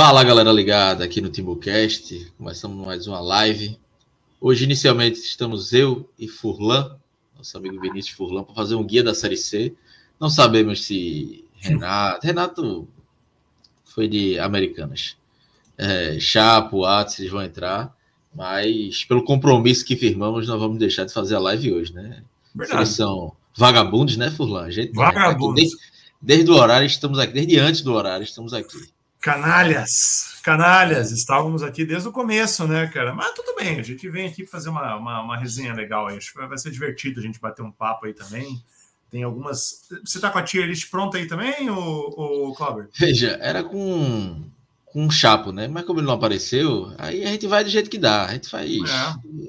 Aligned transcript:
Fala 0.00 0.22
galera 0.22 0.52
ligada 0.52 1.04
aqui 1.04 1.20
no 1.20 1.28
Timbucast, 1.28 2.32
começamos 2.38 2.86
mais 2.86 3.08
uma 3.08 3.18
live. 3.18 3.76
Hoje, 4.40 4.62
inicialmente, 4.62 5.18
estamos 5.18 5.72
eu 5.72 6.08
e 6.16 6.28
Furlan, 6.28 6.96
nosso 7.36 7.56
amigo 7.58 7.80
Vinícius 7.80 8.16
Furlan, 8.16 8.44
para 8.44 8.54
fazer 8.54 8.76
um 8.76 8.84
guia 8.84 9.02
da 9.02 9.12
Série 9.12 9.36
C. 9.36 9.74
Não 10.20 10.30
sabemos 10.30 10.84
se 10.84 11.44
Renato. 11.56 12.24
Renato 12.24 12.88
foi 13.86 14.06
de 14.06 14.38
Americanas. 14.38 15.16
É, 15.76 16.16
Chapo, 16.20 16.84
Atos, 16.84 17.18
eles 17.18 17.32
vão 17.32 17.42
entrar, 17.42 17.92
mas 18.32 19.02
pelo 19.02 19.24
compromisso 19.24 19.84
que 19.84 19.96
firmamos, 19.96 20.46
nós 20.46 20.60
vamos 20.60 20.78
deixar 20.78 21.06
de 21.06 21.12
fazer 21.12 21.34
a 21.34 21.40
live 21.40 21.72
hoje, 21.72 21.92
né? 21.92 22.22
Verdade. 22.54 22.82
Eles 22.82 22.90
são 22.90 23.32
vagabundos, 23.56 24.16
né, 24.16 24.30
Furlan? 24.30 24.62
A 24.62 24.70
gente, 24.70 24.92
vagabundos. 24.92 25.56
Desde, 25.56 25.76
desde 26.22 26.50
o 26.52 26.54
horário 26.54 26.86
estamos 26.86 27.18
aqui, 27.18 27.32
desde 27.32 27.58
antes 27.58 27.80
do 27.80 27.92
horário 27.92 28.22
estamos 28.22 28.54
aqui. 28.54 28.96
Canalhas, 29.20 30.38
canalhas, 30.44 31.10
estávamos 31.10 31.62
aqui 31.62 31.84
desde 31.84 32.08
o 32.08 32.12
começo, 32.12 32.68
né, 32.68 32.86
cara? 32.86 33.12
Mas 33.12 33.32
tudo 33.32 33.56
bem, 33.56 33.80
a 33.80 33.82
gente 33.82 34.08
vem 34.08 34.28
aqui 34.28 34.46
fazer 34.46 34.68
uma, 34.68 34.94
uma, 34.94 35.22
uma 35.22 35.36
resenha 35.36 35.74
legal 35.74 36.06
aí. 36.06 36.16
Acho 36.16 36.32
que 36.32 36.46
vai 36.46 36.56
ser 36.56 36.70
divertido 36.70 37.18
a 37.18 37.22
gente 37.22 37.40
bater 37.40 37.62
um 37.62 37.72
papo 37.72 38.06
aí 38.06 38.14
também. 38.14 38.62
Tem 39.10 39.24
algumas. 39.24 39.88
Você 40.04 40.20
tá 40.20 40.30
com 40.30 40.38
a 40.38 40.42
tier 40.42 40.66
list 40.66 40.88
pronta 40.90 41.18
aí 41.18 41.26
também, 41.26 41.68
o, 41.68 41.76
o 41.76 42.54
Cláudio? 42.54 42.88
Veja, 42.96 43.38
era 43.40 43.64
com, 43.64 44.44
com 44.84 45.04
um 45.04 45.10
chapo, 45.10 45.50
né? 45.50 45.66
Mas 45.66 45.84
como 45.84 45.98
ele 45.98 46.06
não 46.06 46.14
apareceu, 46.14 46.92
aí 46.96 47.24
a 47.24 47.28
gente 47.28 47.46
vai 47.46 47.64
do 47.64 47.70
jeito 47.70 47.90
que 47.90 47.98
dá. 47.98 48.26
A 48.26 48.32
gente 48.34 48.48
faz. 48.48 48.70
É. 48.70 49.48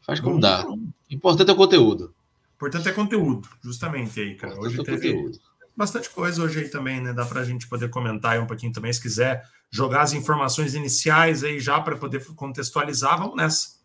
Faz 0.00 0.20
como 0.20 0.40
dá. 0.40 0.64
Importante 1.08 1.50
é 1.50 1.52
o 1.52 1.56
conteúdo. 1.56 2.14
Importante 2.56 2.88
é 2.88 2.92
conteúdo, 2.92 3.48
justamente 3.62 4.18
aí, 4.18 4.34
cara. 4.34 4.58
Hoje 4.58 4.80
é 4.80 4.82
teve 4.82 5.12
conteúdo. 5.12 5.38
Bastante 5.78 6.10
coisa 6.10 6.42
hoje 6.42 6.58
aí 6.58 6.68
também, 6.68 7.00
né? 7.00 7.12
Dá 7.12 7.24
pra 7.24 7.44
gente 7.44 7.68
poder 7.68 7.88
comentar 7.88 8.32
aí 8.32 8.40
um 8.40 8.46
pouquinho 8.46 8.72
também, 8.72 8.92
se 8.92 9.00
quiser 9.00 9.44
jogar 9.70 10.02
as 10.02 10.12
informações 10.12 10.74
iniciais 10.74 11.44
aí 11.44 11.60
já 11.60 11.80
para 11.80 11.96
poder 11.96 12.24
contextualizar, 12.34 13.16
vamos 13.16 13.36
nessa. 13.36 13.78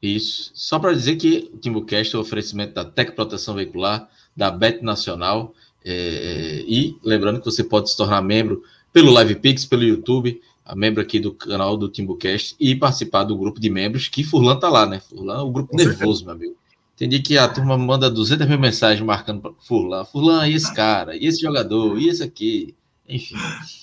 Isso. 0.00 0.52
Só 0.54 0.78
para 0.78 0.92
dizer 0.92 1.16
que 1.16 1.50
o 1.52 1.58
Timbucast 1.58 2.14
é 2.14 2.18
o 2.18 2.20
oferecimento 2.20 2.74
da 2.74 2.84
Tec 2.84 3.16
Proteção 3.16 3.54
Veicular, 3.54 4.08
da 4.36 4.48
Bet 4.48 4.80
Nacional. 4.82 5.52
É, 5.84 5.92
é, 5.92 6.64
e 6.68 6.96
lembrando 7.02 7.40
que 7.40 7.46
você 7.46 7.64
pode 7.64 7.90
se 7.90 7.96
tornar 7.96 8.22
membro 8.22 8.62
pelo 8.92 9.18
LivePix, 9.18 9.64
pelo 9.64 9.82
YouTube, 9.82 10.40
a 10.64 10.76
membro 10.76 11.02
aqui 11.02 11.18
do 11.18 11.34
canal 11.34 11.76
do 11.76 11.88
Timbucast 11.88 12.54
e 12.60 12.76
participar 12.76 13.24
do 13.24 13.36
grupo 13.36 13.58
de 13.58 13.68
membros, 13.68 14.06
que 14.06 14.22
Furlan 14.22 14.56
tá 14.56 14.68
lá, 14.68 14.86
né? 14.86 15.00
Furlan 15.00 15.38
é 15.38 15.42
o 15.42 15.50
grupo 15.50 15.76
nervoso, 15.76 16.24
meu 16.24 16.34
amigo. 16.34 16.56
Entendi 16.94 17.20
que 17.20 17.36
a 17.36 17.48
turma 17.48 17.76
manda 17.76 18.08
200 18.08 18.46
mil 18.46 18.58
mensagens 18.58 19.04
marcando 19.04 19.40
para 19.40 19.52
Furlan. 19.66 20.04
Furlan, 20.04 20.46
e 20.46 20.54
esse 20.54 20.72
cara? 20.72 21.16
E 21.16 21.26
esse 21.26 21.40
jogador? 21.40 21.98
E 21.98 22.08
esse 22.08 22.22
aqui? 22.22 22.74
Enfim. 23.08 23.34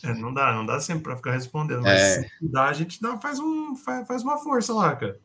É, 0.04 0.14
não 0.14 0.34
dá, 0.34 0.54
não 0.54 0.66
dá 0.66 0.80
sempre 0.80 1.04
para 1.04 1.16
ficar 1.18 1.34
respondendo, 1.34 1.82
mas 1.82 2.02
é. 2.02 2.30
dá, 2.42 2.66
a 2.70 2.74
gente 2.74 3.02
dá, 3.02 3.18
faz, 3.18 3.38
um, 3.40 3.76
faz, 3.76 4.08
faz 4.08 4.24
uma 4.24 4.38
força 4.38 4.74
lá, 4.74 4.96
cara. 4.96 5.20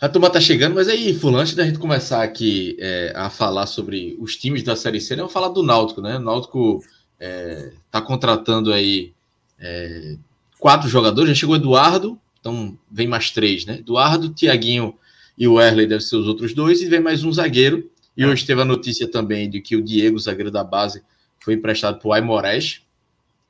A 0.00 0.08
turma 0.08 0.30
tá 0.30 0.40
chegando, 0.40 0.74
mas 0.74 0.88
aí, 0.88 1.14
Fulano, 1.14 1.40
antes 1.40 1.54
da 1.54 1.64
gente 1.64 1.78
começar 1.78 2.22
aqui 2.22 2.74
é, 2.80 3.12
a 3.14 3.28
falar 3.28 3.66
sobre 3.66 4.16
os 4.18 4.34
times 4.34 4.62
da 4.62 4.74
Série 4.74 5.00
C, 5.00 5.14
né, 5.14 5.18
vamos 5.18 5.32
falar 5.32 5.50
do 5.50 5.62
Náutico, 5.62 6.00
né? 6.00 6.16
O 6.16 6.20
Náutico 6.20 6.82
é, 7.18 7.72
tá 7.90 8.00
contratando 8.00 8.72
aí 8.72 9.12
é, 9.58 10.16
quatro 10.58 10.88
jogadores, 10.88 11.28
já 11.28 11.34
chegou 11.34 11.54
Eduardo, 11.54 12.18
então 12.40 12.78
vem 12.90 13.06
mais 13.06 13.30
três, 13.30 13.66
né? 13.66 13.76
Eduardo, 13.78 14.30
Tiaguinho 14.30 14.94
e 15.40 15.48
o 15.48 15.60
Erley 15.60 15.86
devem 15.86 16.06
ser 16.06 16.16
os 16.16 16.28
outros 16.28 16.54
dois, 16.54 16.82
e 16.82 16.86
vem 16.86 17.00
mais 17.00 17.24
um 17.24 17.32
zagueiro. 17.32 17.90
E 18.16 18.26
hoje 18.26 18.46
teve 18.46 18.60
a 18.60 18.64
notícia 18.64 19.10
também 19.10 19.48
de 19.48 19.60
que 19.60 19.74
o 19.74 19.82
Diego, 19.82 20.18
zagueiro 20.18 20.50
da 20.50 20.62
base, 20.62 21.02
foi 21.40 21.54
emprestado 21.54 21.98
para 21.98 22.08
o 22.08 22.12
Aimorés, 22.12 22.82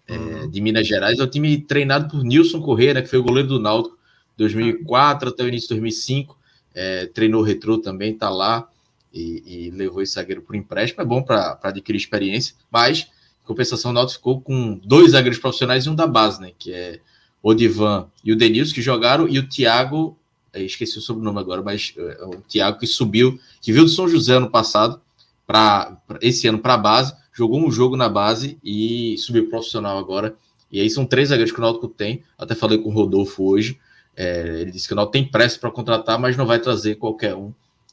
é, 0.06 0.17
uhum. 0.17 0.49
de 0.49 0.61
Minas 0.61 0.87
Gerais. 0.87 1.19
É 1.19 1.23
o 1.23 1.27
time 1.27 1.59
treinado 1.59 2.09
por 2.09 2.23
Nilson 2.25 2.61
Corrêa, 2.62 2.95
né, 2.95 3.03
que 3.03 3.09
foi 3.09 3.19
o 3.19 3.25
goleiro 3.25 3.49
do 3.49 3.59
Náutico 3.59 3.99
2004 4.37 5.29
até 5.29 5.43
o 5.43 5.49
início 5.49 5.69
de 5.69 5.75
2005 5.75 6.41
é, 6.75 7.06
treinou 7.06 7.43
retrô 7.43 7.79
também, 7.79 8.17
tá 8.17 8.31
lá 8.31 8.69
e, 9.12 9.43
e 9.47 9.71
levou 9.71 10.03
esse 10.03 10.15
zagueiro 10.15 10.43
por 10.43 10.55
empréstimo. 10.55 11.03
É 11.03 11.05
bom 11.05 11.23
para 11.23 11.59
adquirir 11.62 11.99
experiência, 11.99 12.55
mas 12.71 13.11
em 13.43 13.47
compensação, 13.47 13.91
o 13.91 13.95
Náutico 13.95 14.19
ficou 14.19 14.41
com 14.41 14.81
dois 14.84 15.12
zagueiros 15.12 15.39
profissionais 15.39 15.87
e 15.87 15.91
um 15.91 15.95
da 15.95 16.06
base, 16.06 16.41
né? 16.41 16.53
Que 16.59 16.73
é 16.73 17.00
o 17.43 17.55
Divan 17.55 18.09
e 18.25 18.33
o 18.33 18.37
Denilson, 18.37 18.75
que 18.75 18.83
jogaram, 18.83 19.29
e 19.29 19.39
o 19.39 19.49
Thiago, 19.49 20.17
esqueci 20.55 20.99
o 20.99 21.00
sobrenome 21.00 21.38
agora, 21.38 21.62
mas 21.62 21.94
é, 21.97 22.25
o 22.25 22.41
Thiago 22.49 22.78
que 22.78 22.87
subiu, 22.87 23.38
que 23.61 23.72
veio 23.72 23.84
do 23.84 23.91
São 23.91 24.09
José 24.09 24.34
ano 24.34 24.50
passado, 24.50 25.00
para 25.47 25.99
esse 26.21 26.47
ano 26.47 26.59
para 26.59 26.75
a 26.75 26.78
base, 26.78 27.15
jogou 27.33 27.59
um 27.59 27.71
jogo 27.71 27.97
na 27.97 28.09
base 28.09 28.59
e 28.62 29.16
subiu 29.19 29.49
profissional 29.49 29.99
agora. 29.99 30.34
E 30.71 30.81
aí 30.81 30.88
são 30.88 31.05
três 31.05 31.31
zagueiros 31.31 31.53
que 31.53 31.59
o 31.59 31.62
Náutico 31.62 31.88
tem. 31.88 32.22
Até 32.38 32.55
falei 32.55 32.78
com 32.78 32.91
o 32.91 32.93
Rodolfo 32.93 33.44
hoje. 33.44 33.78
É, 34.16 34.61
ele 34.61 34.71
disse 34.71 34.87
que 34.87 34.93
o 34.93 34.97
Náutico 34.97 35.12
tem 35.12 35.25
pressa 35.25 35.59
para 35.59 35.71
contratar, 35.71 36.19
mas 36.19 36.37
não 36.37 36.47
vai 36.47 36.61
trazer 36.61 36.97
qualquer 36.97 37.34
um. 37.34 37.53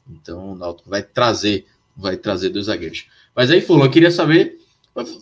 Então 0.10 0.52
o 0.52 0.56
Náutico 0.56 0.90
vai 0.90 1.02
trazer, 1.02 1.66
vai 1.96 2.18
trazer 2.18 2.50
dois 2.50 2.68
zagueiros. 2.68 3.08
Mas 3.36 3.50
aí, 3.50 3.62
Fulano, 3.62 3.86
eu 3.86 3.92
queria 3.92 4.12
saber, 4.12 4.60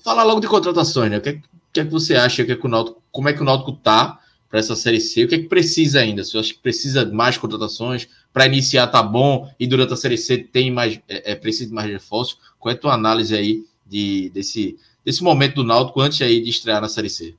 falar 0.04 0.24
logo 0.24 0.42
de 0.42 0.48
contratações, 0.48 1.10
né? 1.10 1.18
O 1.18 1.22
que 1.22 1.30
é, 1.30 1.42
que, 1.72 1.80
é 1.80 1.86
que 1.86 1.92
você 1.92 2.16
acha 2.16 2.44
que, 2.44 2.52
é 2.52 2.56
que 2.56 2.66
o 2.66 2.70
Náutico, 2.70 3.02
como 3.12 3.30
é 3.30 3.34
que 3.34 3.42
o 3.42 3.46
Náutico 3.46 3.74
tá 3.74 4.20
para 4.56 4.62
essa 4.62 4.74
série 4.74 5.02
C? 5.02 5.26
O 5.26 5.28
que 5.28 5.36
é 5.36 5.40
que 5.40 5.50
precisa 5.50 6.00
ainda? 6.00 6.24
Você 6.24 6.38
acha 6.38 6.54
que 6.54 6.60
precisa 6.60 7.06
de 7.06 7.12
mais 7.12 7.38
contratações? 7.38 8.08
Para 8.32 8.46
iniciar 8.46 8.88
tá 8.88 9.04
bom 9.04 9.54
e 9.60 9.68
durante 9.68 9.92
a 9.92 9.98
série 9.98 10.18
C 10.18 10.38
tem 10.38 10.72
mais, 10.72 10.98
é, 11.10 11.34
é 11.34 11.36
de 11.36 11.74
mais 11.74 11.92
reforços? 11.92 12.40
Qual 12.58 12.72
é 12.72 12.76
a 12.76 12.80
tua 12.80 12.94
análise 12.94 13.36
aí 13.36 13.66
de, 13.86 14.30
desse, 14.30 14.80
desse 15.04 15.22
momento 15.22 15.56
do 15.56 15.66
Náutico 15.66 16.00
antes 16.00 16.22
aí 16.22 16.42
de 16.42 16.50
estrear 16.50 16.80
na 16.80 16.88
série 16.88 17.10
C? 17.10 17.36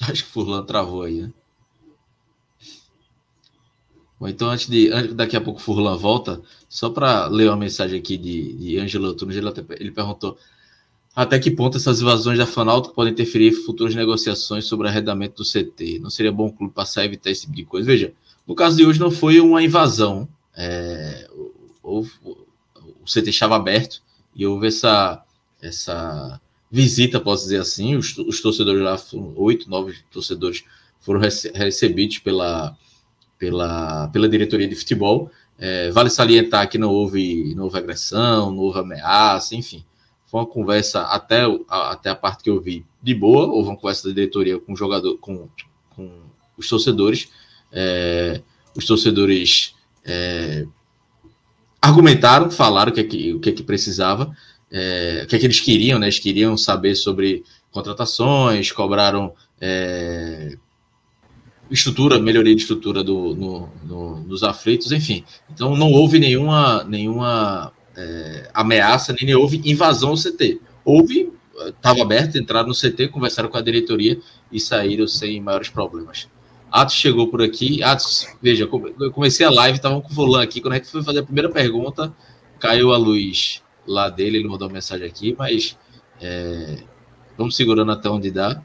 Acho 0.00 0.24
que 0.24 0.30
o 0.30 0.32
Furlan 0.32 0.64
travou 0.64 1.02
aí, 1.02 1.20
né? 1.20 1.30
Bom, 4.18 4.26
então, 4.26 4.48
antes 4.48 4.68
de. 4.68 4.88
Daqui 5.12 5.36
a 5.36 5.40
pouco 5.40 5.60
o 5.60 5.62
Furlan 5.62 5.98
volta, 5.98 6.40
só 6.66 6.88
para 6.88 7.26
ler 7.26 7.48
uma 7.48 7.58
mensagem 7.58 8.00
aqui 8.00 8.16
de, 8.16 8.54
de 8.54 8.76
ele, 9.36 9.46
ele 9.78 9.90
perguntou 9.90 10.38
até 11.18 11.36
que 11.36 11.50
ponto 11.50 11.76
essas 11.76 12.00
invasões 12.00 12.38
da 12.38 12.46
Fanalto 12.46 12.92
podem 12.92 13.12
interferir 13.12 13.48
em 13.48 13.52
futuras 13.52 13.92
negociações 13.92 14.66
sobre 14.66 14.86
arrendamento 14.86 15.42
do 15.42 15.44
CT? 15.44 15.98
Não 15.98 16.10
seria 16.10 16.30
bom 16.30 16.46
o 16.46 16.52
clube 16.52 16.72
passar 16.72 17.00
a 17.00 17.06
evitar 17.06 17.28
esse 17.28 17.40
tipo 17.40 17.56
de 17.56 17.64
coisa? 17.64 17.88
Veja, 17.88 18.12
no 18.46 18.54
caso 18.54 18.76
de 18.76 18.86
hoje 18.86 19.00
não 19.00 19.10
foi 19.10 19.40
uma 19.40 19.60
invasão. 19.60 20.28
É, 20.56 21.28
houve, 21.82 22.12
o 22.24 23.04
CT 23.04 23.30
estava 23.30 23.56
aberto 23.56 24.00
e 24.32 24.46
houve 24.46 24.68
essa, 24.68 25.20
essa 25.60 26.40
visita, 26.70 27.18
posso 27.18 27.42
dizer 27.42 27.62
assim. 27.62 27.96
Os, 27.96 28.16
os 28.16 28.40
torcedores 28.40 28.80
lá, 28.80 28.96
oito, 29.34 29.68
nove 29.68 29.96
torcedores, 30.12 30.62
foram 31.00 31.18
rece 31.18 31.50
recebidos 31.52 32.18
pela, 32.18 32.78
pela, 33.36 34.06
pela 34.06 34.28
diretoria 34.28 34.68
de 34.68 34.76
futebol. 34.76 35.32
É, 35.58 35.90
vale 35.90 36.10
salientar 36.10 36.70
que 36.70 36.78
não 36.78 36.90
houve, 36.90 37.56
não 37.56 37.64
houve 37.64 37.76
agressão, 37.76 38.52
não 38.52 38.58
houve 38.58 38.78
ameaça, 38.78 39.56
enfim. 39.56 39.84
Foi 40.30 40.40
uma 40.40 40.46
conversa 40.46 41.02
até, 41.02 41.42
a, 41.68 41.92
até 41.92 42.10
a 42.10 42.14
parte 42.14 42.44
que 42.44 42.50
eu 42.50 42.60
vi 42.60 42.84
de 43.02 43.14
boa. 43.14 43.46
Houve 43.46 43.70
uma 43.70 43.76
conversa 43.76 44.08
da 44.08 44.14
diretoria 44.14 44.58
com 44.58 44.72
o 44.72 44.76
jogador, 44.76 45.16
com, 45.18 45.48
com 45.90 46.10
os 46.56 46.68
torcedores. 46.68 47.28
É, 47.72 48.40
os 48.76 48.84
torcedores 48.86 49.74
é, 50.04 50.66
argumentaram, 51.80 52.50
falaram 52.50 52.92
o 52.92 52.94
que, 52.94 53.00
é 53.00 53.04
que, 53.04 53.32
o 53.32 53.40
que, 53.40 53.50
é 53.50 53.52
que 53.52 53.62
precisava 53.62 54.34
é, 54.70 55.22
o 55.24 55.26
que, 55.26 55.36
é 55.36 55.38
que 55.38 55.46
eles 55.46 55.60
queriam, 55.60 55.98
né? 55.98 56.06
Eles 56.06 56.18
queriam 56.18 56.56
saber 56.56 56.94
sobre 56.94 57.42
contratações, 57.70 58.70
cobraram 58.70 59.32
é, 59.60 60.56
estrutura, 61.70 62.18
melhoria 62.18 62.54
de 62.54 62.62
estrutura 62.62 63.02
do, 63.02 63.34
no, 63.34 63.68
no, 63.84 64.20
dos 64.24 64.42
aflitos, 64.42 64.92
enfim. 64.92 65.24
Então 65.50 65.76
não 65.76 65.92
houve 65.92 66.18
nenhuma, 66.18 66.84
nenhuma 66.84 67.72
é, 67.98 68.48
ameaça, 68.54 69.12
nem 69.20 69.34
houve 69.34 69.60
invasão 69.64 70.10
ao 70.10 70.16
CT. 70.16 70.60
Houve, 70.84 71.32
estava 71.66 72.00
aberto, 72.02 72.38
entraram 72.38 72.68
no 72.68 72.74
CT, 72.74 73.08
conversaram 73.08 73.48
com 73.48 73.58
a 73.58 73.60
diretoria 73.60 74.20
e 74.52 74.60
saíram 74.60 75.08
sem 75.08 75.40
maiores 75.40 75.68
problemas. 75.68 76.28
Atos 76.70 76.94
chegou 76.94 77.26
por 77.28 77.42
aqui. 77.42 77.82
Atos, 77.82 78.28
veja, 78.40 78.68
eu 79.00 79.12
comecei 79.12 79.44
a 79.44 79.50
live, 79.50 79.76
estavam 79.76 80.00
com 80.00 80.10
o 80.10 80.14
Fulano 80.14 80.44
aqui. 80.44 80.60
Quando 80.60 80.74
a 80.74 80.76
gente 80.76 80.88
foi 80.88 81.02
fazer 81.02 81.18
a 81.20 81.22
primeira 81.24 81.50
pergunta, 81.50 82.14
caiu 82.60 82.92
a 82.92 82.96
luz 82.96 83.62
lá 83.84 84.08
dele, 84.08 84.38
ele 84.38 84.48
mandou 84.48 84.68
uma 84.68 84.74
mensagem 84.74 85.06
aqui, 85.06 85.34
mas 85.36 85.76
é, 86.20 86.76
vamos 87.36 87.56
segurando 87.56 87.90
até 87.90 88.08
onde 88.08 88.30
dá, 88.30 88.62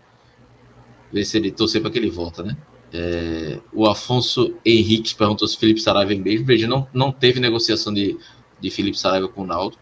ver 1.11 1.25
se 1.25 1.37
ele 1.37 1.51
torcer 1.51 1.81
para 1.81 1.89
que 1.89 1.97
ele 1.97 2.09
volta, 2.09 2.43
né? 2.43 2.55
É, 2.95 3.59
o 3.73 3.87
Afonso 3.87 4.53
Henrique 4.63 5.15
perguntou 5.15 5.47
se 5.47 5.57
Felipe 5.57 5.79
Saraiva 5.79 6.13
é 6.13 6.15
mesmo. 6.15 6.45
Veja, 6.45 6.67
não, 6.67 6.87
não 6.93 7.11
teve 7.11 7.39
negociação 7.39 7.91
de, 7.91 8.17
de 8.63 8.71
Felipe 8.71 8.97
Saraiva 8.97 9.27
com 9.27 9.41
o 9.41 9.45
Naldo. 9.45 9.77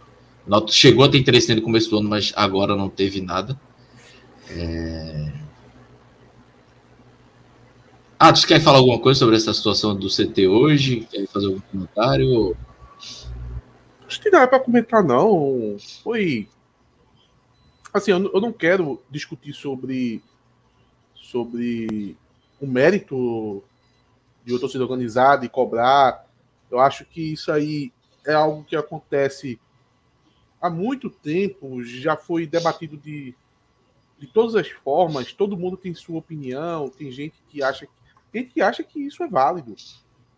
O 0.47 0.67
chegou 0.71 1.05
a 1.05 1.09
ter 1.09 1.19
interesse 1.19 1.53
no 1.53 1.61
começo 1.61 1.89
do 1.89 1.99
ano, 1.99 2.09
mas 2.09 2.33
agora 2.35 2.75
não 2.75 2.89
teve 2.89 3.21
nada. 3.21 3.59
É... 4.49 5.31
Ah, 8.17 8.33
tu 8.33 8.45
quer 8.45 8.59
falar 8.59 8.79
alguma 8.79 8.99
coisa 8.99 9.19
sobre 9.19 9.35
essa 9.35 9.53
situação 9.53 9.95
do 9.95 10.07
CT 10.07 10.47
hoje? 10.47 11.07
Quer 11.11 11.27
fazer 11.27 11.47
algum 11.47 11.59
comentário? 11.59 12.57
Acho 14.07 14.19
que 14.19 14.31
dá 14.31 14.47
para 14.47 14.59
comentar, 14.59 15.03
não. 15.03 15.77
Foi. 16.03 16.47
assim, 17.93 18.11
eu, 18.11 18.31
eu 18.33 18.41
não 18.41 18.51
quero 18.51 19.01
discutir 19.09 19.53
sobre 19.53 20.21
sobre 21.15 22.17
o 22.59 22.67
mérito 22.67 23.63
de 24.43 24.51
outra 24.53 24.67
torcida 24.67 24.83
organizada 24.83 25.45
e 25.45 25.49
cobrar. 25.49 26.25
Eu 26.69 26.79
acho 26.79 27.05
que 27.05 27.33
isso 27.33 27.51
aí 27.51 27.91
é 28.25 28.33
algo 28.33 28.63
que 28.63 28.75
acontece 28.75 29.59
há 30.61 30.69
muito 30.69 31.09
tempo, 31.09 31.83
já 31.83 32.15
foi 32.15 32.45
debatido 32.45 32.97
de, 32.97 33.33
de 34.19 34.27
todas 34.27 34.55
as 34.55 34.69
formas, 34.69 35.33
todo 35.33 35.57
mundo 35.57 35.75
tem 35.75 35.93
sua 35.93 36.19
opinião, 36.19 36.89
tem 36.89 37.11
gente 37.11 37.41
que 37.49 37.63
acha 37.63 37.87
gente 38.33 38.51
que 38.51 38.61
acha 38.61 38.83
que 38.83 38.99
isso 38.99 39.23
é 39.23 39.27
válido, 39.27 39.75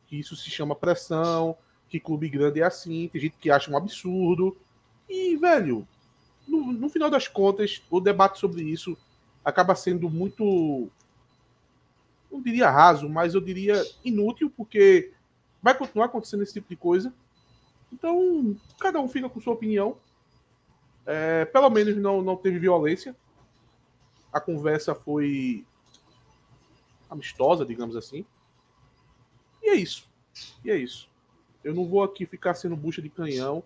que 0.08 0.18
isso 0.18 0.36
se 0.36 0.50
chama 0.50 0.76
pressão, 0.76 1.56
que 1.88 2.00
clube 2.00 2.28
grande 2.28 2.62
é 2.62 2.64
assim, 2.64 3.08
tem 3.08 3.22
gente 3.22 3.38
que 3.38 3.52
acha 3.52 3.70
um 3.70 3.78
absurdo. 3.78 4.58
E, 5.08 5.36
velho, 5.38 5.88
no, 6.48 6.74
no 6.74 6.90
final 6.90 7.10
das 7.10 7.28
contas, 7.28 7.84
o 7.92 8.00
debate 8.00 8.40
sobre 8.40 8.64
isso 8.64 8.98
acaba 9.46 9.76
sendo 9.76 10.10
muito 10.10 10.90
não 12.32 12.42
diria 12.42 12.70
raso, 12.70 13.08
mas 13.08 13.36
eu 13.36 13.42
diria 13.42 13.86
inútil, 14.04 14.50
porque 14.50 15.12
vai 15.62 15.78
continuar 15.78 16.08
acontecendo 16.08 16.42
esse 16.42 16.54
tipo 16.54 16.68
de 16.68 16.76
coisa. 16.76 17.14
Então, 17.94 18.58
cada 18.80 19.00
um 19.00 19.08
fica 19.08 19.30
com 19.30 19.40
sua 19.40 19.54
opinião. 19.54 19.98
É, 21.06 21.46
pelo 21.46 21.70
menos 21.70 21.96
não, 21.96 22.24
não 22.24 22.36
teve 22.36 22.58
violência. 22.58 23.16
A 24.32 24.42
conversa 24.42 24.96
foi 24.96 25.64
amistosa, 27.08 27.64
digamos 27.64 27.96
assim. 27.96 28.26
E 29.62 29.70
é 29.70 29.76
isso. 29.76 30.10
E 30.66 30.72
é 30.72 30.76
isso. 30.76 31.08
Eu 31.64 31.76
não 31.76 31.88
vou 31.88 32.04
aqui 32.04 32.26
ficar 32.26 32.56
sendo 32.56 32.76
bucha 32.76 33.02
de 33.02 33.10
canhão 33.10 33.64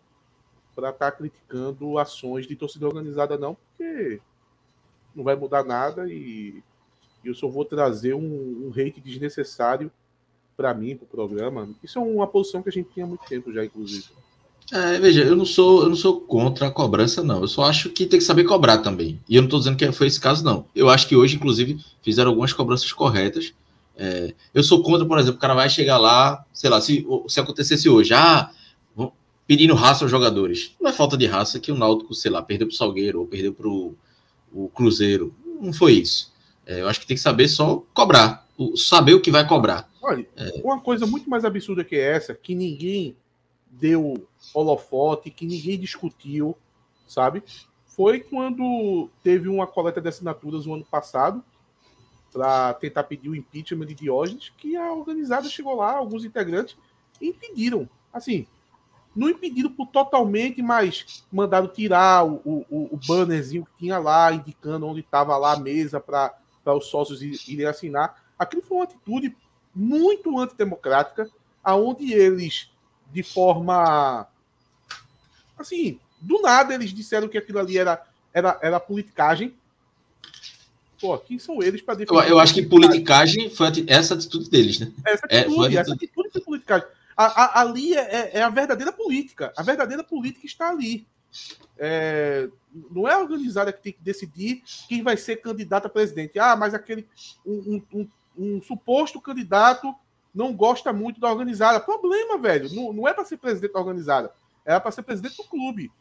para 0.75 0.89
estar 0.89 1.11
tá 1.11 1.17
criticando 1.17 1.97
ações 1.97 2.45
de 2.45 2.55
torcida 2.55 2.85
organizada, 2.85 3.37
não, 3.37 3.55
porque 3.55 4.21
não 5.15 5.23
vai 5.23 5.35
mudar 5.35 5.63
nada 5.63 6.11
e 6.11 6.61
eu 7.23 7.33
só 7.33 7.47
vou 7.47 7.65
trazer 7.65 8.13
um, 8.13 8.67
um 8.67 8.71
hate 8.71 9.01
desnecessário 9.01 9.91
para 10.57 10.73
mim, 10.73 10.95
para 10.95 11.05
o 11.05 11.07
programa. 11.07 11.69
Isso 11.83 11.99
é 11.99 12.01
uma 12.01 12.25
posição 12.25 12.63
que 12.63 12.69
a 12.69 12.71
gente 12.71 12.89
tinha 12.91 13.05
há 13.05 13.07
muito 13.07 13.23
tempo 13.25 13.53
já, 13.53 13.63
inclusive. 13.63 14.05
É, 14.73 14.99
veja, 14.99 15.23
eu 15.23 15.35
não 15.35 15.45
sou 15.45 15.83
eu 15.83 15.89
não 15.89 15.95
sou 15.95 16.19
contra 16.19 16.67
a 16.67 16.71
cobrança, 16.71 17.23
não. 17.23 17.41
Eu 17.41 17.47
só 17.47 17.63
acho 17.63 17.89
que 17.89 18.05
tem 18.05 18.19
que 18.19 18.25
saber 18.25 18.43
cobrar 18.43 18.79
também. 18.79 19.19
E 19.29 19.35
eu 19.35 19.41
não 19.41 19.47
estou 19.47 19.59
dizendo 19.59 19.77
que 19.77 19.89
foi 19.91 20.07
esse 20.07 20.19
caso, 20.19 20.43
não. 20.43 20.65
Eu 20.75 20.89
acho 20.89 21.07
que 21.07 21.15
hoje, 21.15 21.35
inclusive, 21.35 21.79
fizeram 22.01 22.31
algumas 22.31 22.51
cobranças 22.51 22.91
corretas. 22.91 23.53
É, 23.95 24.33
eu 24.53 24.63
sou 24.63 24.83
contra, 24.83 25.05
por 25.05 25.17
exemplo, 25.17 25.37
o 25.37 25.41
cara 25.41 25.53
vai 25.53 25.69
chegar 25.69 25.97
lá, 25.97 26.43
sei 26.51 26.69
lá, 26.69 26.81
se, 26.81 27.05
se 27.27 27.39
acontecesse 27.39 27.87
hoje, 27.87 28.13
ah, 28.13 28.51
pedindo 29.47 29.73
raça 29.73 30.03
aos 30.03 30.11
jogadores. 30.11 30.75
Não 30.81 30.89
é 30.89 30.93
falta 30.93 31.15
de 31.15 31.25
raça 31.25 31.59
que 31.59 31.71
o 31.71 31.77
Náutico, 31.77 32.13
sei 32.13 32.29
lá, 32.29 32.41
perdeu 32.41 32.67
para 32.67 32.73
o 32.73 32.77
Salgueiro 32.77 33.21
ou 33.21 33.25
perdeu 33.25 33.53
para 33.53 33.67
o 33.67 34.69
Cruzeiro. 34.75 35.33
Não 35.61 35.71
foi 35.71 35.93
isso. 35.93 36.31
É, 36.65 36.81
eu 36.81 36.89
acho 36.89 36.99
que 36.99 37.07
tem 37.07 37.15
que 37.15 37.23
saber 37.23 37.47
só 37.47 37.81
cobrar, 37.93 38.45
saber 38.75 39.13
o 39.13 39.21
que 39.21 39.31
vai 39.31 39.47
cobrar. 39.47 39.89
Olha, 40.07 40.25
é. 40.37 40.61
uma 40.63 40.79
coisa 40.79 41.05
muito 41.05 41.29
mais 41.29 41.43
absurda 41.43 41.83
que 41.83 41.97
essa, 41.97 42.33
que 42.33 42.55
ninguém 42.55 43.17
deu 43.69 44.25
holofote, 44.53 45.29
que 45.29 45.45
ninguém 45.45 45.77
discutiu, 45.77 46.55
sabe? 47.05 47.43
Foi 47.85 48.21
quando 48.21 49.09
teve 49.21 49.49
uma 49.49 49.67
coleta 49.67 49.99
de 49.99 50.07
assinaturas 50.07 50.65
no 50.65 50.75
ano 50.75 50.85
passado 50.85 51.43
para 52.31 52.73
tentar 52.75 53.03
pedir 53.03 53.27
o 53.27 53.35
impeachment 53.35 53.85
de 53.85 53.95
Diógenes, 53.95 54.53
que 54.57 54.77
a 54.77 54.93
organizada 54.93 55.49
chegou 55.49 55.75
lá, 55.75 55.97
alguns 55.97 56.23
integrantes 56.23 56.77
impediram. 57.21 57.89
Assim, 58.13 58.47
não 59.13 59.29
impediram 59.29 59.73
por 59.73 59.87
totalmente, 59.87 60.61
mas 60.61 61.25
mandaram 61.29 61.67
tirar 61.67 62.25
o, 62.25 62.65
o, 62.69 62.95
o 62.95 62.99
bannerzinho 63.05 63.65
que 63.65 63.79
tinha 63.79 63.99
lá, 63.99 64.31
indicando 64.31 64.87
onde 64.87 65.01
estava 65.01 65.35
lá 65.35 65.53
a 65.53 65.59
mesa 65.59 65.99
para 65.99 66.33
os 66.67 66.85
sócios 66.85 67.21
irem 67.21 67.65
assinar. 67.65 68.23
Aquilo 68.39 68.61
foi 68.61 68.77
uma 68.77 68.83
atitude 68.85 69.35
muito 69.77 70.39
antidemocrática, 70.39 71.29
aonde 71.63 72.11
eles, 72.11 72.71
de 73.11 73.21
forma 73.21 74.27
assim, 75.57 75.99
do 76.19 76.41
nada 76.41 76.73
eles 76.73 76.91
disseram 76.91 77.27
que 77.27 77.37
aquilo 77.37 77.59
ali 77.59 77.77
era, 77.77 78.03
era, 78.33 78.59
era 78.61 78.79
politicagem. 78.79 79.55
Pô, 80.99 81.15
quem 81.19 81.37
são 81.37 81.61
eles 81.61 81.81
para 81.81 81.93
defender? 81.93 82.21
Eu, 82.21 82.29
eu 82.29 82.39
acho 82.39 82.55
que 82.55 82.65
politicagem 82.65 83.51
foi 83.51 83.67
essa 83.85 84.15
atitude 84.15 84.49
deles, 84.49 84.79
né? 84.79 84.91
Essa 85.05 85.27
é, 85.29 85.39
atitude, 85.41 85.77
é, 85.77 85.79
essa 85.79 85.93
atitude 85.93 86.29
foi 86.31 86.41
politicagem. 86.41 86.87
A, 87.15 87.25
a, 87.25 87.61
ali 87.61 87.93
é, 87.93 87.99
é, 87.99 88.31
é, 88.39 88.41
a 88.41 88.49
verdadeira 88.49 88.91
política. 88.91 89.53
A 89.55 89.61
verdadeira 89.61 90.03
política 90.03 90.45
está 90.47 90.69
ali. 90.69 91.05
É, 91.77 92.49
não 92.89 93.07
é 93.07 93.13
a 93.13 93.19
organizada 93.19 93.71
que 93.71 93.81
tem 93.81 93.93
que 93.93 94.01
decidir 94.01 94.63
quem 94.87 95.03
vai 95.03 95.17
ser 95.17 95.37
candidato 95.37 95.85
a 95.85 95.89
presidente. 95.89 96.39
Ah, 96.39 96.55
mas 96.55 96.73
aquele 96.73 97.07
um, 97.45 97.83
um, 97.93 98.07
um, 98.37 98.61
suposto 98.61 99.21
candidato 99.21 99.93
não 100.33 100.53
gosta 100.53 100.93
muito 100.93 101.19
da 101.19 101.29
organizada. 101.31 101.79
Problema, 101.79 102.37
velho. 102.37 102.73
Não, 102.73 102.93
não 102.93 103.07
é 103.07 103.13
para 103.13 103.25
ser 103.25 103.37
presidente 103.37 103.73
da 103.73 103.79
organizada. 103.79 104.31
Era 104.65 104.79
para 104.79 104.91
ser 104.91 105.03
presidente 105.03 105.37
do 105.37 105.43
clube. 105.43 105.91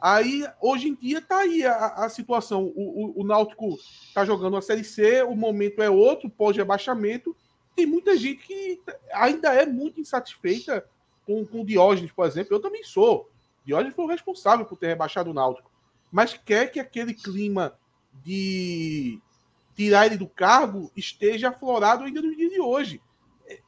Aí, 0.00 0.44
hoje 0.60 0.88
em 0.88 0.94
dia, 0.94 1.20
tá 1.20 1.38
aí 1.38 1.64
a, 1.64 1.86
a 2.04 2.08
situação. 2.08 2.64
O, 2.76 3.16
o, 3.16 3.22
o 3.22 3.24
Náutico 3.24 3.76
tá 4.14 4.24
jogando 4.24 4.56
a 4.56 4.62
Série 4.62 4.84
C, 4.84 5.22
o 5.22 5.34
momento 5.34 5.82
é 5.82 5.90
outro, 5.90 6.30
pós-rebaixamento 6.30 7.34
tem 7.78 7.86
muita 7.86 8.16
gente 8.16 8.44
que 8.44 8.80
ainda 9.12 9.54
é 9.54 9.64
muito 9.64 10.00
insatisfeita 10.00 10.84
com, 11.24 11.46
com 11.46 11.60
o 11.60 11.64
Diógenes, 11.64 12.10
por 12.10 12.26
exemplo. 12.26 12.52
Eu 12.52 12.60
também 12.60 12.82
sou. 12.82 13.30
Diógenes 13.64 13.94
foi 13.94 14.04
o 14.04 14.08
responsável 14.08 14.66
por 14.66 14.76
ter 14.76 14.88
rebaixado 14.88 15.30
o 15.30 15.32
Náutico. 15.32 15.70
Mas 16.10 16.34
quer 16.34 16.72
que 16.72 16.80
aquele 16.80 17.14
clima 17.14 17.78
de 18.24 19.20
tirar 19.78 20.06
ele 20.06 20.16
do 20.16 20.26
cargo 20.26 20.90
esteja 20.96 21.50
aflorado 21.50 22.02
ainda 22.02 22.20
no 22.20 22.34
dia 22.34 22.50
de 22.50 22.60
hoje. 22.60 23.00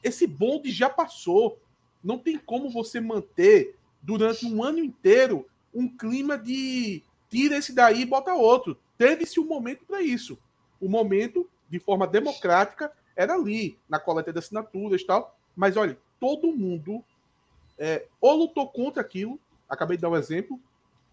Esse 0.02 0.26
bonde 0.26 0.68
já 0.68 0.90
passou. 0.90 1.60
Não 2.02 2.18
tem 2.18 2.36
como 2.36 2.68
você 2.68 3.00
manter 3.00 3.76
durante 4.02 4.44
um 4.44 4.60
ano 4.60 4.80
inteiro 4.80 5.46
um 5.72 5.86
clima 5.86 6.36
de 6.36 7.04
tira 7.28 7.58
esse 7.58 7.72
daí 7.72 8.00
e 8.00 8.04
bota 8.04 8.34
outro. 8.34 8.76
Teve-se 8.98 9.38
um 9.38 9.46
momento 9.46 9.84
para 9.84 10.02
isso. 10.02 10.36
O 10.80 10.88
momento, 10.88 11.48
de 11.68 11.78
forma 11.78 12.08
democrática, 12.08 12.90
era 13.14 13.34
ali, 13.34 13.78
na 13.88 14.00
coleta 14.00 14.32
de 14.32 14.40
assinaturas 14.40 15.00
e 15.00 15.06
tal. 15.06 15.38
Mas 15.54 15.76
olha, 15.76 15.96
todo 16.18 16.52
mundo 16.52 17.04
é, 17.78 18.04
ou 18.20 18.36
lutou 18.36 18.66
contra 18.66 19.00
aquilo, 19.00 19.38
acabei 19.68 19.96
de 19.96 20.00
dar 20.00 20.10
um 20.10 20.16
exemplo, 20.16 20.58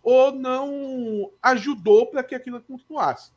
ou 0.01 0.31
não 0.31 1.31
ajudou 1.43 2.07
para 2.07 2.23
que 2.23 2.33
aquilo 2.33 2.59
continuasse. 2.61 3.36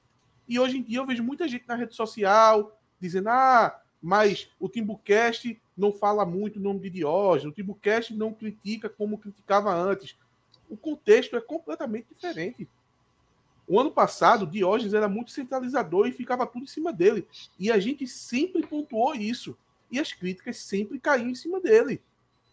E 0.50 0.59
hoje 0.59 0.78
em 0.78 0.83
dia 0.83 0.99
eu 0.99 1.07
vejo 1.07 1.23
muita 1.23 1.47
gente 1.47 1.69
na 1.69 1.76
rede 1.76 1.95
social 1.95 2.76
dizendo: 2.99 3.28
ah, 3.28 3.80
mas 4.02 4.50
o 4.59 4.69
Timbucast 4.69 5.62
não 5.76 5.92
fala 5.92 6.26
muito 6.26 6.59
o 6.59 6.62
nome 6.62 6.80
de 6.80 6.90
Diógenes, 6.90 7.52
o 7.52 7.54
Timbucast 7.54 8.12
não 8.14 8.35
critica 8.35 8.88
como 8.88 9.16
criticava 9.16 9.73
antes. 9.73 10.19
O 10.69 10.76
contexto 10.76 11.37
é 11.37 11.40
completamente 11.40 12.09
diferente. 12.12 12.69
O 13.64 13.78
ano 13.78 13.92
passado, 13.92 14.45
Diógenes 14.45 14.92
era 14.92 15.09
muito 15.09 15.30
centralizador 15.30 16.09
e 16.09 16.12
ficava 16.12 16.45
tudo 16.45 16.64
em 16.64 16.69
cima 16.69 16.92
dele. 16.92 17.28
E 17.57 17.71
a 17.71 17.78
gente 17.78 18.04
sempre 18.09 18.66
pontuou 18.66 19.14
isso. 19.14 19.57
E 19.88 20.00
as 20.00 20.12
críticas 20.12 20.57
sempre 20.57 20.99
caíam 20.99 21.28
em 21.28 21.35
cima 21.37 21.61
dele. 21.61 22.02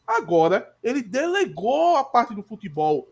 Agora, 0.06 0.76
ele 0.84 1.02
delegou 1.02 1.98
a 1.98 2.04
parte 2.04 2.36
do 2.36 2.44
futebol 2.44 3.12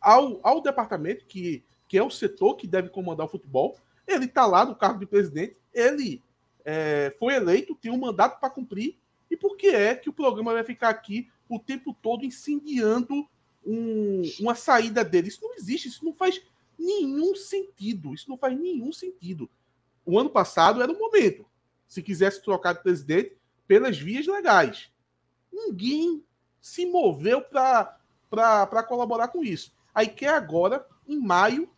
ao, 0.00 0.40
ao 0.42 0.62
departamento, 0.62 1.26
que, 1.26 1.62
que 1.88 1.98
é 1.98 2.02
o 2.02 2.10
setor 2.10 2.56
que 2.56 2.66
deve 2.66 2.88
comandar 2.88 3.26
o 3.26 3.30
futebol. 3.30 3.76
Ele 4.06 4.26
está 4.26 4.46
lá 4.46 4.64
no 4.64 4.74
cargo 4.74 4.98
de 4.98 5.06
presidente. 5.06 5.56
Ele 5.72 6.22
é, 6.64 7.14
foi 7.18 7.34
eleito, 7.34 7.74
tem 7.74 7.90
um 7.90 7.98
mandato 7.98 8.40
para 8.40 8.50
cumprir. 8.50 8.98
E 9.30 9.36
por 9.36 9.56
que 9.56 9.68
é 9.68 9.94
que 9.94 10.08
o 10.08 10.12
programa 10.12 10.52
vai 10.52 10.64
ficar 10.64 10.88
aqui 10.88 11.28
o 11.48 11.58
tempo 11.58 11.96
todo 12.02 12.24
incendiando 12.24 13.26
um, 13.64 14.22
uma 14.40 14.54
saída 14.54 15.04
dele? 15.04 15.28
Isso 15.28 15.42
não 15.42 15.54
existe, 15.54 15.88
isso 15.88 16.04
não 16.04 16.12
faz 16.12 16.40
nenhum 16.78 17.34
sentido. 17.34 18.14
Isso 18.14 18.28
não 18.28 18.36
faz 18.36 18.58
nenhum 18.58 18.92
sentido. 18.92 19.50
O 20.04 20.18
ano 20.18 20.30
passado 20.30 20.82
era 20.82 20.92
o 20.92 20.98
momento. 20.98 21.46
Se 21.86 22.02
quisesse 22.02 22.42
trocar 22.42 22.74
de 22.74 22.82
presidente 22.82 23.36
pelas 23.66 23.98
vias 23.98 24.26
legais. 24.26 24.90
Ninguém 25.52 26.24
se 26.60 26.84
moveu 26.84 27.40
para 27.40 28.82
colaborar 28.88 29.28
com 29.28 29.42
isso. 29.42 29.72
Aí 29.94 30.08
quer 30.08 30.30
agora, 30.30 30.86
em 31.06 31.18
maio, 31.18 31.70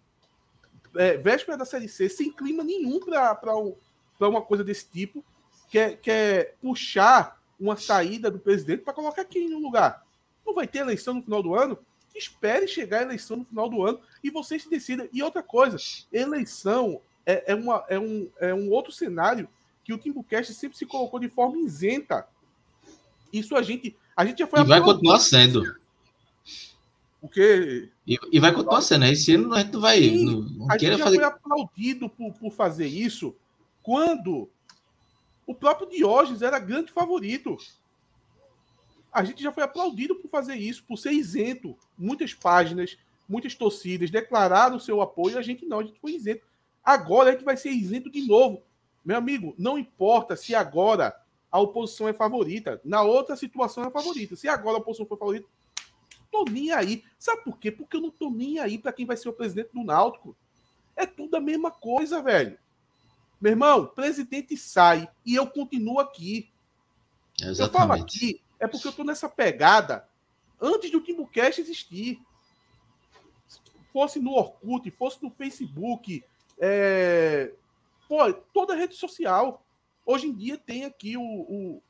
é, 0.97 1.17
véspera 1.17 1.57
da 1.57 1.65
Série 1.65 1.89
C, 1.89 2.09
sem 2.09 2.33
clima 2.33 2.65
nenhum 2.65 3.01
para 3.01 4.29
uma 4.29 4.43
coisa 4.43 4.65
desse 4.65 4.89
tipo, 4.89 5.25
quer, 5.71 5.97
quer 5.99 6.57
puxar 6.61 7.41
uma 7.59 7.77
saída 7.77 8.31
do 8.31 8.39
presidente 8.39 8.83
para 8.83 8.93
colocar 8.93 9.25
quem 9.25 9.49
no 9.49 9.59
lugar. 9.59 10.07
Não 10.47 10.55
vai 10.55 10.67
ter 10.67 10.79
eleição 10.79 11.15
no 11.15 11.23
final 11.23 11.43
do 11.43 11.55
ano? 11.55 11.79
espere 12.19 12.67
chegar 12.67 13.01
a 13.01 13.03
eleição 13.03 13.39
no 13.39 13.45
final 13.45 13.69
do 13.69 13.83
ano 13.83 14.01
e 14.23 14.31
vocês 14.31 14.63
se 14.63 14.71
decidam. 14.71 15.09
E 15.13 15.23
outra 15.23 15.43
coisa, 15.43 15.77
eleição 16.13 17.01
é, 17.25 17.53
é, 17.53 17.55
uma, 17.55 17.85
é, 17.89 17.99
um, 17.99 18.29
é 18.41 18.53
um 18.53 18.71
outro 18.71 18.93
cenário 18.93 19.49
que 19.85 19.93
o 19.93 19.99
Timbucast 19.99 20.53
sempre 20.53 20.77
se 20.77 20.85
colocou 20.85 21.21
de 21.21 21.29
forma 21.29 21.59
isenta. 21.59 22.27
Isso 23.33 23.57
a 23.57 23.63
gente, 23.63 23.97
a 24.17 24.25
gente 24.25 24.39
já 24.39 24.47
foi. 24.47 24.61
E 24.61 24.65
vai 24.65 24.83
continuar 24.83 25.21
sendo. 25.21 25.63
Porque. 27.21 27.91
E, 28.07 28.19
e 28.33 28.41
vai 28.41 28.53
continuar 28.53 28.81
sendo, 28.81 29.01
né? 29.01 29.13
Esse 29.13 29.35
ano 29.35 29.53
a 29.53 29.61
gente 29.61 29.77
vai. 29.77 30.01
Sim, 30.03 30.25
não, 30.25 30.41
não 30.41 30.71
a 30.71 30.79
gente 30.79 30.97
já 30.97 31.05
fazer. 31.05 31.17
foi 31.17 31.25
aplaudido 31.25 32.09
por, 32.09 32.33
por 32.35 32.53
fazer 32.53 32.87
isso 32.87 33.35
quando 33.83 34.49
o 35.47 35.55
próprio 35.55 35.89
Diógenes 35.89 36.43
era 36.43 36.59
grande 36.59 36.93
favorito. 36.93 37.57
A 39.11 39.25
gente 39.25 39.43
já 39.43 39.51
foi 39.51 39.63
aplaudido 39.63 40.15
por 40.15 40.29
fazer 40.29 40.55
isso, 40.55 40.85
por 40.85 40.99
ser 40.99 41.13
isento. 41.13 41.77
Muitas 41.97 42.35
páginas, 42.35 42.97
muitas 43.29 43.55
torcidas 43.55 44.11
declararam 44.11 44.79
seu 44.79 45.01
apoio, 45.01 45.39
a 45.39 45.43
gente 45.43 45.65
não, 45.65 45.81
a 45.81 45.83
gente 45.83 45.99
foi 45.99 46.13
isento. 46.13 46.43
Agora 46.85 47.31
a 47.31 47.33
gente 47.33 47.45
vai 47.45 47.57
ser 47.57 47.71
isento 47.71 48.11
de 48.11 48.27
novo. 48.27 48.63
Meu 49.05 49.17
amigo, 49.17 49.55
não 49.59 49.79
importa 49.79 50.37
se 50.37 50.55
agora 50.55 51.19
a 51.51 51.59
oposição 51.59 52.07
é 52.07 52.13
favorita, 52.13 52.81
na 52.85 53.03
outra 53.03 53.35
situação 53.35 53.85
é 53.85 53.91
favorita. 53.91 54.37
Se 54.37 54.49
agora 54.49 54.77
a 54.77 54.81
oposição 54.81 55.07
for 55.07 55.19
favorita, 55.19 55.49
tô 56.31 56.45
nem 56.45 56.73
aí. 56.73 57.05
Sabe 57.19 57.43
por 57.43 57.59
quê? 57.59 57.71
Porque 57.71 57.97
eu 57.97 58.01
não 58.01 58.11
tô 58.11 58.31
nem 58.31 58.59
aí 58.59 58.79
para 58.79 58.93
quem 58.93 59.07
vai 59.07 59.17
ser 59.17 59.29
o 59.29 59.33
presidente 59.33 59.71
do 59.73 59.85
Náutico. 59.85 60.37
É 60.97 61.07
tudo 61.07 61.37
a 61.37 61.41
mesma 61.41 61.71
coisa, 61.71 62.23
velho. 62.23 62.59
Meu 63.41 63.53
irmão, 63.53 63.87
presidente 63.87 64.57
sai 64.57 65.09
e 65.25 65.35
eu 65.35 65.47
continuo 65.47 66.01
aqui. 66.01 66.51
Exatamente. 67.41 67.61
Eu 67.61 67.73
falo 67.73 67.93
aqui 67.93 68.41
é 68.59 68.67
porque 68.67 68.89
eu 68.89 68.93
tô 68.93 69.05
nessa 69.05 69.29
pegada 69.29 70.09
antes 70.61 70.91
do 70.91 71.01
Timbucast 71.01 71.61
existir. 71.61 72.21
Fosse 73.93 74.19
no 74.19 74.33
Orkut, 74.33 74.91
fosse 74.91 75.23
no 75.23 75.31
Facebook, 75.31 76.23
é... 76.61 77.53
Pô, 78.09 78.33
toda 78.33 78.75
rede 78.75 78.95
social. 78.95 79.65
Hoje 80.05 80.27
em 80.27 80.35
dia 80.35 80.57
tem 80.57 80.85
aqui 80.85 81.17
o, 81.17 81.23
o, 81.23 81.83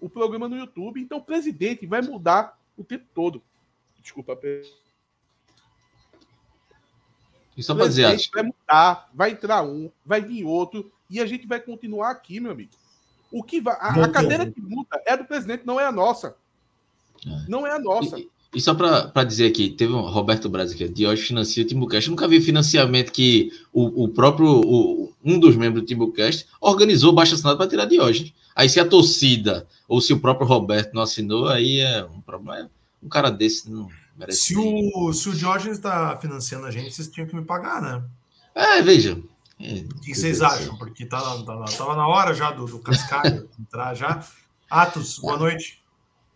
o 0.00 0.08
programa 0.08 0.48
no 0.48 0.56
YouTube, 0.56 1.00
então 1.00 1.18
o 1.18 1.24
presidente 1.24 1.86
vai 1.86 2.02
mudar 2.02 2.58
o 2.76 2.84
tempo 2.84 3.06
todo. 3.14 3.42
Desculpa, 4.06 4.38
e 7.56 7.62
só 7.62 7.74
para 7.74 7.88
dizer, 7.88 8.16
vai 8.32 8.42
mudar, 8.44 9.10
vai 9.12 9.30
entrar 9.32 9.64
um, 9.64 9.90
vai 10.04 10.20
vir 10.20 10.44
outro, 10.44 10.92
e 11.10 11.18
a 11.18 11.26
gente 11.26 11.44
vai 11.44 11.58
continuar 11.58 12.10
aqui, 12.10 12.38
meu 12.38 12.52
amigo. 12.52 12.70
O 13.32 13.42
que 13.42 13.60
vai, 13.60 13.74
a, 13.80 14.04
a 14.04 14.08
cadeira 14.08 14.48
que 14.48 14.60
muda 14.60 15.02
é 15.04 15.16
do 15.16 15.24
presidente, 15.24 15.66
não 15.66 15.80
é 15.80 15.84
a 15.84 15.90
nossa. 15.90 16.36
É. 17.26 17.48
Não 17.48 17.66
é 17.66 17.72
a 17.72 17.80
nossa. 17.80 18.16
E, 18.20 18.30
e 18.54 18.60
só 18.60 18.74
para 18.74 19.24
dizer 19.24 19.48
aqui, 19.48 19.70
teve 19.70 19.92
um 19.92 20.02
Roberto 20.02 20.48
Braz 20.48 20.70
aqui, 20.70 20.86
Diógenes 20.88 21.26
financia 21.26 21.64
o 21.64 21.66
Timbucast. 21.66 22.08
Nunca 22.08 22.28
vi 22.28 22.40
financiamento 22.40 23.10
que 23.10 23.50
o, 23.72 24.04
o 24.04 24.08
próprio, 24.08 24.60
o, 24.64 25.12
um 25.24 25.40
dos 25.40 25.56
membros 25.56 25.82
do 25.82 25.86
Timbucast 25.86 26.46
organizou 26.60 27.12
baixo 27.12 27.34
assinado 27.34 27.58
para 27.58 27.68
tirar 27.68 27.86
Diógenes. 27.86 28.32
Aí 28.54 28.68
se 28.68 28.78
a 28.78 28.86
torcida 28.86 29.66
ou 29.88 30.00
se 30.00 30.12
o 30.12 30.20
próprio 30.20 30.46
Roberto 30.46 30.94
não 30.94 31.02
assinou, 31.02 31.48
aí 31.48 31.80
é 31.80 32.04
um 32.04 32.20
problema. 32.20 32.70
Um 33.02 33.08
cara 33.08 33.30
desse 33.30 33.70
não 33.70 33.88
merece. 34.16 34.38
Se 34.38 34.56
o, 34.56 35.12
se 35.12 35.28
o 35.28 35.34
Diógenes 35.34 35.78
está 35.78 36.16
financiando 36.16 36.66
a 36.66 36.70
gente, 36.70 36.94
vocês 36.94 37.08
tinham 37.08 37.26
que 37.26 37.36
me 37.36 37.44
pagar, 37.44 37.80
né? 37.82 38.02
É, 38.54 38.82
veja. 38.82 39.20
É, 39.60 39.72
o 39.72 40.00
que 40.00 40.14
vocês 40.14 40.42
acham? 40.42 40.76
Porque 40.76 41.06
tá, 41.06 41.20
tá, 41.20 41.64
tava 41.76 41.96
na 41.96 42.06
hora 42.06 42.34
já 42.34 42.50
do, 42.50 42.66
do 42.66 42.78
Cascalho 42.78 43.48
entrar 43.58 43.94
já. 43.94 44.24
Atos, 44.68 45.18
boa 45.18 45.38
noite. 45.38 45.82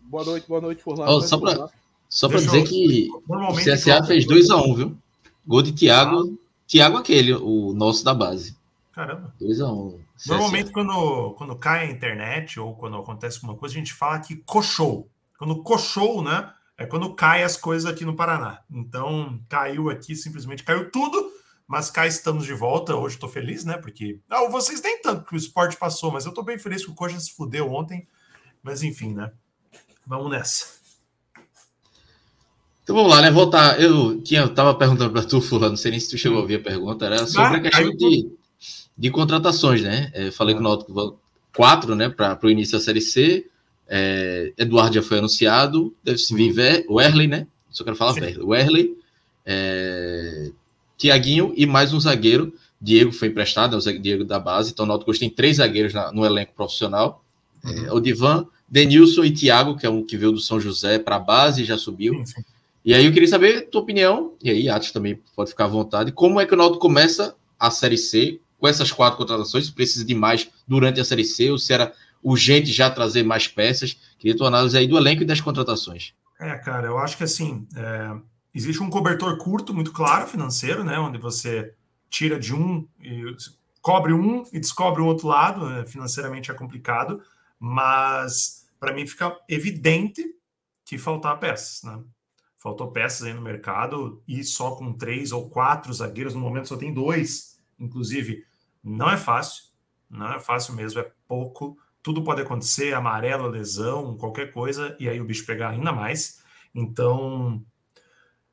Boa 0.02 0.24
noite, 0.24 0.48
boa 0.48 0.60
noite. 0.60 0.82
Oh, 0.84 1.20
só 1.20 1.38
para 1.38 1.70
só 2.08 2.28
para 2.28 2.40
dizer 2.40 2.58
eu, 2.58 2.64
que 2.64 3.08
o 3.28 3.54
CSA 3.54 4.02
fez 4.04 4.26
2x1, 4.26 4.66
um, 4.66 4.74
viu? 4.74 4.98
Gol 5.46 5.62
de 5.62 5.72
Thiago. 5.72 6.32
Ah. 6.32 6.50
Thiago 6.66 6.96
aquele, 6.96 7.32
o 7.32 7.72
nosso 7.72 8.04
da 8.04 8.12
base. 8.12 8.56
Caramba. 8.92 9.32
2x1. 9.40 9.70
Um, 9.70 10.00
Normalmente, 10.26 10.70
quando, 10.72 11.34
quando 11.38 11.56
cai 11.56 11.86
a 11.86 11.90
internet 11.90 12.58
ou 12.58 12.74
quando 12.74 12.96
acontece 12.96 13.36
alguma 13.36 13.56
coisa, 13.56 13.76
a 13.76 13.78
gente 13.78 13.94
fala 13.94 14.18
que 14.18 14.36
coxou. 14.36 15.08
Quando 15.40 15.62
coxou, 15.62 16.22
né? 16.22 16.52
É 16.76 16.84
quando 16.84 17.14
cai 17.14 17.42
as 17.42 17.56
coisas 17.56 17.90
aqui 17.90 18.04
no 18.04 18.14
Paraná. 18.14 18.60
Então, 18.70 19.40
caiu 19.48 19.88
aqui, 19.88 20.14
simplesmente 20.14 20.62
caiu 20.62 20.90
tudo 20.90 21.40
mas 21.70 21.88
cá 21.88 22.04
estamos 22.04 22.44
de 22.44 22.52
volta. 22.52 22.96
Hoje 22.96 23.14
estou 23.14 23.28
feliz, 23.28 23.64
né? 23.64 23.76
Porque. 23.76 24.18
Ah, 24.28 24.48
vocês 24.48 24.82
nem 24.82 25.00
tanto 25.00 25.24
que 25.24 25.34
o 25.34 25.36
esporte 25.36 25.76
passou, 25.76 26.10
mas 26.10 26.24
eu 26.24 26.30
estou 26.30 26.42
bem 26.42 26.58
feliz 26.58 26.84
que 26.84 26.90
o 26.90 26.94
Coxa 26.96 27.20
se 27.20 27.32
fudeu 27.32 27.72
ontem. 27.72 28.08
Mas 28.60 28.82
enfim, 28.82 29.14
né? 29.14 29.30
Vamos 30.04 30.32
nessa. 30.32 30.66
Então 32.82 32.96
vamos 32.96 33.12
lá, 33.12 33.22
né? 33.22 33.30
Voltar. 33.30 33.80
Eu 33.80 34.20
tinha, 34.20 34.48
tava 34.48 34.74
perguntando 34.74 35.12
para 35.12 35.22
tu, 35.22 35.40
Fulano, 35.40 35.70
não 35.70 35.76
sei 35.76 35.92
nem 35.92 36.00
se 36.00 36.10
tu 36.10 36.18
chegou 36.18 36.38
a 36.38 36.40
ouvir 36.40 36.56
a 36.56 36.60
pergunta, 36.60 37.06
era 37.06 37.24
sobre 37.24 37.54
ah, 37.54 37.58
a 37.58 37.60
questão 37.60 37.96
de, 37.96 38.32
de 38.98 39.10
contratações, 39.12 39.80
né? 39.80 40.10
É, 40.12 40.32
falei 40.32 40.56
ah. 40.56 40.58
que 40.58 40.64
o 40.64 40.68
Náutico 40.68 41.20
quatro, 41.54 41.94
né, 41.94 42.08
para 42.08 42.36
o 42.42 42.50
início 42.50 42.76
da 42.76 42.84
Série 42.84 43.00
C. 43.00 43.48
É, 43.92 44.52
Eduardo 44.56 44.94
já 44.94 45.02
foi 45.02 45.18
anunciado, 45.18 45.92
deve 46.04 46.18
se 46.18 46.32
vir 46.32 46.84
o 46.88 47.00
Erley, 47.00 47.26
né? 47.26 47.48
Só 47.70 47.82
quero 47.82 47.96
falar 47.96 48.14
Sim. 48.14 48.38
o 48.40 48.54
Erley. 48.54 48.96
É, 49.44 50.52
Tiaguinho 50.96 51.52
e 51.56 51.66
mais 51.66 51.92
um 51.92 51.98
zagueiro. 51.98 52.54
Diego 52.80 53.10
foi 53.10 53.28
emprestado, 53.28 53.74
é 53.74 53.78
o 53.78 54.00
Diego 54.00 54.24
da 54.24 54.38
base. 54.38 54.70
Então, 54.70 54.84
o 54.84 54.88
Náutico 54.88 55.12
tem 55.18 55.28
três 55.28 55.56
zagueiros 55.56 55.92
na, 55.92 56.12
no 56.12 56.24
elenco 56.24 56.52
profissional. 56.54 57.24
Uhum. 57.64 57.86
É, 57.86 57.92
o 57.92 57.98
Divan, 57.98 58.46
Denilson 58.68 59.24
e 59.24 59.32
Thiago, 59.32 59.76
que 59.76 59.84
é 59.84 59.90
um 59.90 60.04
que 60.04 60.16
veio 60.16 60.32
do 60.32 60.40
São 60.40 60.60
José 60.60 60.98
para 60.98 61.16
a 61.16 61.20
base 61.20 61.62
e 61.62 61.64
já 61.64 61.76
subiu. 61.76 62.14
Sim, 62.14 62.26
sim. 62.26 62.44
E 62.84 62.94
aí 62.94 63.04
eu 63.04 63.12
queria 63.12 63.28
saber 63.28 63.68
tua 63.68 63.82
opinião, 63.82 64.32
e 64.42 64.48
aí 64.50 64.68
Atos 64.68 64.92
também 64.92 65.20
pode 65.36 65.50
ficar 65.50 65.64
à 65.64 65.68
vontade, 65.68 66.12
como 66.12 66.40
é 66.40 66.46
que 66.46 66.54
o 66.54 66.56
Náutico 66.56 66.80
começa 66.80 67.34
a 67.58 67.70
Série 67.70 67.98
C 67.98 68.40
com 68.58 68.66
essas 68.66 68.90
quatro 68.90 69.18
contratações, 69.18 69.66
se 69.66 69.72
precisa 69.72 70.04
de 70.04 70.14
mais 70.14 70.48
durante 70.66 71.00
a 71.00 71.04
Série 71.04 71.24
C, 71.24 71.50
ou 71.50 71.58
se 71.58 71.72
era 71.72 71.92
urgente 72.22 72.72
já 72.72 72.90
trazer 72.90 73.22
mais 73.22 73.48
peças. 73.48 73.96
Queria 74.18 74.36
tua 74.36 74.48
análise 74.48 74.76
aí 74.76 74.86
do 74.86 74.96
elenco 74.96 75.22
e 75.22 75.26
das 75.26 75.40
contratações. 75.40 76.12
É, 76.38 76.56
cara, 76.56 76.86
eu 76.86 76.98
acho 76.98 77.16
que 77.16 77.24
assim, 77.24 77.66
é, 77.76 78.16
Existe 78.52 78.82
um 78.82 78.90
cobertor 78.90 79.36
curto, 79.38 79.72
muito 79.72 79.92
claro, 79.92 80.26
financeiro, 80.26 80.82
né? 80.82 80.98
Onde 80.98 81.18
você 81.18 81.72
tira 82.08 82.38
de 82.38 82.52
um, 82.54 82.86
e 83.00 83.22
cobre 83.80 84.12
um 84.12 84.44
e 84.52 84.58
descobre 84.58 85.00
o 85.00 85.06
outro 85.06 85.28
lado. 85.28 85.68
Né? 85.68 85.86
Financeiramente 85.86 86.50
é 86.50 86.54
complicado, 86.54 87.22
mas 87.58 88.68
para 88.78 88.92
mim 88.92 89.06
fica 89.06 89.36
evidente 89.48 90.24
que 90.84 90.98
faltar 90.98 91.38
peças, 91.38 91.82
né? 91.84 92.02
Faltou 92.58 92.90
peças 92.90 93.22
aí 93.22 93.32
no 93.32 93.40
mercado 93.40 94.22
e 94.26 94.42
só 94.42 94.72
com 94.72 94.92
três 94.92 95.32
ou 95.32 95.48
quatro 95.48 95.92
zagueiros, 95.92 96.34
no 96.34 96.40
momento 96.40 96.68
só 96.68 96.76
tem 96.76 96.92
dois, 96.92 97.58
inclusive, 97.78 98.44
não 98.82 99.08
é 99.08 99.16
fácil, 99.16 99.64
não 100.10 100.30
é 100.34 100.40
fácil 100.40 100.74
mesmo, 100.74 101.00
é 101.00 101.10
pouco. 101.26 101.78
Tudo 102.02 102.24
pode 102.24 102.42
acontecer, 102.42 102.94
amarelo, 102.94 103.48
lesão, 103.48 104.16
qualquer 104.16 104.52
coisa, 104.52 104.96
e 104.98 105.08
aí 105.08 105.20
o 105.20 105.24
bicho 105.24 105.44
pegar 105.44 105.70
ainda 105.70 105.92
mais. 105.92 106.42
Então, 106.74 107.62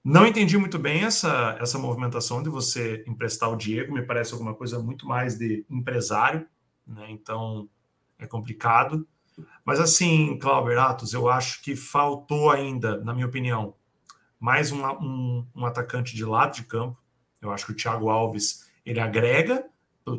não 0.03 0.25
entendi 0.25 0.57
muito 0.57 0.79
bem 0.79 1.03
essa, 1.03 1.57
essa 1.59 1.77
movimentação 1.77 2.41
de 2.41 2.49
você 2.49 3.03
emprestar 3.05 3.51
o 3.51 3.57
Diego, 3.57 3.93
me 3.93 4.01
parece 4.01 4.31
alguma 4.31 4.53
coisa 4.53 4.79
muito 4.79 5.05
mais 5.05 5.37
de 5.37 5.65
empresário, 5.69 6.47
né? 6.87 7.07
Então 7.09 7.69
é 8.17 8.25
complicado. 8.25 9.05
Mas 9.65 9.81
assim, 9.81 10.37
Cláudio 10.39 10.79
Atos, 10.79 11.13
eu 11.13 11.29
acho 11.29 11.61
que 11.61 11.75
faltou 11.75 12.49
ainda, 12.49 13.03
na 13.03 13.13
minha 13.13 13.27
opinião, 13.27 13.75
mais 14.39 14.71
um, 14.71 14.81
um, 14.85 15.45
um, 15.53 15.65
atacante 15.65 16.15
de 16.15 16.23
lado 16.23 16.55
de 16.55 16.63
campo. 16.63 16.97
Eu 17.41 17.51
acho 17.51 17.65
que 17.65 17.73
o 17.73 17.75
Thiago 17.75 18.09
Alves 18.09 18.71
ele 18.85 19.01
agrega. 19.01 19.65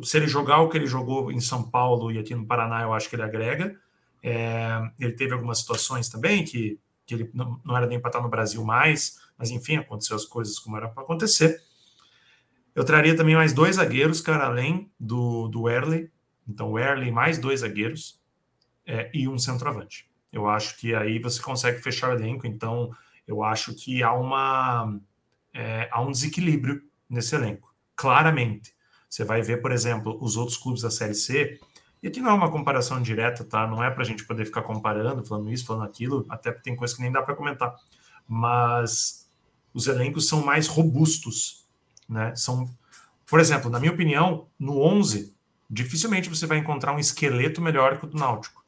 Se 0.03 0.17
ele 0.17 0.27
jogar 0.27 0.59
o 0.61 0.69
que 0.69 0.77
ele 0.77 0.87
jogou 0.87 1.31
em 1.31 1.39
São 1.39 1.69
Paulo 1.69 2.11
e 2.11 2.19
aqui 2.19 2.35
no 2.35 2.45
Paraná, 2.45 2.83
eu 2.83 2.93
acho 2.93 3.09
que 3.09 3.15
ele 3.15 3.23
agrega. 3.23 3.75
É, 4.21 4.79
ele 4.99 5.13
teve 5.13 5.33
algumas 5.33 5.59
situações 5.59 6.09
também 6.09 6.43
que, 6.43 6.79
que 7.05 7.15
ele 7.15 7.31
não, 7.33 7.59
não 7.63 7.75
era 7.75 7.87
nem 7.87 7.99
para 7.99 8.09
estar 8.09 8.21
no 8.21 8.29
Brasil 8.29 8.63
mais, 8.63 9.19
mas 9.37 9.49
enfim, 9.49 9.77
aconteceu 9.77 10.15
as 10.15 10.25
coisas 10.25 10.59
como 10.59 10.77
era 10.77 10.87
para 10.89 11.03
acontecer. 11.03 11.61
Eu 12.75 12.83
traria 12.83 13.15
também 13.15 13.35
mais 13.35 13.51
dois 13.51 13.77
zagueiros, 13.77 14.21
cara, 14.21 14.45
além 14.45 14.91
do, 14.99 15.47
do 15.47 15.67
Erley. 15.67 16.11
Então, 16.47 16.71
o 16.71 16.79
Erley 16.79 17.11
mais 17.11 17.37
dois 17.37 17.61
zagueiros 17.61 18.21
é, 18.85 19.09
e 19.13 19.27
um 19.27 19.37
centroavante. 19.37 20.09
Eu 20.31 20.47
acho 20.47 20.77
que 20.77 20.93
aí 20.93 21.19
você 21.19 21.41
consegue 21.41 21.81
fechar 21.81 22.09
o 22.09 22.13
elenco. 22.13 22.45
Então, 22.45 22.91
eu 23.27 23.43
acho 23.43 23.73
que 23.75 24.03
há, 24.03 24.13
uma, 24.13 24.99
é, 25.53 25.89
há 25.91 26.01
um 26.01 26.11
desequilíbrio 26.11 26.81
nesse 27.09 27.35
elenco, 27.35 27.73
claramente. 27.95 28.73
Você 29.09 29.23
vai 29.23 29.41
ver, 29.41 29.61
por 29.61 29.71
exemplo, 29.71 30.17
os 30.21 30.37
outros 30.37 30.57
clubes 30.57 30.83
da 30.83 30.91
Série 30.91 31.15
C, 31.15 31.59
e 32.01 32.07
aqui 32.07 32.21
não 32.21 32.31
é 32.31 32.33
uma 32.33 32.51
comparação 32.51 33.01
direta, 33.01 33.43
tá? 33.43 33.67
Não 33.67 33.83
é 33.83 33.89
para 33.89 34.03
a 34.03 34.05
gente 34.05 34.23
poder 34.25 34.45
ficar 34.45 34.61
comparando, 34.61 35.25
falando 35.25 35.51
isso, 35.51 35.65
falando 35.65 35.85
aquilo, 35.85 36.25
até 36.29 36.51
porque 36.51 36.63
tem 36.63 36.75
coisa 36.75 36.95
que 36.95 37.01
nem 37.01 37.11
dá 37.11 37.21
para 37.21 37.35
comentar. 37.35 37.75
Mas 38.27 39.29
os 39.73 39.87
elencos 39.87 40.27
são 40.27 40.45
mais 40.45 40.67
robustos, 40.67 41.65
né? 42.07 42.35
São, 42.35 42.69
por 43.27 43.39
exemplo, 43.39 43.69
na 43.69 43.79
minha 43.79 43.91
opinião, 43.91 44.47
no 44.57 44.79
11, 44.79 45.33
dificilmente 45.69 46.29
você 46.29 46.45
vai 46.45 46.57
encontrar 46.57 46.93
um 46.93 46.99
esqueleto 46.99 47.61
melhor 47.61 47.97
que 47.97 48.05
o 48.05 48.07
do 48.07 48.17
Náutico. 48.17 48.63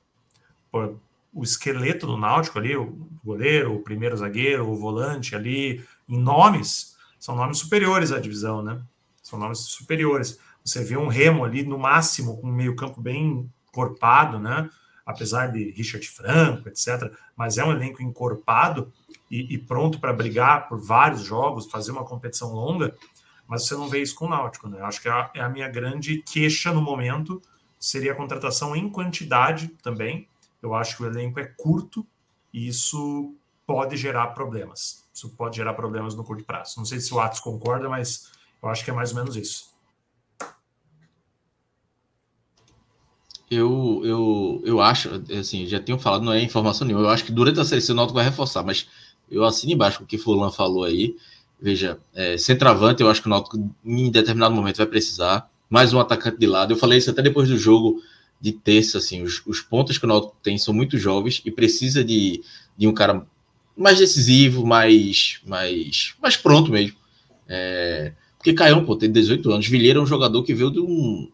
O 1.34 1.44
esqueleto 1.44 2.06
do 2.06 2.18
Náutico 2.18 2.60
ali, 2.60 2.76
o 2.76 3.08
goleiro, 3.24 3.76
o 3.76 3.82
primeiro 3.82 4.18
zagueiro, 4.18 4.70
o 4.70 4.76
volante 4.76 5.36
ali, 5.36 5.86
em 6.10 6.18
nomes, 6.18 6.98
são 7.18 7.36
nomes 7.36 7.60
superiores 7.60 8.12
à 8.12 8.20
divisão, 8.20 8.62
né? 8.62 8.82
São 9.32 9.40
nomes 9.40 9.60
superiores. 9.60 10.40
Você 10.64 10.84
vê 10.84 10.96
um 10.96 11.08
Remo 11.08 11.44
ali 11.44 11.64
no 11.64 11.80
máximo, 11.80 12.38
com 12.38 12.48
um 12.48 12.54
meio-campo 12.54 13.02
bem 13.02 13.50
corpado, 13.72 14.40
né? 14.40 14.70
apesar 15.06 15.48
de 15.48 15.72
Richard 15.72 16.08
Franco, 16.08 16.70
etc. 16.70 17.12
Mas 17.36 17.58
é 17.58 17.66
um 17.66 17.72
elenco 17.72 18.02
encorpado 18.02 18.92
e, 19.30 19.54
e 19.54 19.58
pronto 19.58 20.00
para 20.00 20.14
brigar 20.14 20.68
por 20.68 20.80
vários 20.80 21.22
jogos, 21.22 21.70
fazer 21.70 21.92
uma 21.92 22.06
competição 22.06 22.54
longa. 22.54 22.96
Mas 23.48 23.66
você 23.66 23.76
não 23.76 23.90
vê 23.90 24.02
isso 24.02 24.16
com 24.16 24.26
o 24.26 24.30
Náutico, 24.30 24.70
né? 24.70 24.82
Acho 24.82 25.02
que 25.02 25.08
é 25.08 25.12
a, 25.12 25.32
é 25.36 25.42
a 25.42 25.50
minha 25.50 25.68
grande 25.68 26.22
queixa 26.22 26.72
no 26.72 26.82
momento 26.82 27.42
seria 27.80 28.12
a 28.12 28.16
contratação 28.16 28.76
em 28.76 28.88
quantidade 28.88 29.70
também. 29.82 30.28
Eu 30.62 30.76
acho 30.76 30.96
que 30.96 31.04
o 31.04 31.08
elenco 31.08 31.40
é 31.40 31.46
curto 31.46 32.06
e 32.54 32.68
isso 32.68 33.36
pode 33.66 33.98
gerar 33.98 34.28
problemas. 34.28 35.10
Isso 35.12 35.30
pode 35.30 35.58
gerar 35.58 35.74
problemas 35.74 36.14
no 36.14 36.24
curto 36.24 36.44
prazo. 36.44 36.76
Não 36.78 36.86
sei 36.86 37.00
se 37.00 37.12
o 37.12 37.20
Atos 37.20 37.40
concorda, 37.40 37.90
mas 37.90 38.32
eu 38.62 38.70
acho 38.70 38.84
que 38.84 38.92
é 38.92 38.94
mais 38.94 39.12
ou 39.12 39.18
menos 39.18 39.36
isso. 39.36 39.72
Eu, 43.50 44.02
eu, 44.06 44.62
eu 44.64 44.80
acho, 44.80 45.10
assim, 45.38 45.66
já 45.68 45.78
tenho 45.78 46.00
falado, 46.00 46.24
não 46.24 46.32
é 46.32 46.42
informação 46.42 46.88
nenhuma. 46.88 47.06
Eu 47.06 47.10
acho 47.10 47.26
que 47.26 47.34
durante 47.34 47.60
a 47.60 47.66
série 47.66 47.84
o 47.92 47.94
Náutico 47.94 48.16
vai 48.16 48.24
reforçar, 48.24 48.64
mas 48.64 48.88
eu 49.30 49.44
assino 49.44 49.74
embaixo 49.74 50.02
o 50.02 50.06
que 50.06 50.18
Fulan 50.18 50.52
falou 50.52 50.86
aí. 50.86 51.18
Veja, 51.60 52.00
é, 52.14 52.38
centroavante, 52.38 53.02
eu 53.02 53.10
acho 53.10 53.22
que 53.22 53.28
o 53.28 53.30
Náutico 53.30 53.58
em 53.84 54.10
determinado 54.10 54.56
momento 54.56 54.78
vai 54.78 54.86
precisar. 54.86 55.50
Mais 55.70 55.94
um 55.94 56.00
atacante 56.00 56.38
de 56.38 56.48
lado. 56.48 56.72
Eu 56.72 56.78
falei 56.78 56.98
isso 56.98 57.10
até 57.10 57.22
depois 57.22 57.50
do 57.50 57.58
jogo 57.58 58.02
de 58.40 58.54
terça, 58.54 58.98
assim, 58.98 59.22
os, 59.22 59.46
os 59.46 59.60
pontos 59.60 59.98
que 59.98 60.06
o 60.06 60.08
Náutico 60.08 60.36
tem 60.42 60.58
são 60.58 60.74
muito 60.74 60.98
jovens 60.98 61.42
e 61.46 61.52
precisa 61.52 62.04
de, 62.04 62.42
de 62.78 62.88
um 62.88 62.94
cara 62.94 63.26
mais 63.76 64.00
decisivo, 64.00 64.66
mais, 64.66 65.42
mais, 65.46 66.16
mais 66.22 66.38
pronto 66.38 66.72
mesmo. 66.72 66.98
É, 67.48 68.14
porque 68.42 68.54
Caião, 68.54 68.84
pô, 68.84 68.96
tem 68.96 69.12
18 69.12 69.52
anos. 69.52 69.68
Vilheira 69.68 70.00
é 70.00 70.02
um 70.02 70.06
jogador 70.06 70.42
que 70.42 70.52
veio 70.52 70.72
de 70.72 70.80
um, 70.80 71.30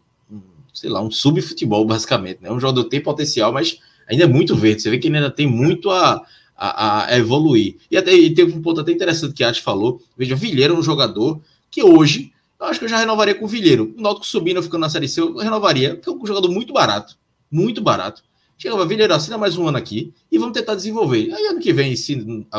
sei 0.74 0.90
lá, 0.90 1.00
um 1.00 1.10
sub-futebol, 1.10 1.86
basicamente. 1.86 2.42
Né? 2.42 2.52
Um 2.52 2.60
jogador 2.60 2.84
tem 2.84 3.00
potencial, 3.00 3.50
mas 3.50 3.78
ainda 4.06 4.24
é 4.24 4.26
muito 4.26 4.54
verde. 4.54 4.82
Você 4.82 4.90
vê 4.90 4.98
que 4.98 5.08
ele 5.08 5.16
ainda 5.16 5.30
tem 5.30 5.46
muito 5.46 5.90
a, 5.90 6.22
a, 6.54 7.06
a 7.06 7.16
evoluir. 7.16 7.76
E 7.90 7.96
até 7.96 8.12
e 8.12 8.34
teve 8.34 8.52
um 8.52 8.60
ponto 8.60 8.82
até 8.82 8.92
interessante 8.92 9.32
que 9.32 9.42
a 9.42 9.48
Arte 9.48 9.62
falou. 9.62 10.02
Veja, 10.18 10.36
Vilheira 10.36 10.74
é 10.74 10.76
um 10.76 10.82
jogador 10.82 11.40
que 11.70 11.82
hoje, 11.82 12.30
eu 12.60 12.66
acho 12.66 12.78
que 12.78 12.84
eu 12.84 12.90
já 12.90 12.98
renovaria 12.98 13.34
com 13.34 13.46
o 13.46 13.48
Vilheiro. 13.48 13.94
O 13.96 14.02
Náutico 14.02 14.26
subindo, 14.26 14.62
ficando 14.62 14.82
na 14.82 14.90
Série 14.90 15.08
C, 15.08 15.22
eu 15.22 15.34
renovaria, 15.38 15.94
porque 15.94 16.10
é 16.10 16.12
um 16.12 16.26
jogador 16.26 16.50
muito 16.50 16.74
barato. 16.74 17.16
Muito 17.50 17.80
barato. 17.80 18.22
Chegava, 18.58 18.84
Vilheiro, 18.84 19.14
assina 19.14 19.38
mais 19.38 19.56
um 19.56 19.66
ano 19.66 19.78
aqui 19.78 20.12
e 20.30 20.36
vamos 20.36 20.52
tentar 20.52 20.74
desenvolver. 20.74 21.32
Aí 21.32 21.46
ano 21.46 21.58
que 21.58 21.72
vem, 21.72 21.94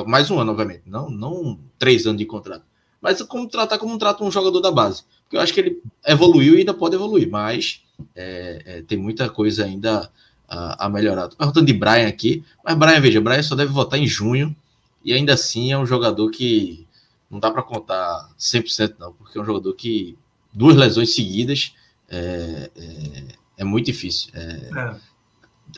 mais 0.07 0.31
um 0.31 0.39
ano, 0.39 0.53
obviamente. 0.53 0.83
Não, 0.87 1.07
não 1.07 1.59
três 1.77 2.07
anos 2.07 2.17
de 2.17 2.25
contrato 2.25 2.63
mas 3.01 3.21
como 3.23 3.47
tratar 3.47 3.77
como 3.77 3.97
trata 3.97 4.23
um 4.23 4.31
jogador 4.31 4.59
da 4.59 4.71
base. 4.71 5.03
Porque 5.23 5.37
eu 5.37 5.41
acho 5.41 5.53
que 5.53 5.59
ele 5.59 5.81
evoluiu 6.05 6.55
e 6.55 6.59
ainda 6.59 6.73
pode 6.73 6.95
evoluir, 6.95 7.29
mas 7.29 7.81
é, 8.15 8.61
é, 8.65 8.81
tem 8.81 8.97
muita 8.97 9.29
coisa 9.29 9.65
ainda 9.65 10.09
a, 10.47 10.85
a 10.85 10.89
melhorar. 10.89 11.23
Estou 11.23 11.37
perguntando 11.37 11.65
de 11.65 11.73
Brian 11.73 12.07
aqui, 12.07 12.43
mas 12.63 12.75
Brian, 12.75 12.99
veja, 12.99 13.21
Brian 13.21 13.43
só 13.43 13.55
deve 13.55 13.71
votar 13.71 13.99
em 13.99 14.07
junho, 14.07 14.55
e 15.03 15.13
ainda 15.13 15.33
assim 15.33 15.71
é 15.71 15.77
um 15.77 15.85
jogador 15.85 16.29
que 16.31 16.85
não 17.29 17.39
dá 17.39 17.51
para 17.51 17.61
contar 17.61 18.29
100% 18.37 18.95
não, 18.99 19.13
porque 19.13 19.37
é 19.37 19.41
um 19.41 19.45
jogador 19.45 19.73
que 19.73 20.17
duas 20.51 20.75
lesões 20.75 21.13
seguidas 21.13 21.73
é, 22.09 22.71
é, 22.75 23.23
é 23.59 23.63
muito 23.63 23.85
difícil. 23.85 24.31
É, 24.33 24.39
é. 24.39 24.95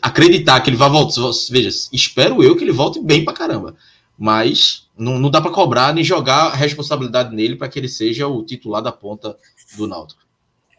acreditar 0.02 0.62
que 0.62 0.70
ele 0.70 0.78
vai 0.78 0.90
voltar, 0.90 1.22
veja, 1.50 1.70
espero 1.92 2.42
eu 2.42 2.56
que 2.56 2.64
ele 2.64 2.72
volte 2.72 3.02
bem 3.02 3.26
para 3.26 3.34
caramba, 3.34 3.76
mas 4.22 4.88
não, 4.96 5.18
não 5.18 5.32
dá 5.32 5.42
para 5.42 5.50
cobrar 5.50 5.96
nem 5.96 6.04
jogar 6.04 6.50
a 6.50 6.56
responsabilidade 6.56 7.36
nele 7.36 7.56
para 7.56 7.68
que 7.68 7.80
ele 7.80 7.90
seja 7.90 8.28
o 8.28 8.46
titular 8.46 8.80
da 8.80 8.92
ponta 8.92 9.36
do 9.76 9.88
Náutico. 9.88 10.22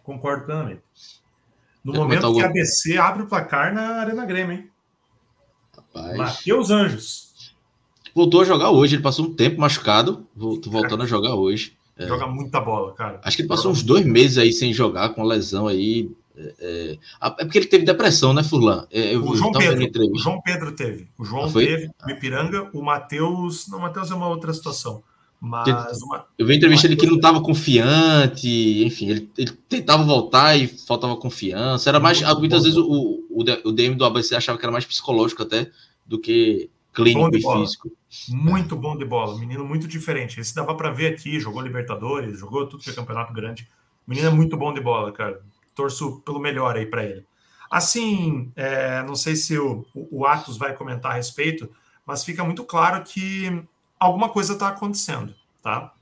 Concordo 0.04 0.44
plenamente. 0.44 0.82
No 1.82 1.92
momento 1.92 2.24
algum... 2.24 2.38
que 2.38 2.44
a 2.44 2.48
ABC 2.48 2.96
abre 2.96 3.24
o 3.24 3.26
placar 3.26 3.74
na 3.74 3.96
Arena 3.96 4.24
Grêmio, 4.24 4.58
hein? 4.58 4.70
Rapaz. 5.76 6.16
Matheus 6.16 6.70
Anjos. 6.70 7.56
Voltou 8.14 8.42
a 8.42 8.44
jogar 8.44 8.70
hoje, 8.70 8.94
ele 8.94 9.02
passou 9.02 9.24
um 9.26 9.34
tempo 9.34 9.60
machucado, 9.60 10.24
voltando 10.36 11.02
a 11.02 11.06
jogar 11.06 11.34
hoje. 11.34 11.76
É. 11.98 12.06
Joga 12.06 12.28
muita 12.28 12.60
bola, 12.60 12.94
cara. 12.94 13.20
Acho 13.24 13.36
que 13.36 13.42
ele 13.42 13.48
passou 13.48 13.72
uns 13.72 13.82
dois 13.82 14.06
meses 14.06 14.38
aí 14.38 14.52
sem 14.52 14.72
jogar, 14.72 15.08
com 15.14 15.24
lesão 15.24 15.66
aí 15.66 16.08
é, 16.36 16.54
é, 16.60 16.98
é, 17.20 17.44
porque 17.44 17.58
ele 17.58 17.66
teve 17.66 17.84
depressão, 17.84 18.32
né, 18.32 18.42
Furlan? 18.42 18.86
É, 18.90 19.14
eu 19.14 19.24
o, 19.24 19.36
João 19.36 19.52
Pedro, 19.52 20.10
o 20.12 20.18
João 20.18 20.40
Pedro 20.40 20.72
teve. 20.72 21.08
O 21.18 21.24
João 21.24 21.44
ah, 21.44 21.52
teve, 21.52 21.90
o 22.06 22.10
Ipiranga, 22.10 22.70
o 22.72 22.82
Matheus. 22.82 23.68
Não, 23.68 23.78
o 23.78 23.82
Matheus 23.82 24.10
é 24.10 24.14
uma 24.14 24.28
outra 24.28 24.52
situação. 24.52 25.02
Mas 25.44 26.00
uma, 26.02 26.24
eu 26.38 26.46
vi 26.46 26.54
entrevista 26.54 26.86
ele 26.86 26.94
que 26.94 27.04
não 27.04 27.16
estava 27.16 27.40
confiante, 27.40 28.84
enfim, 28.84 29.08
ele, 29.08 29.28
ele, 29.36 29.50
tentava 29.68 30.04
voltar 30.04 30.56
e 30.56 30.68
faltava 30.68 31.16
confiança. 31.16 31.90
Era 31.90 31.98
mais. 31.98 32.22
Muitas 32.38 32.62
vezes 32.62 32.78
o, 32.78 33.24
o, 33.28 33.40
o 33.64 33.72
DM 33.72 33.96
do 33.96 34.04
ABC 34.04 34.36
achava 34.36 34.56
que 34.56 34.64
era 34.64 34.70
mais 34.70 34.84
psicológico 34.84 35.42
até 35.42 35.68
do 36.06 36.20
que 36.20 36.70
clínico 36.94 37.36
e 37.36 37.42
físico. 37.42 37.90
Muito 38.28 38.76
bom 38.76 38.96
de 38.96 39.04
bola, 39.04 39.36
menino 39.36 39.64
muito 39.64 39.88
diferente. 39.88 40.38
Esse 40.38 40.54
dava 40.54 40.76
para 40.76 40.92
ver 40.92 41.12
aqui, 41.12 41.40
jogou 41.40 41.60
Libertadores, 41.60 42.38
jogou 42.38 42.64
tudo 42.68 42.84
que 42.84 42.90
é 42.90 42.92
campeonato 42.92 43.32
grande. 43.32 43.66
menino 44.06 44.28
é 44.28 44.30
muito 44.30 44.56
bom 44.56 44.72
de 44.72 44.80
bola, 44.80 45.10
cara 45.10 45.40
torço 45.74 46.20
pelo 46.20 46.40
melhor 46.40 46.76
aí 46.76 46.86
para 46.86 47.04
ele. 47.04 47.26
Assim, 47.70 48.52
é, 48.54 49.02
não 49.02 49.14
sei 49.14 49.34
se 49.34 49.58
o, 49.58 49.86
o 49.94 50.26
Atos 50.26 50.58
vai 50.58 50.74
comentar 50.74 51.12
a 51.12 51.14
respeito, 51.14 51.70
mas 52.04 52.24
fica 52.24 52.44
muito 52.44 52.64
claro 52.64 53.02
que 53.02 53.64
alguma 53.98 54.28
coisa 54.28 54.52
está 54.52 54.68
acontecendo, 54.68 55.34
tá? 55.62 55.94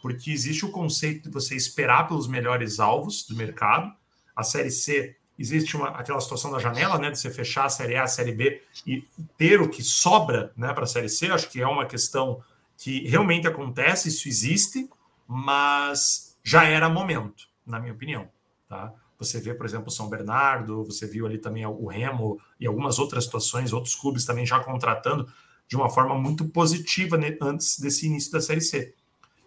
Porque 0.00 0.30
existe 0.30 0.64
o 0.64 0.70
conceito 0.70 1.28
de 1.28 1.34
você 1.34 1.54
esperar 1.54 2.06
pelos 2.06 2.26
melhores 2.28 2.80
alvos 2.80 3.26
do 3.26 3.36
mercado. 3.36 3.92
A 4.34 4.42
Série 4.42 4.70
C 4.70 5.16
existe 5.38 5.76
uma, 5.76 5.88
aquela 5.88 6.20
situação 6.20 6.50
da 6.50 6.58
janela, 6.58 6.98
né, 6.98 7.10
de 7.10 7.18
você 7.18 7.30
fechar 7.30 7.66
a 7.66 7.68
Série 7.68 7.96
A, 7.96 8.04
a 8.04 8.08
Série 8.08 8.32
B 8.32 8.62
e 8.86 9.06
ter 9.36 9.60
o 9.60 9.68
que 9.68 9.82
sobra, 9.82 10.52
né, 10.56 10.72
para 10.72 10.84
a 10.84 10.86
Série 10.86 11.08
C. 11.08 11.30
Acho 11.30 11.50
que 11.50 11.60
é 11.60 11.66
uma 11.66 11.84
questão 11.86 12.42
que 12.76 13.06
realmente 13.08 13.46
acontece, 13.46 14.08
isso 14.08 14.28
existe, 14.28 14.88
mas 15.26 16.38
já 16.42 16.64
era 16.64 16.88
momento, 16.88 17.48
na 17.66 17.78
minha 17.78 17.92
opinião, 17.92 18.28
tá? 18.68 18.92
Você 19.18 19.40
vê, 19.40 19.52
por 19.52 19.66
exemplo, 19.66 19.88
o 19.88 19.90
São 19.90 20.08
Bernardo, 20.08 20.84
você 20.84 21.06
viu 21.06 21.26
ali 21.26 21.38
também 21.38 21.66
o 21.66 21.86
Remo 21.86 22.40
e 22.60 22.66
algumas 22.66 22.98
outras 22.98 23.24
situações, 23.24 23.72
outros 23.72 23.94
clubes 23.94 24.24
também 24.24 24.46
já 24.46 24.60
contratando 24.60 25.28
de 25.66 25.76
uma 25.76 25.90
forma 25.90 26.14
muito 26.14 26.48
positiva 26.48 27.18
antes 27.42 27.78
desse 27.78 28.06
início 28.06 28.30
da 28.32 28.40
Série 28.40 28.60
C. 28.60 28.94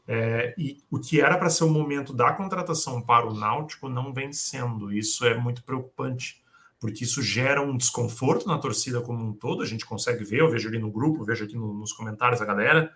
É, 0.07 0.53
e 0.57 0.77
o 0.89 0.99
que 0.99 1.21
era 1.21 1.37
para 1.37 1.49
ser 1.49 1.63
o 1.63 1.69
momento 1.69 2.13
da 2.13 2.33
contratação 2.33 3.01
para 3.01 3.25
o 3.25 3.33
Náutico 3.33 3.87
não 3.87 4.13
vem 4.13 4.33
sendo. 4.33 4.91
Isso 4.91 5.25
é 5.25 5.37
muito 5.37 5.63
preocupante, 5.63 6.43
porque 6.79 7.05
isso 7.05 7.21
gera 7.21 7.61
um 7.61 7.77
desconforto 7.77 8.47
na 8.47 8.57
torcida 8.57 9.01
como 9.01 9.25
um 9.25 9.33
todo. 9.33 9.63
A 9.63 9.65
gente 9.65 9.85
consegue 9.85 10.23
ver, 10.23 10.41
eu 10.41 10.49
vejo 10.49 10.67
ali 10.67 10.79
no 10.79 10.91
grupo, 10.91 11.23
vejo 11.23 11.45
aqui 11.45 11.55
no, 11.55 11.73
nos 11.73 11.93
comentários 11.93 12.41
a 12.41 12.45
galera. 12.45 12.93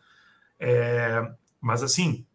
É, 0.60 1.32
mas 1.62 1.82
assim, 1.84 2.26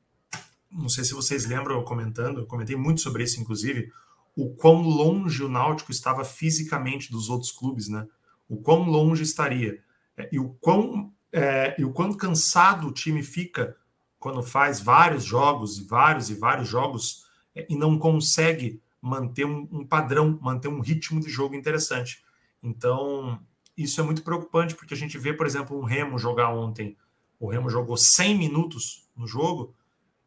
não 0.73 0.89
sei 0.89 1.05
se 1.05 1.13
vocês 1.13 1.47
lembram 1.47 1.85
comentando, 1.85 2.41
eu 2.41 2.47
comentei 2.47 2.77
muito 2.77 3.01
sobre 3.01 3.25
isso, 3.25 3.41
inclusive 3.41 3.93
o 4.41 4.55
quão 4.55 4.81
longe 4.81 5.43
o 5.43 5.49
Náutico 5.51 5.91
estava 5.91 6.25
fisicamente 6.25 7.11
dos 7.11 7.29
outros 7.29 7.53
clubes, 7.53 7.89
né? 7.89 8.09
O 8.49 8.57
quão 8.57 8.85
longe 8.85 9.23
estaria. 9.23 9.83
É, 10.17 10.31
e 10.33 10.39
o 10.39 10.49
quão, 10.61 11.13
é, 11.31 11.77
e 11.79 11.85
o 11.85 11.93
quão 11.93 12.15
cansado 12.15 12.89
o 12.89 12.93
time 12.93 13.23
fica 13.23 13.77
quando 14.19 14.43
faz 14.43 14.81
vários 14.81 15.25
jogos 15.25 15.79
e 15.79 15.85
vários 15.85 16.31
e 16.31 16.35
vários 16.35 16.69
jogos 16.69 17.27
é, 17.55 17.67
e 17.69 17.77
não 17.77 17.99
consegue 17.99 18.81
manter 19.01 19.45
um, 19.45 19.69
um, 19.71 19.87
padrão, 19.87 20.39
manter 20.41 20.69
um 20.69 20.81
ritmo 20.81 21.21
de 21.21 21.29
jogo 21.29 21.55
interessante. 21.55 22.25
Então, 22.63 23.39
isso 23.77 24.01
é 24.01 24.05
muito 24.05 24.23
preocupante, 24.23 24.75
porque 24.75 24.95
a 24.95 24.97
gente 24.97 25.19
vê, 25.19 25.35
por 25.35 25.47
exemplo, 25.47 25.79
um 25.79 25.85
Remo 25.85 26.19
jogar 26.19 26.49
ontem. 26.49 26.97
O 27.39 27.47
Remo 27.47 27.69
jogou 27.69 27.97
100 27.97 28.39
minutos 28.39 29.07
no 29.15 29.27
jogo 29.27 29.75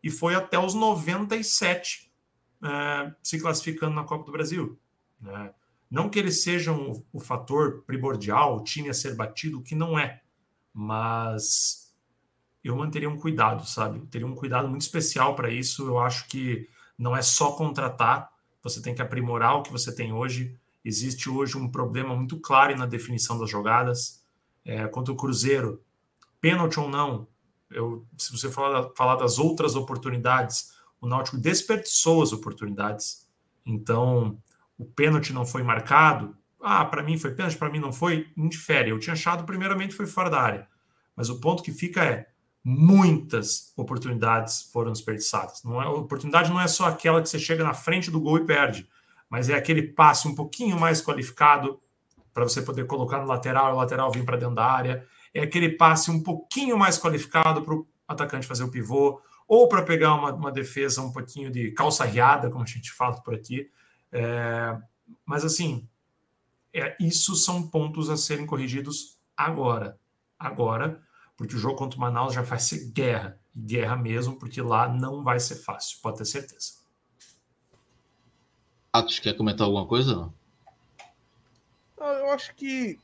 e 0.03 0.11
foi 0.11 0.35
até 0.35 0.59
os 0.59 0.75
97 0.75 2.12
uh, 2.63 3.13
se 3.21 3.39
classificando 3.39 3.95
na 3.95 4.03
Copa 4.03 4.25
do 4.25 4.31
Brasil. 4.31 4.79
Né? 5.19 5.53
Não 5.91 6.09
que 6.09 6.17
eles 6.17 6.41
sejam 6.41 7.03
o, 7.11 7.19
fator 7.19 7.83
primordial, 7.85 8.57
o 8.57 8.63
time 8.63 8.89
a 8.89 8.93
ser 8.93 9.15
batido, 9.15 9.61
que 9.61 9.75
não 9.75 9.99
é, 9.99 10.21
mas 10.73 11.93
eu 12.63 12.75
manteria 12.75 13.09
um 13.09 13.17
cuidado, 13.17 13.67
sabe? 13.67 13.99
teria 14.07 14.25
um 14.25 14.35
cuidado 14.35 14.67
muito 14.67 14.81
especial 14.81 15.35
para 15.35 15.51
isso. 15.51 15.85
Eu 15.85 15.99
acho 15.99 16.27
que 16.27 16.67
não 16.97 17.15
é 17.15 17.21
só 17.21 17.51
contratar, 17.51 18.31
você 18.63 18.81
tem 18.81 18.95
que 18.95 19.01
aprimorar 19.01 19.57
o 19.57 19.61
que 19.61 19.71
você 19.71 19.93
tem 19.93 20.13
hoje. 20.13 20.57
Existe 20.83 21.29
hoje 21.29 21.57
um 21.57 21.69
problema 21.69 22.15
muito 22.15 22.39
claro 22.39 22.75
na 22.77 22.85
definição 22.85 23.37
das 23.37 23.49
jogadas. 23.49 24.23
É, 24.65 24.87
contra 24.87 25.13
o 25.13 25.17
Cruzeiro, 25.17 25.83
pênalti 26.39 26.79
ou 26.79 26.89
não, 26.89 27.27
eu, 27.69 28.05
se 28.17 28.31
você 28.31 28.49
falar, 28.49 28.89
falar 28.95 29.15
das 29.15 29.37
outras 29.37 29.75
oportunidades, 29.75 30.73
o 31.03 31.07
Náutico 31.07 31.37
desperdiçou 31.37 32.23
as 32.23 32.31
oportunidades. 32.31 33.27
Então, 33.65 34.37
o 34.77 34.85
pênalti 34.85 35.33
não 35.33 35.45
foi 35.45 35.61
marcado. 35.61 36.33
Ah, 36.61 36.85
para 36.85 37.03
mim 37.03 37.17
foi 37.17 37.31
pênalti, 37.31 37.57
para 37.57 37.69
mim 37.69 37.79
não 37.79 37.91
foi. 37.91 38.31
Indifere. 38.37 38.89
Eu 38.89 38.99
tinha 38.99 39.11
achado, 39.11 39.43
primeiramente, 39.43 39.93
foi 39.93 40.05
fora 40.05 40.29
da 40.29 40.41
área. 40.41 40.67
Mas 41.13 41.27
o 41.27 41.41
ponto 41.41 41.61
que 41.61 41.73
fica 41.73 42.05
é: 42.05 42.29
muitas 42.63 43.73
oportunidades 43.75 44.69
foram 44.71 44.93
desperdiçadas. 44.93 45.61
Não 45.65 45.81
é, 45.81 45.85
a 45.85 45.89
oportunidade 45.89 46.49
não 46.49 46.61
é 46.61 46.69
só 46.69 46.85
aquela 46.85 47.21
que 47.21 47.27
você 47.27 47.37
chega 47.37 47.65
na 47.65 47.73
frente 47.73 48.09
do 48.09 48.21
gol 48.21 48.37
e 48.37 48.45
perde, 48.45 48.87
mas 49.29 49.49
é 49.49 49.55
aquele 49.55 49.83
passe 49.83 50.25
um 50.25 50.33
pouquinho 50.33 50.79
mais 50.79 51.01
qualificado 51.01 51.81
para 52.33 52.45
você 52.45 52.61
poder 52.61 52.87
colocar 52.87 53.19
no 53.19 53.27
lateral 53.27 53.71
e 53.71 53.73
o 53.73 53.77
lateral 53.77 54.09
vir 54.09 54.23
para 54.23 54.37
dentro 54.37 54.55
da 54.55 54.65
área. 54.65 55.05
É 55.33 55.41
aquele 55.41 55.67
passe 55.67 56.09
um 56.09 56.23
pouquinho 56.23 56.77
mais 56.77 56.97
qualificado 56.97 57.61
para 57.61 57.73
o 57.73 57.85
atacante 58.07 58.47
fazer 58.47 58.63
o 58.63 58.71
pivô, 58.71 59.19
ou 59.47 59.67
para 59.67 59.83
pegar 59.83 60.15
uma, 60.15 60.33
uma, 60.33 60.51
defesa 60.51 61.01
um 61.01 61.11
pouquinho 61.11 61.51
de 61.51 61.71
calça 61.71 62.05
riada, 62.05 62.49
como 62.49 62.63
a 62.63 62.67
gente 62.67 62.91
fala 62.91 63.21
por 63.21 63.33
aqui. 63.35 63.69
É, 64.11 64.77
mas 65.25 65.43
assim, 65.43 65.87
é, 66.73 66.95
isso 66.99 67.35
são 67.35 67.67
pontos 67.67 68.09
a 68.09 68.17
serem 68.17 68.45
corrigidos 68.45 69.19
agora. 69.35 69.99
Agora, 70.39 71.01
porque 71.37 71.55
o 71.55 71.59
jogo 71.59 71.75
contra 71.75 71.97
o 71.97 72.01
Manaus 72.01 72.33
já 72.33 72.41
vai 72.41 72.59
ser 72.59 72.91
guerra. 72.91 73.39
Guerra 73.55 73.95
mesmo, 73.95 74.37
porque 74.37 74.61
lá 74.61 74.87
não 74.87 75.23
vai 75.23 75.39
ser 75.39 75.55
fácil, 75.55 75.99
pode 76.01 76.17
ter 76.17 76.25
certeza. 76.25 76.83
Atos, 78.91 79.19
quer 79.19 79.35
comentar 79.35 79.65
alguma 79.65 79.87
coisa? 79.87 80.15
Não? 80.15 80.33
Eu 81.97 82.31
acho 82.31 82.53
que. 82.55 82.99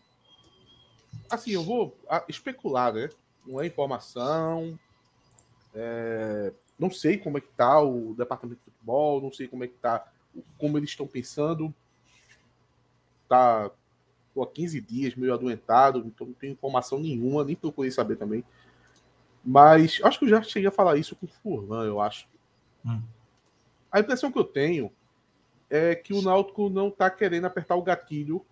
Assim, 1.30 1.52
eu 1.52 1.64
vou 1.64 1.98
especular, 2.28 2.94
né? 2.94 3.10
Não 3.46 3.62
é 3.62 3.68
informação. 3.68 4.78
É... 5.74 6.54
Não 6.78 6.90
sei 6.90 7.18
como 7.18 7.38
é 7.38 7.42
que 7.42 7.50
tá 7.50 7.82
o 7.82 8.14
departamento 8.16 8.60
de 8.60 8.72
futebol, 8.72 9.22
não 9.22 9.34
sei 9.34 9.48
como 9.48 9.64
é 9.64 9.68
que 9.68 9.76
tá, 9.76 10.10
como 10.58 10.78
eles 10.78 10.90
estão 10.92 11.06
pensando. 11.06 11.74
Tá 13.28 13.70
tô 14.34 14.44
há 14.44 14.48
15 14.48 14.82
dias 14.82 15.16
meio 15.16 15.34
adoentado, 15.34 16.00
então 16.06 16.28
não 16.28 16.34
tenho 16.34 16.54
informação 16.54 17.00
nenhuma, 17.00 17.44
nem 17.44 17.56
procurei 17.56 17.92
saber 17.92 18.16
também. 18.16 18.44
Mas 19.44 20.00
acho 20.04 20.20
que 20.20 20.26
eu 20.26 20.30
já 20.30 20.42
cheguei 20.42 20.70
a 20.70 20.72
falar 20.72 20.98
isso 20.98 21.16
com 21.16 21.26
o 21.26 21.30
Furlan, 21.30 21.86
eu 21.86 22.00
acho. 22.00 22.28
Hum. 22.86 23.02
A 23.92 24.00
impressão 24.00 24.32
que 24.32 24.40
eu 24.40 24.44
tenho 24.44 24.92
é 25.70 25.96
que 25.96 26.14
o 26.14 26.22
Náutico 26.22 26.70
não 26.70 26.90
está 26.90 27.10
querendo 27.10 27.46
apertar 27.46 27.76
o 27.76 27.82
gatilho 27.82 28.46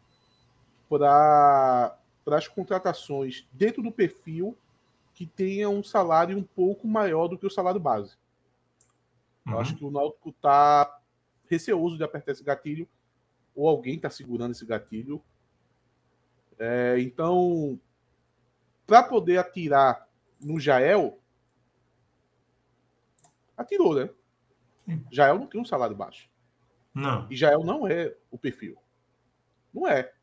para 0.90 1.98
as 2.28 2.48
contratações 2.48 3.48
dentro 3.52 3.82
do 3.82 3.92
perfil 3.92 4.56
que 5.18 5.26
tenha 5.26 5.68
um 5.68 5.82
salário 5.82 6.38
um 6.38 6.44
pouco 6.44 6.88
maior 6.88 7.28
do 7.28 7.40
que 7.40 7.48
o 7.48 7.50
salário 7.50 7.82
base. 7.82 8.16
Uhum. 9.48 9.54
Eu 9.54 9.60
acho 9.60 9.76
que 9.76 9.84
o 9.84 9.90
Náutico 9.90 10.30
está 10.30 11.02
receoso 11.50 11.98
de 11.98 12.04
apertar 12.04 12.34
esse 12.34 12.44
gatilho, 12.44 12.88
ou 13.56 13.68
alguém 13.68 13.96
está 13.96 14.12
segurando 14.12 14.52
esse 14.52 14.64
gatilho. 14.64 15.20
É, 16.60 17.00
então, 17.00 17.80
para 18.86 19.02
poder 19.02 19.40
atirar 19.40 20.08
no 20.40 20.60
Jael, 20.60 21.18
atirou, 23.58 23.96
né? 23.96 24.12
Jael 25.12 25.40
não 25.40 25.48
tem 25.48 25.60
um 25.60 25.66
salário 25.66 25.96
baixo. 25.96 26.30
Não. 26.94 27.26
E 27.32 27.36
Jael 27.36 27.64
não 27.64 27.88
é 27.88 28.16
o 28.30 28.38
perfil. 28.38 28.78
Não 29.74 29.88
é. 29.88 30.14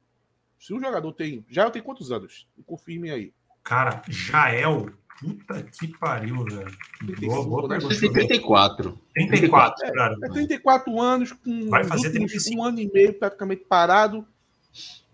Se 0.56 0.72
um 0.72 0.78
jogador 0.78 1.12
tem. 1.14 1.44
Jael 1.48 1.72
tem 1.72 1.82
quantos 1.82 2.12
anos? 2.12 2.48
Confirme 2.64 3.10
aí. 3.10 3.34
Cara, 3.64 4.02
Jael. 4.08 4.90
Puta 5.18 5.62
que 5.62 5.88
pariu, 5.96 6.44
velho. 6.44 6.76
Boa, 7.20 7.44
boa 7.44 7.68
né? 7.68 7.78
34. 7.78 8.98
34, 9.14 9.86
é, 9.86 9.92
cara. 9.92 10.16
É 10.22 10.28
34 10.28 11.00
anos, 11.00 11.32
com 11.32 11.70
Vai 11.70 11.84
fazer 11.84 12.10
35. 12.10 12.60
um 12.60 12.64
ano 12.64 12.80
e 12.80 12.92
meio 12.92 13.14
praticamente 13.14 13.64
parado. 13.64 14.26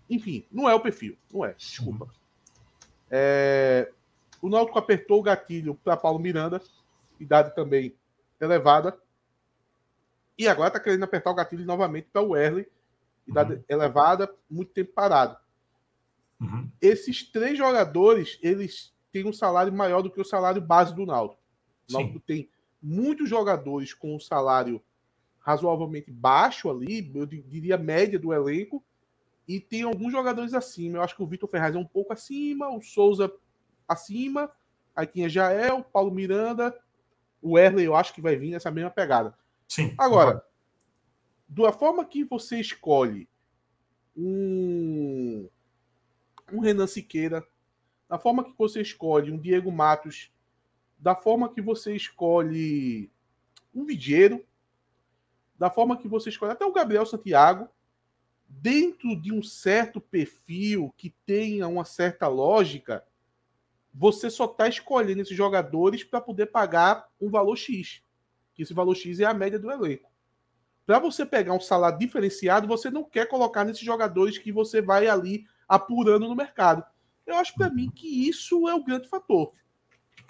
Enfim, 0.09 0.43
não 0.51 0.69
é 0.69 0.75
o 0.75 0.81
perfil. 0.81 1.15
Não 1.31 1.45
é. 1.45 1.53
Desculpa. 1.53 2.09
É, 3.09 3.89
o 4.41 4.49
Náutico 4.49 4.79
apertou 4.79 5.19
o 5.19 5.23
gatilho 5.23 5.75
para 5.75 5.95
Paulo 5.95 6.19
Miranda, 6.19 6.61
idade 7.19 7.55
também 7.55 7.93
elevada. 8.39 8.97
E 10.37 10.47
agora 10.47 10.69
está 10.69 10.79
querendo 10.79 11.03
apertar 11.03 11.31
o 11.31 11.35
gatilho 11.35 11.63
novamente 11.63 12.07
para 12.11 12.21
o 12.21 12.35
Erle, 12.35 12.67
idade 13.27 13.53
uhum. 13.53 13.63
elevada, 13.69 14.29
muito 14.49 14.73
tempo 14.73 14.91
parado. 14.93 15.37
Uhum. 16.41 16.67
Esses 16.81 17.23
três 17.23 17.55
jogadores, 17.55 18.39
eles 18.41 18.91
têm 19.11 19.27
um 19.27 19.33
salário 19.33 19.71
maior 19.71 20.01
do 20.01 20.09
que 20.09 20.19
o 20.19 20.25
salário 20.25 20.61
base 20.61 20.95
do 20.95 21.05
Náutico. 21.05 21.39
O 21.87 21.93
Náutico 21.93 22.19
tem 22.19 22.49
muitos 22.81 23.29
jogadores 23.29 23.93
com 23.93 24.15
um 24.15 24.19
salário 24.19 24.81
razoavelmente 25.39 26.11
baixo 26.11 26.69
ali, 26.69 27.11
eu 27.15 27.25
diria 27.25 27.77
média 27.77 28.17
do 28.17 28.33
elenco, 28.33 28.83
e 29.47 29.59
tem 29.59 29.83
alguns 29.83 30.11
jogadores 30.11 30.53
acima. 30.53 30.97
Eu 30.97 31.01
acho 31.03 31.15
que 31.15 31.23
o 31.23 31.27
Vitor 31.27 31.49
Ferraz 31.49 31.75
é 31.75 31.79
um 31.79 31.85
pouco 31.85 32.13
acima, 32.13 32.69
o 32.69 32.81
Souza 32.81 33.31
acima, 33.87 34.51
aí 34.95 35.05
tinha 35.05 35.29
Jael, 35.29 35.83
Paulo 35.83 36.11
Miranda, 36.11 36.75
o 37.41 37.57
Erle 37.57 37.83
eu 37.83 37.95
acho 37.95 38.13
que 38.13 38.21
vai 38.21 38.35
vir 38.35 38.51
nessa 38.51 38.71
mesma 38.71 38.89
pegada. 38.89 39.35
Sim. 39.67 39.93
Agora, 39.97 40.43
da 41.47 41.71
forma 41.71 42.05
que 42.05 42.23
você 42.23 42.59
escolhe 42.59 43.27
um, 44.15 45.49
um 46.51 46.59
Renan 46.59 46.87
Siqueira, 46.87 47.45
da 48.07 48.17
forma 48.17 48.43
que 48.43 48.53
você 48.57 48.81
escolhe 48.81 49.31
um 49.31 49.37
Diego 49.37 49.71
Matos, 49.71 50.31
da 50.97 51.15
forma 51.15 51.53
que 51.53 51.61
você 51.61 51.95
escolhe 51.95 53.09
um 53.73 53.85
Vigeiro, 53.85 54.45
da 55.57 55.69
forma 55.69 55.97
que 55.97 56.07
você 56.07 56.29
escolhe 56.29 56.51
até 56.51 56.65
o 56.65 56.73
Gabriel 56.73 57.05
Santiago, 57.05 57.69
dentro 58.47 59.15
de 59.15 59.31
um 59.31 59.41
certo 59.41 60.01
perfil 60.01 60.93
que 60.97 61.09
tenha 61.25 61.67
uma 61.67 61.85
certa 61.85 62.27
lógica, 62.27 63.05
você 63.93 64.29
só 64.29 64.45
está 64.45 64.67
escolhendo 64.67 65.21
esses 65.21 65.35
jogadores 65.35 66.03
para 66.03 66.19
poder 66.19 66.47
pagar 66.47 67.07
um 67.19 67.29
valor 67.29 67.55
X 67.55 68.01
que 68.53 68.63
esse 68.63 68.73
valor 68.73 68.95
X 68.95 69.19
é 69.19 69.25
a 69.25 69.33
média 69.33 69.59
do 69.59 69.71
elenco. 69.71 70.11
Para 70.85 70.99
você 70.99 71.25
pegar 71.25 71.53
um 71.53 71.59
salário 71.59 71.97
diferenciado, 71.97 72.67
você 72.67 72.89
não 72.89 73.03
quer 73.03 73.27
colocar 73.27 73.63
nesses 73.63 73.83
jogadores 73.83 74.37
que 74.37 74.51
você 74.51 74.81
vai 74.81 75.07
ali 75.07 75.45
apurando 75.71 76.27
no 76.27 76.35
mercado. 76.35 76.83
Eu 77.25 77.35
acho 77.35 77.55
para 77.55 77.69
mim 77.69 77.89
que 77.89 78.27
isso 78.27 78.67
é 78.67 78.75
o 78.75 78.83
grande 78.83 79.07
fator. 79.07 79.53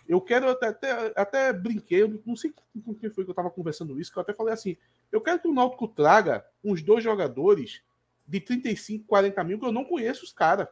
Eu 0.07 0.21
quero 0.21 0.47
até, 0.47 0.67
até, 0.67 1.13
até 1.15 1.53
brinquei, 1.53 2.03
eu 2.03 2.21
não 2.23 2.35
sei 2.35 2.53
com 2.85 2.93
quem 2.93 3.09
foi 3.09 3.23
que 3.23 3.29
eu 3.29 3.33
estava 3.33 3.49
conversando 3.49 3.99
isso, 3.99 4.11
que 4.11 4.19
eu 4.19 4.21
até 4.21 4.35
falei 4.35 4.53
assim: 4.53 4.77
eu 5.11 5.19
quero 5.19 5.39
que 5.39 5.47
o 5.47 5.53
Náutico 5.53 5.87
traga 5.87 6.45
uns 6.63 6.83
dois 6.83 7.03
jogadores 7.03 7.81
de 8.27 8.39
35, 8.39 9.07
40 9.07 9.43
mil, 9.43 9.59
que 9.59 9.65
eu 9.65 9.71
não 9.71 9.83
conheço 9.83 10.23
os 10.23 10.31
caras. 10.31 10.67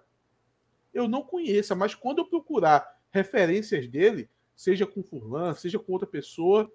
Eu 0.94 1.08
não 1.08 1.24
conheço, 1.24 1.76
mas 1.76 1.96
quando 1.96 2.20
eu 2.20 2.26
procurar 2.26 3.00
referências 3.10 3.88
dele, 3.88 4.30
seja 4.56 4.86
com 4.86 5.02
Furlan, 5.02 5.56
seja 5.56 5.80
com 5.80 5.94
outra 5.94 6.08
pessoa, 6.08 6.72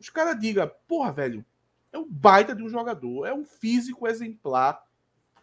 os 0.00 0.10
caras 0.10 0.38
digam, 0.40 0.68
porra, 0.88 1.12
velho, 1.12 1.44
é 1.92 1.98
um 1.98 2.08
baita 2.08 2.56
de 2.56 2.62
um 2.62 2.68
jogador, 2.68 3.26
é 3.26 3.32
um 3.32 3.44
físico 3.44 4.08
exemplar, 4.08 4.84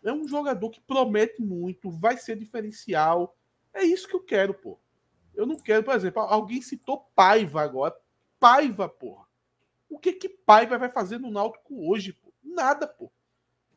é 0.03 0.11
um 0.11 0.27
jogador 0.27 0.69
que 0.69 0.81
promete 0.81 1.41
muito, 1.41 1.89
vai 1.89 2.17
ser 2.17 2.37
diferencial. 2.37 3.35
É 3.73 3.83
isso 3.83 4.07
que 4.07 4.15
eu 4.15 4.23
quero, 4.23 4.53
pô. 4.53 4.77
Eu 5.35 5.45
não 5.45 5.55
quero, 5.55 5.83
por 5.83 5.95
exemplo, 5.95 6.21
alguém 6.21 6.61
citou 6.61 7.09
Paiva 7.15 7.61
agora. 7.61 7.95
Paiva, 8.39 8.89
porra. 8.89 9.25
O 9.89 9.99
que 9.99 10.13
que 10.13 10.27
Paiva 10.27 10.77
vai 10.77 10.89
fazer 10.89 11.19
no 11.19 11.31
Náutico 11.31 11.89
hoje, 11.89 12.13
pô? 12.13 12.33
Nada, 12.43 12.87
pô. 12.87 13.11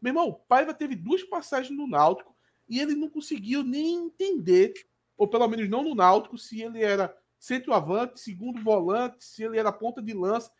Meu 0.01 0.11
irmão, 0.11 0.41
Paiva 0.49 0.73
teve 0.73 0.97
duas 0.97 1.23
passagens 1.23 1.77
no 1.77 1.87
Náutico 1.87 2.35
e 2.69 2.81
ele 2.81 2.95
não 2.95 3.11
conseguiu 3.11 3.63
nem 3.63 4.07
entender, 4.07 4.73
ou 5.17 5.29
pelo 5.29 5.47
menos 5.49 5.69
não 5.69 5.83
no 5.83 5.95
Náutico, 5.95 6.39
se 6.39 6.63
ele 6.63 6.83
era 6.83 7.15
centroavante, 7.39 8.21
segundo 8.21 8.63
volante, 8.63 9.25
se 9.25 9.43
ele 9.43 9.59
era 9.59 9.73
ponta 9.73 10.01
de 10.01 10.13
lança. 10.15 10.51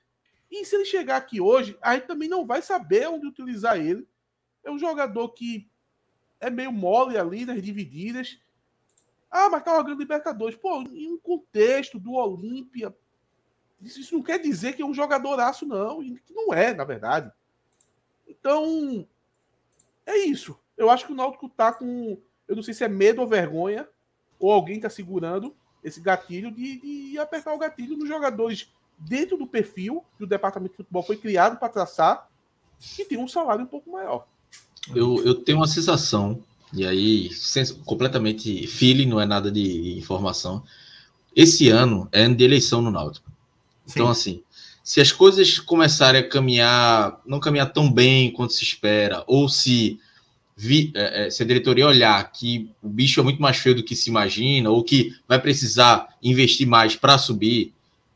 E 0.51 0.65
se 0.65 0.75
ele 0.75 0.85
chegar 0.85 1.17
aqui 1.17 1.41
hoje, 1.41 1.79
a 1.81 1.95
gente 1.95 2.07
também 2.07 2.29
não 2.29 2.45
vai 2.45 2.61
saber 2.61 3.09
onde 3.09 3.27
utilizar 3.27 3.79
ele. 3.79 4.07
É 4.65 4.71
um 4.71 4.79
jogador 4.79 5.31
que 5.31 5.69
é 6.41 6.51
meio 6.51 6.73
mole 6.73 7.19
ali 7.19 7.45
nas 7.45 7.63
divididas. 7.63 8.39
Ah, 9.31 9.49
mas 9.49 9.63
tá 9.63 9.77
jogando 9.77 9.99
Libertadores. 9.99 10.57
Pô, 10.57 10.83
em 10.83 11.13
um 11.13 11.19
contexto 11.19 11.99
do 11.99 12.15
Olímpia, 12.15 12.95
isso 13.81 14.15
não 14.15 14.23
quer 14.23 14.39
dizer 14.39 14.75
que 14.75 14.83
é 14.83 14.87
um 14.87 14.95
jogadoraço, 14.95 15.67
não. 15.67 16.03
E 16.03 16.21
não 16.31 16.53
é, 16.53 16.75
na 16.75 16.85
verdade. 16.85 17.31
Então, 18.29 19.07
é 20.05 20.19
isso. 20.19 20.59
Eu 20.77 20.91
acho 20.91 21.07
que 21.07 21.13
o 21.13 21.17
Náutico 21.17 21.49
tá 21.49 21.73
com. 21.73 22.19
Eu 22.49 22.57
não 22.57 22.63
sei 22.63 22.75
se 22.75 22.83
é 22.83 22.89
medo 22.89 23.21
ou 23.21 23.29
vergonha, 23.29 23.89
ou 24.39 24.51
alguém 24.51 24.81
tá 24.81 24.91
segurando 24.91 25.55
esse 25.85 26.01
gatilho 26.01 26.51
de, 26.51 26.81
de 26.81 27.19
apertar 27.19 27.55
o 27.55 27.59
gatilho 27.59 27.97
nos 27.97 28.09
jogadores 28.09 28.73
dentro 28.99 29.37
do 29.37 29.47
perfil 29.47 30.05
que 30.17 30.25
o 30.25 30.27
departamento 30.27 30.73
de 30.73 30.77
futebol 30.79 31.03
foi 31.03 31.17
criado 31.17 31.59
para 31.59 31.69
traçar 31.69 32.29
e 32.99 33.05
tem 33.05 33.19
um 33.19 33.29
salário 33.29 33.65
um 33.65 33.69
pouco 33.69 33.91
maior. 33.91 34.27
Eu, 34.95 35.23
eu 35.25 35.35
tenho 35.35 35.59
uma 35.59 35.67
sensação, 35.67 36.43
e 36.73 36.87
aí 36.87 37.31
completamente 37.85 38.67
feeling, 38.67 39.07
não 39.07 39.21
é 39.21 39.27
nada 39.27 39.51
de 39.51 39.99
informação. 39.99 40.63
Esse 41.35 41.69
ano 41.69 42.09
é 42.13 42.23
ano 42.23 42.35
de 42.35 42.45
eleição 42.45 42.83
no 42.83 42.91
Náutico. 42.91 43.31
Então, 43.89 44.09
assim, 44.09 44.43
se 44.83 45.01
as 45.01 45.13
coisas 45.13 45.59
começarem 45.59 46.21
a 46.21 46.29
caminhar, 46.29 47.21
não 47.27 47.41
caminhar 47.41 47.73
tão 47.73 47.93
bem 47.93 48.31
quanto 48.33 48.53
se 48.53 48.65
espera, 48.65 49.23
ou 49.27 49.49
se, 49.49 49.99
vi, 50.57 50.93
é, 50.95 51.27
é 51.27 51.31
se 51.31 51.43
a 51.43 51.47
diretoria 51.47 51.87
olhar 51.87 52.33
que 52.33 52.71
o 52.83 52.89
bicho 52.89 53.21
é 53.21 53.23
muito 53.23 53.41
mais 53.41 53.57
feio 53.57 53.77
do 53.77 53.85
que 53.85 53.95
se 53.95 54.11
imagina, 54.11 54.71
ou 54.71 54.83
que 54.83 55.15
vai 55.29 55.41
precisar 55.41 56.09
investir 56.23 56.67
mais 56.67 56.97
para 56.97 57.19
subir, 57.19 57.73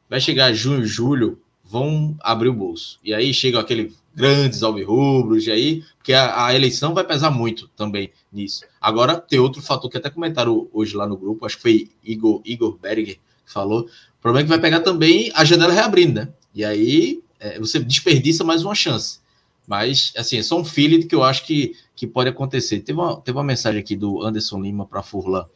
vai 0.08 0.20
chegar 0.20 0.52
junho, 0.52 0.84
julho, 0.84 1.38
vão 1.64 2.16
abrir 2.20 2.48
o 2.48 2.54
bolso. 2.54 2.98
E 3.04 3.14
aí 3.14 3.32
chega 3.32 3.60
aquele 3.60 3.94
grandes 4.14 4.62
alvirrubros, 4.62 5.46
e 5.46 5.50
aí, 5.50 5.82
porque 5.96 6.12
a, 6.12 6.46
a, 6.46 6.54
eleição 6.54 6.94
vai 6.94 7.04
pesar 7.04 7.30
muito 7.30 7.68
também 7.76 8.10
nisso. 8.32 8.64
Agora, 8.80 9.20
tem 9.20 9.38
outro 9.38 9.60
fator 9.60 9.90
que 9.90 9.96
até 9.96 10.08
comentaram 10.08 10.68
hoje 10.72 10.96
lá 10.96 11.06
no 11.06 11.16
grupo, 11.16 11.44
acho 11.44 11.56
que 11.56 11.62
foi 11.62 11.90
Igor, 12.02 12.40
Igor 12.44 12.78
Berger 12.78 13.18
que 13.44 13.52
falou, 13.52 13.80
o 13.80 14.22
problema 14.22 14.40
é 14.40 14.44
que 14.44 14.48
vai 14.48 14.60
pegar 14.60 14.80
também 14.80 15.30
a 15.34 15.44
janela 15.44 15.72
reabrindo, 15.72 16.20
né? 16.20 16.28
E 16.54 16.64
aí 16.64 17.22
é, 17.40 17.58
você 17.58 17.78
desperdiça 17.78 18.44
mais 18.44 18.64
uma 18.64 18.74
chance. 18.74 19.18
Mas, 19.66 20.12
assim, 20.16 20.38
é 20.38 20.42
só 20.42 20.58
um 20.58 20.64
feeling 20.64 21.06
que 21.06 21.14
eu 21.14 21.22
acho 21.22 21.44
que, 21.44 21.74
que 21.96 22.06
pode 22.06 22.28
acontecer. 22.28 22.80
Teve 22.80 22.98
uma, 22.98 23.20
teve 23.20 23.36
uma 23.36 23.44
mensagem 23.44 23.80
aqui 23.80 23.96
do 23.96 24.22
Anderson 24.22 24.60
Lima 24.60 24.86
para 24.86 25.02
Furlan. 25.02 25.46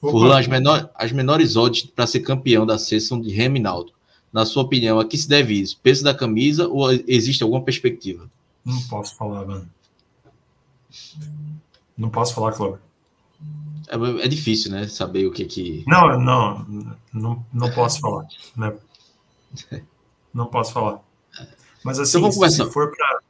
Furlan, 0.00 0.38
as, 0.38 0.46
menor, 0.46 0.90
as 0.94 1.10
menores 1.10 1.56
odds 1.56 1.82
para 1.82 2.06
ser 2.06 2.20
campeão 2.20 2.64
da 2.64 2.78
C 2.78 3.00
são 3.00 3.20
de 3.20 3.30
Reminaldo. 3.30 3.92
Na 4.32 4.44
sua 4.44 4.62
opinião, 4.62 4.98
a 4.98 5.04
que 5.04 5.16
se 5.16 5.28
deve 5.28 5.54
isso? 5.54 5.78
Peso 5.82 6.04
da 6.04 6.14
camisa 6.14 6.68
ou 6.68 6.92
existe 6.92 7.42
alguma 7.42 7.62
perspectiva? 7.62 8.30
Não 8.64 8.80
posso 8.82 9.16
falar, 9.16 9.44
mano. 9.46 9.68
Não 11.96 12.10
posso 12.10 12.34
falar, 12.34 12.52
Cláudio. 12.52 12.80
É, 13.88 14.24
é, 14.24 14.28
difícil, 14.28 14.70
né? 14.70 14.88
Saber 14.88 15.26
o 15.26 15.32
que 15.32 15.44
que. 15.44 15.84
Não, 15.86 16.18
não, 16.18 16.66
não, 17.12 17.46
não 17.52 17.72
posso 17.72 18.00
falar. 18.00 18.26
Né? 18.56 18.74
Não 20.34 20.46
posso 20.46 20.72
falar. 20.72 21.00
Mas 21.84 21.98
assim, 21.98 22.18
então, 22.18 22.50
se 22.50 22.70
for 22.70 22.94
para 22.94 23.20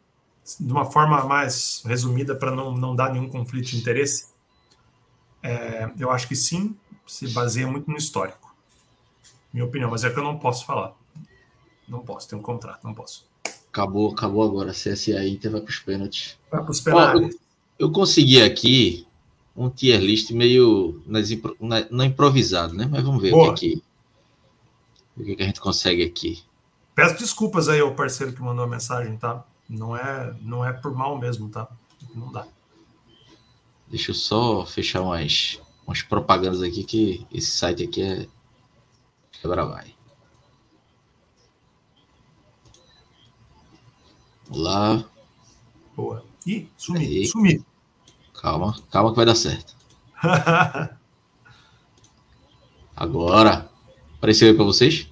de 0.61 0.73
uma 0.73 0.85
forma 0.85 1.25
mais 1.25 1.83
resumida 1.85 2.35
para 2.35 2.51
não, 2.51 2.75
não 2.77 2.95
dar 2.95 3.13
nenhum 3.13 3.29
conflito 3.29 3.67
de 3.67 3.79
interesse, 3.79 4.29
é, 5.43 5.91
eu 5.99 6.11
acho 6.11 6.29
que 6.29 6.37
sim, 6.37 6.77
se 7.07 7.29
baseia 7.33 7.67
muito 7.67 7.91
no 7.91 7.97
histórico. 7.97 8.46
Minha 9.57 9.65
opinião, 9.65 9.91
mas 9.91 10.05
é 10.05 10.11
que 10.11 10.19
eu 10.19 10.23
não 10.23 10.39
posso 10.39 10.67
falar. 10.67 10.95
Não 11.89 12.01
posso, 12.01 12.29
tem 12.29 12.39
um 12.39 12.43
contrato, 12.43 12.85
não 12.85 12.93
posso. 12.93 13.27
Acabou, 13.71 14.13
acabou 14.13 14.43
agora. 14.43 14.71
CSA 14.71 15.27
Inter 15.27 15.51
vai 15.51 15.63
para 15.63 15.71
os 15.71 15.79
pênaltis. 15.79 16.39
Vai 16.51 16.61
para 16.63 16.71
os 16.71 16.81
pênaltis. 16.83 17.35
eu, 17.79 17.87
eu, 17.87 17.91
consegui 17.91 18.43
aqui 18.43 19.07
um 19.57 19.71
tier 19.71 19.99
list 19.99 20.31
meio 20.31 21.03
nas, 21.07 21.31
na, 21.59 21.87
não 21.91 22.05
improvisado, 22.05 22.75
né? 22.75 22.87
Mas 22.87 23.03
vamos 23.03 23.23
ver 23.23 23.31
Boa. 23.31 23.53
o 23.53 23.55
que, 23.55 23.83
o 25.17 25.25
que, 25.25 25.37
que 25.37 25.43
a 25.43 25.47
gente 25.47 25.61
consegue 25.63 26.03
aqui. 26.05 26.43
Peço 26.95 27.17
desculpas 27.17 27.71
aí 27.71 27.81
ao 27.81 27.95
parceiro 27.95 28.35
que 28.35 28.43
mandou 28.43 28.63
a 28.63 28.69
mensagem, 28.69 29.17
tá? 29.17 29.43
Não 29.67 29.97
é, 29.97 30.37
não 30.43 30.67
é 30.67 30.75
por 30.75 30.95
mal 30.95 31.19
mesmo, 31.19 31.49
tá? 31.49 31.67
Não 32.15 32.31
dá. 32.31 32.47
Deixa 33.89 34.11
eu 34.11 34.15
só 34.15 34.67
fechar 34.67 35.01
umas, 35.01 35.59
umas 35.87 36.03
propagandas 36.03 36.61
aqui 36.61 36.85
que 36.85 37.27
esse 37.33 37.53
site 37.53 37.85
aqui 37.85 38.03
é. 38.03 38.29
Agora 39.45 39.65
vai. 39.67 39.95
Lá. 44.51 45.05
Boa. 45.97 46.25
Ih, 46.47 46.69
sumi, 46.77 47.27
sumi. 47.27 47.65
Calma, 48.41 48.77
calma 48.91 49.11
que 49.11 49.17
vai 49.17 49.27
dar 49.27 49.35
certo. 49.35 49.75
Agora. 52.95 53.69
Apareceu 54.17 54.49
aí 54.49 54.55
para 54.55 54.65
vocês? 54.65 55.09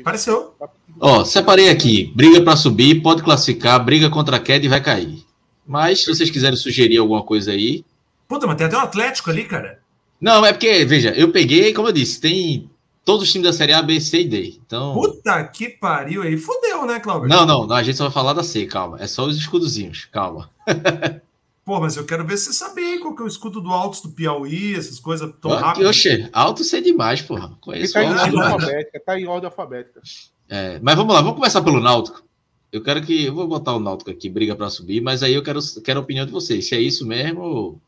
Apareceu. 0.00 0.54
Ó, 0.98 1.24
separei 1.24 1.68
aqui. 1.68 2.12
Briga 2.14 2.42
para 2.42 2.56
subir, 2.56 3.02
pode 3.02 3.22
classificar, 3.22 3.84
briga 3.84 4.08
contra 4.08 4.36
a 4.36 4.40
queda 4.40 4.64
e 4.64 4.68
vai 4.68 4.80
cair. 4.80 5.24
Mas 5.66 6.00
se 6.00 6.06
vocês 6.06 6.30
quiserem 6.30 6.56
sugerir 6.56 6.98
alguma 6.98 7.22
coisa 7.22 7.50
aí. 7.50 7.84
Puta, 8.26 8.46
mas 8.46 8.56
tem 8.56 8.66
até 8.66 8.76
um 8.76 8.80
Atlético 8.80 9.30
ali, 9.30 9.44
cara. 9.44 9.80
Não, 10.20 10.44
é 10.44 10.52
porque, 10.52 10.84
veja, 10.84 11.10
eu 11.10 11.30
peguei, 11.30 11.72
como 11.72 11.88
eu 11.88 11.92
disse, 11.92 12.20
tem 12.20 12.70
todos 13.04 13.22
os 13.22 13.32
times 13.32 13.46
da 13.46 13.52
Série 13.52 13.72
A, 13.72 13.82
B, 13.82 14.00
C 14.00 14.22
e 14.22 14.28
D. 14.28 14.58
Então... 14.66 14.94
Puta 14.94 15.44
que 15.44 15.68
pariu 15.68 16.22
aí. 16.22 16.36
Fudeu, 16.36 16.86
né, 16.86 16.98
Cláudio? 16.98 17.28
Não, 17.28 17.46
não, 17.46 17.66
não, 17.66 17.76
a 17.76 17.82
gente 17.82 17.96
só 17.96 18.04
vai 18.04 18.12
falar 18.12 18.32
da 18.32 18.42
C, 18.42 18.66
calma. 18.66 19.00
É 19.00 19.06
só 19.06 19.24
os 19.24 19.36
escudozinhos, 19.36 20.06
calma. 20.06 20.50
Pô, 21.66 21.80
mas 21.80 21.96
eu 21.96 22.04
quero 22.04 22.24
ver 22.24 22.36
se 22.36 22.44
você 22.44 22.52
sabe 22.52 22.98
qual 23.00 23.14
que 23.14 23.22
é 23.22 23.24
o 23.24 23.28
escudo 23.28 23.60
do 23.60 23.70
Altos 23.70 24.00
do 24.00 24.10
Piauí, 24.10 24.76
essas 24.76 25.00
coisas 25.00 25.32
tão 25.42 25.50
rápido. 25.50 25.88
Oxê, 25.88 26.28
Alto 26.32 26.62
sei 26.62 26.80
demais, 26.80 27.20
porra. 27.20 27.58
Conheço 27.60 27.92
tá 27.92 28.04
em 28.04 28.08
ordem 28.08 28.40
alfabética, 28.40 29.02
tá 29.04 29.18
em 29.18 29.26
ordem 29.26 29.46
alfabética. 29.46 30.00
É, 30.48 30.78
mas 30.80 30.94
vamos 30.94 31.12
lá, 31.12 31.20
vamos 31.20 31.34
começar 31.34 31.60
pelo 31.62 31.80
Náutico. 31.80 32.22
Eu 32.70 32.82
quero 32.84 33.02
que. 33.02 33.24
Eu 33.24 33.34
vou 33.34 33.48
botar 33.48 33.74
o 33.74 33.80
Náutico 33.80 34.12
aqui, 34.12 34.28
briga 34.28 34.54
para 34.54 34.70
subir, 34.70 35.00
mas 35.00 35.24
aí 35.24 35.34
eu 35.34 35.42
quero, 35.42 35.58
quero 35.82 35.98
a 35.98 36.02
opinião 36.02 36.24
de 36.24 36.30
vocês. 36.30 36.68
Se 36.68 36.76
é 36.76 36.80
isso 36.80 37.04
mesmo 37.04 37.40
ou. 37.40 37.80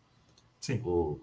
Sim. 0.61 0.81
Ou, 0.85 1.21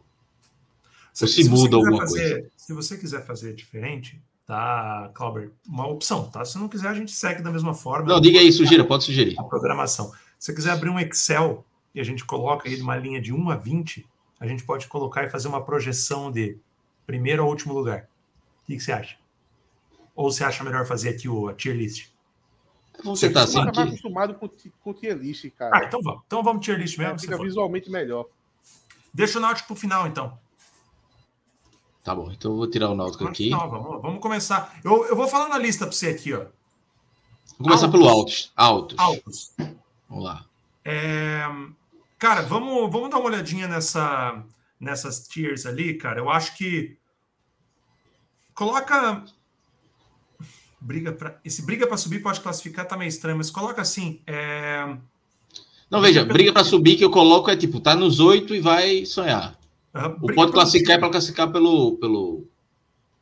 se, 1.16 1.28
se, 1.30 1.44
se 1.44 1.50
muda 1.50 1.78
alguma 1.78 2.00
fazer, 2.00 2.32
coisa. 2.34 2.52
Se 2.58 2.74
você 2.74 2.98
quiser 2.98 3.26
fazer 3.26 3.54
diferente, 3.54 4.22
tá, 4.46 5.10
Clauber? 5.14 5.50
Uma 5.66 5.88
opção, 5.88 6.30
tá? 6.30 6.44
Se 6.44 6.58
não 6.58 6.68
quiser, 6.68 6.90
a 6.90 6.94
gente 6.94 7.14
segue 7.14 7.42
da 7.42 7.50
mesma 7.50 7.74
forma. 7.74 8.10
Não, 8.10 8.20
diga 8.20 8.38
aí, 8.38 8.52
sugira, 8.52 8.84
pode 8.84 9.06
sugerir. 9.06 9.40
A 9.40 9.44
programação. 9.44 10.12
Se 10.38 10.48
você 10.48 10.54
quiser 10.54 10.72
abrir 10.72 10.90
um 10.90 11.00
Excel 11.00 11.66
e 11.94 12.02
a 12.02 12.04
gente 12.04 12.26
coloca 12.26 12.68
aí 12.68 12.76
uma 12.82 12.98
linha 12.98 13.22
de 13.22 13.34
1 13.34 13.50
a 13.50 13.56
20, 13.56 14.06
a 14.42 14.46
gente 14.46 14.66
pode 14.66 14.88
colocar 14.88 15.24
e 15.24 15.30
fazer 15.30 15.48
uma 15.48 15.64
projeção 15.64 16.30
de 16.30 16.58
primeiro 17.08 17.44
ao 17.44 17.50
último 17.50 17.74
lugar. 17.74 18.10
O 18.64 18.66
que, 18.66 18.76
que 18.76 18.84
você 18.84 18.92
acha? 18.92 19.16
Ou 20.14 20.30
você 20.30 20.44
acha 20.44 20.66
melhor 20.66 20.86
fazer 20.86 21.10
aqui 21.10 21.30
o 21.30 21.48
a 21.48 21.54
tier 21.54 21.78
list? 21.78 22.10
Você 23.06 23.30
tá 23.30 23.44
assim, 23.44 23.64
mais 23.64 23.78
acostumado 23.78 24.34
com, 24.36 24.50
com 24.82 24.94
tier 24.94 25.16
list, 25.18 25.50
cara. 25.52 25.78
Ah, 25.78 25.86
então 25.86 26.02
vamos. 26.02 26.24
Então 26.28 26.44
vamos 26.44 26.66
tier 26.66 26.78
list 26.78 26.98
mesmo. 26.98 27.18
Fica 27.18 27.38
visualmente 27.38 27.90
melhor. 27.90 28.26
Deixa 29.14 29.38
o 29.38 29.42
Náutico 29.42 29.68
pro 29.68 29.78
final, 29.78 30.08
então. 30.08 30.38
Tá 32.06 32.14
bom, 32.14 32.32
então 32.32 32.52
eu 32.52 32.58
vou 32.58 32.70
tirar 32.70 32.92
o 32.92 32.96
Náutico 32.96 33.28
aqui. 33.28 33.50
Não, 33.50 33.68
vamos, 33.68 34.00
vamos 34.00 34.22
começar. 34.22 34.80
Eu, 34.84 35.08
eu 35.08 35.16
vou 35.16 35.28
falando 35.28 35.54
a 35.54 35.58
lista 35.58 35.88
para 35.88 35.96
você 35.96 36.10
aqui, 36.10 36.36
ó. 36.36 36.46
Vou 37.58 37.68
começar 37.68 37.90
pelo 37.90 38.08
altos. 38.08 38.52
Altos. 38.56 39.00
Altos. 39.00 39.54
Vamos 40.08 40.24
lá. 40.24 40.46
É... 40.86 41.46
Cara, 42.20 42.44
vamos, 42.44 42.92
vamos 42.92 43.10
dar 43.10 43.18
uma 43.18 43.26
olhadinha 43.26 43.68
nessa, 43.68 44.40
nessas 44.80 45.28
tiers 45.28 45.66
ali, 45.66 45.96
cara. 45.96 46.20
Eu 46.20 46.30
acho 46.30 46.56
que 46.56 46.96
coloca 48.54 49.24
briga 50.80 51.12
para 51.12 51.40
esse 51.44 51.64
briga 51.64 51.88
para 51.88 51.98
subir 51.98 52.22
pode 52.22 52.40
classificar 52.40 52.88
tá 52.88 52.96
meio 52.96 53.10
estranho, 53.10 53.38
mas 53.38 53.50
coloca 53.50 53.82
assim. 53.82 54.22
É... 54.28 54.96
Não 55.90 56.02
veja, 56.02 56.24
briga 56.24 56.54
para 56.54 56.64
subir 56.64 56.98
que 56.98 57.04
eu 57.04 57.10
coloco 57.10 57.50
é 57.50 57.58
tipo 57.58 57.80
tá 57.80 57.96
nos 57.96 58.20
oito 58.20 58.54
e 58.54 58.62
vai 58.62 59.08
sonhar. 59.08 59.58
Ou 60.22 60.34
pode 60.34 60.52
classificar 60.52 61.00
para 61.00 61.10
classificar 61.10 61.52
pelo 61.52 61.98
pelo 61.98 62.48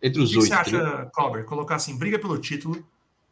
entre 0.02 0.22
os 0.22 0.36
oito. 0.36 0.40
O 0.40 0.44
que 0.44 0.48
você 0.48 0.76
acha, 0.76 1.12
Cláudio? 1.14 1.46
Colocar 1.46 1.76
assim, 1.76 1.98
briga 1.98 2.20
pelo 2.20 2.38
título, 2.38 2.86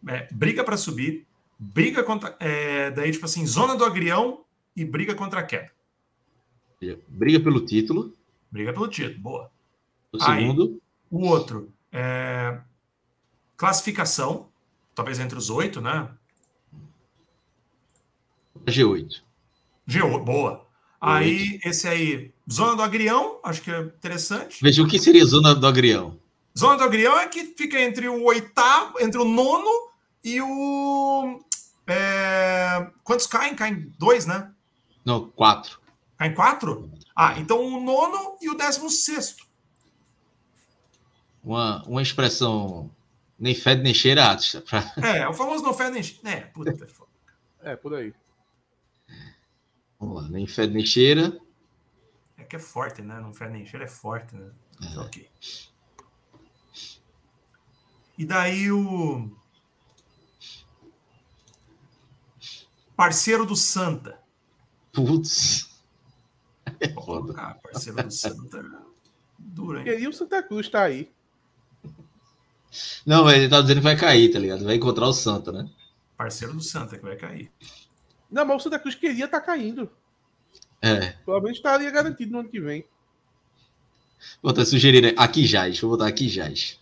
é, 0.08 0.27
briga 0.32 0.63
para 0.63 0.77
subir, 0.77 1.25
briga 1.60 2.04
contra, 2.04 2.36
é, 2.39 2.91
daí 2.91 3.12
tipo 3.12 3.25
assim, 3.25 3.45
zona 3.45 3.75
do 3.75 3.84
agrião 3.84 4.41
e 4.75 4.86
briga 4.86 5.15
contra 5.15 5.41
a 5.41 5.43
queda. 5.43 5.71
Briga 7.08 7.39
pelo 7.39 7.65
título. 7.65 8.13
Briga 8.49 8.73
pelo 8.73 8.88
título, 8.88 9.19
boa. 9.19 9.51
O 10.12 10.17
Aí, 10.23 10.41
segundo. 10.41 10.82
O 11.10 11.27
outro 11.27 11.71
é, 11.91 12.60
Classificação, 13.58 14.49
talvez 14.95 15.19
entre 15.19 15.38
os 15.38 15.49
oito, 15.49 15.82
né? 15.82 16.10
G8. 18.65 19.21
G8, 19.88 20.23
boa. 20.23 20.65
Aí, 21.01 21.59
esse 21.65 21.87
aí, 21.87 22.31
Zona 22.49 22.75
do 22.75 22.83
Agrião, 22.83 23.39
acho 23.43 23.63
que 23.63 23.71
é 23.71 23.79
interessante. 23.81 24.59
Veja, 24.61 24.83
o 24.83 24.87
que 24.87 24.99
seria 24.99 25.25
Zona 25.25 25.55
do 25.55 25.65
Agrião? 25.65 26.19
Zona 26.57 26.77
do 26.77 26.83
Agrião 26.83 27.17
é 27.17 27.27
que 27.27 27.55
fica 27.57 27.81
entre 27.81 28.07
o 28.07 28.23
oitavo, 28.23 28.99
entre 29.01 29.19
o 29.19 29.25
nono 29.25 29.89
e 30.23 30.39
o. 30.39 31.43
É... 31.87 32.87
Quantos 33.03 33.25
caem? 33.25 33.55
Caem 33.55 33.91
dois, 33.97 34.27
né? 34.27 34.51
Não, 35.03 35.27
quatro. 35.29 35.79
Caem 36.19 36.35
quatro? 36.35 36.91
Ah, 37.15 37.39
então 37.39 37.59
o 37.59 37.81
nono 37.81 38.37
e 38.39 38.47
o 38.49 38.55
décimo 38.55 38.89
sexto. 38.89 39.43
Uma, 41.43 41.83
uma 41.87 42.01
expressão 42.03 42.91
nem 43.39 43.55
fede 43.55 43.81
nem 43.81 43.93
cheira 43.93 44.37
Pra... 44.69 44.93
É, 45.03 45.27
o 45.27 45.33
famoso 45.33 45.63
não 45.63 45.73
fede 45.73 45.91
nem 45.91 46.03
cheira. 46.03 46.29
É, 46.29 46.41
puta, 46.41 46.77
é, 47.63 47.75
por 47.75 47.95
aí. 47.95 48.13
Vamos 50.01 50.23
lá, 50.23 50.29
nem 50.29 50.47
fede 50.47 50.73
nem 50.73 50.83
cheira. 50.83 51.39
É 52.35 52.43
que 52.43 52.55
é 52.55 52.59
forte, 52.59 53.03
né? 53.03 53.19
Não 53.21 53.31
fede 53.35 53.51
nem 53.51 53.65
cheira, 53.67 53.85
é 53.85 53.87
forte, 53.87 54.35
né? 54.35 54.49
É. 54.81 54.99
Ok. 54.99 55.29
E 58.17 58.25
daí 58.25 58.71
o. 58.71 59.29
Parceiro 62.95 63.45
do 63.45 63.55
Santa. 63.55 64.19
Putz. 64.91 65.69
É 66.79 66.89
foda. 66.89 67.33
Ah, 67.37 67.53
parceiro 67.53 68.01
do 68.01 68.11
Santa. 68.11 68.63
Duro, 69.37 69.79
hein? 69.79 69.99
E 69.99 70.07
o 70.07 70.13
Santa 70.13 70.41
Cruz 70.41 70.67
tá 70.67 70.81
aí. 70.81 71.11
Não, 73.05 73.23
mas 73.23 73.35
ele 73.35 73.49
tá 73.49 73.61
dizendo 73.61 73.77
que 73.77 73.83
vai 73.83 73.97
cair, 73.97 74.31
tá 74.31 74.39
ligado? 74.39 74.63
Vai 74.63 74.75
encontrar 74.75 75.07
o 75.07 75.13
Santa, 75.13 75.51
né? 75.51 75.69
Parceiro 76.17 76.53
do 76.53 76.61
Santa 76.61 76.97
que 76.97 77.03
vai 77.03 77.17
cair. 77.17 77.51
Não, 78.32 78.46
mas 78.46 78.58
o 78.58 78.60
Santa 78.62 78.80
Cruz 78.80 78.96
queria 78.96 79.26
estar 79.26 79.39
tá 79.39 79.46
caindo. 79.46 79.91
É. 80.82 81.13
Provavelmente 81.26 81.58
estaria 81.58 81.91
garantido 81.91 82.32
no 82.32 82.39
ano 82.39 82.50
que 82.50 82.60
vem. 82.60 82.86
Vou 84.41 84.52
até 84.52 84.63
sugerir, 84.63 85.02
né? 85.02 85.13
Aqui 85.17 85.46
jaz. 85.46 85.80
Vou 85.80 85.91
botar 85.91 86.08
aqui 86.08 86.30
jaz. 86.30 86.80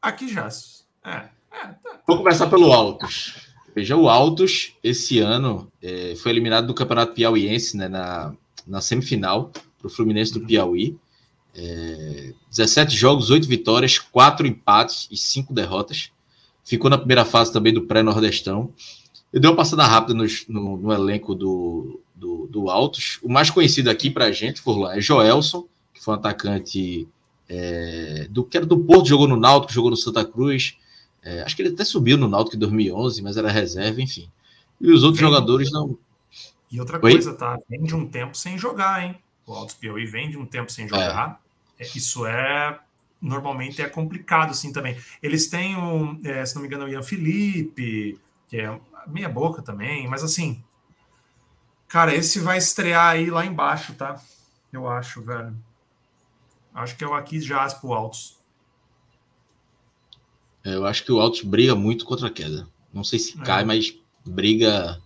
Aqui 0.00 0.28
jaz. 0.28 0.84
É. 1.04 1.10
é 1.10 1.28
tá. 1.50 2.00
Vou 2.06 2.18
começar 2.18 2.48
pelo 2.48 2.72
Altos. 2.72 3.52
Veja, 3.74 3.96
o 3.96 4.08
Altos, 4.08 4.74
esse 4.82 5.18
ano, 5.18 5.70
é, 5.80 6.14
foi 6.16 6.30
eliminado 6.30 6.66
do 6.66 6.74
Campeonato 6.74 7.14
Piauiense, 7.14 7.76
né, 7.76 7.88
na, 7.88 8.34
na 8.66 8.80
semifinal, 8.82 9.50
para 9.78 9.86
o 9.86 9.90
Fluminense 9.90 10.32
do 10.32 10.40
uhum. 10.40 10.46
Piauí. 10.46 10.98
É, 11.54 12.32
17 12.50 12.94
jogos, 12.94 13.30
8 13.30 13.46
vitórias, 13.46 13.98
4 13.98 14.46
empates 14.46 15.08
e 15.10 15.16
5 15.16 15.54
derrotas. 15.54 16.10
Ficou 16.64 16.90
na 16.90 16.98
primeira 16.98 17.24
fase 17.24 17.52
também 17.52 17.72
do 17.72 17.82
pré-nordestão. 17.82 18.72
Eu 19.32 19.40
dei 19.40 19.50
uma 19.50 19.56
passada 19.56 19.84
rápida 19.84 20.14
no, 20.14 20.24
no, 20.48 20.76
no 20.76 20.92
elenco 20.92 21.34
do, 21.34 22.00
do, 22.14 22.46
do, 22.48 22.68
Altos. 22.68 23.18
O 23.22 23.28
mais 23.32 23.50
conhecido 23.50 23.88
aqui 23.88 24.10
para 24.10 24.26
a 24.26 24.32
gente, 24.32 24.62
por 24.62 24.78
lá, 24.78 24.96
é 24.96 25.00
Joelson, 25.00 25.66
que 25.94 26.04
foi 26.04 26.14
um 26.14 26.18
atacante 26.18 27.08
é, 27.48 28.26
do 28.30 28.44
que 28.44 28.56
era 28.56 28.66
do 28.66 28.78
Porto, 28.78 29.08
jogou 29.08 29.26
no 29.26 29.36
Náutico, 29.36 29.72
jogou 29.72 29.90
no 29.90 29.96
Santa 29.96 30.24
Cruz. 30.24 30.76
É, 31.22 31.42
acho 31.42 31.56
que 31.56 31.62
ele 31.62 31.72
até 31.72 31.84
subiu 31.84 32.18
no 32.18 32.28
Náutico 32.28 32.56
em 32.56 32.58
2011, 32.58 33.22
mas 33.22 33.36
era 33.36 33.50
reserva, 33.50 34.02
enfim. 34.02 34.28
E 34.80 34.90
os 34.90 35.02
outros 35.02 35.20
jogadores 35.20 35.70
não. 35.72 35.96
E 36.70 36.80
outra 36.80 36.96
Oi? 36.96 37.12
coisa, 37.12 37.34
tá? 37.34 37.58
Vem 37.68 37.84
de 37.84 37.94
um 37.94 38.06
tempo 38.06 38.36
sem 38.36 38.58
jogar, 38.58 39.04
hein? 39.04 39.16
O 39.46 39.52
Altos 39.52 39.74
Piauí 39.74 40.06
vem 40.06 40.30
de 40.30 40.36
um 40.36 40.44
tempo 40.44 40.70
sem 40.70 40.86
jogar. 40.86 41.40
É. 41.78 41.86
Isso 41.94 42.26
é 42.26 42.78
normalmente 43.20 43.80
é 43.80 43.88
complicado 43.88 44.50
assim 44.50 44.72
também. 44.72 44.96
Eles 45.22 45.48
têm, 45.48 45.76
um, 45.76 46.20
é, 46.24 46.44
se 46.44 46.54
não 46.56 46.62
me 46.62 46.68
engano, 46.68 46.84
o 46.84 46.88
Ian 46.88 47.02
Felipe, 47.02 48.18
que 48.48 48.56
é 48.56 48.80
meia 49.06 49.28
boca 49.28 49.62
também, 49.62 50.08
mas 50.08 50.22
assim, 50.22 50.62
cara, 51.88 52.14
esse 52.14 52.40
vai 52.40 52.58
estrear 52.58 53.12
aí 53.12 53.30
lá 53.30 53.44
embaixo, 53.44 53.94
tá? 53.94 54.20
Eu 54.72 54.88
acho, 54.88 55.22
velho. 55.22 55.56
Acho 56.74 56.96
que 56.96 57.04
é 57.04 57.06
o 57.06 57.14
aqui 57.14 57.38
Jazz 57.38 57.74
pro 57.74 57.92
Altos. 57.92 58.38
É, 60.64 60.74
eu 60.74 60.86
acho 60.86 61.04
que 61.04 61.12
o 61.12 61.20
Altos 61.20 61.42
briga 61.42 61.74
muito 61.74 62.04
contra 62.04 62.28
a 62.28 62.30
queda. 62.30 62.66
Não 62.92 63.04
sei 63.04 63.18
se 63.18 63.38
é. 63.38 63.44
cai, 63.44 63.64
mas 63.64 63.94
briga. 64.24 65.00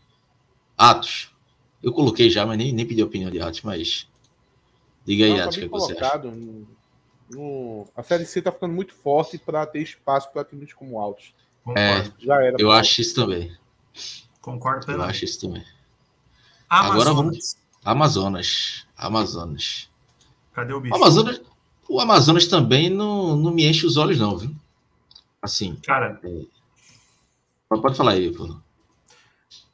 Atos. 0.76 1.32
Eu 1.82 1.92
coloquei 1.92 2.30
já, 2.30 2.44
mas 2.44 2.58
nem, 2.58 2.72
nem 2.72 2.86
pedi 2.86 3.00
a 3.00 3.06
opinião 3.06 3.30
de 3.30 3.40
Atos, 3.40 3.62
mas. 3.62 4.08
Diga 5.04 5.24
aí, 5.24 5.40
Atos, 5.40 5.56
o 5.56 5.60
que, 5.60 5.68
você 5.68 5.96
acha? 5.98 6.18
No, 6.18 6.66
no... 7.30 7.88
A 7.96 8.02
Série 8.02 8.26
C 8.26 8.42
tá 8.42 8.52
ficando 8.52 8.74
muito 8.74 8.92
forte 8.94 9.38
para 9.38 9.66
ter 9.66 9.82
espaço 9.82 10.30
para 10.32 10.44
times 10.44 10.72
como 10.72 10.98
Altos. 11.00 11.32
É, 11.76 12.04
já 12.18 12.42
era. 12.42 12.56
Eu 12.58 12.70
acho 12.70 13.00
isso 13.00 13.14
também. 13.14 13.56
Concordo 14.40 14.90
Eu 14.92 15.02
acho 15.02 15.24
isso 15.24 15.40
também. 15.40 15.64
Amazonas. 16.68 17.00
Agora 17.00 17.14
vamos. 17.14 17.56
Amazonas. 17.84 18.86
Amazonas. 18.96 19.90
Cadê 20.52 20.72
o 20.72 20.80
bicho? 20.80 20.94
Amazonas, 20.94 21.40
o 21.88 22.00
Amazonas 22.00 22.46
também 22.46 22.90
não, 22.90 23.36
não 23.36 23.52
me 23.52 23.66
enche 23.66 23.86
os 23.86 23.96
olhos, 23.96 24.18
não, 24.18 24.36
viu? 24.36 24.54
Assim. 25.40 25.76
Cara. 25.84 26.20
É... 26.24 26.42
Pode 27.68 27.96
falar 27.96 28.12
aí, 28.12 28.32
pô. 28.32 28.56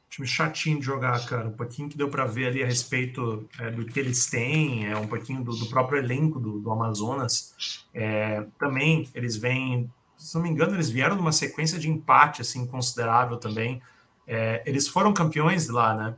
Time 0.09 0.27
chatinho 0.27 0.79
de 0.79 0.85
jogar, 0.85 1.25
cara. 1.25 1.47
Um 1.47 1.53
pouquinho 1.53 1.89
que 1.89 1.97
deu 1.97 2.09
para 2.09 2.25
ver 2.25 2.47
ali 2.47 2.61
a 2.61 2.65
respeito 2.65 3.47
é, 3.59 3.71
do 3.71 3.85
que 3.85 3.99
eles 3.99 4.27
têm, 4.27 4.85
é 4.85 4.95
um 4.95 5.07
pouquinho 5.07 5.43
do, 5.43 5.55
do 5.55 5.65
próprio 5.67 5.97
elenco 5.97 6.39
do, 6.39 6.59
do 6.59 6.71
Amazonas. 6.71 7.85
É, 7.93 8.45
também 8.59 9.09
eles 9.15 9.35
vêm, 9.37 9.91
se 10.15 10.35
não 10.35 10.43
me 10.43 10.49
engano, 10.49 10.75
eles 10.75 10.89
vieram 10.89 11.15
numa 11.15 11.31
sequência 11.31 11.79
de 11.79 11.89
empate 11.89 12.41
assim 12.41 12.67
considerável 12.67 13.37
também. 13.37 13.81
É, 14.27 14.63
eles 14.65 14.87
foram 14.87 15.13
campeões 15.13 15.67
lá, 15.67 15.95
né? 15.95 16.15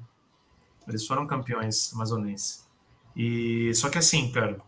Eles 0.88 1.06
foram 1.06 1.26
campeões 1.26 1.94
amazonenses. 1.94 2.66
E 3.16 3.74
só 3.74 3.90
que 3.90 3.98
assim, 3.98 4.32
cara, 4.32 4.60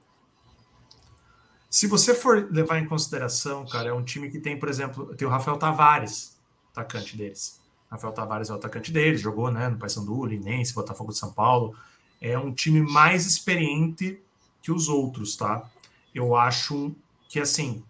se 1.69 1.85
você 1.85 2.15
for 2.15 2.47
levar 2.51 2.79
em 2.79 2.85
consideração, 2.85 3.65
cara, 3.67 3.89
é 3.89 3.93
um 3.93 4.03
time 4.03 4.29
que 4.29 4.39
tem, 4.39 4.57
por 4.57 4.69
exemplo, 4.69 5.15
tem 5.15 5.27
o 5.27 5.31
Rafael 5.31 5.57
Tavares, 5.57 6.37
atacante 6.71 7.15
deles. 7.15 7.61
Rafael 7.91 8.13
Tavares 8.13 8.49
é 8.49 8.53
o 8.53 8.55
atacante 8.55 8.91
deles, 8.91 9.21
jogou, 9.21 9.51
né, 9.51 9.69
no 9.69 9.77
Paysandu, 9.77 10.25
Linense, 10.25 10.73
Botafogo 10.73 11.11
de 11.11 11.19
São 11.19 11.31
Paulo. 11.31 11.75
É 12.19 12.37
um 12.37 12.53
time 12.53 12.81
mais 12.81 13.25
experiente 13.25 14.19
que 14.61 14.71
os 14.71 14.89
outros, 14.89 15.35
tá? 15.35 15.69
Eu 16.13 16.35
acho 16.35 16.95
que 17.29 17.39
assim, 17.39 17.83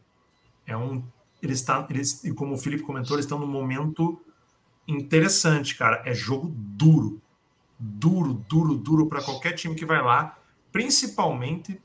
é 0.66 0.76
um 0.76 1.04
eles 1.42 1.60
estão, 1.60 1.84
tá, 1.84 1.94
eles, 1.94 2.22
como 2.36 2.56
o 2.56 2.58
Felipe 2.58 2.84
comentou, 2.84 3.16
eles 3.16 3.26
estão 3.26 3.40
num 3.40 3.48
momento 3.48 4.20
interessante, 4.88 5.76
cara. 5.76 6.02
É 6.06 6.14
jogo 6.14 6.54
duro. 6.56 7.22
Duro, 7.80 8.34
duro, 8.50 8.76
duro 8.76 9.08
para 9.08 9.22
qualquer 9.22 9.54
time 9.54 9.76
que 9.76 9.86
vai 9.86 10.02
lá, 10.02 10.38
principalmente 10.72 11.80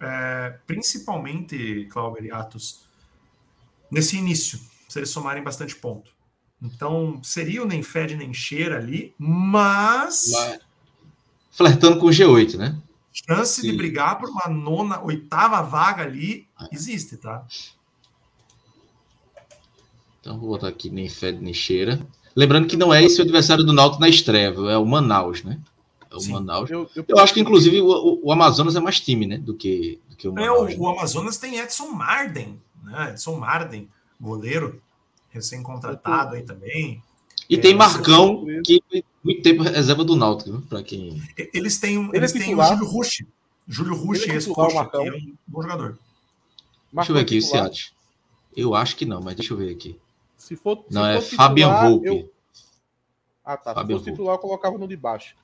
é, 0.00 0.58
principalmente, 0.66 1.86
Cláudio 1.90 2.24
e 2.24 2.32
Atos, 2.32 2.80
nesse 3.90 4.16
início, 4.16 4.58
se 4.88 4.98
eles 4.98 5.10
somarem 5.10 5.42
bastante 5.42 5.76
ponto. 5.76 6.10
Então, 6.62 7.22
seria 7.22 7.62
o 7.62 7.66
nem 7.66 7.82
fede 7.82 8.16
nem 8.16 8.32
cheira 8.32 8.76
ali, 8.76 9.14
mas. 9.18 10.32
Flertando 11.50 11.98
com 11.98 12.06
o 12.06 12.10
G8, 12.10 12.56
né? 12.56 12.80
Chance 13.12 13.60
Sim. 13.60 13.70
de 13.70 13.76
brigar 13.76 14.18
por 14.18 14.30
uma 14.30 14.48
nona, 14.48 15.02
oitava 15.02 15.62
vaga 15.62 16.02
ali 16.02 16.48
existe, 16.70 17.16
tá? 17.16 17.44
Então, 20.20 20.38
vou 20.38 20.50
botar 20.50 20.68
aqui 20.68 20.90
nem 20.90 21.08
fede 21.08 21.42
nem 21.42 21.52
cheira. 21.52 22.06
Lembrando 22.34 22.66
que 22.66 22.76
não 22.76 22.92
é 22.92 23.02
esse 23.02 23.18
o 23.20 23.22
adversário 23.22 23.64
do 23.64 23.72
Náutico 23.72 24.00
na 24.00 24.08
estreia, 24.08 24.48
é 24.48 24.76
o 24.76 24.86
Manaus, 24.86 25.42
né? 25.42 25.58
É 26.10 26.14
o 26.14 26.20
Sim, 26.20 26.32
Manaus. 26.32 26.70
Eu, 26.70 26.90
eu, 26.94 27.04
eu, 27.06 27.18
acho 27.18 27.32
que, 27.34 27.40
inclusive, 27.40 27.80
o, 27.80 28.20
o, 28.22 28.32
Amazonas 28.32 28.74
é 28.74 28.80
mais 28.80 29.00
time, 29.00 29.26
né? 29.26 29.38
Do 29.38 29.54
que, 29.54 29.98
do 30.08 30.16
que 30.16 30.28
o 30.28 30.32
Manaus. 30.32 30.72
É, 30.72 30.76
o, 30.76 30.80
o, 30.80 30.88
Amazonas 30.88 31.38
tem 31.38 31.58
Edson 31.58 31.88
Marden, 31.88 32.60
né? 32.82 33.10
Edson 33.10 33.36
Marden, 33.36 33.88
goleiro, 34.20 34.80
recém-contratado 35.30 36.34
aí 36.34 36.42
também. 36.42 37.02
E 37.48 37.56
é, 37.56 37.58
tem 37.58 37.74
Marcão, 37.74 38.44
que 38.64 38.80
muito 39.22 39.42
tempo 39.42 39.62
reserva 39.62 40.04
do 40.04 40.16
Náutico, 40.16 40.60
para 40.62 40.82
quem. 40.82 41.22
Eles 41.52 41.78
têm, 41.78 41.96
Ele 41.96 42.16
eles 42.16 42.34
é 42.34 42.38
têm 42.38 42.54
o 42.54 42.62
Júlio 42.62 42.86
Rush. 42.86 43.24
Júlio 43.68 43.94
Rush, 43.94 44.28
é 44.28 44.36
esse 44.36 44.52
que 44.52 44.60
é 44.60 44.62
um 44.62 45.34
bom 45.46 45.62
jogador. 45.62 45.98
Deixa 46.92 47.12
eu 47.12 47.14
ver 47.14 47.22
aqui, 47.22 47.38
o 47.38 47.42
Ciat. 47.42 47.92
Eu 48.56 48.74
acho 48.74 48.96
que 48.96 49.04
não, 49.04 49.20
mas 49.20 49.36
deixa 49.36 49.52
eu 49.52 49.56
ver 49.56 49.70
aqui. 49.70 49.96
Se 50.50 50.56
for, 50.56 50.84
não, 50.90 51.04
se 51.04 51.10
é 51.10 51.20
for 51.20 51.36
Fabian 51.36 51.72
Volpe. 51.72 52.08
Eu... 52.08 52.32
Ah, 53.44 53.56
tá. 53.56 53.72
Fabian 53.72 53.98
se 53.98 54.04
fosse 54.04 54.10
titular, 54.10 54.34
eu 54.34 54.38
colocava 54.40 54.76
no 54.76 54.88
de 54.88 54.96
baixo. 54.96 55.36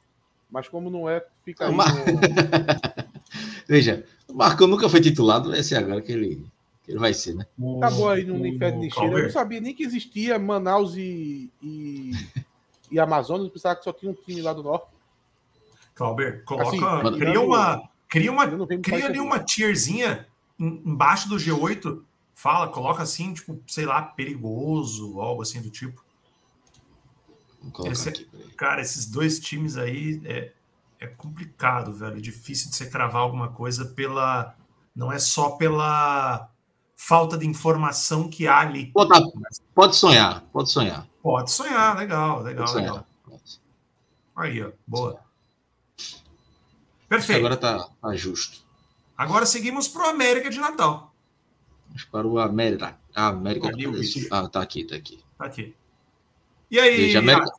Mas 0.50 0.66
como 0.66 0.90
não 0.90 1.08
é, 1.08 1.24
fica 1.44 1.68
aí. 1.68 1.72
Mar... 1.72 1.94
No... 1.94 2.02
Veja, 3.68 4.04
o 4.26 4.34
Marcão 4.34 4.66
nunca 4.66 4.88
foi 4.88 5.00
titulado, 5.00 5.50
vai 5.50 5.62
ser 5.62 5.76
agora 5.76 6.02
que 6.02 6.10
ele, 6.10 6.44
que 6.82 6.90
ele 6.90 6.98
vai 6.98 7.14
ser, 7.14 7.36
né? 7.36 7.46
Acabou 7.76 8.08
aí 8.08 8.24
no 8.24 8.44
Inferno 8.44 8.80
de 8.80 8.90
Cheira. 8.92 9.16
Eu 9.16 9.22
não 9.22 9.30
sabia 9.30 9.60
nem 9.60 9.72
que 9.72 9.84
existia 9.84 10.40
Manaus 10.40 10.96
e, 10.96 11.52
e, 11.62 12.10
e 12.90 12.98
Amazonas, 12.98 13.46
eu 13.46 13.52
pensava 13.52 13.76
que 13.76 13.84
só 13.84 13.92
tinha 13.92 14.10
um 14.10 14.14
time 14.14 14.42
lá 14.42 14.52
do 14.52 14.64
norte. 14.64 14.88
Clauber, 15.94 16.42
coloca. 16.44 16.68
Assim, 16.68 17.18
cria 17.18 17.40
uma. 17.40 17.88
Cria 18.08 18.32
uma, 18.32 18.66
cria 18.82 19.06
ali 19.06 19.20
uma 19.20 19.38
tierzinha 19.38 20.26
embaixo 20.58 21.28
do 21.28 21.36
G8. 21.36 22.02
Fala, 22.36 22.68
coloca 22.68 23.02
assim, 23.02 23.32
tipo, 23.32 23.58
sei 23.66 23.86
lá, 23.86 24.02
perigoso, 24.02 25.18
algo 25.22 25.40
assim 25.40 25.62
do 25.62 25.70
tipo. 25.70 26.04
Esse, 27.86 28.10
aqui, 28.10 28.28
cara, 28.58 28.82
esses 28.82 29.06
dois 29.06 29.40
times 29.40 29.78
aí 29.78 30.20
é, 30.22 30.52
é 31.00 31.06
complicado, 31.06 31.94
velho. 31.94 32.18
É 32.18 32.20
difícil 32.20 32.68
de 32.68 32.76
você 32.76 32.90
cravar 32.90 33.22
alguma 33.22 33.48
coisa 33.48 33.86
pela. 33.86 34.54
Não 34.94 35.10
é 35.10 35.18
só 35.18 35.52
pela 35.52 36.50
falta 36.94 37.38
de 37.38 37.46
informação 37.46 38.28
que 38.28 38.46
há 38.46 38.58
ali. 38.58 38.92
Pode, 38.92 39.32
pode 39.74 39.96
sonhar, 39.96 40.42
pode 40.52 40.70
sonhar. 40.70 41.08
Pode 41.22 41.50
sonhar, 41.50 41.96
legal, 41.96 42.42
legal, 42.42 42.68
sonhar. 42.68 42.92
legal. 42.92 43.06
Aí, 44.36 44.62
ó, 44.62 44.72
boa. 44.86 45.18
Perfeito. 47.08 47.38
Agora 47.38 47.56
tá, 47.56 47.88
tá 48.02 48.14
justo. 48.14 48.62
Agora 49.16 49.46
seguimos 49.46 49.88
para 49.88 50.02
o 50.06 50.10
América 50.10 50.50
de 50.50 50.60
Natal. 50.60 51.15
Para 52.04 52.26
o 52.26 52.38
América. 52.38 52.96
A 53.14 53.28
América. 53.28 53.70
Ah, 54.30 54.48
tá 54.48 54.60
aqui, 54.60 54.84
tá 54.84 54.96
aqui. 54.96 55.20
Tá 55.38 55.46
aqui. 55.46 55.74
E 56.70 56.78
aí? 56.78 56.96
Veja, 56.96 57.18
a, 57.18 57.22
América, 57.22 57.52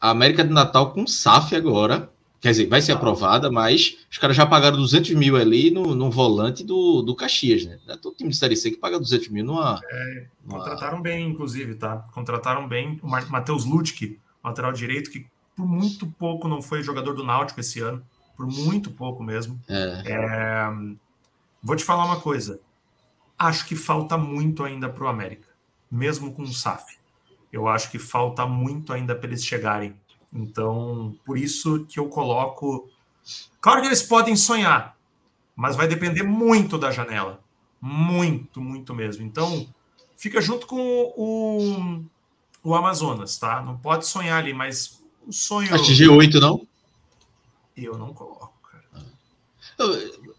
a 0.00 0.10
América 0.10 0.44
de 0.44 0.52
Natal 0.52 0.92
com 0.92 1.06
SAF 1.06 1.54
agora. 1.54 2.10
Quer 2.40 2.52
dizer, 2.52 2.66
vai 2.68 2.80
ser 2.80 2.92
aprovada, 2.92 3.50
mas 3.50 3.98
os 4.08 4.16
caras 4.16 4.36
já 4.36 4.46
pagaram 4.46 4.76
200 4.76 5.10
mil 5.14 5.36
ali 5.36 5.72
no, 5.72 5.92
no 5.94 6.08
volante 6.08 6.62
do, 6.62 7.02
do 7.02 7.16
Caxias, 7.16 7.64
né? 7.64 7.80
É 7.88 7.96
todo 7.96 8.14
time 8.14 8.30
de 8.30 8.36
Série 8.36 8.54
C 8.54 8.70
que 8.70 8.76
paga 8.76 8.96
200 8.96 9.28
mil 9.28 9.44
numa. 9.44 9.80
É, 9.84 10.26
contrataram 10.48 11.02
bem, 11.02 11.28
inclusive, 11.28 11.74
tá? 11.74 11.96
Contrataram 12.12 12.68
bem 12.68 13.00
o 13.02 13.08
Matheus 13.08 13.64
Lutke, 13.64 14.20
lateral 14.42 14.72
direito, 14.72 15.10
que 15.10 15.26
por 15.56 15.66
muito 15.66 16.06
pouco 16.06 16.46
não 16.46 16.62
foi 16.62 16.80
jogador 16.80 17.12
do 17.12 17.24
Náutico 17.24 17.58
esse 17.58 17.80
ano. 17.80 18.04
Por 18.36 18.46
muito 18.46 18.92
pouco 18.92 19.20
mesmo. 19.20 19.60
É. 19.68 20.02
É, 20.06 20.70
vou 21.60 21.74
te 21.74 21.82
falar 21.82 22.04
uma 22.04 22.20
coisa. 22.20 22.60
Acho 23.38 23.66
que 23.66 23.76
falta 23.76 24.18
muito 24.18 24.64
ainda 24.64 24.88
para 24.88 25.04
o 25.04 25.08
América, 25.08 25.48
mesmo 25.90 26.34
com 26.34 26.42
o 26.42 26.52
SAF 26.52 26.98
eu 27.52 27.66
acho 27.66 27.90
que 27.90 27.98
falta 27.98 28.46
muito 28.46 28.92
ainda 28.92 29.14
para 29.14 29.28
eles 29.28 29.44
chegarem. 29.44 29.94
Então, 30.32 31.16
por 31.24 31.38
isso 31.38 31.86
que 31.86 31.98
eu 31.98 32.08
coloco. 32.08 32.88
Claro 33.60 33.80
que 33.80 33.86
eles 33.86 34.02
podem 34.02 34.36
sonhar, 34.36 34.96
mas 35.56 35.74
vai 35.74 35.88
depender 35.88 36.22
muito 36.22 36.78
da 36.78 36.90
janela. 36.90 37.40
Muito, 37.80 38.60
muito 38.60 38.94
mesmo. 38.94 39.24
Então, 39.24 39.66
fica 40.16 40.40
junto 40.40 40.66
com 40.66 40.78
o, 41.16 42.04
o 42.62 42.74
Amazonas, 42.74 43.38
tá? 43.38 43.62
Não 43.62 43.78
pode 43.78 44.06
sonhar 44.06 44.38
ali, 44.38 44.52
mas 44.52 45.02
o 45.26 45.32
sonho. 45.32 45.74
Acho 45.74 45.92
G8, 45.92 46.34
não? 46.40 46.66
Eu 47.76 47.96
não 47.96 48.12
coloco. 48.12 48.37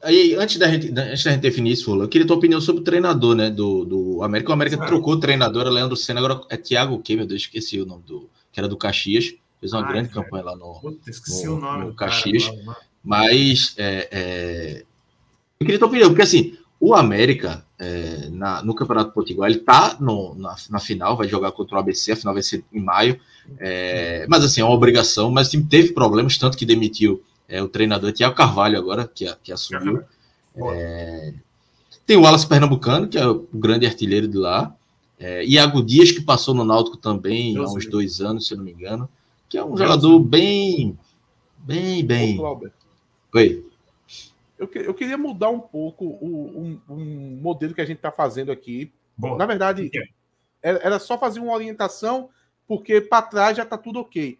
Aí, 0.01 0.35
antes 0.35 0.57
da 0.57 0.67
gente, 0.67 0.87
antes 0.91 1.23
da 1.23 1.31
gente 1.31 1.41
definir 1.41 1.73
isso, 1.73 1.93
eu 2.01 2.07
queria 2.07 2.27
tua 2.27 2.37
opinião 2.37 2.59
sobre 2.59 2.81
o 2.81 2.83
treinador, 2.83 3.35
né? 3.35 3.49
Do, 3.49 3.85
do 3.85 4.23
América. 4.23 4.49
O 4.49 4.53
América 4.53 4.85
trocou 4.85 5.13
o 5.13 5.19
treinador, 5.19 5.65
é 5.65 5.69
Leandro 5.69 5.95
Senna, 5.95 6.19
agora 6.19 6.41
é 6.49 6.57
Thiago 6.57 6.95
o 6.95 7.01
quê, 7.01 7.15
meu 7.15 7.25
Deus? 7.25 7.41
Esqueci 7.41 7.79
o 7.79 7.85
nome 7.85 8.03
do. 8.03 8.29
Que 8.51 8.59
era 8.59 8.67
do 8.67 8.77
Caxias. 8.77 9.35
Fez 9.59 9.73
uma 9.73 9.81
Ai, 9.81 9.91
grande 9.91 10.09
velho. 10.09 10.23
campanha 10.23 10.45
lá 10.45 10.55
no, 10.55 10.79
Puta, 10.79 11.09
esqueci 11.09 11.45
no, 11.45 11.57
o 11.57 11.59
nome 11.59 11.85
no 11.85 11.93
Caxias. 11.93 12.47
Cara, 12.47 12.77
mas 13.03 13.75
é, 13.77 14.07
é... 14.11 14.83
eu 15.59 15.65
queria 15.65 15.79
tua 15.79 15.87
opinião, 15.87 16.09
porque 16.09 16.21
assim, 16.21 16.57
o 16.79 16.93
América 16.93 17.65
é, 17.77 18.29
na, 18.29 18.63
no 18.63 18.73
Campeonato 18.73 19.11
Potiguar, 19.11 19.49
ele 19.49 19.59
tá 19.59 19.97
no, 19.99 20.33
na, 20.35 20.55
na, 20.69 20.79
final, 20.79 21.17
vai 21.17 21.27
jogar 21.27 21.51
contra 21.51 21.75
o 21.75 21.79
ABC, 21.79 22.11
a 22.11 22.15
final 22.15 22.33
vai 22.33 22.43
ser 22.43 22.63
em 22.71 22.79
maio. 22.79 23.19
É, 23.57 24.25
mas 24.29 24.43
assim, 24.43 24.61
é 24.61 24.63
uma 24.63 24.73
obrigação, 24.73 25.29
mas 25.29 25.47
o 25.47 25.51
time 25.51 25.65
teve 25.65 25.93
problemas, 25.93 26.37
tanto 26.37 26.57
que 26.57 26.65
demitiu 26.65 27.21
é, 27.49 27.61
o 27.61 27.67
treinador 27.67 28.13
Tiago 28.13 28.35
Carvalho 28.35 28.77
agora, 28.77 29.07
que, 29.07 29.25
que 29.43 29.51
assumiu. 29.51 30.03
É, 30.55 31.33
tem 32.05 32.15
o 32.15 32.21
Wallace 32.21 32.47
Pernambucano, 32.47 33.07
que 33.07 33.17
é 33.17 33.27
o 33.27 33.47
grande 33.51 33.87
artilheiro 33.87 34.27
de 34.27 34.37
lá. 34.37 34.75
É, 35.19 35.43
Iago 35.43 35.83
Dias, 35.83 36.11
que 36.11 36.21
passou 36.21 36.53
no 36.53 36.63
Náutico 36.63 36.95
também 36.95 37.57
há 37.57 37.63
uns 37.63 37.73
Deus. 37.73 37.89
dois 37.89 38.21
anos, 38.21 38.47
se 38.47 38.53
eu 38.53 38.57
não 38.57 38.63
me 38.63 38.71
engano, 38.71 39.09
que 39.49 39.57
é 39.57 39.65
um 39.65 39.75
jogador 39.75 40.19
Deus. 40.19 40.29
bem, 40.29 40.97
bem, 41.57 42.05
bem. 42.05 42.39
Oi. 43.33 43.65
Eu, 44.57 44.69
eu 44.75 44.93
queria 44.93 45.17
mudar 45.17 45.49
um 45.49 45.59
pouco 45.59 46.05
o, 46.05 46.79
um, 46.87 46.93
um 46.93 47.39
modelo 47.41 47.73
que 47.73 47.81
a 47.81 47.85
gente 47.85 47.97
está 47.97 48.11
fazendo 48.11 48.51
aqui. 48.51 48.91
Bom, 49.17 49.37
Na 49.37 49.45
verdade, 49.45 49.89
era 50.61 50.99
só 50.99 51.17
fazer 51.17 51.39
uma 51.39 51.53
orientação, 51.53 52.29
porque 52.67 53.01
para 53.01 53.23
trás 53.23 53.57
já 53.57 53.63
está 53.63 53.77
tudo 53.77 53.99
ok. 53.99 54.31
Eu 54.31 54.37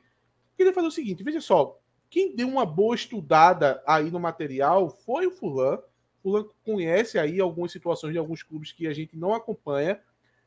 queria 0.58 0.74
fazer 0.74 0.88
o 0.88 0.92
seguinte: 0.92 1.24
veja 1.24 1.42
só, 1.42 1.79
quem 2.10 2.36
deu 2.36 2.48
uma 2.48 2.66
boa 2.66 2.96
estudada 2.96 3.82
aí 3.86 4.10
no 4.10 4.20
material 4.20 4.90
foi 4.90 5.28
o 5.28 5.32
Fulan. 5.32 5.80
Fulan 6.22 6.46
conhece 6.66 7.20
aí 7.20 7.40
algumas 7.40 7.72
situações 7.72 8.14
de 8.14 8.20
alguns 8.20 8.42
clubes 8.42 8.72
que 8.72 8.88
a 8.88 8.94
gente 8.94 9.16
não 9.16 9.34
acompanha. 9.34 10.00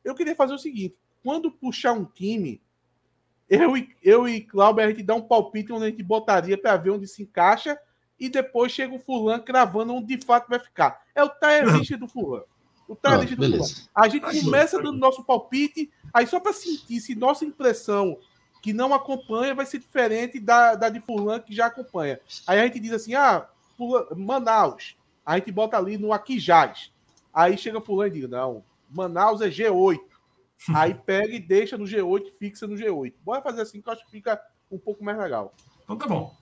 Eu 0.03 0.13
queria 0.13 0.35
fazer 0.35 0.53
o 0.53 0.59
seguinte: 0.59 0.97
quando 1.23 1.49
puxar 1.49 1.93
um 1.93 2.05
time, 2.05 2.61
eu 3.49 3.77
e, 3.77 3.89
eu 4.03 4.27
e 4.27 4.41
Cláudio, 4.41 4.83
a 4.83 4.89
gente 4.89 5.03
dá 5.03 5.15
um 5.15 5.21
palpite 5.21 5.71
onde 5.71 5.85
a 5.85 5.89
gente 5.89 6.03
botaria 6.03 6.57
para 6.57 6.75
ver 6.75 6.91
onde 6.91 7.07
se 7.07 7.23
encaixa 7.23 7.79
e 8.19 8.29
depois 8.29 8.71
chega 8.71 8.93
o 8.93 8.99
Fulan 8.99 9.39
cravando 9.39 9.93
onde 9.93 10.15
de 10.15 10.25
fato 10.25 10.49
vai 10.49 10.59
ficar. 10.59 11.03
É 11.15 11.23
o 11.23 11.29
tire 11.29 11.97
do 11.97 12.07
Fulan. 12.07 12.43
O 12.87 12.95
tire 12.95 13.35
do 13.35 13.45
Fulan. 13.45 13.65
A 13.95 14.07
gente 14.09 14.43
começa 14.43 14.81
dando 14.81 14.97
nosso 14.97 15.23
palpite, 15.23 15.91
aí 16.13 16.27
só 16.27 16.39
para 16.39 16.53
sentir 16.53 16.99
se 16.99 17.15
nossa 17.15 17.45
impressão 17.45 18.17
que 18.63 18.71
não 18.71 18.93
acompanha 18.93 19.53
vai 19.53 19.65
ser 19.65 19.77
diferente 19.77 20.39
da, 20.39 20.73
da 20.73 20.87
de 20.87 21.01
Fulano 21.01 21.43
que 21.43 21.53
já 21.53 21.65
acompanha. 21.65 22.17
Aí 22.47 22.61
a 22.61 22.63
gente 22.63 22.79
diz 22.79 22.93
assim: 22.93 23.13
ah, 23.13 23.45
Manaus. 24.15 24.95
A 25.25 25.37
gente 25.37 25.51
bota 25.51 25.77
ali 25.77 25.97
no 25.97 26.13
Aquijás. 26.13 26.89
Aí 27.33 27.57
chega 27.57 27.81
Fulano 27.81 28.15
e 28.15 28.21
diz: 28.21 28.29
não, 28.29 28.63
Manaus 28.89 29.41
é 29.41 29.49
G8. 29.49 29.99
Aí 30.73 30.93
pega 30.93 31.35
e 31.35 31.39
deixa 31.39 31.77
no 31.77 31.83
G8, 31.83 32.31
fixa 32.39 32.65
no 32.65 32.75
G8. 32.75 33.13
Bora 33.21 33.41
fazer 33.41 33.63
assim 33.63 33.81
que 33.81 33.89
eu 33.89 33.93
acho 33.93 34.05
que 34.05 34.11
fica 34.11 34.41
um 34.71 34.77
pouco 34.77 35.03
mais 35.03 35.17
legal. 35.17 35.53
Então 35.83 35.97
tá 35.97 36.07
bom. 36.07 36.33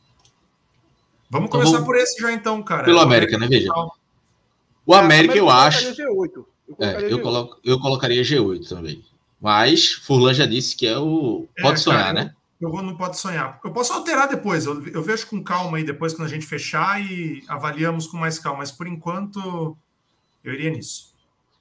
Vamos 1.28 1.48
então, 1.48 1.60
começar 1.60 1.80
vamos... 1.80 1.88
por 1.88 1.98
esse 1.98 2.22
já 2.22 2.32
então, 2.32 2.62
cara. 2.62 2.84
Pelo 2.84 3.00
América, 3.00 3.36
né? 3.40 3.48
Veja. 3.48 3.72
O 4.86 4.94
América, 4.94 5.34
é, 5.34 5.40
eu 5.40 5.50
acho. 5.50 5.96
G8. 5.96 6.30
Eu, 6.36 6.46
é, 6.78 7.12
eu, 7.12 7.18
G8. 7.18 7.22
Coloco, 7.24 7.60
eu 7.64 7.80
colocaria 7.80 8.22
G8 8.22 8.70
também. 8.70 9.04
Mas 9.42 9.94
Furlan 9.94 10.34
já 10.34 10.46
disse 10.46 10.76
que 10.76 10.86
é 10.86 10.98
o. 10.98 11.48
Pode 11.60 11.80
é, 11.80 11.84
sonhar, 11.84 12.04
cara, 12.04 12.14
né? 12.14 12.36
Eu, 12.62 12.70
eu 12.70 12.72
vou, 12.72 12.84
não 12.84 12.96
pode 12.96 13.18
sonhar. 13.18 13.60
Eu 13.64 13.72
posso 13.72 13.92
alterar 13.92 14.30
depois. 14.30 14.66
Eu, 14.68 14.86
eu 14.88 15.02
vejo 15.02 15.26
com 15.26 15.44
calma 15.44 15.78
aí 15.78 15.84
depois 15.84 16.14
quando 16.14 16.28
a 16.28 16.32
gente 16.32 16.46
fechar 16.46 17.02
e 17.02 17.44
avaliamos 17.48 18.06
com 18.06 18.18
mais 18.18 18.38
calma. 18.38 18.60
Mas 18.60 18.72
por 18.72 18.86
enquanto 18.86 19.76
eu 20.44 20.54
iria 20.54 20.70
nisso. 20.70 21.12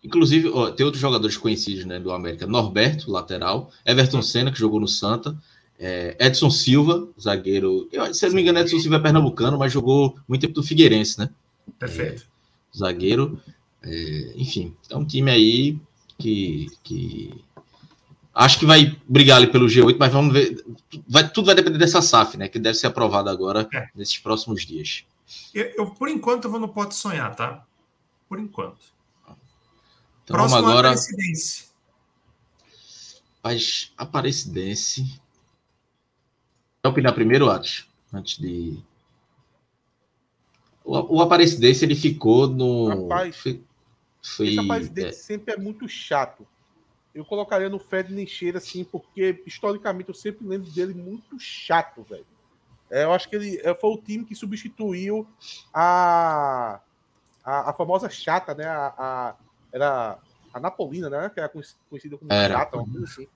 Inclusive, 0.04 0.50
ó, 0.50 0.70
tem 0.70 0.84
outros 0.84 1.00
jogadores 1.00 1.38
conhecidos 1.38 1.86
né, 1.86 1.98
do 1.98 2.12
América: 2.12 2.46
Norberto, 2.46 3.10
lateral, 3.10 3.70
Everton 3.84 4.20
Senna, 4.20 4.52
que 4.52 4.58
jogou 4.58 4.78
no 4.78 4.88
Santa, 4.88 5.34
é, 5.78 6.16
Edson 6.20 6.50
Silva, 6.50 7.08
zagueiro. 7.18 7.88
Eu, 7.90 8.12
se 8.12 8.26
eu 8.26 8.28
não 8.28 8.36
me 8.36 8.42
engano, 8.42 8.58
Edson 8.58 8.78
Silva 8.78 8.96
é 8.96 9.00
pernambucano, 9.00 9.58
mas 9.58 9.72
jogou 9.72 10.18
muito 10.28 10.42
tempo 10.42 10.54
do 10.54 10.62
Figueirense, 10.62 11.18
né? 11.18 11.30
Perfeito. 11.78 12.26
É, 12.74 12.78
zagueiro. 12.78 13.40
É, 13.82 14.32
enfim, 14.36 14.74
é 14.90 14.96
um 14.96 15.04
time 15.06 15.30
aí 15.30 15.78
que, 16.18 16.66
que 16.84 17.42
Acho 18.40 18.58
que 18.58 18.64
vai 18.64 18.98
brigar 19.06 19.36
ali 19.36 19.46
pelo 19.46 19.66
G8, 19.66 19.98
mas 19.98 20.10
vamos 20.10 20.32
ver. 20.32 20.64
Vai, 21.06 21.28
tudo 21.30 21.44
vai 21.44 21.54
depender 21.54 21.76
dessa 21.76 22.00
SAF, 22.00 22.38
né? 22.38 22.48
Que 22.48 22.58
deve 22.58 22.78
ser 22.78 22.86
aprovada 22.86 23.30
agora 23.30 23.68
é. 23.70 23.88
nesses 23.94 24.16
próximos 24.16 24.64
dias. 24.64 25.04
Eu, 25.52 25.66
eu, 25.76 25.90
por 25.90 26.08
enquanto, 26.08 26.46
eu 26.46 26.50
vou 26.50 26.58
no 26.58 26.70
Pode 26.70 26.94
Sonhar, 26.94 27.36
tá? 27.36 27.66
Por 28.26 28.38
enquanto. 28.38 28.80
Então 30.24 30.36
Próximo 30.36 30.62
vamos 30.62 30.70
agora. 30.70 30.88
Aparecidense. 30.88 31.64
Mas 33.44 33.92
Aparecidense. 33.98 35.20
Quer 36.82 36.88
opinar 36.88 37.12
primeiro, 37.12 37.50
Atos? 37.50 37.90
Antes 38.10 38.38
de. 38.38 38.82
O, 40.82 41.18
o 41.18 41.20
Aparecidense 41.20 41.84
ele 41.84 41.94
ficou 41.94 42.48
no. 42.48 42.88
Rapaz, 42.88 43.36
foi, 43.36 43.62
foi, 44.22 44.48
esse 44.48 44.60
Aparecidense 44.60 45.08
é... 45.08 45.12
sempre 45.12 45.52
é 45.52 45.58
muito 45.58 45.86
chato 45.86 46.48
eu 47.14 47.24
colocaria 47.24 47.68
no 47.68 47.78
Fred 47.78 48.12
Nixeira, 48.12 48.58
assim, 48.58 48.84
porque 48.84 49.42
historicamente 49.46 50.08
eu 50.08 50.14
sempre 50.14 50.46
lembro 50.46 50.70
dele 50.70 50.94
muito 50.94 51.38
chato, 51.38 52.02
velho. 52.02 52.26
É, 52.90 53.04
eu 53.04 53.12
acho 53.12 53.28
que 53.28 53.36
ele 53.36 53.60
é, 53.62 53.74
foi 53.74 53.90
o 53.90 53.98
time 53.98 54.24
que 54.24 54.34
substituiu 54.34 55.26
a, 55.72 56.80
a, 57.44 57.70
a 57.70 57.72
famosa 57.72 58.08
chata, 58.08 58.54
né? 58.54 58.66
A, 58.66 58.94
a, 58.98 59.34
era 59.72 60.18
a 60.52 60.60
Napolina, 60.60 61.08
né? 61.08 61.30
Que 61.32 61.40
era 61.40 61.48
conhecida 61.48 62.16
como 62.16 62.32
era. 62.32 62.54
chata, 62.54 62.76
uma 62.76 62.90
coisa 62.90 63.04
assim. 63.04 63.28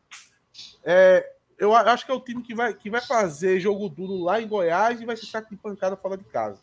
É, 0.85 1.33
eu 1.59 1.75
acho 1.75 2.05
que 2.05 2.11
é 2.11 2.15
o 2.15 2.21
time 2.21 2.43
que 2.43 2.55
vai, 2.55 2.75
que 2.75 2.91
vai 2.91 3.01
fazer 3.01 3.61
jogo 3.61 3.89
duro 3.89 4.23
lá 4.23 4.41
em 4.41 4.49
Goiás 4.49 5.01
e 5.01 5.07
vai 5.07 5.17
ser 5.17 5.27
saco 5.27 5.51
de 5.51 5.57
pancada 5.57 5.97
fora 5.97 6.17
de 6.17 6.25
casa. 6.25 6.61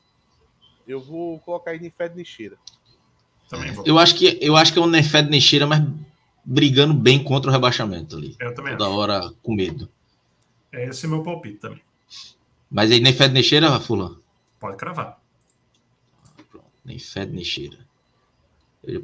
Eu 0.87 1.01
vou 1.01 1.39
colocar 1.39 1.71
aí 1.71 1.79
Nefed 1.79 2.15
Nixeira. 2.15 2.57
Eu 3.85 3.99
acho 3.99 4.15
que 4.15 4.37
eu 4.41 4.55
acho 4.55 4.71
que 4.71 4.79
é 4.79 4.81
um 4.81 4.87
Nefed 4.87 5.29
Nixeira, 5.29 5.67
mas 5.67 5.81
brigando 6.43 6.93
bem 6.93 7.23
contra 7.23 7.49
o 7.49 7.53
rebaixamento 7.53 8.15
ali. 8.15 8.35
Eu 8.39 8.53
também 8.53 8.77
Toda 8.77 8.89
acho. 8.89 8.99
hora 8.99 9.33
com 9.41 9.53
medo. 9.53 9.89
É 10.71 10.87
esse 10.87 11.05
é 11.05 11.09
meu 11.09 11.23
palpite 11.23 11.57
também. 11.57 11.81
Mas 12.69 12.91
aí 12.91 12.99
nem 12.99 13.13
fede 13.13 13.33
nem 13.33 13.43
cheira, 13.43 13.79
Fulano? 13.79 14.21
Pode 14.59 14.77
cravar. 14.77 15.19
Nem 16.83 16.97
fede 16.97 17.33
nem 17.33 17.43
cheira. 17.43 17.77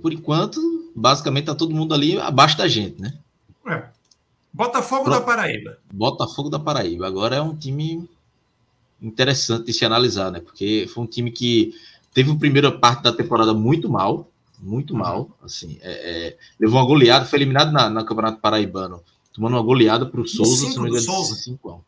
Por 0.01 0.11
enquanto, 0.11 0.59
basicamente 0.95 1.45
tá 1.45 1.55
todo 1.55 1.75
mundo 1.75 1.93
ali 1.93 2.19
abaixo 2.19 2.57
da 2.57 2.67
gente, 2.67 2.99
né? 2.99 3.17
É. 3.67 3.89
Botafogo 4.51 5.03
Pro... 5.03 5.13
da 5.13 5.21
Paraíba. 5.21 5.77
Botafogo 5.93 6.49
da 6.49 6.59
Paraíba. 6.59 7.05
Agora 7.05 7.35
é 7.35 7.41
um 7.41 7.55
time 7.55 8.09
interessante 9.01 9.65
de 9.65 9.73
se 9.73 9.85
analisar, 9.85 10.31
né? 10.31 10.39
Porque 10.39 10.89
foi 10.91 11.03
um 11.03 11.07
time 11.07 11.29
que 11.29 11.75
teve 12.13 12.31
uma 12.31 12.39
primeira 12.39 12.71
parte 12.71 13.03
da 13.03 13.13
temporada 13.13 13.53
muito 13.53 13.87
mal, 13.87 14.27
muito 14.59 14.95
mal. 14.95 15.29
Assim, 15.41 15.77
é, 15.81 15.91
é, 16.27 16.37
levou 16.59 16.79
uma 16.79 16.85
goleada, 16.85 17.25
foi 17.25 17.39
eliminado 17.39 17.71
na, 17.71 17.89
na 17.89 18.03
Campeonato 18.03 18.39
Paraibano, 18.39 19.01
tomando 19.33 19.53
uma 19.53 19.63
goleada 19.63 20.05
para 20.05 20.21
o 20.21 20.27
Souza, 20.27 20.67
se 20.67 20.75
não 20.75 20.83
me 20.83 20.89
engano, 20.89 21.05
5x1. 21.05 21.79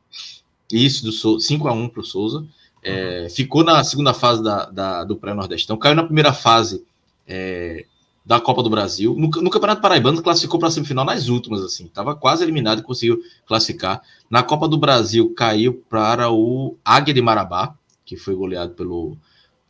Isso, 0.71 1.03
do 1.03 1.11
5x1 1.11 1.89
para 1.89 2.01
o 2.01 2.05
Souza. 2.05 2.45
É, 2.81 3.23
uhum. 3.23 3.29
Ficou 3.29 3.63
na 3.63 3.83
segunda 3.83 4.13
fase 4.13 4.41
da, 4.41 4.65
da 4.69 5.03
do 5.03 5.15
Pré-Nordestão, 5.15 5.77
caiu 5.77 5.95
na 5.95 6.03
primeira 6.03 6.31
fase 6.31 6.85
é, 7.27 7.85
da 8.25 8.39
Copa 8.39 8.63
do 8.63 8.69
Brasil. 8.69 9.15
No, 9.17 9.27
no 9.27 9.49
Campeonato 9.49 9.81
Paraibano, 9.81 10.21
classificou 10.21 10.59
para 10.59 10.69
a 10.69 10.71
semifinal 10.71 11.03
nas 11.03 11.27
últimas, 11.27 11.61
assim, 11.61 11.85
estava 11.85 12.15
quase 12.15 12.43
eliminado 12.43 12.79
e 12.79 12.83
conseguiu 12.83 13.19
classificar. 13.45 14.01
Na 14.29 14.43
Copa 14.43 14.67
do 14.67 14.77
Brasil, 14.77 15.33
caiu 15.33 15.83
para 15.89 16.31
o 16.31 16.77
Águia 16.85 17.13
de 17.13 17.21
Marabá, 17.21 17.75
que 18.05 18.15
foi 18.15 18.35
goleado 18.35 18.73
pelo, 18.73 19.17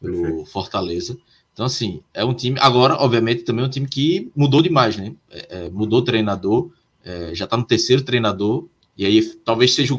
pelo 0.01 0.45
Fortaleza. 0.45 1.17
Então, 1.59 1.67
assim, 1.67 2.01
é 2.13 2.23
um 2.23 2.33
time. 2.33 2.57
Agora, 2.61 2.95
obviamente, 2.95 3.43
também 3.43 3.65
é 3.65 3.67
um 3.67 3.69
time 3.69 3.85
que 3.85 4.31
mudou 4.33 4.61
demais, 4.61 4.95
né? 4.95 5.13
É, 5.29 5.65
é, 5.65 5.69
mudou 5.69 6.01
treinador, 6.01 6.71
é, 7.03 7.35
já 7.35 7.43
está 7.43 7.57
no 7.57 7.65
terceiro 7.65 8.01
treinador, 8.01 8.65
e 8.97 9.05
aí 9.05 9.21
talvez 9.43 9.75
seja. 9.75 9.93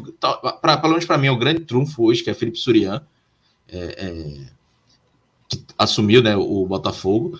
Pra, 0.59 0.77
pelo 0.77 0.93
menos 0.93 1.05
para 1.05 1.19
mim, 1.19 1.27
é 1.27 1.31
o 1.31 1.37
grande 1.37 1.59
trunfo 1.59 2.03
hoje, 2.03 2.23
que 2.23 2.31
é 2.31 2.33
Felipe 2.33 2.57
Surian, 2.57 3.03
é, 3.71 3.77
é, 3.77 4.45
que 5.47 5.63
assumiu 5.77 6.23
né, 6.23 6.35
o 6.35 6.65
Botafogo. 6.65 7.39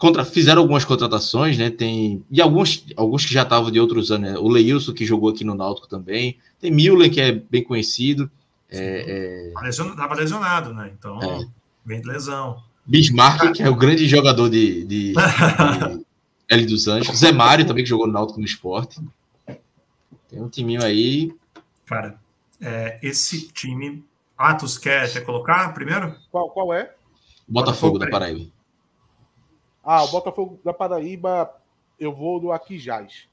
Contra, 0.00 0.24
fizeram 0.24 0.62
algumas 0.62 0.84
contratações, 0.84 1.56
né? 1.56 1.70
Tem. 1.70 2.24
E 2.28 2.42
alguns, 2.42 2.84
alguns 2.96 3.24
que 3.24 3.32
já 3.32 3.44
estavam 3.44 3.70
de 3.70 3.78
outros 3.78 4.10
anos, 4.10 4.32
né? 4.32 4.36
O 4.36 4.48
Leilson, 4.48 4.92
que 4.92 5.06
jogou 5.06 5.30
aqui 5.30 5.44
no 5.44 5.54
Náutico 5.54 5.86
também. 5.86 6.36
Tem 6.60 6.72
Milen, 6.72 7.08
que 7.08 7.20
é 7.20 7.30
bem 7.30 7.62
conhecido. 7.62 8.28
É, 8.68 9.52
é... 9.54 9.68
Estava 9.68 10.16
lesionado, 10.16 10.74
né? 10.74 10.90
Então, 10.92 11.20
vem 11.86 12.00
de 12.00 12.08
lesão. 12.08 12.68
Bismarck, 12.90 13.52
que 13.52 13.62
é 13.62 13.68
o 13.68 13.76
grande 13.76 14.08
jogador 14.08 14.50
de, 14.50 14.84
de, 14.84 15.12
de 15.14 16.06
L 16.48 16.66
dos 16.66 16.88
Anjos. 16.88 17.16
Zé 17.16 17.30
Mário 17.30 17.64
também, 17.64 17.84
que 17.84 17.88
jogou 17.88 18.04
no 18.04 18.12
Náutico 18.12 18.40
no 18.40 18.44
esporte. 18.44 19.00
Tem 20.28 20.42
um 20.42 20.48
timinho 20.48 20.82
aí. 20.82 21.32
Cara, 21.86 22.20
é, 22.60 22.98
esse 23.00 23.46
time. 23.52 24.04
Atos 24.36 24.76
quer, 24.76 25.12
quer 25.12 25.20
colocar 25.20 25.72
primeiro? 25.72 26.16
Qual, 26.32 26.50
qual 26.50 26.74
é? 26.74 26.94
Botafogo, 27.46 27.92
Botafogo 27.92 27.98
da 27.98 28.10
Paraíba. 28.10 28.50
Ah, 29.84 30.02
o 30.02 30.08
Botafogo 30.08 30.60
da 30.64 30.72
Paraíba, 30.72 31.54
eu 31.98 32.12
vou 32.12 32.40
do 32.40 32.50
Aquijás. 32.50 33.28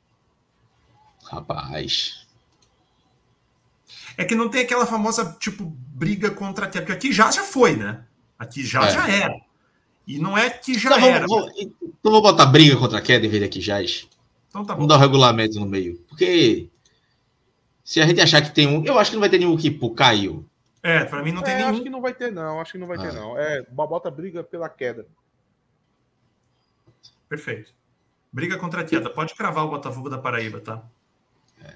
Rapaz. 1.24 2.28
É 4.18 4.24
que 4.24 4.36
não 4.36 4.50
tem 4.50 4.62
aquela 4.62 4.86
famosa, 4.86 5.36
tipo, 5.40 5.66
briga 5.66 6.30
contra 6.30 6.66
a 6.66 6.70
porque 6.70 6.92
aqui 6.92 7.12
já 7.12 7.32
já 7.32 7.44
foi, 7.44 7.76
né? 7.76 8.04
Aqui 8.38 8.64
já 8.64 8.86
é. 8.86 8.92
já 8.92 9.10
era. 9.10 9.47
E 10.08 10.18
não 10.18 10.38
é 10.38 10.50
que 10.50 10.80
já 10.80 10.98
então, 10.98 11.10
era. 11.10 11.28
Vamos, 11.28 11.52
então 11.60 12.12
vou 12.12 12.22
botar 12.22 12.46
briga 12.46 12.78
contra 12.78 13.00
a 13.00 13.02
queda 13.02 13.26
em 13.26 13.30
vez 13.30 13.42
de 13.42 13.46
aqui 13.46 13.60
já. 13.60 13.82
Então 13.82 14.64
tá 14.64 14.74
bom. 14.74 14.80
Vamos 14.80 14.88
dar 14.88 14.96
o 14.96 14.98
um 14.98 15.02
regulamento 15.02 15.60
no 15.60 15.66
meio. 15.66 15.98
Porque 16.08 16.70
se 17.88 18.02
a 18.02 18.06
gente 18.06 18.20
achar 18.20 18.42
que 18.42 18.54
tem 18.54 18.68
um. 18.68 18.84
Eu 18.86 18.98
acho 19.00 19.12
que 19.12 19.16
não 19.16 19.22
vai 19.22 19.30
ter 19.30 19.38
nenhum 19.38 19.56
que 19.56 19.72
pô, 19.72 19.92
caiu. 19.92 20.46
É, 20.84 21.06
pra 21.06 21.24
mim 21.24 21.32
não 21.32 21.42
tem 21.42 21.54
é, 21.54 21.58
nenhum. 21.58 21.70
Acho 21.70 21.84
que 21.84 21.90
não 21.90 22.02
vai 22.02 22.14
ter, 22.14 22.32
não. 22.34 22.60
Acho 22.60 22.72
que 22.74 22.78
não 22.78 22.88
vai 22.88 22.98
ah. 22.98 23.02
ter, 23.02 23.14
não. 23.14 23.38
É, 23.38 23.66
bota 23.70 24.12
briga 24.12 24.44
pela 24.44 24.68
queda. 24.68 25.06
Perfeito. 27.30 27.74
Briga 28.32 28.58
contra 28.58 28.82
a 28.82 28.84
queda. 28.84 29.10
Pode 29.10 29.36
cravar 29.36 29.66
o 29.66 29.70
Botafogo 29.70 30.10
da 30.10 30.18
Paraíba, 30.18 30.60
tá? 30.60 30.84
É. 31.64 31.74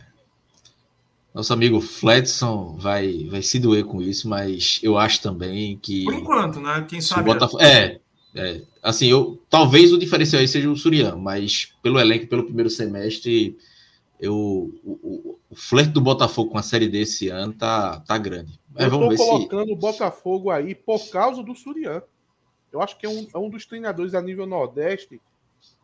Nosso 1.34 1.54
amigo 1.54 1.80
Fledson 1.80 2.76
vai, 2.78 3.26
vai 3.30 3.42
se 3.42 3.58
doer 3.58 3.86
com 3.86 4.02
isso, 4.02 4.28
mas 4.28 4.82
eu 4.84 4.98
acho 4.98 5.22
também 5.22 5.78
que. 5.78 6.04
Por 6.04 6.14
enquanto, 6.14 6.60
né? 6.60 6.86
Quem 6.90 7.00
sabe. 7.00 7.24
Botafogo... 7.24 7.64
É, 7.64 8.01
é, 8.36 8.62
assim, 8.82 9.08
eu 9.08 9.42
talvez 9.50 9.92
o 9.92 9.98
diferencial 9.98 10.40
aí 10.40 10.48
seja 10.48 10.70
o 10.70 10.78
Surian, 10.78 11.16
mas 11.16 11.74
pelo 11.82 12.00
elenco, 12.00 12.28
pelo 12.28 12.44
primeiro 12.44 12.70
semestre, 12.70 13.58
eu, 14.20 14.36
o, 14.84 15.00
o, 15.04 15.40
o 15.50 15.56
flerte 15.56 15.92
do 15.92 16.02
Botafogo 16.02 16.52
com 16.52 16.58
a 16.58 16.64
série 16.64 16.88
desse 16.88 17.28
ano 17.28 17.54
tá, 17.54 18.00
tá 18.02 18.18
grande. 18.18 18.60
Mas 18.74 18.86
eu 18.86 18.90
vamos 18.92 19.18
tô 19.18 19.26
colocando 19.26 19.68
se... 19.68 19.74
o 19.74 19.76
Botafogo 19.76 20.50
aí 20.50 20.74
por 20.74 21.10
causa 21.10 21.44
do 21.44 21.56
Surian. 21.56 22.02
Eu 22.72 22.82
acho 22.82 22.98
que 22.98 23.06
é 23.06 23.10
um, 23.10 23.28
é 23.34 23.38
um 23.38 23.50
dos 23.50 23.66
treinadores 23.66 24.14
a 24.14 24.22
nível 24.22 24.46
Nordeste 24.46 25.20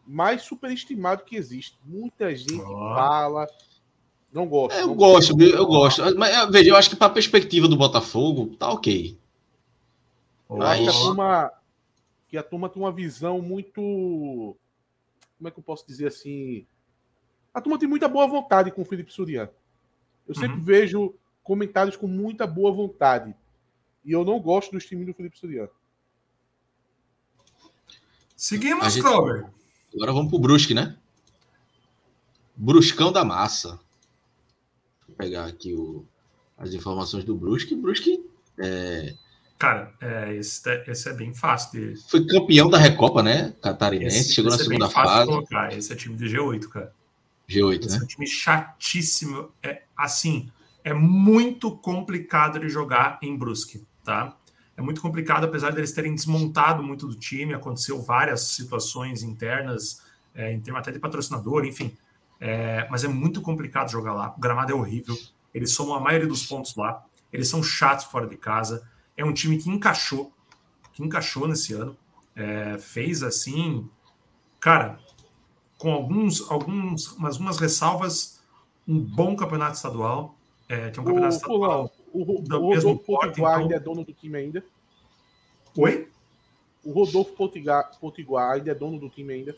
mais 0.06 0.44
superestimado 0.44 1.26
que 1.26 1.36
existe. 1.36 1.78
Muita 1.86 2.34
gente 2.34 2.54
oh. 2.54 2.96
fala. 2.96 3.46
Não 4.32 4.48
gosto. 4.48 4.76
É, 4.76 4.84
eu 4.84 4.88
não 4.88 4.96
gosto, 4.96 5.36
gosto, 5.36 5.56
eu 5.56 5.66
gosto. 5.66 6.18
Mas 6.18 6.50
veja, 6.50 6.70
eu 6.70 6.76
acho 6.78 6.90
que 6.90 6.96
para 6.96 7.08
a 7.08 7.12
perspectiva 7.12 7.68
do 7.68 7.76
Botafogo, 7.76 8.56
tá 8.58 8.72
ok. 8.72 9.18
Eu 10.50 10.62
acho 10.62 10.84
que 10.84 10.90
a 10.90 10.92
turma, 10.94 11.52
que 12.28 12.38
a 12.38 12.44
turma 12.44 12.70
tem 12.70 12.82
uma 12.82 12.92
visão 12.92 13.42
muito. 13.42 14.56
Como 15.38 15.48
é 15.48 15.52
que 15.52 15.60
eu 15.60 15.64
posso 15.64 15.86
dizer 15.88 16.08
assim? 16.08 16.66
A 17.54 17.62
turma 17.62 17.80
tem 17.80 17.88
muita 17.88 18.08
boa 18.08 18.28
vontade 18.28 18.72
com 18.72 18.82
o 18.82 18.86
Felipe 18.86 19.14
Surian. 19.14 19.50
Eu 20.28 20.36
sempre 20.36 20.58
uhum. 20.58 20.64
vejo 20.64 21.16
comentários 21.44 21.96
com 21.96 22.08
muita 22.08 22.46
boa 22.46 22.72
vontade. 22.72 23.34
E 24.04 24.12
eu 24.12 24.26
não 24.26 24.40
gosto 24.40 24.72
do 24.72 24.80
time 24.80 25.06
do 25.06 25.14
Felipe 25.14 25.38
Surian. 25.38 25.70
Seguimos, 28.36 28.94
gente... 28.94 29.04
Clover. 29.04 29.50
Agora 29.96 30.12
vamos 30.12 30.30
pro 30.30 30.40
Brusque, 30.40 30.74
né? 30.74 30.98
Bruscão 32.56 33.12
da 33.12 33.24
Massa. 33.24 33.80
Vou 35.08 35.16
pegar 35.16 35.46
aqui 35.46 35.74
o, 35.74 36.06
as 36.58 36.74
informações 36.74 37.24
do 37.24 37.36
Brusque. 37.36 37.76
Brusque 37.76 38.24
é... 38.60 39.16
Cara, 39.58 39.92
é, 40.00 40.36
esse, 40.36 40.70
é, 40.70 40.84
esse, 40.88 41.10
é 41.10 41.14
bem 41.14 41.34
fácil 41.34 41.72
de. 41.72 42.02
Foi 42.10 42.26
campeão 42.26 42.70
da 42.70 42.78
Recopa, 42.78 43.24
né? 43.24 43.54
Catarinense, 43.62 44.18
esse, 44.18 44.34
chegou 44.34 44.50
esse 44.50 44.58
na 44.58 44.64
é 44.64 44.68
segunda 44.68 44.90
fase. 44.90 45.26
Colocar. 45.26 45.74
Esse 45.74 45.94
é 45.94 45.96
time 45.96 46.16
de 46.16 46.26
G8, 46.26 46.68
cara. 46.68 46.94
G8, 47.50 47.80
esse 47.80 47.90
né? 47.90 47.98
É 48.02 48.04
um 48.04 48.08
time 48.08 48.28
chatíssimo. 48.28 49.50
É 49.64 49.82
assim, 49.96 50.52
é 50.84 50.94
muito 50.94 51.72
complicado 51.72 52.60
de 52.60 52.70
jogar 52.70 53.18
em 53.22 53.36
Brusque, 53.36 53.84
tá? 54.04 54.38
é 54.78 54.82
muito 54.82 55.02
complicado, 55.02 55.44
apesar 55.44 55.72
deles 55.72 55.92
terem 55.92 56.14
desmontado 56.14 56.84
muito 56.84 57.08
do 57.08 57.16
time, 57.16 57.56
aconteceu 57.56 58.00
várias 58.00 58.42
situações 58.42 59.24
internas, 59.24 60.04
é, 60.36 60.54
em 60.54 60.60
termos 60.60 60.80
até 60.80 60.92
de 60.92 61.00
patrocinador, 61.00 61.66
enfim. 61.66 61.98
É, 62.40 62.88
mas 62.88 63.04
é 63.04 63.08
muito 63.08 63.42
complicado 63.42 63.90
jogar 63.90 64.14
lá. 64.14 64.36
O 64.38 64.40
gramado 64.40 64.72
é 64.72 64.76
horrível. 64.76 65.18
Eles 65.52 65.72
somam 65.72 65.96
a 65.96 66.00
maioria 66.00 66.28
dos 66.28 66.46
pontos 66.46 66.76
lá. 66.76 67.04
Eles 67.34 67.48
são 67.48 67.64
chatos 67.64 68.06
fora 68.06 68.28
de 68.28 68.38
casa. 68.38 68.88
É 69.18 69.26
um 69.26 69.34
time 69.34 69.58
que 69.58 69.70
encaixou, 69.70 70.32
que 70.94 71.04
encaixou 71.04 71.48
nesse 71.48 71.74
ano. 71.74 71.98
É, 72.36 72.78
fez 72.78 73.24
assim, 73.24 73.90
cara, 74.60 75.00
com 75.78 75.92
alguns, 75.92 76.50
alguns, 76.50 77.16
algumas 77.20 77.58
ressalvas, 77.58 78.40
um 78.88 79.00
bom 79.00 79.36
campeonato 79.36 79.76
estadual. 79.76 80.36
É, 80.70 80.92
que 80.92 81.00
é 81.00 81.02
um 81.02 81.06
campeonato 81.06 81.34
o, 81.34 81.38
estadual. 81.38 81.92
O, 82.14 82.20
o, 82.22 82.42
o 82.42 82.74
Rodolfo 82.76 83.04
Potiguar 83.04 83.54
então... 83.54 83.64
ainda 83.64 83.76
é 83.76 83.80
dono 83.80 84.06
do 84.06 84.14
time 84.14 84.38
ainda? 84.38 84.64
Oi? 85.76 86.08
O 86.84 86.92
Rodolfo 86.92 87.34
Potiguar, 87.34 87.92
Potiguar 88.00 88.54
ainda 88.54 88.72
é 88.72 88.76
dono 88.76 89.00
do 89.00 89.10
time 89.10 89.34
ainda? 89.34 89.56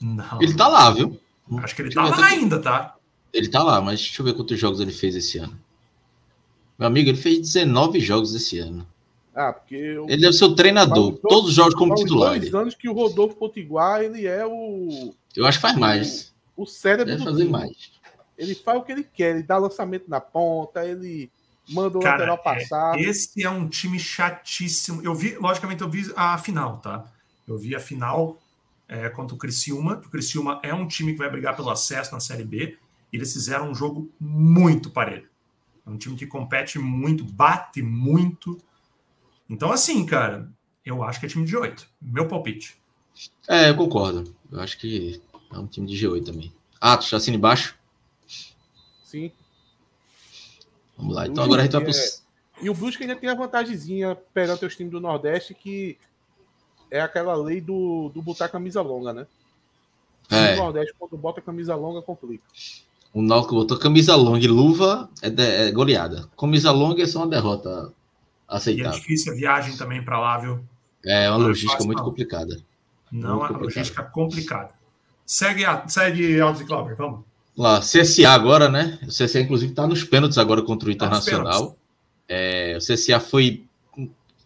Não. 0.00 0.40
Ele 0.40 0.54
tá 0.54 0.68
lá, 0.68 0.90
viu? 0.90 1.20
Acho 1.58 1.74
que 1.74 1.82
ele 1.82 1.94
tá 1.94 2.04
lá 2.04 2.26
ainda, 2.26 2.60
tá? 2.60 2.96
Ele 3.32 3.48
tá 3.48 3.62
lá, 3.62 3.80
mas 3.80 4.00
deixa 4.00 4.22
eu 4.22 4.26
ver 4.26 4.34
quantos 4.34 4.58
jogos 4.58 4.80
ele 4.80 4.92
fez 4.92 5.14
esse 5.14 5.38
ano. 5.38 5.58
Meu 6.78 6.86
amigo, 6.86 7.10
ele 7.10 7.18
fez 7.18 7.38
19 7.40 8.00
jogos 8.00 8.34
esse 8.34 8.58
ano. 8.58 8.86
Ah, 9.34 9.52
porque. 9.52 9.76
Eu... 9.76 10.04
Ele 10.08 10.22
deve 10.22 10.32
ser 10.32 10.44
o 10.44 10.54
treinador. 10.54 11.10
Dois, 11.10 11.20
Todos 11.22 11.50
os 11.50 11.54
jogos 11.54 11.74
como 11.74 11.94
titular. 11.94 12.38
dois 12.38 12.54
anos 12.54 12.74
que 12.74 12.88
o 12.88 12.92
Rodolfo 12.92 13.36
Potiguar, 13.36 14.02
ele 14.02 14.26
é 14.26 14.44
o. 14.46 15.14
Eu 15.36 15.46
acho 15.46 15.58
que 15.58 15.62
faz 15.62 15.76
mais. 15.76 16.34
O, 16.56 16.62
o 16.62 16.66
cérebro 16.66 17.06
deve 17.06 17.24
fazer 17.24 17.44
time. 17.44 17.50
mais. 17.50 17.92
Ele 18.36 18.54
faz 18.54 18.78
o 18.78 18.82
que 18.82 18.92
ele 18.92 19.04
quer, 19.04 19.34
ele 19.34 19.42
dá 19.42 19.58
lançamento 19.58 20.08
na 20.08 20.20
ponta, 20.20 20.84
ele 20.86 21.30
manda 21.68 21.98
o 21.98 22.00
Cara, 22.00 22.14
lateral 22.14 22.36
é, 22.36 22.42
passar. 22.42 22.98
É, 22.98 23.02
esse 23.02 23.42
é 23.42 23.50
um 23.50 23.68
time 23.68 23.98
chatíssimo. 23.98 25.02
Eu 25.02 25.14
vi, 25.14 25.36
logicamente, 25.36 25.82
eu 25.82 25.90
vi 25.90 26.10
a 26.16 26.38
final, 26.38 26.78
tá? 26.78 27.04
Eu 27.46 27.58
vi 27.58 27.74
a 27.74 27.80
final 27.80 28.38
é, 28.88 29.08
contra 29.08 29.34
o 29.34 29.38
Criciúma. 29.38 30.00
O 30.04 30.10
Criciúma 30.10 30.58
é 30.62 30.74
um 30.74 30.86
time 30.86 31.12
que 31.12 31.18
vai 31.18 31.30
brigar 31.30 31.54
pelo 31.54 31.70
acesso 31.70 32.12
na 32.12 32.20
Série 32.20 32.44
B. 32.44 32.76
E 33.12 33.16
eles 33.16 33.32
fizeram 33.32 33.70
um 33.70 33.74
jogo 33.74 34.10
muito 34.18 34.90
parelho. 34.90 35.28
É 35.86 35.90
um 35.90 35.96
time 35.96 36.16
que 36.16 36.26
compete 36.26 36.78
muito, 36.78 37.24
bate 37.24 37.82
muito. 37.82 38.58
Então, 39.50 39.72
assim, 39.72 40.06
cara, 40.06 40.48
eu 40.86 41.02
acho 41.02 41.18
que 41.18 41.26
é 41.26 41.28
time 41.28 41.44
de 41.44 41.56
oito. 41.56 41.88
Meu 42.00 42.28
palpite. 42.28 42.80
É, 43.48 43.68
eu 43.68 43.76
concordo. 43.76 44.32
Eu 44.50 44.60
acho 44.60 44.78
que 44.78 45.20
é 45.52 45.58
um 45.58 45.66
time 45.66 45.88
de 45.88 45.94
G8 45.94 46.24
também. 46.24 46.52
Atos, 46.80 47.12
ah, 47.12 47.16
assina 47.16 47.36
embaixo? 47.36 47.76
Sim. 49.02 49.32
Vamos 50.96 51.16
lá. 51.16 51.26
Então 51.26 51.42
agora 51.42 51.62
a 51.62 51.64
gente 51.64 51.72
vai 51.72 51.82
pro... 51.82 51.92
É... 51.92 52.20
E 52.62 52.70
o 52.70 52.74
Brusque 52.74 53.02
ainda 53.02 53.16
tem 53.16 53.28
a 53.28 53.34
vantagemzinha 53.34 54.16
perante 54.32 54.64
os 54.64 54.76
times 54.76 54.92
do 54.92 55.00
Nordeste, 55.00 55.52
que 55.52 55.98
é 56.90 57.00
aquela 57.00 57.34
lei 57.34 57.60
do, 57.60 58.10
do 58.14 58.22
botar 58.22 58.48
camisa 58.48 58.82
longa, 58.82 59.12
né? 59.12 59.26
É. 60.30 60.54
O 60.54 60.58
Nordeste, 60.58 60.94
quando 60.96 61.16
bota 61.16 61.40
camisa 61.40 61.74
longa, 61.74 62.02
complica. 62.02 62.44
O 63.12 63.20
Náutico 63.20 63.56
botou 63.56 63.78
camisa 63.78 64.14
longa 64.14 64.44
e 64.44 64.46
luva 64.46 65.10
é, 65.20 65.28
de, 65.28 65.42
é 65.42 65.72
goleada. 65.72 66.28
Camisa 66.38 66.70
longa 66.70 67.02
é 67.02 67.06
só 67.06 67.20
uma 67.20 67.28
derrota 67.28 67.92
aceitável. 68.50 68.92
E 68.92 68.96
é 68.96 68.98
difícil 68.98 69.32
a 69.32 69.36
viagem 69.36 69.76
também 69.76 70.02
para 70.02 70.18
lá, 70.18 70.38
viu? 70.38 70.64
É 71.04 71.30
uma 71.30 71.38
logística 71.38 71.84
muito 71.84 72.02
complicada. 72.02 72.58
Não, 73.10 73.38
muito 73.38 73.52
é 73.52 73.56
uma 73.56 73.62
logística 73.64 74.02
complicada. 74.02 74.70
Segue, 75.24 75.64
a, 75.64 75.86
segue 75.88 76.40
Aldo 76.40 76.64
Clauber, 76.66 76.96
vamos. 76.96 77.20
Lá, 77.56 77.80
CSA 77.80 78.30
agora, 78.30 78.68
né? 78.68 78.98
O 79.02 79.08
CSA, 79.08 79.40
inclusive, 79.40 79.72
está 79.72 79.86
nos 79.86 80.02
pênaltis 80.02 80.38
agora 80.38 80.62
contra 80.62 80.88
o 80.88 80.94
tá 80.94 81.06
Internacional. 81.06 81.76
É, 82.28 82.76
o 82.76 82.78
CSA 82.78 83.20
foi 83.20 83.64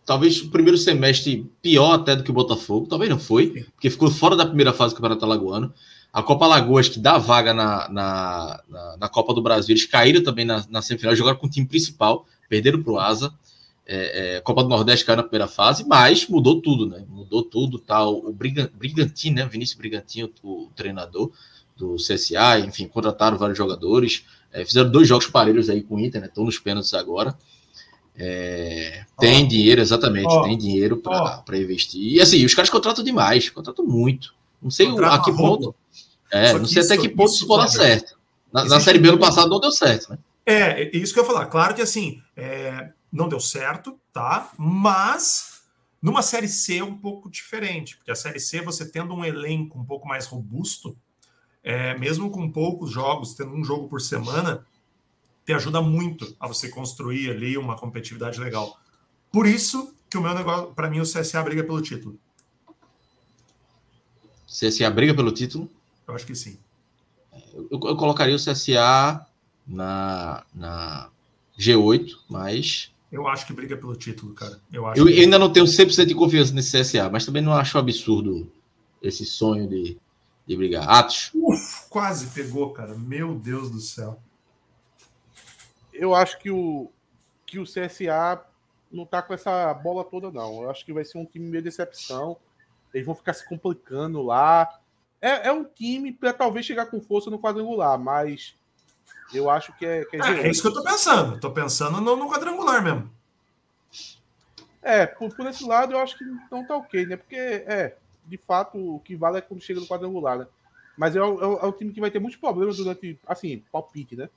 talvez 0.05 0.43
o 0.43 0.51
primeiro 0.51 0.77
semestre 0.77 1.51
pior 1.63 1.95
até 1.95 2.15
do 2.15 2.23
que 2.23 2.31
o 2.31 2.35
Botafogo, 2.35 2.87
talvez 2.87 3.11
não 3.11 3.19
foi, 3.19 3.65
porque 3.75 3.91
ficou 3.91 4.11
fora 4.11 4.37
da 4.37 4.47
primeira 4.47 4.73
fase 4.73 4.95
do 4.95 4.97
Campeonato 4.97 5.25
Alagoano. 5.25 5.73
A 6.13 6.23
Copa 6.23 6.45
Alagoas, 6.45 6.89
que 6.89 6.99
dá 6.99 7.19
vaga 7.19 7.53
na, 7.53 7.89
na, 7.89 8.61
na, 8.69 8.97
na 8.99 9.09
Copa 9.09 9.35
do 9.35 9.43
Brasil, 9.43 9.73
eles 9.73 9.87
caíram 9.87 10.23
também 10.23 10.45
na, 10.45 10.65
na 10.69 10.81
semifinal, 10.81 11.17
jogaram 11.17 11.39
com 11.39 11.47
o 11.47 11.51
time 11.51 11.67
principal, 11.67 12.27
perderam 12.49 12.83
para 12.83 12.93
o 12.93 12.99
Asa. 12.99 13.33
É, 13.87 14.37
é, 14.37 14.41
Copa 14.41 14.63
do 14.63 14.69
Nordeste 14.69 15.05
caiu 15.05 15.19
na 15.19 15.23
primeira 15.23 15.47
fase, 15.47 15.85
mas 15.87 16.27
mudou 16.27 16.61
tudo, 16.61 16.87
né? 16.87 17.05
Mudou 17.09 17.43
tudo, 17.43 17.79
tal. 17.79 18.21
Tá, 18.21 18.29
o 18.29 18.33
Brigantino, 18.33 19.37
né? 19.37 19.47
Vinícius 19.47 19.79
Brigantino, 19.79 20.31
o, 20.43 20.65
o 20.65 20.71
treinador, 20.75 21.31
do 21.77 21.97
CSA, 21.97 22.61
enfim, 22.61 22.87
contrataram 22.87 23.37
vários 23.37 23.59
jogadores, 23.59 24.25
é, 24.53 24.65
fizeram 24.65 24.91
dois 24.91 25.09
jogos 25.09 25.27
parelhos 25.27 25.69
aí 25.69 25.83
com 25.83 25.97
o 25.97 26.01
Inter, 26.01 26.21
né? 26.21 26.29
Estão 26.29 26.45
nos 26.45 26.59
pênaltis 26.59 26.95
agora. 26.95 27.37
É, 28.17 29.05
tem 29.19 29.45
oh. 29.45 29.49
dinheiro, 29.49 29.81
exatamente, 29.81 30.29
oh. 30.29 30.43
tem 30.45 30.57
dinheiro 30.57 30.97
para 30.99 31.43
oh. 31.47 31.55
investir. 31.55 32.15
E 32.15 32.21
assim, 32.21 32.45
os 32.45 32.55
caras 32.55 32.71
contratam 32.71 33.05
demais, 33.05 33.51
contratam 33.51 33.85
muito. 33.85 34.35
Não 34.63 34.71
sei 34.71 34.87
Contrata 34.87 35.17
a 35.17 35.25
que 35.25 35.33
ponto. 35.37 35.75
É, 36.33 36.53
não 36.55 36.65
sei 36.65 36.83
até 36.83 36.97
que 36.97 37.09
ponto 37.09 37.33
isso, 37.33 37.47
pode 37.47 37.65
dar 37.65 37.71
certo. 37.71 38.17
Na, 38.53 38.65
na 38.65 38.81
Série 38.81 38.99
B 38.99 39.09
ano 39.09 39.19
passado 39.19 39.51
não 39.51 39.61
deu 39.61 39.73
certo, 39.73 40.11
né? 40.11 40.19
É, 40.47 40.85
é, 40.85 40.97
isso 40.97 41.13
que 41.13 41.19
eu 41.19 41.25
ia 41.25 41.29
falar. 41.29 41.47
Claro 41.47 41.75
que 41.75 41.83
assim, 41.83 42.23
é, 42.37 42.91
não 43.15 43.29
deu 43.29 43.39
certo, 43.39 43.99
tá? 44.13 44.51
Mas 44.59 45.63
numa 46.03 46.21
Série 46.21 46.49
C 46.49 46.79
é 46.79 46.85
um 46.85 46.99
pouco 46.99 47.31
diferente, 47.31 47.97
porque 47.97 48.11
a 48.11 48.17
Série 48.17 48.41
C, 48.41 48.61
você 48.61 48.85
tendo 48.85 49.15
um 49.15 49.25
elenco 49.25 49.79
um 49.79 49.85
pouco 49.85 50.07
mais 50.07 50.27
robusto, 50.27 50.99
é, 51.63 51.97
mesmo 51.97 52.29
com 52.29 52.51
poucos 52.51 52.91
jogos, 52.91 53.35
tendo 53.35 53.53
um 53.55 53.65
jogo 53.65 53.89
por 53.89 54.01
semana, 54.01 54.67
te 55.47 55.53
ajuda 55.53 55.81
muito 55.81 56.37
a 56.41 56.49
você 56.49 56.69
construir 56.69 57.31
ali 57.31 57.57
uma 57.57 57.77
competitividade 57.77 58.41
legal. 58.41 58.79
Por 59.31 59.47
isso 59.47 59.95
que 60.11 60.19
o 60.19 60.21
meu 60.21 60.35
negócio, 60.35 60.75
para 60.75 60.91
mim, 60.91 61.01
o 61.01 61.05
CSA 61.05 61.43
briga 61.43 61.63
pelo 61.63 61.81
título. 61.81 62.19
CSA 64.47 64.91
briga 64.91 65.15
pelo 65.15 65.33
título? 65.33 65.71
Eu 66.07 66.15
acho 66.15 66.27
que 66.27 66.35
sim. 66.35 66.59
Eu, 67.53 67.69
eu 67.71 67.97
colocaria 67.97 68.35
o 68.35 68.39
CSA 68.39 69.27
na, 69.67 70.45
na 70.53 71.11
G8, 71.59 72.19
mas. 72.29 72.94
Eu 73.15 73.29
acho 73.29 73.47
que 73.47 73.53
briga 73.53 73.77
pelo 73.77 73.95
título, 73.95 74.35
cara. 74.35 74.61
Eu, 74.73 74.89
acho 74.89 75.01
eu, 75.01 75.07
que... 75.07 75.13
eu 75.17 75.23
ainda 75.23 75.39
não 75.39 75.53
tenho 75.53 75.67
100% 75.67 76.05
de 76.05 76.17
confiança 76.17 76.53
nesse 76.53 76.77
CSA, 76.77 77.09
mas 77.09 77.25
também 77.25 77.41
não 77.41 77.53
acho 77.53 77.79
absurdo 77.79 78.51
esse 79.01 79.25
sonho 79.25 79.69
de, 79.69 79.97
de 80.45 80.57
brigar. 80.57 80.89
Atos? 80.89 81.31
Uf, 81.33 81.89
quase 81.89 82.27
pegou, 82.35 82.73
cara. 82.73 82.97
Meu 82.97 83.37
Deus 83.37 83.71
do 83.71 83.79
céu. 83.79 84.19
Eu 85.93 86.13
acho 86.13 86.41
que 86.41 86.51
o, 86.51 86.91
que 87.47 87.61
o 87.61 87.63
CSA 87.63 88.45
não 88.91 89.07
tá 89.07 89.23
com 89.23 89.33
essa 89.33 89.73
bola 89.75 90.03
toda, 90.03 90.33
não. 90.33 90.65
Eu 90.65 90.71
acho 90.71 90.85
que 90.85 90.93
vai 90.93 91.05
ser 91.05 91.19
um 91.19 91.25
time 91.25 91.49
meio 91.49 91.63
decepção. 91.63 92.37
Eles 92.93 93.07
vão 93.07 93.15
ficar 93.15 93.35
se 93.35 93.49
complicando 93.49 94.23
lá. 94.23 94.81
É, 95.23 95.51
é 95.51 95.53
um 95.53 95.63
time 95.63 96.13
para 96.13 96.33
talvez 96.33 96.67
chegar 96.67 96.87
com 96.87 97.01
força 97.01 97.31
no 97.31 97.39
quadrangular, 97.39 97.97
mas 97.97 98.57
eu 99.35 99.51
acho 99.51 99.77
que 99.77 99.85
é. 99.85 100.05
Que 100.05 100.17
é, 100.17 100.21
é, 100.21 100.47
é, 100.47 100.51
isso 100.51 100.63
que 100.63 100.69
eu 100.69 100.75
tô 100.75 100.83
pensando. 100.83 101.39
Tô 101.41 101.51
pensando 101.51 102.01
no, 102.01 102.17
no 102.17 102.31
quadrangular 102.31 102.83
mesmo. 102.83 103.11
É, 104.83 105.07
por, 105.07 105.35
por, 105.35 105.47
esse 105.47 105.65
lado 105.65 105.93
eu 105.93 105.99
acho 105.99 106.19
que 106.19 106.25
não 106.51 106.67
tá 106.67 106.77
ok, 106.77 107.07
né? 107.07 107.17
Porque, 107.17 107.37
é, 107.37 107.97
de 108.27 108.37
fato, 108.37 108.79
o 108.79 109.01
que 109.01 109.17
vale 109.17 109.39
é 109.39 109.41
quando 109.41 109.63
chega 109.63 109.81
no 109.81 109.87
quadrangular, 109.87 110.39
né? 110.39 110.47
Mas 110.97 111.17
é, 111.17 111.19
é, 111.19 111.23
é 111.23 111.67
um 111.67 111.73
time 111.73 111.93
que 111.93 112.01
vai 112.01 112.11
ter 112.11 112.19
muitos 112.19 112.39
problemas 112.39 112.77
durante, 112.77 113.19
assim, 113.27 113.63
palpite, 113.73 114.15
né? 114.15 114.29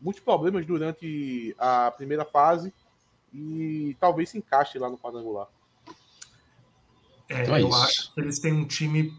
Muitos 0.00 0.22
problemas 0.22 0.66
durante 0.66 1.54
a 1.58 1.90
primeira 1.90 2.24
fase 2.24 2.72
e 3.32 3.96
talvez 4.00 4.30
se 4.30 4.38
encaixe 4.38 4.78
lá 4.78 4.90
no 4.90 4.98
quadrangular. 4.98 5.46
É, 7.28 7.42
então 7.42 7.56
é 7.56 7.62
eu 7.62 7.68
isso. 7.68 7.82
acho 7.82 8.14
que 8.14 8.20
eles 8.20 8.38
têm 8.40 8.52
um 8.52 8.66
time 8.66 9.14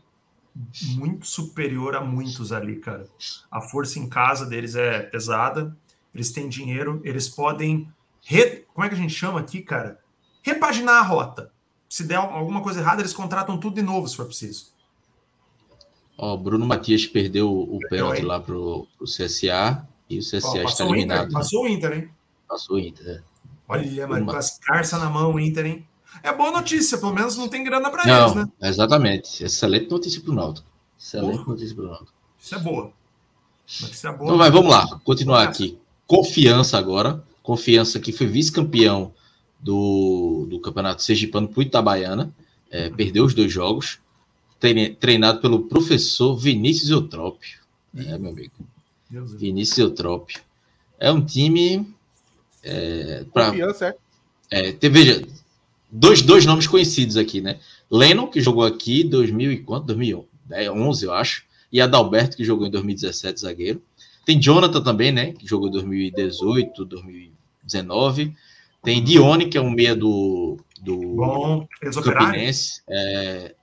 muito 0.95 1.25
superior 1.25 1.95
a 1.95 2.01
muitos 2.01 2.51
ali, 2.51 2.77
cara. 2.77 3.07
A 3.49 3.61
força 3.61 3.99
em 3.99 4.07
casa 4.07 4.45
deles 4.45 4.75
é 4.75 4.99
pesada, 4.99 5.75
eles 6.13 6.31
têm 6.31 6.49
dinheiro, 6.49 7.01
eles 7.03 7.29
podem. 7.29 7.87
Re... 8.23 8.65
Como 8.73 8.85
é 8.85 8.89
que 8.89 8.95
a 8.95 8.97
gente 8.97 9.13
chama 9.13 9.39
aqui, 9.39 9.61
cara? 9.61 9.99
Repaginar 10.41 10.97
a 10.97 11.01
rota. 11.01 11.51
Se 11.87 12.03
der 12.03 12.15
alguma 12.15 12.61
coisa 12.61 12.79
errada, 12.79 13.01
eles 13.01 13.13
contratam 13.13 13.57
tudo 13.57 13.75
de 13.75 13.81
novo, 13.81 14.07
se 14.07 14.15
for 14.15 14.25
preciso. 14.25 14.71
Ó, 16.17 16.37
Bruno 16.37 16.65
Matias 16.65 17.05
perdeu 17.05 17.51
o 17.51 17.79
pênalti 17.89 18.21
lá 18.21 18.39
pro, 18.39 18.87
pro 18.97 19.05
CSA 19.05 19.87
e 20.09 20.19
o 20.19 20.21
CSA 20.21 20.47
Ó, 20.47 20.63
está 20.63 20.85
eliminado. 20.85 21.25
Inter, 21.25 21.33
passou 21.33 21.63
o 21.63 21.67
Inter, 21.67 21.93
hein? 21.93 22.09
Passou 22.47 22.75
o 22.75 22.79
Inter, 22.79 23.07
é. 23.07 23.23
Olha, 23.67 24.07
mas 24.07 24.25
com 24.25 24.31
as 24.31 24.59
carças 24.59 25.01
na 25.01 25.09
mão, 25.09 25.33
o 25.33 25.39
Inter, 25.39 25.65
hein? 25.65 25.87
É 26.23 26.33
boa 26.33 26.51
notícia, 26.51 26.97
pelo 26.97 27.13
menos 27.13 27.37
não 27.37 27.47
tem 27.47 27.63
grana 27.63 27.89
para 27.89 28.03
eles, 28.03 28.35
né? 28.35 28.47
Exatamente. 28.61 29.43
Excelente 29.43 29.89
notícia 29.89 30.21
para 30.21 30.31
o 30.31 30.35
Náutico. 30.35 30.67
Excelente 30.99 31.37
Porra. 31.37 31.47
notícia 31.47 31.75
para 31.75 31.85
o 31.85 31.87
Náutico. 31.87 32.13
Isso 32.39 32.55
é 32.55 32.59
boa. 32.59 32.93
Notícia 33.81 34.11
boa. 34.11 34.25
Então, 34.25 34.37
vai, 34.37 34.51
vamos 34.51 34.69
lá, 34.69 34.99
continuar 35.03 35.43
aqui. 35.43 35.79
Confiança 36.05 36.77
agora. 36.77 37.23
Confiança 37.41 37.99
que 37.99 38.11
foi 38.11 38.27
vice-campeão 38.27 39.13
do, 39.59 40.47
do 40.49 40.59
Campeonato 40.59 41.01
Sergipano 41.01 41.47
para 41.47 41.63
Itabaiana. 41.63 42.33
É, 42.69 42.89
perdeu 42.89 43.25
os 43.25 43.33
dois 43.33 43.51
jogos. 43.51 43.99
Treinado 44.99 45.41
pelo 45.41 45.63
professor 45.63 46.35
Vinícius 46.35 46.91
Eutrópio. 46.91 47.59
É, 47.95 48.17
meu 48.17 48.31
amigo. 48.31 48.53
Deus 49.09 49.33
Vinícius 49.33 49.77
Eutrópio. 49.79 50.39
É 50.99 51.11
um 51.11 51.23
time. 51.23 51.93
É, 52.63 53.25
pra, 53.33 53.47
Confiança, 53.47 53.95
é? 54.51 54.69
é 54.69 54.89
veja, 54.89 55.25
dois, 55.91 56.21
dois 56.21 56.45
nomes 56.45 56.67
conhecidos 56.67 57.17
aqui, 57.17 57.41
né? 57.41 57.59
Lennon, 57.89 58.27
que 58.27 58.39
jogou 58.39 58.63
aqui 58.63 59.01
em 59.01 59.09
2000 59.09 59.51
e 59.51 59.57
quanto? 59.59 59.87
2011, 59.87 61.05
eu 61.05 61.13
acho. 61.13 61.43
E 61.71 61.81
Adalberto, 61.81 62.37
que 62.37 62.43
jogou 62.43 62.67
em 62.67 62.71
2017, 62.71 63.41
zagueiro. 63.41 63.81
Tem 64.25 64.39
Jonathan 64.39 64.81
também, 64.81 65.11
né? 65.11 65.33
Que 65.33 65.47
jogou 65.47 65.67
em 65.67 65.71
2018, 65.71 66.85
2019. 66.85 68.33
Tem 68.83 69.03
Dione, 69.03 69.47
que 69.47 69.57
é 69.57 69.61
um 69.61 69.69
meia 69.69 69.95
do, 69.95 70.57
do 70.81 70.97
Bom, 71.15 71.67
Campinense. 72.03 72.81
É, 72.89 73.55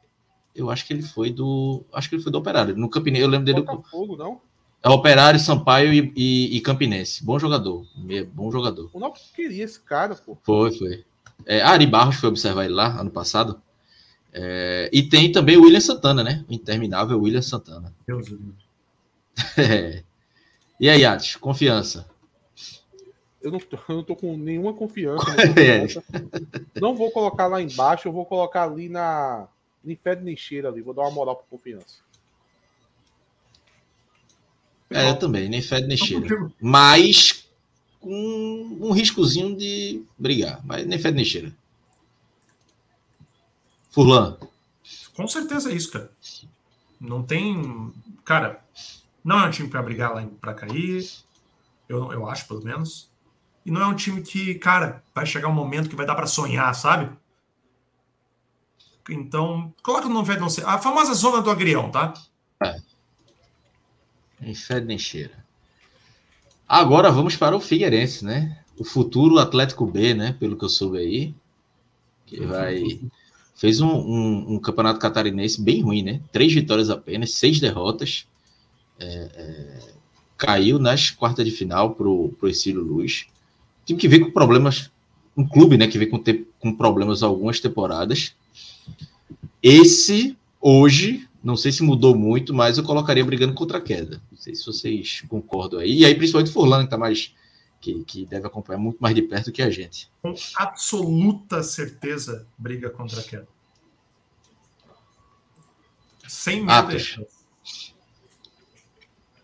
eu 0.54 0.70
acho 0.70 0.86
que 0.86 0.92
ele 0.92 1.02
foi 1.02 1.30
do. 1.30 1.84
Acho 1.92 2.08
que 2.08 2.16
ele 2.16 2.22
foi 2.22 2.32
do 2.32 2.38
Operário. 2.38 2.76
No 2.76 2.88
Campinense, 2.88 3.24
eu 3.24 3.28
lembro 3.28 3.46
dele. 3.46 3.62
Botafogo, 3.62 4.16
não? 4.16 4.40
É 4.82 4.88
Operário, 4.88 5.40
Sampaio 5.40 5.92
e, 5.92 6.12
e, 6.14 6.56
e, 6.56 6.60
Campinense. 6.60 7.24
Bom 7.24 7.38
jogador. 7.38 7.84
Meia, 7.96 8.28
bom 8.32 8.50
jogador. 8.50 8.88
O 8.92 9.00
Náutico 9.00 9.26
queria 9.34 9.64
esse 9.64 9.80
cara, 9.80 10.14
pô. 10.14 10.36
Foi, 10.42 10.70
foi. 10.72 11.04
É, 11.46 11.60
Ari 11.60 11.86
Barros 11.86 12.16
foi 12.16 12.28
observar 12.28 12.64
ele 12.64 12.74
lá 12.74 13.00
ano 13.00 13.10
passado. 13.10 13.60
É, 14.32 14.90
e 14.92 15.02
tem 15.02 15.32
também 15.32 15.56
o 15.56 15.62
William 15.62 15.80
Santana, 15.80 16.22
né? 16.22 16.44
O 16.48 16.52
interminável 16.52 17.20
William 17.20 17.42
Santana. 17.42 17.94
Deus 18.06 18.28
é. 19.56 20.02
E 20.78 20.88
aí, 20.88 21.04
Atos, 21.04 21.36
confiança? 21.36 22.08
Eu 23.40 23.52
não, 23.52 23.58
tô, 23.58 23.76
eu 23.88 23.96
não 23.96 24.04
tô 24.04 24.16
com 24.16 24.36
nenhuma 24.36 24.74
confiança. 24.74 25.24
confiança. 25.34 26.04
não 26.80 26.94
vou 26.94 27.10
colocar 27.10 27.46
lá 27.46 27.62
embaixo, 27.62 28.08
eu 28.08 28.12
vou 28.12 28.26
colocar 28.26 28.64
ali 28.64 28.88
na. 28.88 29.48
Nem 29.82 29.96
fede 29.96 30.24
nem 30.24 30.36
cheira 30.36 30.68
ali, 30.68 30.82
vou 30.82 30.92
dar 30.92 31.02
uma 31.02 31.10
moral 31.10 31.36
para 31.36 31.46
confiança. 31.46 31.98
É, 34.90 35.08
eu 35.10 35.18
também, 35.18 35.48
nem 35.48 35.62
fede 35.62 35.86
nem 35.86 35.96
cheira. 35.96 36.50
Mas 36.60 37.47
com 38.00 38.78
um 38.80 38.92
riscozinho 38.92 39.56
de 39.56 40.02
brigar, 40.18 40.60
mas 40.64 40.86
nem 40.86 40.98
fede 40.98 41.16
nem 41.16 41.24
cheira. 41.24 41.54
Furlan. 43.90 44.36
Com 45.14 45.26
certeza 45.26 45.70
é 45.70 45.74
isso, 45.74 45.90
cara. 45.90 46.10
Não 47.00 47.22
tem. 47.22 47.92
Cara, 48.24 48.62
não 49.24 49.40
é 49.40 49.46
um 49.46 49.50
time 49.50 49.68
para 49.68 49.82
brigar 49.82 50.14
lá 50.14 50.26
para 50.40 50.54
cair. 50.54 51.08
Eu, 51.88 52.12
eu 52.12 52.28
acho, 52.28 52.46
pelo 52.46 52.62
menos. 52.62 53.10
E 53.64 53.70
não 53.70 53.82
é 53.82 53.86
um 53.86 53.96
time 53.96 54.22
que, 54.22 54.54
cara, 54.54 55.02
vai 55.14 55.26
chegar 55.26 55.48
um 55.48 55.54
momento 55.54 55.88
que 55.88 55.96
vai 55.96 56.06
dar 56.06 56.14
para 56.14 56.26
sonhar, 56.26 56.74
sabe? 56.74 57.10
Então, 59.10 59.74
coloca 59.82 60.08
no 60.08 60.24
fede 60.24 60.40
não 60.40 60.50
ser. 60.50 60.66
A 60.66 60.78
famosa 60.78 61.14
zona 61.14 61.42
do 61.42 61.50
agrião, 61.50 61.90
tá? 61.90 62.14
É. 62.62 62.80
Nem 64.40 64.54
fede 64.54 64.86
nem 64.86 64.98
cheira. 64.98 65.44
Agora 66.68 67.10
vamos 67.10 67.34
para 67.34 67.56
o 67.56 67.60
Figueirense, 67.60 68.24
né? 68.24 68.58
O 68.78 68.84
futuro 68.84 69.38
Atlético 69.38 69.86
B, 69.86 70.12
né? 70.12 70.36
Pelo 70.38 70.56
que 70.56 70.64
eu 70.64 70.68
soube 70.68 70.98
aí. 70.98 71.34
Que 72.26 72.44
vai. 72.44 73.00
Fez 73.56 73.80
um, 73.80 73.88
um, 73.88 74.54
um 74.54 74.58
campeonato 74.58 75.00
catarinense 75.00 75.60
bem 75.60 75.80
ruim, 75.80 76.02
né? 76.02 76.20
Três 76.30 76.52
vitórias 76.52 76.90
apenas, 76.90 77.32
seis 77.32 77.58
derrotas. 77.58 78.26
É, 79.00 79.30
é, 79.34 79.78
caiu 80.36 80.78
nas 80.78 81.10
quartas 81.10 81.44
de 81.44 81.50
final 81.50 81.94
pro, 81.94 82.28
pro 82.38 82.48
Exílio 82.48 82.82
Luz. 82.82 83.26
Time 83.86 83.98
que 83.98 84.06
vem 84.06 84.20
com 84.20 84.30
problemas. 84.30 84.90
Um 85.34 85.48
clube, 85.48 85.78
né? 85.78 85.88
Que 85.88 85.98
vem 85.98 86.08
com, 86.08 86.22
com 86.60 86.74
problemas 86.74 87.22
algumas 87.22 87.60
temporadas. 87.60 88.34
Esse, 89.62 90.36
hoje, 90.60 91.27
não 91.42 91.56
sei 91.56 91.70
se 91.70 91.82
mudou 91.82 92.16
muito, 92.16 92.52
mas 92.52 92.78
eu 92.78 92.84
colocaria 92.84 93.24
brigando 93.24 93.54
contra 93.54 93.78
a 93.78 93.80
queda. 93.80 94.20
Não 94.30 94.38
sei 94.38 94.54
se 94.54 94.66
vocês 94.66 95.22
concordam 95.28 95.80
aí. 95.80 96.00
E 96.00 96.04
aí, 96.04 96.14
principalmente 96.14 96.50
o 96.50 96.52
Furlan, 96.52 96.84
que 96.84 96.90
tá 96.90 96.98
mais. 96.98 97.34
Que, 97.80 98.02
que 98.02 98.26
deve 98.26 98.44
acompanhar 98.44 98.78
muito 98.78 98.98
mais 98.98 99.14
de 99.14 99.22
perto 99.22 99.52
que 99.52 99.62
a 99.62 99.70
gente. 99.70 100.10
Com 100.20 100.34
absoluta 100.56 101.62
certeza, 101.62 102.44
briga 102.58 102.90
contra 102.90 103.20
a 103.20 103.22
queda. 103.22 103.46
Sem 106.26 106.64
medo. 106.64 107.26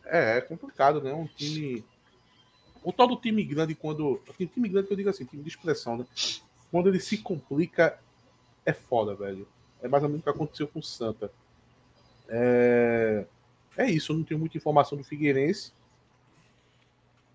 É, 0.04 0.38
é 0.38 0.40
complicado, 0.40 1.00
né? 1.00 1.12
Um 1.14 1.26
time. 1.26 1.84
O 2.82 2.92
tal 2.92 3.06
do 3.06 3.16
time 3.16 3.44
grande, 3.44 3.74
quando. 3.76 4.20
Assim, 4.28 4.46
time 4.46 4.68
grande 4.68 4.88
que 4.88 4.92
eu 4.92 4.96
digo 4.96 5.10
assim, 5.10 5.24
time 5.24 5.42
de 5.42 5.48
expressão, 5.48 5.98
né? 5.98 6.06
Quando 6.72 6.88
ele 6.88 6.98
se 6.98 7.18
complica, 7.18 8.00
é 8.66 8.72
foda, 8.72 9.14
velho. 9.14 9.46
É 9.80 9.86
mais 9.86 10.02
ou 10.02 10.08
menos 10.08 10.22
o 10.22 10.24
que 10.24 10.30
aconteceu 10.30 10.66
com 10.66 10.80
o 10.80 10.82
Santa. 10.82 11.30
É, 12.28 13.26
é 13.76 13.90
isso, 13.90 14.12
eu 14.12 14.16
não 14.16 14.24
tenho 14.24 14.40
muita 14.40 14.56
informação 14.56 14.96
do 14.96 15.04
Figueirense. 15.04 15.72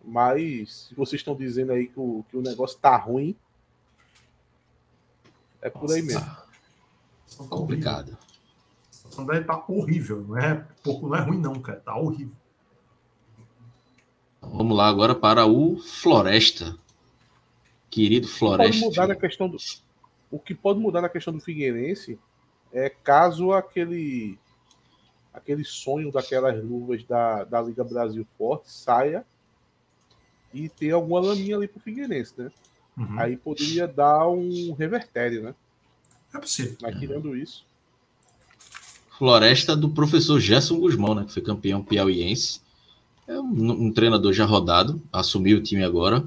Mas 0.04 0.88
se 0.88 0.96
vocês 0.96 1.20
estão 1.20 1.36
dizendo 1.36 1.72
aí 1.72 1.88
que 1.88 2.00
o, 2.00 2.24
que 2.30 2.38
o 2.38 2.42
negócio 2.42 2.80
tá 2.80 2.96
ruim, 2.96 3.36
é 5.62 5.70
por 5.70 5.92
aí 5.92 6.02
mesmo. 6.02 6.22
Tá 6.22 6.48
complicado. 7.50 8.18
A 8.90 8.94
situação 8.94 9.26
deve 9.26 9.42
estar 9.42 9.58
tá 9.58 9.66
horrível, 9.68 10.22
não 10.22 10.38
é 10.38 10.66
pouco, 10.82 11.08
não 11.08 11.16
é 11.16 11.22
ruim 11.22 11.40
não, 11.40 11.54
cara, 11.62 11.80
tá 11.80 11.96
horrível. 11.96 12.34
Vamos 14.42 14.76
lá 14.76 14.88
agora 14.88 15.14
para 15.14 15.46
o 15.46 15.78
Floresta. 15.78 16.78
Querido 17.90 18.28
Floresta. 18.28 18.70
O 18.70 18.72
que 18.72 18.80
pode 18.80 18.90
mudar 18.90 19.08
na 19.08 19.16
questão 19.16 19.50
do, 19.50 19.58
o 20.32 20.40
que 20.40 20.56
pode 20.56 20.80
mudar 20.80 21.02
na 21.02 21.10
questão 21.10 21.34
do 21.34 21.42
Figueirense 21.42 22.20
é 22.72 22.90
caso 22.90 23.52
aquele 23.52 24.38
aquele 25.34 25.64
sonho 25.64 26.12
daquelas 26.12 26.64
luvas 26.64 27.04
da, 27.04 27.44
da 27.44 27.62
Liga 27.62 27.84
Brasil 27.84 28.26
Forte 28.38 28.72
saia 28.72 29.26
e 30.54 30.68
ter 30.68 30.92
alguma 30.92 31.20
laminha 31.20 31.56
ali 31.56 31.68
pro 31.68 31.80
Figueirense, 31.80 32.34
né? 32.38 32.52
Uhum. 32.98 33.20
Aí 33.20 33.38
poderia 33.38 33.88
dar 33.88 34.28
um 34.28 34.74
revertério, 34.74 35.44
né? 35.44 35.56
É 36.34 36.40
possível. 36.40 36.76
Mas 36.82 37.00
tirando 37.00 37.36
isso. 37.36 37.66
Floresta 39.18 39.76
do 39.76 39.90
professor 39.90 40.40
Gerson 40.40 40.80
Guzmão, 40.80 41.16
né? 41.16 41.26
Que 41.26 41.34
foi 41.34 41.42
campeão 41.42 41.84
piauiense. 41.84 42.62
É 43.28 43.40
um, 43.40 43.72
um 43.86 43.92
treinador 43.92 44.34
já 44.34 44.46
rodado, 44.46 45.02
assumiu 45.12 45.60
o 45.60 45.62
time 45.62 45.84
agora. 45.84 46.26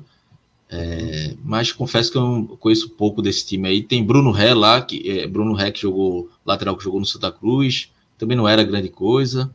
É, 0.70 1.34
mas 1.44 1.70
confesso 1.70 2.10
que 2.10 2.16
eu 2.16 2.56
conheço 2.58 2.90
pouco 2.90 3.20
desse 3.20 3.44
time 3.44 3.68
aí. 3.68 3.82
Tem 3.82 4.04
Bruno 4.04 4.30
Ré 4.30 4.54
lá, 4.54 4.80
que 4.80 5.10
é, 5.10 5.26
Bruno 5.26 5.52
Ré 5.52 5.70
que 5.70 5.80
jogou 5.82 6.30
lateral 6.46 6.76
que 6.76 6.84
jogou 6.84 6.98
no 6.98 7.04
Santa 7.04 7.30
Cruz, 7.30 7.91
também 8.22 8.36
não 8.36 8.46
era 8.46 8.62
grande 8.62 8.88
coisa. 8.88 9.52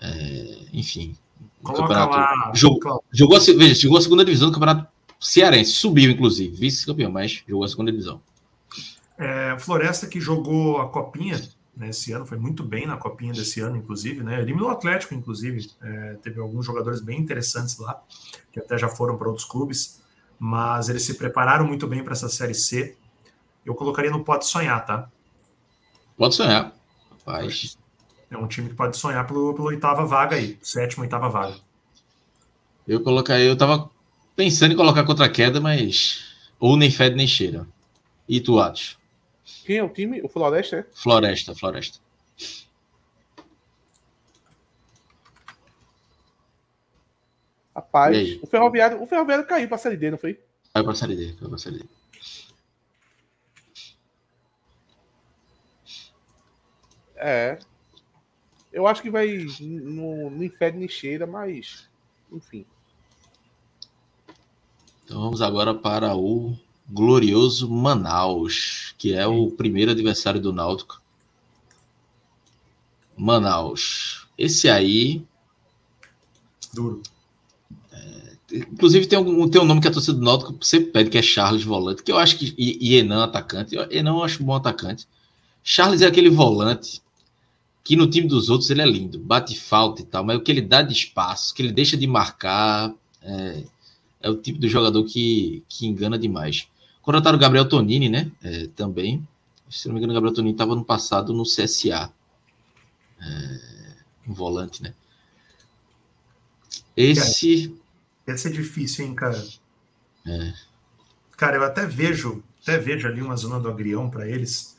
É, 0.00 0.58
enfim. 0.72 1.14
Coloca 1.62 2.06
lá. 2.06 2.50
Jogou, 2.54 3.04
jogou, 3.12 3.36
a, 3.36 3.40
veja, 3.40 3.74
jogou 3.74 3.98
a 3.98 4.00
segunda 4.00 4.24
divisão 4.24 4.48
do 4.48 4.54
Campeonato 4.54 4.86
Cearense, 5.20 5.72
subiu, 5.72 6.10
inclusive, 6.10 6.56
vice-campeão, 6.56 7.12
mas 7.12 7.44
jogou 7.46 7.62
a 7.62 7.68
segunda 7.68 7.90
divisão. 7.90 8.22
É, 9.18 9.54
Floresta 9.58 10.06
que 10.06 10.18
jogou 10.18 10.78
a 10.78 10.88
copinha 10.88 11.38
né, 11.76 11.90
esse 11.90 12.10
ano, 12.12 12.24
foi 12.24 12.38
muito 12.38 12.64
bem 12.64 12.86
na 12.86 12.96
copinha 12.96 13.34
desse 13.34 13.60
ano, 13.60 13.76
inclusive, 13.76 14.22
né? 14.22 14.40
Eliminou 14.40 14.68
o 14.68 14.72
Atlético, 14.72 15.14
inclusive. 15.14 15.70
É, 15.82 16.14
teve 16.22 16.40
alguns 16.40 16.64
jogadores 16.64 17.02
bem 17.02 17.20
interessantes 17.20 17.78
lá, 17.78 18.02
que 18.50 18.60
até 18.60 18.78
já 18.78 18.88
foram 18.88 19.18
para 19.18 19.28
outros 19.28 19.46
clubes, 19.46 20.02
mas 20.38 20.88
eles 20.88 21.02
se 21.02 21.14
prepararam 21.14 21.66
muito 21.66 21.86
bem 21.86 22.02
para 22.02 22.12
essa 22.14 22.30
série 22.30 22.54
C. 22.54 22.96
Eu 23.64 23.74
colocaria 23.74 24.10
no 24.10 24.24
Pode 24.24 24.46
Sonhar, 24.46 24.86
tá? 24.86 25.10
Pode 26.16 26.34
sonhar. 26.34 26.72
Rapaz. 27.26 27.78
É 28.30 28.36
um 28.36 28.46
time 28.46 28.68
que 28.68 28.74
pode 28.74 28.96
sonhar 28.96 29.26
pelo, 29.26 29.54
pela 29.54 29.68
oitava 29.68 30.04
vaga 30.04 30.36
aí, 30.36 30.58
sétima, 30.60 31.04
oitava 31.04 31.28
vaga. 31.28 31.56
Eu 32.86 33.02
colocaria, 33.02 33.46
eu 33.46 33.56
tava 33.56 33.90
pensando 34.36 34.72
em 34.72 34.76
colocar 34.76 35.04
contra 35.04 35.26
a 35.26 35.28
queda, 35.28 35.60
mas. 35.60 36.24
Ou 36.60 36.76
nem 36.76 36.90
fede 36.90 37.16
nem 37.16 37.26
cheira. 37.26 37.66
E 38.28 38.40
tu, 38.40 38.58
Atos? 38.58 38.98
Quem 39.64 39.78
é 39.78 39.82
o 39.82 39.88
time? 39.88 40.20
O 40.22 40.28
Floresta, 40.28 40.76
é? 40.76 40.86
Floresta, 40.94 41.54
Floresta. 41.54 41.98
Rapaz, 47.74 48.38
o 48.40 48.46
Ferroviário, 48.46 49.02
o 49.02 49.06
Ferroviário 49.06 49.46
caiu 49.46 49.68
pra 49.68 49.78
Série 49.78 49.96
D, 49.96 50.10
não 50.10 50.18
foi? 50.18 50.38
Caiu 50.72 50.84
pra 50.84 50.94
Série 50.94 51.16
D, 51.16 51.32
caiu 51.32 51.48
pra 51.48 51.58
Série 51.58 51.78
D. 51.78 51.84
É. 57.26 57.58
Eu 58.70 58.86
acho 58.86 59.00
que 59.00 59.08
vai 59.08 59.46
no, 59.60 60.28
no 60.28 60.44
infede 60.44 60.76
nem 60.76 60.86
cheira, 60.86 61.26
mas. 61.26 61.88
Enfim. 62.30 62.66
Então 65.02 65.22
vamos 65.22 65.40
agora 65.40 65.72
para 65.72 66.14
o 66.14 66.54
glorioso 66.86 67.70
Manaus, 67.70 68.94
que 68.98 69.14
é 69.14 69.26
o 69.26 69.50
primeiro 69.50 69.92
adversário 69.92 70.38
do 70.38 70.52
Náutico. 70.52 71.00
Manaus. 73.16 74.28
Esse 74.36 74.68
aí. 74.68 75.24
Duro. 76.74 77.00
É, 77.90 78.36
inclusive 78.52 79.06
tem 79.06 79.18
um, 79.18 79.48
tem 79.48 79.62
um 79.62 79.64
nome 79.64 79.80
que 79.80 79.88
a 79.88 79.92
torcida 79.92 80.18
do 80.18 80.24
Náutico 80.24 80.62
sempre 80.62 80.90
pede, 80.90 81.08
que 81.08 81.16
é 81.16 81.22
Charles 81.22 81.64
Volante, 81.64 82.02
que 82.02 82.12
eu 82.12 82.18
acho 82.18 82.36
que. 82.36 82.54
E, 82.58 82.90
e 82.90 82.96
Enan 82.98 83.24
atacante. 83.24 83.74
Enan 83.90 84.10
eu 84.10 84.24
acho 84.24 84.42
um 84.42 84.46
bom 84.46 84.56
atacante. 84.56 85.08
Charles 85.62 86.02
é 86.02 86.06
aquele 86.06 86.28
volante 86.28 87.02
que 87.84 87.94
no 87.94 88.08
time 88.08 88.26
dos 88.26 88.48
outros 88.48 88.70
ele 88.70 88.80
é 88.80 88.86
lindo, 88.86 89.18
bate 89.18 89.60
falta 89.60 90.00
e 90.00 90.06
tal, 90.06 90.24
mas 90.24 90.38
o 90.38 90.40
que 90.40 90.50
ele 90.50 90.62
dá 90.62 90.80
de 90.80 90.94
espaço, 90.94 91.54
que 91.54 91.60
ele 91.62 91.70
deixa 91.70 91.98
de 91.98 92.06
marcar, 92.06 92.92
é, 93.20 93.62
é 94.22 94.30
o 94.30 94.36
tipo 94.36 94.58
de 94.58 94.68
jogador 94.68 95.04
que, 95.04 95.62
que 95.68 95.86
engana 95.86 96.18
demais. 96.18 96.66
Contrataram 97.02 97.36
o 97.36 97.40
Gabriel 97.40 97.68
Tonini, 97.68 98.08
né? 98.08 98.32
É, 98.42 98.68
também. 98.68 99.28
Se 99.68 99.86
não 99.86 99.92
me 99.94 100.00
engano, 100.00 100.12
o 100.12 100.14
Gabriel 100.14 100.34
Tonini 100.34 100.54
estava 100.54 100.74
no 100.74 100.82
passado 100.82 101.34
no 101.34 101.42
CSA. 101.42 102.10
É, 103.20 103.60
um 104.26 104.32
volante, 104.32 104.82
né? 104.82 104.94
Esse. 106.96 107.74
Deve 108.24 108.38
ser 108.38 108.52
difícil, 108.52 109.04
hein, 109.04 109.14
cara? 109.14 109.44
É. 110.26 110.54
Cara, 111.36 111.56
eu 111.56 111.64
até 111.64 111.84
vejo, 111.84 112.42
até 112.62 112.78
vejo 112.78 113.06
ali 113.06 113.20
uma 113.20 113.36
zona 113.36 113.60
do 113.60 113.68
agrião 113.68 114.08
para 114.08 114.26
eles. 114.26 114.73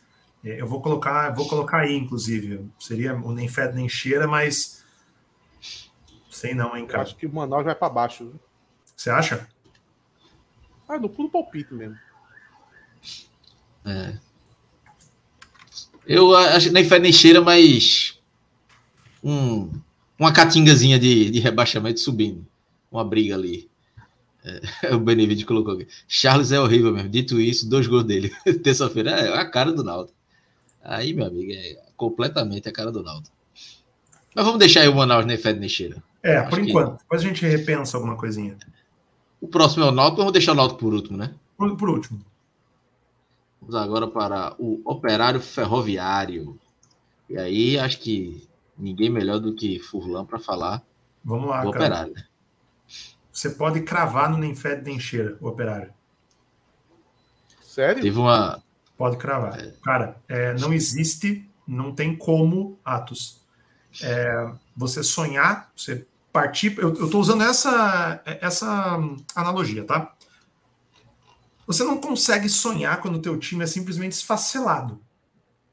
É, 0.46 0.62
eu 0.62 0.68
vou 0.68 0.80
colocar, 0.80 1.34
vou 1.34 1.48
colocar 1.48 1.80
aí, 1.80 1.96
inclusive. 1.98 2.70
Seria 2.80 3.16
o 3.16 3.34
nem 3.34 3.48
fede 3.48 3.76
nem 3.76 3.89
cheira, 3.89 4.28
mas 4.28 4.86
sei 6.30 6.54
não, 6.54 6.78
hein, 6.78 6.86
cara. 6.86 7.00
Eu 7.00 7.02
acho 7.02 7.16
que 7.16 7.26
o 7.26 7.34
Manaus 7.34 7.66
vai 7.66 7.74
para 7.74 7.89
baixo. 7.89 8.32
Você 8.96 9.10
acha? 9.10 9.48
Ah, 10.88 11.00
no 11.00 11.10
pulo 11.10 11.32
palpite 11.32 11.74
mesmo. 11.74 11.98
É. 13.84 14.20
Eu 16.06 16.36
acho 16.36 16.68
que 16.68 16.74
nem 16.74 16.88
fede 16.88 17.02
nem 17.02 17.12
cheira, 17.12 17.41
mas 17.41 18.20
um, 19.24 19.72
uma 20.20 20.32
catingazinha 20.32 21.00
de, 21.00 21.32
de 21.32 21.39
rebaixamento 21.39 22.00
subindo. 22.00 22.46
Uma 22.91 23.04
briga 23.04 23.34
ali. 23.34 23.68
É, 24.43 24.93
o 24.93 25.00
Benevides 25.00 25.43
colocou 25.43 25.74
aqui. 25.74 25.88
Charles 26.08 26.52
é 26.52 26.60
horrível 26.60 26.93
mesmo. 26.93 27.10
Dito 27.10 27.41
isso, 27.41 27.68
dois 27.68 27.88
gols 27.88 28.04
dele. 28.04 28.32
Terça-feira 28.64 29.10
é 29.10 29.39
a 29.39 29.50
cara 29.50 29.74
do 29.74 29.84
Naldo. 29.84 30.14
Aí, 30.86 31.14
meu 31.14 31.26
amigo, 31.26 31.52
é 31.52 31.82
completamente 31.98 32.70
a 32.70 32.72
cara 32.72 32.92
do 32.92 33.02
Naldo. 33.02 33.28
Mas 34.36 34.46
vamos 34.46 34.60
deixar 34.60 34.82
aí 34.82 34.88
o 34.88 34.96
Manaus 34.96 35.26
nem 35.26 35.38
fede 35.38 35.60
nem 35.60 35.68
cheira. 35.68 36.04
É, 36.22 36.38
Acho 36.38 36.50
por 36.50 36.60
enquanto. 36.60 36.92
Que... 36.98 37.04
Depois 37.04 37.22
a 37.22 37.26
gente 37.26 37.46
repensa 37.46 37.98
alguma 37.98 38.16
coisinha. 38.16 38.58
O 39.42 39.48
próximo 39.48 39.84
é 39.84 39.88
o 39.88 39.92
Náutico, 39.92 40.18
vamos 40.18 40.34
deixar 40.34 40.52
o 40.52 40.56
Náutico 40.56 40.80
por 40.80 40.94
último, 40.94 41.18
né? 41.18 41.34
Por, 41.58 41.76
por, 41.76 41.90
último. 41.90 42.22
Vamos 43.60 43.76
agora 43.76 44.08
para 44.08 44.56
o 44.60 44.82
Operário 44.86 45.40
Ferroviário. 45.40 46.60
E 47.30 47.38
aí, 47.38 47.80
acho 47.80 48.00
que 48.00 48.48
ninguém 48.78 49.10
melhor 49.10 49.40
do 49.40 49.56
que 49.56 49.80
Furlan 49.80 50.26
para 50.26 50.38
falar 50.38 50.84
vamos 51.24 51.50
lá, 51.50 51.64
do 51.64 51.72
cara. 51.72 51.86
Operário. 51.86 52.14
Né? 52.14 52.26
Você 53.32 53.50
pode 53.50 53.82
cravar 53.82 54.30
no 54.30 54.38
nem 54.38 54.54
fede 54.54 54.84
nem 54.84 55.00
cheira, 55.00 55.38
o 55.42 55.48
Operário. 55.48 55.94
Sério? 57.62 58.02
Teve 58.02 58.18
uma, 58.18 58.62
Pode 58.98 59.18
cravar. 59.18 59.60
É. 59.60 59.74
Cara, 59.84 60.18
é, 60.28 60.54
não 60.56 60.74
existe, 60.74 61.48
não 61.68 61.93
tem 61.93 62.16
como, 62.16 62.80
Atos. 62.84 63.41
É, 64.02 64.52
você 64.76 65.04
sonhar, 65.04 65.72
você 65.76 66.06
partir. 66.32 66.78
Eu 66.78 66.93
estou 66.93 67.20
usando 67.20 67.43
essa, 67.43 68.22
essa 68.26 69.00
analogia, 69.36 69.84
tá? 69.84 70.14
Você 71.68 71.84
não 71.84 71.98
consegue 71.98 72.48
sonhar 72.48 73.02
quando 73.02 73.16
o 73.16 73.22
teu 73.22 73.38
time 73.39 73.64
é 73.64 73.68
simplesmente 73.68 74.14
esfacelado. 74.14 75.02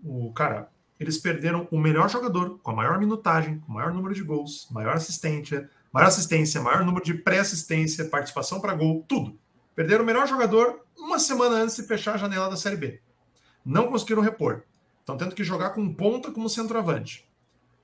O 0.03 0.33
cara, 0.33 0.69
eles 0.99 1.19
perderam 1.19 1.69
o 1.71 1.79
melhor 1.79 2.09
jogador, 2.09 2.59
com 2.63 2.71
a 2.71 2.75
maior 2.75 2.99
minutagem, 2.99 3.59
com 3.61 3.71
o 3.71 3.75
maior 3.75 3.93
número 3.93 4.15
de 4.15 4.23
gols, 4.23 4.67
maior 4.71 4.97
assistência, 4.97 5.69
maior 5.93 6.09
assistência, 6.09 6.61
maior 6.61 6.85
número 6.85 7.05
de 7.05 7.15
pré-assistência, 7.15 8.07
participação 8.07 8.61
para 8.61 8.75
gol, 8.75 9.05
tudo. 9.07 9.39
Perderam 9.77 10.03
o 10.03 10.07
melhor 10.07 10.27
jogador 10.27 10.81
uma 10.97 11.19
semana 11.19 11.57
antes 11.57 11.77
de 11.77 11.83
fechar 11.83 12.15
a 12.15 12.19
janela 12.19 12.49
da 12.49 12.57
Série 12.57 12.77
B 12.77 13.01
não 13.65 13.89
conseguiram 13.89 14.23
repor. 14.23 14.63
Estão 15.01 15.17
tendo 15.17 15.35
que 15.35 15.45
jogar 15.45 15.71
com 15.71 15.93
ponta 15.93 16.31
como 16.31 16.49
centroavante. 16.49 17.29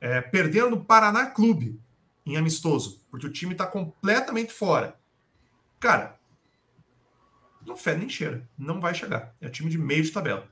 É, 0.00 0.20
perdendo 0.20 0.70
no 0.70 0.84
Paraná 0.84 1.26
Clube 1.26 1.80
em 2.24 2.36
amistoso, 2.36 3.02
porque 3.10 3.26
o 3.26 3.32
time 3.32 3.52
está 3.52 3.66
completamente 3.66 4.52
fora. 4.52 4.98
Cara, 5.80 6.18
não 7.66 7.76
fede 7.76 8.00
nem 8.00 8.08
cheira. 8.08 8.48
Não 8.56 8.80
vai 8.80 8.94
chegar. 8.94 9.34
É 9.40 9.48
time 9.48 9.70
de 9.70 9.78
meio 9.78 10.02
de 10.02 10.10
tabela. 10.10 10.48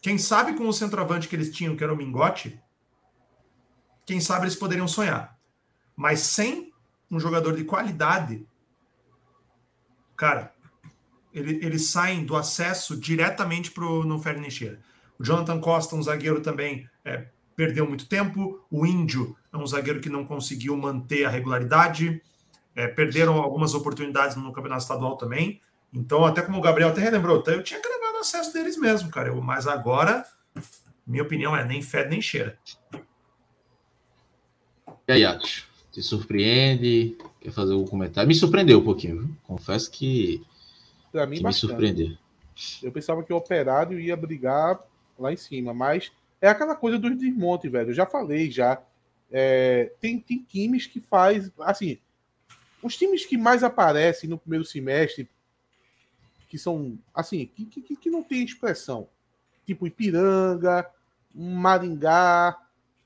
Quem 0.00 0.18
sabe 0.18 0.54
com 0.54 0.68
o 0.68 0.72
centroavante 0.72 1.28
que 1.28 1.36
eles 1.36 1.54
tinham, 1.54 1.76
que 1.76 1.82
era 1.82 1.92
o 1.92 1.96
Mingote, 1.96 2.60
quem 4.04 4.20
sabe 4.20 4.44
eles 4.44 4.56
poderiam 4.56 4.86
sonhar. 4.86 5.38
Mas 5.94 6.20
sem 6.20 6.72
um 7.10 7.18
jogador 7.18 7.56
de 7.56 7.64
qualidade, 7.64 8.46
cara, 10.16 10.54
ele, 11.36 11.62
eles 11.62 11.88
saem 11.88 12.24
do 12.24 12.34
acesso 12.34 12.96
diretamente 12.96 13.70
para 13.70 13.84
o 13.84 14.04
no 14.04 14.18
Fernandes. 14.18 14.78
O 15.18 15.24
Jonathan 15.24 15.60
Costa, 15.60 15.94
um 15.94 16.02
zagueiro 16.02 16.40
também, 16.40 16.88
é, 17.04 17.26
perdeu 17.54 17.86
muito 17.86 18.08
tempo. 18.08 18.64
O 18.70 18.86
Índio 18.86 19.36
é 19.52 19.56
um 19.56 19.66
zagueiro 19.66 20.00
que 20.00 20.08
não 20.08 20.24
conseguiu 20.24 20.74
manter 20.78 21.26
a 21.26 21.28
regularidade. 21.28 22.22
É, 22.74 22.86
perderam 22.88 23.34
algumas 23.34 23.74
oportunidades 23.74 24.34
no 24.34 24.50
campeonato 24.50 24.82
estadual 24.82 25.16
também. 25.16 25.60
Então, 25.92 26.24
até 26.24 26.40
como 26.40 26.56
o 26.56 26.62
Gabriel 26.62 26.88
até 26.88 27.02
relembrou, 27.02 27.42
eu 27.46 27.62
tinha 27.62 27.80
no 28.12 28.20
acesso 28.20 28.50
deles 28.52 28.78
mesmo, 28.78 29.10
cara. 29.10 29.28
Eu, 29.28 29.40
mas 29.42 29.66
agora, 29.66 30.24
minha 31.06 31.22
opinião 31.22 31.54
é 31.54 31.64
nem 31.64 31.82
fede 31.82 32.10
nem 32.10 32.22
cheira. 32.22 32.58
E 35.06 35.12
aí, 35.12 35.24
Atos? 35.24 35.64
Te 35.92 36.02
surpreende? 36.02 37.16
Quer 37.40 37.52
fazer 37.52 37.74
algum 37.74 37.86
comentário? 37.86 38.26
Me 38.26 38.34
surpreendeu 38.34 38.78
um 38.78 38.84
pouquinho, 38.84 39.20
viu? 39.20 39.36
Confesso 39.44 39.90
que 39.90 40.42
para 41.16 41.26
mim, 41.26 41.38
que 41.38 41.44
me 41.44 41.52
surpreender. 41.52 42.18
Eu 42.82 42.92
pensava 42.92 43.22
que 43.22 43.32
o 43.32 43.36
Operário 43.36 43.98
ia 43.98 44.16
brigar 44.16 44.80
lá 45.18 45.32
em 45.32 45.36
cima, 45.36 45.74
mas 45.74 46.12
é 46.40 46.48
aquela 46.48 46.74
coisa 46.74 46.98
dos 46.98 47.16
desmontes, 47.16 47.70
velho. 47.70 47.90
Eu 47.90 47.94
já 47.94 48.06
falei 48.06 48.50
já. 48.50 48.82
É, 49.30 49.92
tem, 50.00 50.20
tem 50.20 50.38
times 50.42 50.86
que 50.86 51.00
faz 51.00 51.50
assim. 51.60 51.98
os 52.82 52.96
times 52.96 53.24
que 53.24 53.36
mais 53.36 53.64
aparecem 53.64 54.30
no 54.30 54.38
primeiro 54.38 54.64
semestre, 54.64 55.28
que 56.48 56.56
são, 56.56 56.96
assim, 57.12 57.46
que, 57.46 57.64
que, 57.64 57.96
que 57.96 58.10
não 58.10 58.22
tem 58.22 58.44
expressão, 58.44 59.08
tipo 59.66 59.86
Ipiranga, 59.86 60.88
Maringá, 61.34 62.56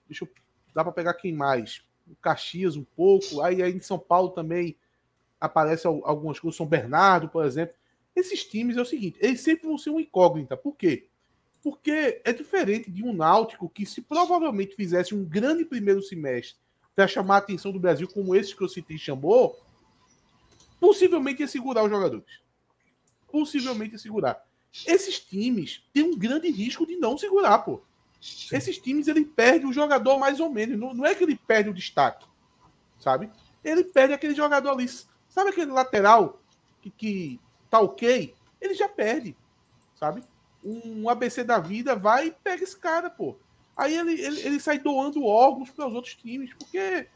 deixa 0.07 0.25
eu, 0.25 0.29
dá 0.75 0.85
para 0.85 0.93
pegar 0.93 1.15
quem 1.15 1.33
mais? 1.33 1.83
Caxias 2.21 2.77
um 2.77 2.85
pouco, 2.85 3.41
aí, 3.41 3.63
aí 3.63 3.73
em 3.73 3.81
São 3.81 3.99
Paulo 3.99 4.31
também 4.31 4.77
aparece 5.41 5.87
algumas 5.87 6.39
coisas, 6.39 6.57
São 6.57 6.67
Bernardo, 6.67 7.29
por 7.29 7.45
exemplo. 7.45 7.75
Esses 8.21 8.45
times 8.45 8.77
é 8.77 8.83
o 8.83 8.85
seguinte, 8.85 9.19
eles 9.19 9.41
sempre 9.41 9.67
vão 9.67 9.79
ser 9.79 9.89
uma 9.89 10.03
incógnita. 10.03 10.55
Por 10.55 10.77
quê? 10.77 11.09
Porque 11.63 12.21
é 12.23 12.33
diferente 12.35 12.91
de 12.91 13.03
um 13.03 13.15
Náutico 13.15 13.69
que, 13.69 13.87
se 13.87 14.03
provavelmente 14.03 14.77
fizesse 14.77 15.15
um 15.15 15.25
grande 15.25 15.65
primeiro 15.65 16.03
semestre 16.03 16.61
para 16.95 17.09
chamar 17.09 17.37
a 17.37 17.39
atenção 17.39 17.73
do 17.73 17.81
Brasil, 17.81 18.07
como 18.07 18.35
esse 18.37 18.55
que 18.55 18.63
eu 18.63 18.69
citei 18.69 18.99
chamou, 18.99 19.59
possivelmente 20.79 21.41
ia 21.41 21.49
segurar 21.49 21.83
os 21.83 21.91
jogadores. 21.91 22.41
Possivelmente 23.33 23.93
ia 23.93 23.99
segurar. 23.99 24.45
Esses 24.87 25.19
times 25.19 25.83
têm 25.93 26.03
um 26.03 26.17
grande 26.17 26.51
risco 26.51 26.87
de 26.87 26.97
não 26.97 27.17
segurar, 27.17 27.61
pô. 27.61 27.81
Sim. 28.21 28.55
Esses 28.55 28.77
times 28.77 29.09
ele 29.09 29.25
perde 29.25 29.65
o 29.65 29.73
jogador 29.73 30.19
mais 30.19 30.41
ou 30.41 30.51
menos. 30.51 30.79
Não, 30.79 30.93
não 30.93 31.07
é 31.07 31.15
que 31.15 31.25
ele 31.25 31.37
perde 31.37 31.71
o 31.71 31.75
destaque, 31.75 32.27
sabe? 32.99 33.31
Ele 33.65 33.83
perde 33.83 34.13
aquele 34.13 34.35
jogador 34.35 34.73
ali. 34.73 34.87
Sabe 35.27 35.51
aquele 35.51 35.71
lateral 35.71 36.43
que, 36.83 36.91
que 36.91 37.41
tá 37.71 37.81
ok? 37.81 38.35
Ele 38.61 38.75
já 38.75 38.89
perde, 38.89 39.37
sabe? 39.95 40.23
Um 40.63 41.09
ABC 41.09 41.45
da 41.45 41.59
vida 41.59 41.97
vai 41.97 42.27
e 42.27 42.33
pega 42.33 42.65
esse 42.65 42.77
cara, 42.77 43.09
pô. 43.09 43.37
Aí 43.77 43.97
ele, 43.97 44.21
ele, 44.21 44.41
ele 44.41 44.61
sai 44.61 44.79
doando 44.79 45.25
órgãos 45.25 45.71
para 45.71 45.87
os 45.87 45.95
outros 45.95 46.15
times, 46.15 46.53
porque 46.55 47.07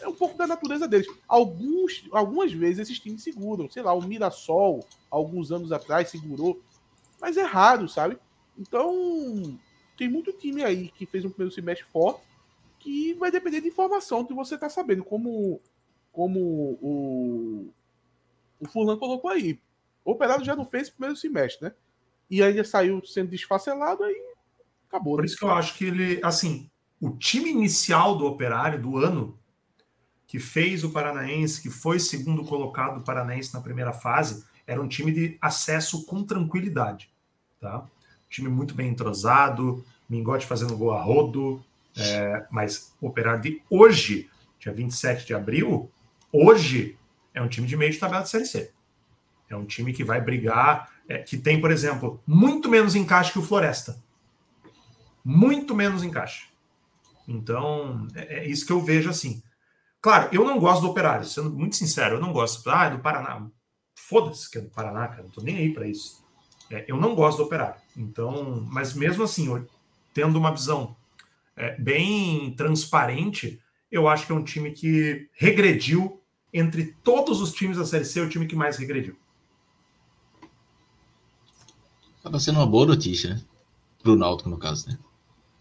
é 0.00 0.08
um 0.08 0.14
pouco 0.14 0.36
da 0.36 0.46
natureza 0.46 0.86
deles. 0.86 1.06
Alguns, 1.26 2.04
algumas 2.12 2.52
vezes 2.52 2.80
esses 2.80 2.98
times 2.98 3.22
seguram, 3.22 3.70
sei 3.70 3.82
lá, 3.82 3.94
o 3.94 4.02
Mirassol, 4.02 4.86
alguns 5.10 5.50
anos 5.50 5.72
atrás, 5.72 6.10
segurou, 6.10 6.60
mas 7.20 7.36
é 7.36 7.42
raro, 7.42 7.88
sabe? 7.88 8.18
Então, 8.58 9.58
tem 9.96 10.08
muito 10.08 10.32
time 10.32 10.62
aí 10.62 10.88
que 10.88 11.06
fez 11.06 11.24
um 11.24 11.30
primeiro 11.30 11.54
semestre 11.54 11.86
forte 11.90 12.20
que 12.78 13.14
vai 13.14 13.30
depender 13.30 13.60
de 13.60 13.68
informação 13.68 14.24
que 14.24 14.34
você 14.34 14.58
tá 14.58 14.68
sabendo, 14.68 15.04
como, 15.04 15.60
como 16.12 16.76
o, 16.82 17.68
o 18.60 18.68
Fulano 18.68 18.98
colocou 18.98 19.30
aí. 19.30 19.58
O 20.04 20.12
Operário 20.12 20.44
já 20.44 20.56
não 20.56 20.64
fez 20.64 20.88
o 20.88 20.92
primeiro 20.92 21.16
semestre, 21.16 21.66
né? 21.66 21.74
E 22.30 22.42
ainda 22.42 22.64
saiu 22.64 23.04
sendo 23.04 23.30
desfacelado, 23.30 24.02
aí 24.04 24.16
acabou. 24.88 25.16
Por 25.16 25.22
né? 25.22 25.26
isso 25.26 25.36
que 25.36 25.44
eu 25.44 25.50
acho 25.50 25.74
que 25.76 25.84
ele, 25.84 26.20
assim, 26.22 26.70
o 27.00 27.10
time 27.10 27.50
inicial 27.50 28.16
do 28.16 28.26
Operário 28.26 28.80
do 28.80 28.96
ano, 28.96 29.38
que 30.26 30.38
fez 30.38 30.82
o 30.82 30.90
Paranaense, 30.90 31.60
que 31.60 31.70
foi 31.70 31.98
segundo 31.98 32.44
colocado 32.44 32.98
do 32.98 33.04
Paranaense 33.04 33.52
na 33.52 33.60
primeira 33.60 33.92
fase, 33.92 34.44
era 34.66 34.80
um 34.80 34.88
time 34.88 35.12
de 35.12 35.36
acesso 35.40 36.06
com 36.06 36.24
tranquilidade, 36.24 37.10
tá? 37.60 37.86
time 38.32 38.48
muito 38.48 38.74
bem 38.74 38.88
entrosado, 38.88 39.84
Mingote 40.08 40.46
fazendo 40.46 40.76
gol 40.76 40.92
a 40.92 41.00
rodo, 41.00 41.62
é, 41.96 42.46
mas 42.50 42.94
o 43.00 43.06
Operário 43.06 43.42
de 43.42 43.62
hoje, 43.68 44.30
dia 44.58 44.72
27 44.72 45.26
de 45.26 45.34
abril, 45.34 45.90
hoje 46.32 46.96
é 47.34 47.42
um 47.42 47.48
time 47.48 47.66
de 47.66 47.76
meio 47.76 47.92
de 47.92 47.98
tabela 47.98 48.22
de 48.22 48.30
Série 48.30 48.46
C. 48.46 48.72
É 49.54 49.56
um 49.56 49.64
time 49.64 49.92
que 49.92 50.04
vai 50.04 50.20
brigar, 50.20 50.90
é, 51.08 51.18
que 51.18 51.36
tem, 51.36 51.60
por 51.60 51.70
exemplo, 51.70 52.22
muito 52.26 52.68
menos 52.68 52.94
encaixe 52.94 53.32
que 53.32 53.38
o 53.38 53.42
Floresta. 53.42 54.02
Muito 55.24 55.74
menos 55.74 56.02
encaixe. 56.02 56.46
Então, 57.26 58.06
é, 58.14 58.40
é 58.40 58.48
isso 58.48 58.66
que 58.66 58.72
eu 58.72 58.80
vejo 58.80 59.10
assim. 59.10 59.42
Claro, 60.00 60.28
eu 60.32 60.44
não 60.44 60.58
gosto 60.58 60.82
do 60.82 60.90
Operário, 60.90 61.24
sendo 61.24 61.50
muito 61.50 61.76
sincero, 61.76 62.16
eu 62.16 62.20
não 62.20 62.32
gosto. 62.32 62.68
Ah, 62.68 62.86
é 62.86 62.90
do 62.90 62.98
Paraná. 62.98 63.46
Foda-se 63.94 64.50
que 64.50 64.58
é 64.58 64.60
do 64.60 64.70
Paraná, 64.70 65.06
cara, 65.08 65.22
não 65.22 65.30
tô 65.30 65.40
nem 65.40 65.56
aí 65.56 65.72
para 65.72 65.86
isso. 65.86 66.22
É, 66.70 66.84
eu 66.88 66.96
não 66.96 67.14
gosto 67.14 67.38
do 67.38 67.44
operário. 67.44 67.80
Então, 67.96 68.66
mas 68.70 68.94
mesmo 68.94 69.22
assim, 69.22 69.64
tendo 70.14 70.38
uma 70.38 70.50
visão 70.50 70.96
é, 71.54 71.76
bem 71.78 72.54
transparente, 72.56 73.60
eu 73.90 74.08
acho 74.08 74.26
que 74.26 74.32
é 74.32 74.34
um 74.34 74.42
time 74.42 74.72
que 74.72 75.28
regrediu 75.34 76.20
entre 76.52 76.96
todos 77.04 77.40
os 77.40 77.52
times 77.52 77.76
da 77.76 77.84
Série 77.84 78.04
C, 78.04 78.20
é 78.20 78.22
o 78.22 78.28
time 78.28 78.46
que 78.46 78.56
mais 78.56 78.76
regrediu. 78.76 79.16
Acaba 82.22 82.38
sendo 82.38 82.60
uma 82.60 82.66
boa 82.66 82.86
notícia, 82.86 83.34
né? 83.34 83.42
Pro 84.00 84.14
Náutico, 84.14 84.48
no 84.48 84.56
caso, 84.56 84.88
né? 84.88 84.96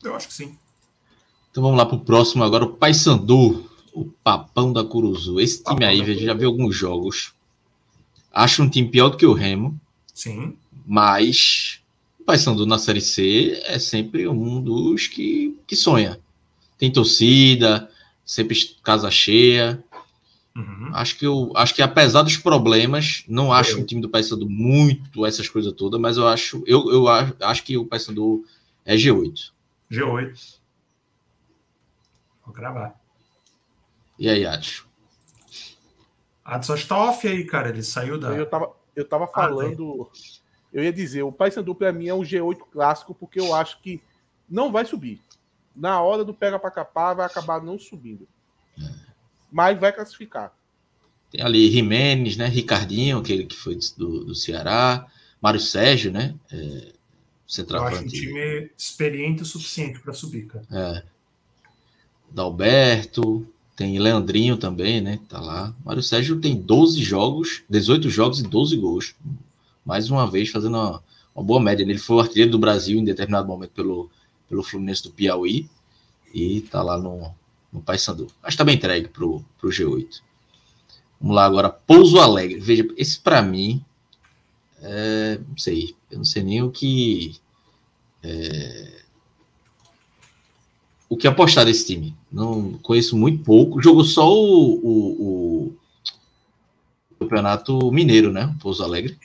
Eu 0.03 0.15
acho 0.15 0.27
que 0.27 0.33
sim. 0.33 0.55
Então 1.49 1.63
vamos 1.63 1.77
lá 1.77 1.87
pro 1.87 1.99
próximo 1.99 2.43
agora, 2.43 2.65
o 2.65 2.73
Paysandu, 2.73 3.67
o 3.91 4.05
Papão 4.23 4.71
da 4.71 4.83
Curuzu. 4.83 5.39
Esse 5.39 5.63
time 5.63 5.79
Papão 5.79 5.89
aí, 5.89 6.19
já 6.19 6.35
vi 6.35 6.45
alguns 6.45 6.75
jogos. 6.75 7.33
Acho 8.31 8.61
um 8.61 8.69
time 8.69 8.87
pior 8.87 9.09
do 9.09 9.17
que 9.17 9.25
o 9.25 9.33
Remo. 9.33 9.79
Sim. 10.13 10.55
Mas 10.85 11.81
o 12.19 12.23
Paysandu 12.23 12.67
na 12.67 12.77
Série 12.77 13.01
C 13.01 13.59
é 13.65 13.79
sempre 13.79 14.27
um 14.27 14.61
dos 14.61 15.07
que, 15.07 15.57
que 15.65 15.75
sonha. 15.75 16.19
Tem 16.77 16.91
torcida, 16.91 17.89
sempre 18.23 18.55
casa 18.83 19.09
cheia. 19.09 19.83
Uhum. 20.61 20.91
Acho 20.93 21.17
que 21.17 21.25
eu 21.25 21.51
acho 21.55 21.73
que 21.73 21.81
apesar 21.81 22.21
dos 22.21 22.37
problemas, 22.37 23.23
não 23.27 23.51
acho 23.51 23.79
o 23.79 23.85
time 23.85 24.01
do 24.01 24.09
Paysandu 24.09 24.49
muito 24.49 25.25
essas 25.25 25.49
coisas 25.49 25.73
todas, 25.73 25.99
mas 25.99 26.17
eu 26.17 26.27
acho 26.27 26.63
eu, 26.67 26.91
eu 26.91 27.07
acho, 27.07 27.35
acho 27.41 27.63
que 27.63 27.77
o 27.77 27.85
Paysandu 27.85 28.43
é 28.85 28.95
G8. 28.95 29.51
G8. 29.89 30.59
Vou 32.45 32.53
gravar. 32.53 32.95
E 34.17 34.29
aí, 34.29 34.45
Adson? 34.45 34.83
Adson 36.43 36.75
está 36.75 36.97
off 36.97 37.27
aí, 37.27 37.45
cara. 37.45 37.69
Ele 37.69 37.83
saiu 37.83 38.19
da. 38.19 38.29
Eu 38.35 38.45
tava, 38.45 38.71
eu 38.95 39.07
tava 39.07 39.25
ah, 39.25 39.27
falando. 39.27 40.09
Ah, 40.11 40.41
eu 40.73 40.83
ia 40.83 40.93
dizer, 40.93 41.23
o 41.23 41.31
Paysandu 41.31 41.75
para 41.75 41.91
mim 41.91 42.07
é 42.07 42.13
um 42.13 42.21
G8 42.21 42.59
clássico, 42.71 43.13
porque 43.13 43.39
eu 43.39 43.53
acho 43.53 43.81
que 43.81 44.01
não 44.49 44.71
vai 44.71 44.85
subir. 44.85 45.21
Na 45.75 46.01
hora 46.01 46.23
do 46.23 46.33
pega 46.33 46.59
para 46.59 46.71
capar, 46.71 47.15
vai 47.15 47.25
acabar 47.25 47.61
não 47.61 47.77
subindo. 47.79 48.27
Mas 49.51 49.79
vai 49.79 49.91
classificar. 49.91 50.53
Tem 51.29 51.41
ali 51.41 51.71
Jimenez, 51.71 52.37
né? 52.37 52.47
Ricardinho, 52.47 53.17
aquele 53.17 53.45
que 53.45 53.55
foi 53.55 53.77
do, 53.97 54.25
do 54.25 54.35
Ceará. 54.35 55.07
Mário 55.41 55.59
Sérgio, 55.59 56.11
né? 56.11 56.35
É, 56.51 56.91
Eu 57.57 57.83
acho 57.83 58.03
um 58.03 58.07
time 58.07 58.69
experiente 58.77 59.41
o 59.41 59.45
suficiente 59.45 59.99
para 59.99 60.13
subir, 60.13 60.45
cara. 60.47 60.65
É. 60.71 61.03
Dalberto, 62.29 63.47
tem 63.75 63.99
Leandrinho 63.99 64.57
também, 64.57 65.01
né? 65.01 65.19
Tá 65.27 65.39
lá. 65.39 65.75
Mário 65.83 66.03
Sérgio 66.03 66.39
tem 66.39 66.55
12 66.55 67.01
jogos, 67.03 67.63
18 67.69 68.09
jogos 68.09 68.39
e 68.39 68.43
12 68.43 68.77
gols 68.77 69.15
mais 69.85 70.09
uma 70.09 70.29
vez 70.29 70.49
fazendo 70.49 70.77
uma, 70.77 71.03
uma 71.35 71.43
boa 71.43 71.59
média. 71.59 71.83
Ele 71.83 71.97
foi 71.97 72.17
o 72.17 72.19
artilheiro 72.19 72.51
do 72.51 72.59
Brasil 72.59 72.99
em 72.99 73.03
determinado 73.03 73.47
momento 73.47 73.71
pelo, 73.71 74.09
pelo 74.47 74.63
Fluminense 74.63 75.03
do 75.03 75.11
Piauí 75.11 75.67
e 76.33 76.61
tá 76.61 76.81
lá 76.81 76.97
no, 76.97 77.33
no 77.71 77.81
Paysandu. 77.81 78.27
Mas 78.41 78.55
tá 78.55 78.63
bem 78.63 78.75
entregue 78.75 79.07
pro, 79.07 79.43
pro 79.59 79.69
G8. 79.69 80.21
Vamos 81.19 81.35
lá 81.35 81.45
agora, 81.45 81.69
Pouso 81.69 82.19
Alegre. 82.19 82.59
Veja, 82.59 82.87
esse 82.97 83.19
para 83.19 83.41
mim, 83.41 83.83
é, 84.81 85.39
não 85.47 85.57
sei, 85.57 85.95
eu 86.09 86.17
não 86.17 86.25
sei 86.25 86.43
nem 86.43 86.63
o 86.63 86.71
que 86.71 87.39
é, 88.23 89.01
o 91.11 91.17
que 91.17 91.27
apostar 91.27 91.65
desse 91.65 91.85
time. 91.85 92.15
Não 92.31 92.77
conheço 92.77 93.17
muito 93.17 93.43
pouco. 93.43 93.81
Jogou 93.81 94.05
só 94.05 94.31
o, 94.33 94.79
o, 94.81 95.67
o 95.67 97.15
campeonato 97.19 97.91
mineiro, 97.91 98.31
né? 98.31 98.55
Pouso 98.61 98.81
Alegre. 98.81 99.19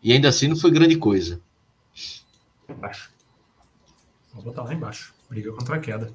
E 0.00 0.12
ainda 0.12 0.28
assim 0.28 0.46
não 0.46 0.56
foi 0.56 0.70
grande 0.70 0.96
coisa. 0.96 1.40
Baixo. 2.80 3.10
Vou 4.32 4.44
botar 4.44 4.62
lá 4.62 4.72
embaixo. 4.72 5.12
Briga 5.28 5.52
contra 5.52 5.76
a 5.76 5.80
queda. 5.80 6.12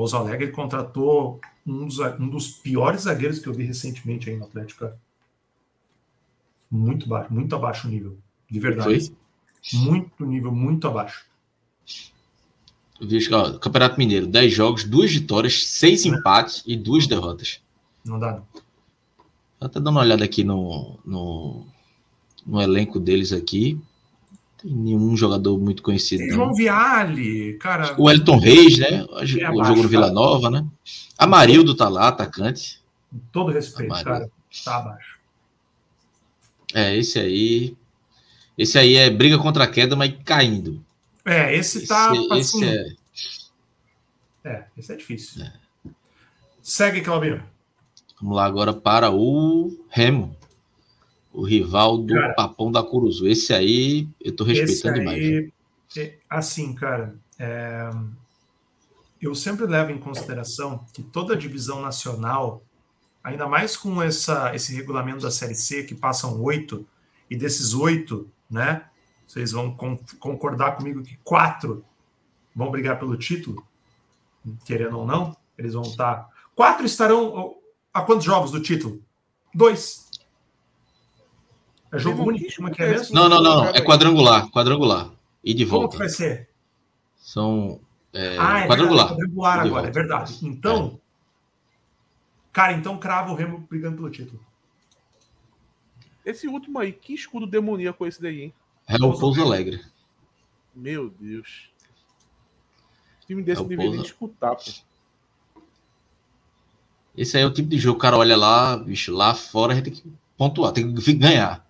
Pouso 0.00 0.16
Alegre 0.16 0.50
contratou 0.50 1.38
um 1.66 1.84
dos, 1.84 1.98
um 1.98 2.26
dos 2.26 2.48
piores 2.48 3.02
zagueiros 3.02 3.38
que 3.38 3.46
eu 3.46 3.52
vi 3.52 3.64
recentemente 3.64 4.30
aí 4.30 4.36
no 4.38 4.46
Atlético. 4.46 4.90
Muito 6.70 7.06
baixo, 7.06 7.30
muito 7.30 7.54
abaixo 7.54 7.86
o 7.86 7.90
nível. 7.90 8.16
De 8.50 8.58
verdade. 8.58 9.08
Foi? 9.08 9.78
Muito 9.78 10.24
nível, 10.24 10.52
muito 10.52 10.88
abaixo. 10.88 11.26
Ó, 13.30 13.58
Campeonato 13.58 13.98
Mineiro, 13.98 14.26
10 14.26 14.54
jogos, 14.54 14.84
2 14.84 15.16
vitórias, 15.16 15.68
6 15.68 16.06
empates 16.06 16.62
e 16.66 16.78
2 16.78 17.06
derrotas. 17.06 17.60
Não 18.02 18.18
dá, 18.18 18.36
não. 18.36 19.68
Tá 19.68 19.78
dando 19.78 19.90
uma 19.90 20.00
olhada 20.00 20.24
aqui 20.24 20.42
no, 20.42 20.98
no, 21.04 21.66
no 22.46 22.58
elenco 22.58 22.98
deles 22.98 23.34
aqui. 23.34 23.78
Tem 24.60 24.70
nenhum 24.70 25.16
jogador 25.16 25.58
muito 25.58 25.82
conhecido. 25.82 26.20
Tem 26.20 26.30
João 26.30 26.52
Viale, 26.52 27.54
cara. 27.54 27.94
O 27.98 28.10
Elton 28.10 28.38
Reis, 28.38 28.78
né? 28.78 29.06
O 29.08 29.24
jogo 29.64 29.82
no 29.82 29.88
Vila 29.88 30.10
Nova, 30.10 30.50
né? 30.50 30.66
Amarildo 31.16 31.74
tá 31.74 31.88
lá, 31.88 32.08
atacante. 32.08 32.80
Com 33.10 33.18
todo 33.32 33.52
respeito, 33.52 33.90
Amarildo. 33.90 34.10
cara. 34.10 34.30
Tá 34.64 34.76
abaixo. 34.76 35.18
É, 36.74 36.96
esse 36.96 37.18
aí. 37.18 37.76
Esse 38.56 38.78
aí 38.78 38.96
é 38.96 39.08
briga 39.08 39.38
contra 39.38 39.64
a 39.64 39.66
queda, 39.66 39.96
mas 39.96 40.14
caindo. 40.24 40.84
É, 41.24 41.54
esse 41.56 41.86
tá. 41.86 42.12
Esse, 42.14 42.58
esse 42.58 42.64
é... 42.64 42.86
é. 44.44 44.64
esse 44.76 44.92
é 44.92 44.96
difícil. 44.96 45.44
É. 45.44 45.52
Segue, 46.62 47.00
Claudinho. 47.00 47.42
Vamos 48.20 48.36
lá 48.36 48.44
agora 48.44 48.74
para 48.74 49.10
o 49.10 49.74
Remo. 49.88 50.36
O 51.32 51.42
rival 51.42 51.98
do 51.98 52.14
cara, 52.14 52.34
Papão 52.34 52.72
da 52.72 52.82
Curuzu. 52.82 53.28
Esse 53.28 53.52
aí 53.52 54.08
eu 54.20 54.34
tô 54.34 54.44
respeitando 54.44 55.08
aí, 55.08 55.20
demais. 55.20 55.52
É, 55.96 56.18
assim, 56.28 56.74
cara, 56.74 57.16
é, 57.38 57.90
eu 59.20 59.34
sempre 59.34 59.66
levo 59.66 59.90
em 59.90 59.98
consideração 59.98 60.84
que 60.92 61.02
toda 61.02 61.36
divisão 61.36 61.80
nacional, 61.82 62.62
ainda 63.22 63.46
mais 63.46 63.76
com 63.76 64.02
essa, 64.02 64.54
esse 64.54 64.74
regulamento 64.74 65.22
da 65.22 65.30
Série 65.30 65.54
C, 65.54 65.84
que 65.84 65.94
passam 65.94 66.40
oito, 66.42 66.86
e 67.28 67.36
desses 67.36 67.74
oito, 67.74 68.28
né, 68.50 68.84
vocês 69.26 69.52
vão 69.52 69.76
concordar 70.18 70.76
comigo 70.76 71.02
que 71.02 71.16
quatro 71.22 71.84
vão 72.54 72.70
brigar 72.70 72.98
pelo 72.98 73.16
título, 73.16 73.64
querendo 74.64 74.98
ou 74.98 75.06
não, 75.06 75.36
eles 75.56 75.74
vão 75.74 75.82
estar. 75.82 76.28
Quatro 76.54 76.84
estarão. 76.84 77.56
A 77.92 78.02
quantos 78.02 78.24
jogos 78.24 78.50
do 78.50 78.60
título? 78.60 79.00
Dois. 79.54 80.09
É 81.92 81.98
jogo 81.98 82.22
único, 82.22 82.54
como 82.56 82.68
é 82.68 82.70
que 82.72 82.82
é 82.82 82.90
mesmo? 82.90 83.14
Não, 83.14 83.28
não, 83.28 83.42
não. 83.42 83.66
É 83.66 83.80
quadrangular. 83.80 84.48
Quadrangular. 84.50 85.10
E 85.42 85.52
de 85.52 85.64
volta. 85.64 85.86
Como 85.86 85.92
que 85.92 85.98
vai 85.98 86.08
ser? 86.08 86.48
São. 87.16 87.80
É, 88.12 88.36
ah, 88.38 88.60
é 88.60 88.66
quadrangular. 88.66 89.08
Verdade, 89.08 89.20
quadrangular 89.20 89.60
agora, 89.60 89.88
é 89.88 89.90
verdade. 89.90 90.38
Então. 90.42 91.00
É. 91.06 91.10
Cara, 92.52 92.72
então 92.72 92.98
cravo 92.98 93.32
o 93.32 93.36
Remo 93.36 93.66
brigando 93.68 93.96
pelo 93.96 94.10
título. 94.10 94.40
Esse 96.24 96.46
último 96.46 96.78
aí, 96.78 96.92
que 96.92 97.14
escudo 97.14 97.46
demoníaco 97.46 98.04
é 98.04 98.08
esse 98.08 98.20
daí, 98.20 98.42
hein? 98.42 98.54
É 98.86 98.96
o 98.96 99.18
Pouso 99.18 99.40
Alegre. 99.42 99.80
Meu 100.74 101.10
Deus. 101.10 101.70
O 103.22 103.26
time 103.26 103.42
desse 103.42 103.62
é 103.62 103.64
deveria 103.64 104.02
disputar, 104.02 104.56
pô. 104.56 104.62
Esse 107.16 107.36
aí 107.36 107.42
é 107.42 107.46
o 107.46 107.52
tipo 107.52 107.68
de 107.68 107.78
jogo, 107.78 107.98
o 107.98 108.00
cara 108.00 108.16
olha 108.16 108.36
lá, 108.36 108.76
bicho, 108.76 109.12
lá 109.12 109.34
fora 109.34 109.72
a 109.72 109.76
gente 109.76 109.84
tem 109.84 109.94
que 109.94 110.12
pontuar, 110.36 110.72
tem 110.72 110.94
que 110.94 111.12
ganhar. 111.12 111.66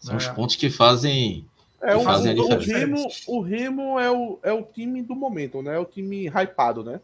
São 0.00 0.14
é. 0.14 0.16
os 0.16 0.26
pontos 0.28 0.56
que 0.56 0.70
fazem, 0.70 1.46
é, 1.80 1.96
que 1.96 2.04
fazem 2.04 2.38
o, 2.38 2.52
a 2.52 2.56
diferença. 2.56 3.06
O 3.28 3.40
Remo, 3.40 3.40
o 3.40 3.40
Remo 3.40 4.00
é, 4.00 4.10
o, 4.10 4.38
é 4.42 4.52
o 4.52 4.62
time 4.62 5.02
do 5.02 5.14
momento, 5.14 5.62
né? 5.62 5.76
É 5.76 5.78
o 5.78 5.84
time 5.84 6.26
hypado, 6.26 6.82
né? 6.82 7.00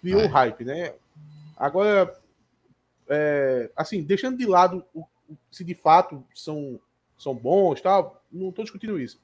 Criou 0.00 0.20
o 0.20 0.24
é. 0.24 0.28
hype, 0.28 0.64
né? 0.64 0.94
Agora, 1.56 2.14
é, 3.08 3.70
assim, 3.74 4.02
deixando 4.02 4.36
de 4.36 4.46
lado 4.46 4.84
o, 4.94 5.06
se 5.50 5.64
de 5.64 5.74
fato 5.74 6.22
são, 6.34 6.78
são 7.18 7.34
bons 7.34 7.80
tal, 7.80 8.22
não 8.30 8.50
estou 8.50 8.64
discutindo 8.64 9.00
isso. 9.00 9.18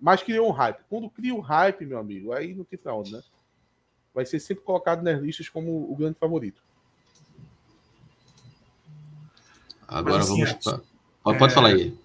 Mas 0.00 0.22
criou 0.22 0.48
um 0.48 0.52
hype. 0.52 0.82
Quando 0.88 1.10
cria 1.10 1.34
um 1.34 1.40
hype, 1.40 1.86
meu 1.86 1.98
amigo, 1.98 2.32
aí 2.32 2.54
não 2.54 2.64
tem 2.64 2.78
pra 2.78 2.94
onde, 2.94 3.12
né? 3.12 3.22
Vai 4.14 4.26
ser 4.26 4.40
sempre 4.40 4.64
colocado 4.64 5.02
nas 5.02 5.20
listas 5.20 5.48
como 5.48 5.90
o 5.90 5.94
grande 5.94 6.18
favorito. 6.18 6.62
Agora 9.86 10.16
Mas, 10.16 10.30
assim, 10.30 10.44
vamos. 10.44 10.66
É, 11.26 11.38
Pode 11.38 11.54
falar 11.54 11.68
aí. 11.68 11.96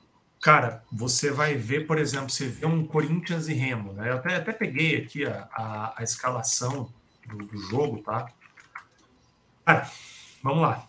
Cara, 0.41 0.83
você 0.91 1.31
vai 1.31 1.55
ver, 1.55 1.87
por 1.87 1.97
exemplo, 1.97 2.29
você 2.29 2.47
vê 2.47 2.65
um 2.65 2.85
Corinthians 2.85 3.47
e 3.47 3.53
Remo, 3.53 3.93
né? 3.93 4.09
Eu 4.11 4.17
até, 4.17 4.35
até 4.35 4.53
peguei 4.53 4.97
aqui 4.97 5.25
a, 5.25 5.49
a, 5.51 5.99
a 5.99 6.03
escalação 6.03 6.93
do, 7.27 7.37
do, 7.37 7.57
jogo, 7.57 8.01
tá? 8.03 8.27
Cara, 9.65 9.89
vamos 10.43 10.61
lá. 10.61 10.87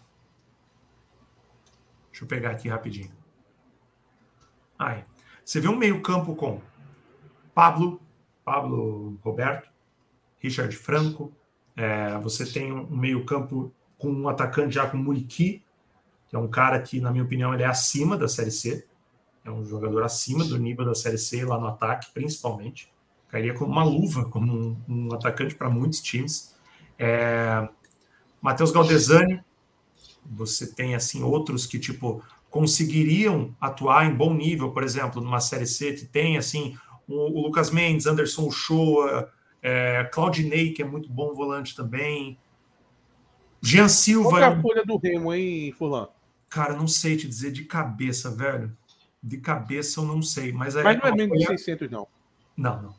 Deixa 2.10 2.24
eu 2.24 2.28
pegar 2.28 2.50
aqui 2.50 2.68
rapidinho. 2.68 3.10
Aí. 4.78 5.04
Você 5.44 5.60
vê 5.60 5.68
um 5.68 5.76
meio-campo 5.76 6.36
com 6.36 6.60
Pablo, 7.54 8.00
Pablo 8.44 9.18
Roberto, 9.22 9.70
Richard 10.38 10.76
Franco. 10.76 11.32
É, 11.74 12.18
você 12.18 12.44
tem 12.44 12.70
um 12.70 12.86
meio-campo 12.94 13.72
com 13.96 14.10
um 14.10 14.28
atacante 14.28 14.74
já 14.74 14.86
com 14.88 14.96
Muriqui, 14.96 15.62
que 16.28 16.36
é 16.36 16.38
um 16.38 16.48
cara 16.48 16.80
que, 16.80 17.00
na 17.00 17.10
minha 17.10 17.24
opinião, 17.24 17.54
ele 17.54 17.62
é 17.62 17.66
acima 17.66 18.16
da 18.16 18.28
Série 18.28 18.50
C. 18.50 18.87
É 19.48 19.50
um 19.50 19.64
jogador 19.64 20.02
acima 20.02 20.44
do 20.44 20.58
nível 20.58 20.84
da 20.84 20.94
Série 20.94 21.16
C 21.16 21.42
lá 21.42 21.58
no 21.58 21.68
ataque, 21.68 22.08
principalmente. 22.12 22.92
Cairia 23.28 23.54
como 23.54 23.72
uma 23.72 23.82
luva, 23.82 24.26
como 24.26 24.52
um, 24.52 24.76
um 24.86 25.14
atacante 25.14 25.54
para 25.54 25.70
muitos 25.70 26.02
times. 26.02 26.54
É... 26.98 27.66
Matheus 28.42 28.70
Galdesani, 28.70 29.42
você 30.24 30.66
tem 30.66 30.94
assim 30.94 31.22
outros 31.22 31.64
que 31.64 31.78
tipo 31.78 32.22
conseguiriam 32.50 33.54
atuar 33.58 34.04
em 34.06 34.14
bom 34.14 34.34
nível, 34.34 34.70
por 34.70 34.82
exemplo, 34.82 35.22
numa 35.22 35.40
série 35.40 35.66
C 35.66 35.94
que 35.94 36.04
tem 36.04 36.36
assim 36.36 36.76
o, 37.06 37.40
o 37.40 37.42
Lucas 37.42 37.70
Mendes, 37.70 38.06
Anderson 38.06 38.46
Uchoa, 38.46 39.32
é, 39.62 40.04
Claudinei, 40.12 40.72
que 40.72 40.82
é 40.82 40.84
muito 40.84 41.10
bom 41.10 41.32
volante 41.32 41.74
também. 41.74 42.38
Jean 43.62 43.88
Silva. 43.88 44.28
Qual 44.28 44.42
é 44.42 44.44
a 44.44 44.60
folha 44.60 44.84
do 44.84 44.98
Remo, 44.98 45.32
hein, 45.32 45.72
Fulano? 45.72 46.10
Cara, 46.50 46.74
não 46.74 46.86
sei 46.86 47.16
te 47.16 47.26
dizer 47.26 47.50
de 47.50 47.64
cabeça, 47.64 48.30
velho. 48.30 48.76
De 49.22 49.38
cabeça 49.38 50.00
eu 50.00 50.04
não 50.04 50.22
sei. 50.22 50.52
Mas, 50.52 50.76
é, 50.76 50.82
mas 50.82 50.98
não 50.98 51.06
é 51.06 51.12
menos 51.12 51.38
de 51.38 51.46
600, 51.46 51.90
não. 51.90 52.06
Não, 52.56 52.82
não. 52.82 52.94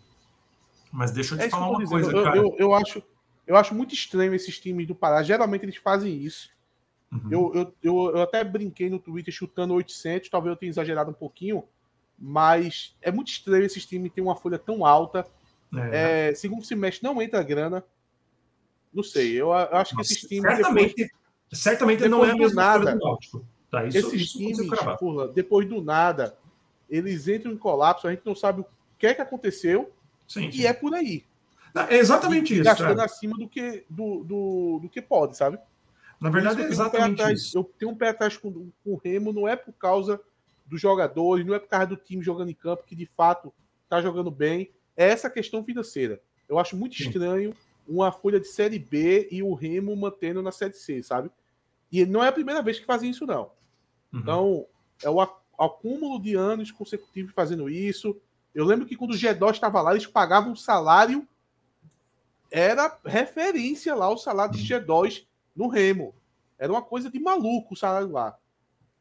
Mas 0.91 1.11
deixa 1.11 1.36
eu 1.36 1.39
te 1.39 1.45
é 1.45 1.49
falar 1.49 1.70
uma 1.70 1.86
coisa, 1.86 2.11
eu, 2.11 2.24
cara. 2.24 2.38
Eu, 2.38 2.55
eu, 2.57 2.74
acho, 2.74 3.03
eu 3.45 3.55
acho 3.55 3.76
muito 3.76 3.93
estranho 3.93 4.34
esses 4.34 4.59
times 4.59 4.88
do 4.88 4.95
Pará. 4.95 5.22
Geralmente 5.24 5.63
eles 5.63 5.78
fazem 5.78 6.13
isso. 6.13 6.49
Uhum. 7.11 7.28
Eu, 7.32 7.51
eu, 7.55 7.74
eu, 7.82 8.15
eu, 8.15 8.22
até 8.22 8.43
brinquei 8.43 8.89
no 8.89 8.99
Twitter 8.99 9.34
chutando 9.34 9.74
800, 9.74 10.30
talvez 10.30 10.51
eu 10.53 10.57
tenha 10.57 10.70
exagerado 10.70 11.09
um 11.09 11.13
pouquinho, 11.13 11.63
mas 12.17 12.95
é 13.01 13.11
muito 13.11 13.30
estranho 13.30 13.65
esses 13.65 13.86
times 13.86 14.11
terem 14.11 14.28
uma 14.28 14.36
folha 14.36 14.59
tão 14.59 14.86
alta. 14.86 15.26
É. 15.74 16.30
É, 16.30 16.36
segundo 16.36 16.65
semestre 16.65 17.03
não 17.03 17.22
entra 17.22 17.41
grana. 17.43 17.84
Não 18.93 19.03
sei, 19.03 19.39
eu, 19.39 19.53
acho 19.53 19.95
Nossa, 19.95 19.95
que 19.95 20.01
esses 20.01 20.28
times. 20.28 20.51
Certamente, 20.51 20.95
depois, 20.95 21.11
certamente 21.51 22.03
depois 22.03 22.11
não 22.11 22.26
é 22.26 22.32
a 22.32 22.36
mesma 22.36 22.61
nada. 22.61 22.95
Do 22.95 23.45
Tá, 23.72 23.86
isso, 23.86 23.97
esses 23.97 24.22
isso 24.22 24.38
times, 24.38 25.34
depois 25.34 25.67
do 25.67 25.82
nada, 25.82 26.36
eles 26.89 27.28
entram 27.28 27.51
em 27.51 27.57
colapso, 27.57 28.07
a 28.07 28.11
gente 28.11 28.26
não 28.26 28.36
sabe 28.36 28.61
o 28.61 28.65
que 28.97 29.07
é 29.07 29.13
que 29.13 29.22
aconteceu, 29.22 29.91
sim, 30.28 30.47
e 30.47 30.53
sim. 30.53 30.65
é 30.65 30.74
por 30.74 30.93
aí. 30.93 31.24
É 31.88 31.97
exatamente 31.97 32.53
e, 32.53 32.55
isso. 32.57 32.63
Gastando 32.63 32.99
é. 32.99 33.05
acima 33.05 33.38
do 33.38 33.47
que, 33.47 33.86
do, 33.89 34.24
do, 34.24 34.80
do, 34.82 34.89
que 34.89 35.01
pode, 35.01 35.38
sabe? 35.38 35.59
Na 36.20 36.30
verdade, 36.30 36.63
é 36.63 36.65
exatamente 36.65 37.22
um 37.22 37.30
isso. 37.30 37.57
Eu 37.57 37.63
tenho 37.78 37.91
um 37.91 37.95
pé 37.95 38.09
atrás 38.09 38.36
com, 38.36 38.51
com 38.51 38.93
o 38.93 38.95
Remo, 38.97 39.32
não 39.32 39.47
é 39.47 39.55
por 39.55 39.74
causa 39.74 40.20
dos 40.65 40.82
jogadores, 40.82 41.45
não 41.45 41.53
é 41.53 41.59
por 41.59 41.70
causa 41.70 41.88
do 41.88 41.95
time 41.95 42.24
jogando 42.24 42.49
em 42.49 42.55
campo, 42.55 42.84
que 42.86 42.95
de 42.95 43.05
fato 43.05 43.53
está 43.84 44.01
jogando 44.01 44.30
bem, 44.32 44.72
é 44.97 45.09
essa 45.09 45.30
questão 45.30 45.63
financeira. 45.63 46.20
Eu 46.47 46.57
acho 46.57 46.76
muito 46.76 46.99
estranho 46.99 47.55
uma 47.88 48.11
folha 48.11 48.39
de 48.39 48.47
Série 48.47 48.78
B 48.78 49.28
e 49.32 49.41
o 49.41 49.53
Remo 49.53 49.95
mantendo 49.95 50.41
na 50.41 50.51
Série 50.51 50.74
C, 50.74 51.01
sabe? 51.01 51.32
E 51.91 52.05
não 52.05 52.24
é 52.24 52.28
a 52.28 52.32
primeira 52.32 52.61
vez 52.61 52.80
que 52.80 52.86
fazem 52.86 53.09
isso, 53.09 53.26
não. 53.26 53.51
Uhum. 54.12 54.20
Então, 54.20 54.66
é 55.03 55.10
o 55.10 55.22
acúmulo 55.57 56.22
de 56.22 56.36
anos 56.36 56.72
consecutivos 56.72 57.34
fazendo 57.34 57.70
isso. 57.70 58.20
Eu 58.53 58.66
lembro 58.66 58.86
que 58.86 58.95
quando 58.95 59.12
o 59.12 59.18
G2 59.18 59.51
estava 59.51 59.82
lá, 59.82 59.91
eles 59.91 60.07
pagavam 60.07 60.51
um 60.51 60.55
salário, 60.55 61.28
era 62.51 62.97
referência 63.05 63.93
lá 63.93 64.10
o 64.10 64.18
salário 64.18 64.57
de 64.57 64.74
uhum. 64.74 64.82
G2 64.82 65.26
no 65.55 65.68
Remo. 65.68 66.16
Era 66.57 66.72
uma 66.72 66.82
coisa 66.82 67.10
de 67.10 67.20
maluco 67.20 67.74
o 67.74 67.78
salário 67.78 68.12
lá. 68.12 68.38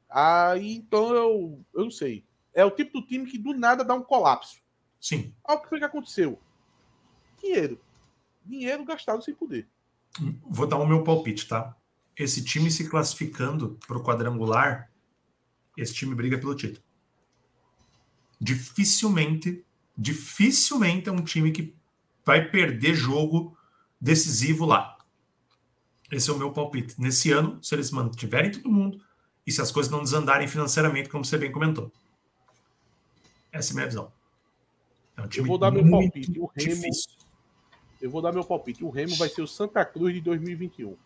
Aí, 0.08 0.76
então, 0.76 1.14
eu, 1.14 1.60
eu 1.74 1.84
não 1.84 1.90
sei. 1.90 2.24
É 2.54 2.64
o 2.64 2.70
tipo 2.70 3.00
do 3.00 3.06
time 3.06 3.26
que 3.26 3.38
do 3.38 3.52
nada 3.52 3.84
dá 3.84 3.94
um 3.94 4.02
colapso. 4.02 4.60
Sim. 5.00 5.34
Olha 5.44 5.58
o 5.58 5.62
que 5.62 5.68
foi 5.68 5.78
que 5.78 5.84
aconteceu. 5.84 6.38
Dinheiro. 7.40 7.80
Dinheiro 8.44 8.84
gastado 8.84 9.22
sem 9.22 9.34
poder. 9.34 9.68
Vou 10.42 10.66
dar 10.66 10.78
o 10.78 10.86
meu 10.86 11.04
palpite, 11.04 11.46
tá? 11.46 11.76
Esse 12.16 12.44
time 12.44 12.70
se 12.70 12.88
classificando 12.88 13.78
para 13.86 13.96
o 13.96 14.02
quadrangular 14.02 14.90
esse 15.80 15.94
time 15.94 16.14
briga 16.14 16.38
pelo 16.38 16.54
título. 16.54 16.82
Dificilmente, 18.40 19.64
dificilmente 19.96 21.08
é 21.08 21.12
um 21.12 21.22
time 21.22 21.52
que 21.52 21.74
vai 22.24 22.48
perder 22.50 22.94
jogo 22.94 23.56
decisivo 24.00 24.66
lá. 24.66 24.98
Esse 26.10 26.30
é 26.30 26.32
o 26.32 26.38
meu 26.38 26.52
palpite. 26.52 26.94
Nesse 27.00 27.30
ano, 27.30 27.62
se 27.62 27.74
eles 27.74 27.90
mantiverem 27.90 28.50
todo 28.50 28.70
mundo 28.70 29.00
e 29.46 29.52
se 29.52 29.60
as 29.60 29.70
coisas 29.70 29.90
não 29.90 30.02
desandarem 30.02 30.48
financeiramente, 30.48 31.08
como 31.08 31.24
você 31.24 31.38
bem 31.38 31.52
comentou. 31.52 31.92
Essa 33.52 33.70
é 33.70 33.72
a 33.72 33.74
minha 33.76 33.86
visão. 33.86 34.12
É 35.16 35.22
um 35.22 35.28
eu 35.36 35.44
vou 35.44 35.58
dar 35.58 35.70
meu 35.70 35.88
palpite. 35.88 36.38
O 36.38 36.46
Remo, 36.46 36.74
difícil. 36.74 37.10
eu 38.00 38.10
vou 38.10 38.22
dar 38.22 38.32
meu 38.32 38.44
palpite. 38.44 38.84
O 38.84 38.90
Remo 38.90 39.16
vai 39.16 39.28
ser 39.28 39.42
o 39.42 39.46
Santa 39.46 39.84
Cruz 39.84 40.14
de 40.14 40.20
2021. 40.20 40.96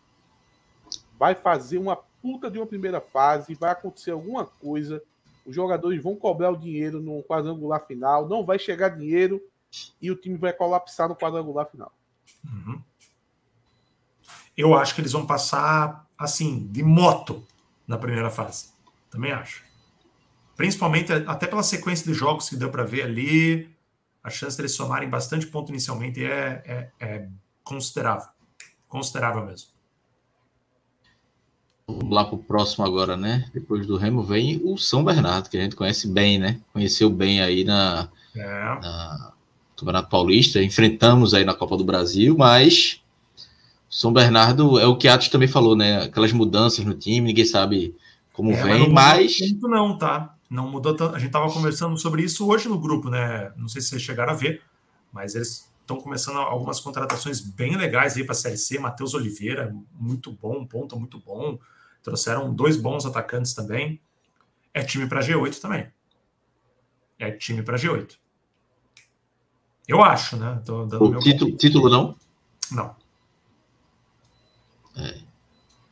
Vai 1.17 1.35
fazer 1.35 1.77
uma 1.77 1.97
puta 2.23 2.49
de 2.49 2.57
uma 2.57 2.65
primeira 2.65 3.01
fase, 3.01 3.53
vai 3.53 3.71
acontecer 3.71 4.11
alguma 4.11 4.45
coisa, 4.45 5.03
os 5.45 5.53
jogadores 5.53 6.01
vão 6.01 6.15
cobrar 6.15 6.51
o 6.51 6.57
dinheiro 6.57 7.01
no 7.01 7.21
quadrangular 7.21 7.85
final, 7.85 8.29
não 8.29 8.45
vai 8.45 8.57
chegar 8.57 8.87
dinheiro 8.87 9.43
e 10.01 10.09
o 10.09 10.15
time 10.15 10.37
vai 10.37 10.53
colapsar 10.53 11.09
no 11.09 11.17
quadrangular 11.17 11.69
final. 11.69 11.91
Uhum. 12.45 12.81
Eu 14.55 14.73
acho 14.73 14.95
que 14.95 15.01
eles 15.01 15.11
vão 15.11 15.25
passar 15.25 16.07
assim, 16.17 16.65
de 16.67 16.81
moto 16.81 17.45
na 17.85 17.97
primeira 17.97 18.29
fase. 18.29 18.69
Também 19.09 19.33
acho. 19.33 19.61
Principalmente 20.55 21.11
até 21.11 21.45
pela 21.45 21.63
sequência 21.63 22.05
de 22.05 22.13
jogos 22.17 22.47
que 22.47 22.55
deu 22.55 22.71
para 22.71 22.83
ver 22.83 23.01
ali, 23.01 23.69
a 24.23 24.29
chance 24.29 24.55
deles 24.55 24.73
somarem 24.73 25.09
bastante 25.09 25.45
ponto 25.47 25.71
inicialmente 25.71 26.23
é, 26.23 26.63
é, 26.65 27.05
é 27.05 27.29
considerável. 27.63 28.29
Considerável 28.87 29.45
mesmo. 29.45 29.72
Vamos 31.87 32.09
lá 32.09 32.23
para 32.23 32.35
o 32.35 32.39
próximo 32.39 32.85
agora, 32.85 33.17
né? 33.17 33.45
Depois 33.53 33.85
do 33.85 33.97
Remo 33.97 34.23
vem 34.23 34.61
o 34.63 34.77
São 34.77 35.03
Bernardo, 35.03 35.49
que 35.49 35.57
a 35.57 35.61
gente 35.61 35.75
conhece 35.75 36.07
bem, 36.07 36.37
né? 36.37 36.59
Conheceu 36.71 37.09
bem 37.09 37.41
aí 37.41 37.63
na, 37.63 38.09
é. 38.35 38.41
na 38.41 39.33
Campeonato 39.77 40.09
Paulista, 40.09 40.63
enfrentamos 40.63 41.33
aí 41.33 41.43
na 41.43 41.53
Copa 41.53 41.75
do 41.75 41.83
Brasil, 41.83 42.35
mas 42.37 43.01
São 43.89 44.13
Bernardo 44.13 44.79
é 44.79 44.85
o 44.85 44.95
que 44.95 45.09
Atos 45.09 45.27
também 45.27 45.47
falou, 45.47 45.75
né? 45.75 46.03
Aquelas 46.03 46.31
mudanças 46.31 46.85
no 46.85 46.93
time, 46.93 47.27
ninguém 47.27 47.45
sabe 47.45 47.93
como 48.31 48.51
é, 48.51 48.63
vem, 48.63 48.89
mas. 48.89 49.39
Não 49.39 49.47
muito 49.47 49.67
não, 49.67 49.97
tá? 49.97 50.35
Não 50.49 50.69
mudou 50.69 50.95
tanto. 50.95 51.15
A 51.15 51.19
gente 51.19 51.27
estava 51.27 51.51
conversando 51.51 51.97
sobre 51.97 52.23
isso 52.23 52.47
hoje 52.47 52.69
no 52.69 52.79
grupo, 52.79 53.09
né? 53.09 53.51
Não 53.57 53.67
sei 53.67 53.81
se 53.81 53.89
vocês 53.89 54.01
chegaram 54.01 54.31
a 54.31 54.35
ver, 54.35 54.61
mas 55.11 55.35
eles 55.35 55.69
estão 55.81 55.97
começando 55.97 56.37
algumas 56.37 56.79
contratações 56.79 57.41
bem 57.41 57.75
legais 57.75 58.15
aí 58.15 58.23
para 58.23 58.31
a 58.31 58.35
Série 58.35 58.57
C. 58.57 58.79
Matheus 58.79 59.13
Oliveira, 59.13 59.75
muito 59.99 60.31
bom, 60.31 60.65
ponta 60.65 60.95
muito 60.95 61.19
bom. 61.19 61.59
Trouxeram 62.03 62.53
dois 62.53 62.75
bons 62.75 63.05
atacantes 63.05 63.53
também. 63.53 64.01
É 64.73 64.83
time 64.83 65.07
para 65.07 65.21
G8 65.21 65.59
também. 65.59 65.91
É 67.17 67.31
time 67.31 67.63
para 67.63 67.77
G8. 67.77 68.17
Eu 69.87 70.03
acho, 70.03 70.35
né? 70.37 70.61
Tô 70.65 70.85
dando 70.85 71.05
o 71.05 71.09
meu 71.09 71.19
título, 71.19 71.55
título 71.57 71.89
não? 71.89 72.17
Não. 72.71 72.95
É. 74.97 75.21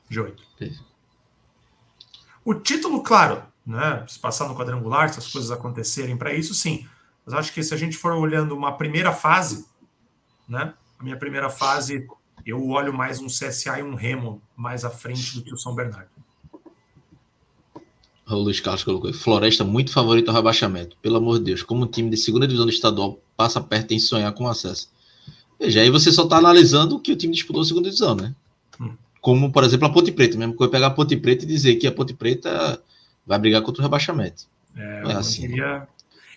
G8. 0.10 0.38
O 2.44 2.56
título, 2.56 3.02
claro, 3.04 3.44
né? 3.66 4.06
Se 4.08 4.20
passar 4.20 4.48
no 4.48 4.56
quadrangular, 4.56 5.14
se 5.14 5.20
as 5.20 5.28
coisas 5.28 5.52
acontecerem 5.52 6.18
para 6.18 6.34
isso, 6.34 6.54
sim. 6.54 6.88
Mas 7.26 7.36
acho 7.36 7.54
que 7.54 7.64
se 7.64 7.74
a 7.74 7.78
gente 7.78 7.96
for 7.98 8.14
olhando 8.14 8.56
uma 8.56 8.78
primeira 8.78 9.14
fase, 9.14 9.66
né? 10.48 10.74
A 11.00 11.04
minha 11.04 11.18
primeira 11.18 11.50
fase 11.50 12.08
eu 12.46 12.70
olho 12.70 12.94
mais 12.94 13.20
um 13.20 13.28
CSA 13.28 13.80
e 13.80 13.84
um 13.84 13.96
Remo 13.96 14.42
mais 14.56 14.84
à 14.84 14.90
frente 14.90 15.36
do 15.36 15.44
que 15.44 15.54
o 15.54 15.58
São 15.58 15.76
Bernardo. 15.76 16.10
O 18.28 18.36
Luiz 18.36 18.60
Carlos 18.60 18.84
colocou 18.84 19.14
Floresta 19.14 19.64
muito 19.64 19.92
favorito 19.92 20.30
ao 20.30 20.36
rebaixamento. 20.36 20.96
Pelo 21.02 21.18
amor 21.18 21.40
de 21.40 21.46
Deus, 21.46 21.64
como 21.64 21.84
um 21.84 21.88
time 21.88 22.10
de 22.10 22.18
segunda 22.18 22.48
divisão 22.48 22.66
do 22.66 22.72
estadual 22.72 23.20
passa 23.36 23.60
perto 23.60 23.94
em 23.94 24.00
sonhar 24.00 24.32
com 24.34 24.48
acesso. 24.48 24.90
Veja, 25.60 25.82
aí 25.82 25.90
você 25.90 26.12
só 26.12 26.24
está 26.24 26.38
analisando 26.38 26.96
o 26.96 27.00
que 27.00 27.12
o 27.12 27.16
time 27.16 27.34
disputou 27.34 27.62
a 27.62 27.66
segunda 27.66 27.90
divisão, 27.90 28.16
né? 28.16 28.34
Hum. 28.80 28.94
Como, 29.20 29.52
por 29.52 29.64
exemplo, 29.64 29.88
a 29.88 29.92
Ponte 29.92 30.12
Preta. 30.12 30.38
Mesmo 30.38 30.56
que 30.56 30.64
eu 30.64 30.70
pegar 30.70 30.88
a 30.88 30.92
Ponte 30.92 31.16
Preta 31.18 31.44
e 31.44 31.48
dizer 31.48 31.76
que 31.76 31.86
a 31.86 31.92
Ponte 31.92 32.14
Preta 32.14 32.82
vai 33.28 33.38
brigar 33.38 33.62
contra 33.62 33.82
o 33.82 33.84
rebaixamento. 33.84 34.46
É, 34.76 35.04
é 35.08 35.14
assim. 35.14 35.42
Queria... 35.42 35.88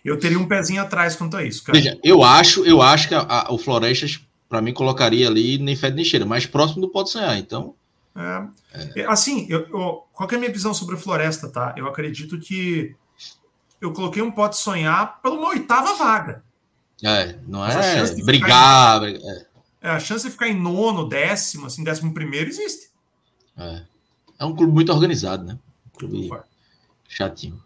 Eu 0.04 0.18
teria 0.18 0.38
um 0.38 0.46
pezinho 0.46 0.82
atrás 0.82 1.16
quanto 1.16 1.36
a 1.36 1.44
isso, 1.44 1.64
cara. 1.64 1.78
Veja, 1.78 1.98
eu 2.04 2.22
acho, 2.22 2.62
eu 2.66 2.82
acho 2.82 3.08
que 3.08 3.14
a, 3.14 3.20
a, 3.20 3.52
o 3.52 3.56
Florestas 3.56 4.20
para 4.54 4.62
mim, 4.62 4.72
colocaria 4.72 5.26
ali 5.26 5.58
nem 5.58 5.74
fede 5.74 5.96
nem 5.96 6.04
cheira, 6.04 6.24
mais 6.24 6.46
próximo 6.46 6.82
do 6.82 6.88
pode 6.88 7.10
sonhar. 7.10 7.36
Então. 7.36 7.74
É. 8.14 9.00
É. 9.00 9.04
Assim, 9.06 9.48
eu, 9.50 9.62
eu, 9.62 10.04
qual 10.12 10.28
é 10.30 10.36
a 10.36 10.38
minha 10.38 10.52
visão 10.52 10.72
sobre 10.72 10.96
Floresta, 10.96 11.48
tá? 11.48 11.74
Eu 11.76 11.88
acredito 11.88 12.38
que 12.38 12.94
eu 13.80 13.92
coloquei 13.92 14.22
um 14.22 14.30
pode 14.30 14.56
sonhar 14.56 15.20
pela 15.20 15.34
uma 15.34 15.48
oitava 15.48 15.96
vaga. 15.96 16.44
É, 17.02 17.36
não 17.48 17.66
é 17.66 18.14
brigar. 18.22 19.02
Em, 19.02 19.16
é. 19.16 19.46
é. 19.82 19.90
a 19.90 19.98
chance 19.98 20.24
de 20.24 20.30
ficar 20.30 20.46
em 20.46 20.56
nono, 20.56 21.08
décimo, 21.08 21.66
assim, 21.66 21.82
décimo 21.82 22.14
primeiro 22.14 22.48
existe. 22.48 22.90
É. 23.56 23.82
É 24.38 24.44
um 24.44 24.54
clube 24.54 24.72
muito 24.72 24.92
organizado, 24.92 25.42
né? 25.42 25.58
Um 25.88 25.98
clube 25.98 26.30
chatinho. 27.08 27.60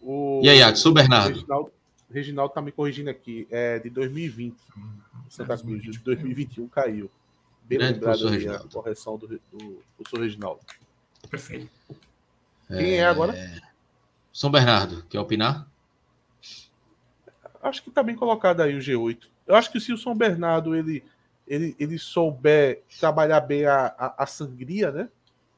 O... 0.00 0.40
E 0.44 0.48
aí, 0.48 0.62
Adson 0.62 0.92
Bernardo? 0.92 1.34
Reginaldo, 1.34 1.72
Reginaldo 2.08 2.54
tá 2.54 2.62
me 2.62 2.70
corrigindo 2.70 3.10
aqui. 3.10 3.48
É 3.50 3.80
de 3.80 3.90
2020. 3.90 4.54
Santa 5.32 5.56
Cruz 5.56 5.82
de 5.82 5.98
2021 5.98 6.68
caiu. 6.68 7.10
Bem 7.64 7.78
Grande 7.78 7.94
lembrado 7.94 8.28
aí 8.28 8.46
a 8.48 8.58
correção 8.58 9.16
do, 9.16 9.26
do 9.26 9.82
professor 9.96 10.20
Reginaldo. 10.20 10.60
Perfeito. 11.30 11.70
Quem 12.68 12.92
é, 12.92 12.96
é 12.96 13.06
agora? 13.06 13.32
São 14.30 14.50
Bernardo, 14.50 15.02
quer 15.04 15.18
opinar? 15.18 15.66
Acho 17.62 17.82
que 17.82 17.88
está 17.88 18.02
bem 18.02 18.14
colocado 18.14 18.60
aí 18.60 18.76
o 18.76 18.78
G8. 18.78 19.26
Eu 19.46 19.54
acho 19.54 19.72
que 19.72 19.80
se 19.80 19.90
o 19.90 19.96
São 19.96 20.14
Bernardo 20.14 20.76
ele, 20.76 21.02
ele, 21.46 21.74
ele 21.80 21.98
souber 21.98 22.82
trabalhar 23.00 23.40
bem 23.40 23.64
a, 23.64 23.86
a, 23.86 24.24
a 24.24 24.26
sangria, 24.26 24.90
né? 24.90 25.08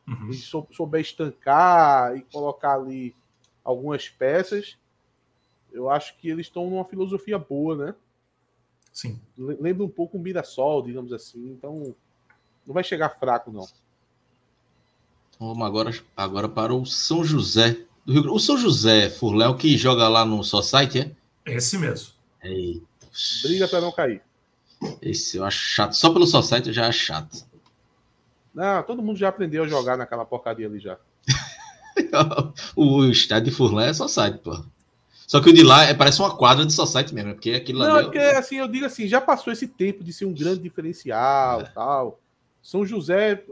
Uhum. 0.06 0.26
Ele 0.26 0.34
sou, 0.34 0.68
souber 0.70 1.00
estancar 1.00 2.16
e 2.16 2.22
colocar 2.22 2.74
ali 2.74 3.12
algumas 3.64 4.08
peças, 4.08 4.78
eu 5.72 5.90
acho 5.90 6.16
que 6.18 6.28
eles 6.28 6.46
estão 6.46 6.70
numa 6.70 6.84
filosofia 6.84 7.40
boa, 7.40 7.86
né? 7.86 7.94
Sim. 8.94 9.20
Lembra 9.36 9.84
um 9.84 9.88
pouco 9.88 10.16
o 10.16 10.20
Mirassol, 10.20 10.80
digamos 10.82 11.12
assim. 11.12 11.50
Então, 11.50 11.94
não 12.64 12.72
vai 12.72 12.84
chegar 12.84 13.18
fraco, 13.18 13.50
não. 13.50 13.66
Então, 15.28 15.48
vamos 15.48 15.66
agora, 15.66 15.90
agora 16.16 16.48
para 16.48 16.72
o 16.72 16.86
São 16.86 17.24
José 17.24 17.76
do 18.06 18.12
Rio 18.12 18.32
O 18.32 18.38
São 18.38 18.56
José 18.56 19.10
Furléu 19.10 19.56
que 19.56 19.76
joga 19.76 20.08
lá 20.08 20.24
no 20.24 20.44
só 20.44 20.62
site, 20.62 21.00
é? 21.00 21.10
Esse 21.44 21.76
mesmo. 21.76 22.12
Eita. 22.40 22.86
Briga 23.42 23.66
para 23.66 23.80
não 23.80 23.90
cair. 23.90 24.22
Esse 25.02 25.38
eu 25.38 25.44
acho 25.44 25.58
chato. 25.58 25.94
Só 25.94 26.12
pelo 26.12 26.26
só 26.26 26.40
site 26.40 26.68
eu 26.68 26.72
já 26.72 26.86
acho 26.86 27.00
chato. 27.00 27.44
Não, 28.54 28.82
todo 28.84 29.02
mundo 29.02 29.18
já 29.18 29.28
aprendeu 29.28 29.64
a 29.64 29.68
jogar 29.68 29.96
naquela 29.96 30.24
porcaria 30.24 30.66
ali 30.66 30.78
já. 30.78 30.96
o 32.76 33.04
estádio 33.06 33.50
de 33.50 33.56
Furlan 33.56 33.86
é 33.86 33.92
só 33.92 34.06
site, 34.06 34.38
pô. 34.38 34.64
Só 35.26 35.40
que 35.40 35.50
o 35.50 35.52
de 35.52 35.62
lá 35.62 35.84
é, 35.84 35.94
parece 35.94 36.20
uma 36.20 36.36
quadra 36.36 36.66
de 36.66 36.72
society 36.72 37.14
mesmo, 37.14 37.34
porque 37.34 37.52
aquilo 37.52 37.78
lá. 37.78 37.88
Não, 37.88 37.98
é 37.98 38.02
porque 38.02 38.18
assim, 38.18 38.56
eu 38.56 38.68
digo 38.68 38.84
assim, 38.84 39.06
já 39.06 39.20
passou 39.20 39.52
esse 39.52 39.66
tempo 39.66 40.04
de 40.04 40.12
ser 40.12 40.26
um 40.26 40.34
grande 40.34 40.60
diferencial 40.60 41.62
é. 41.62 41.64
tal. 41.64 42.20
São 42.62 42.84
José, 42.84 43.44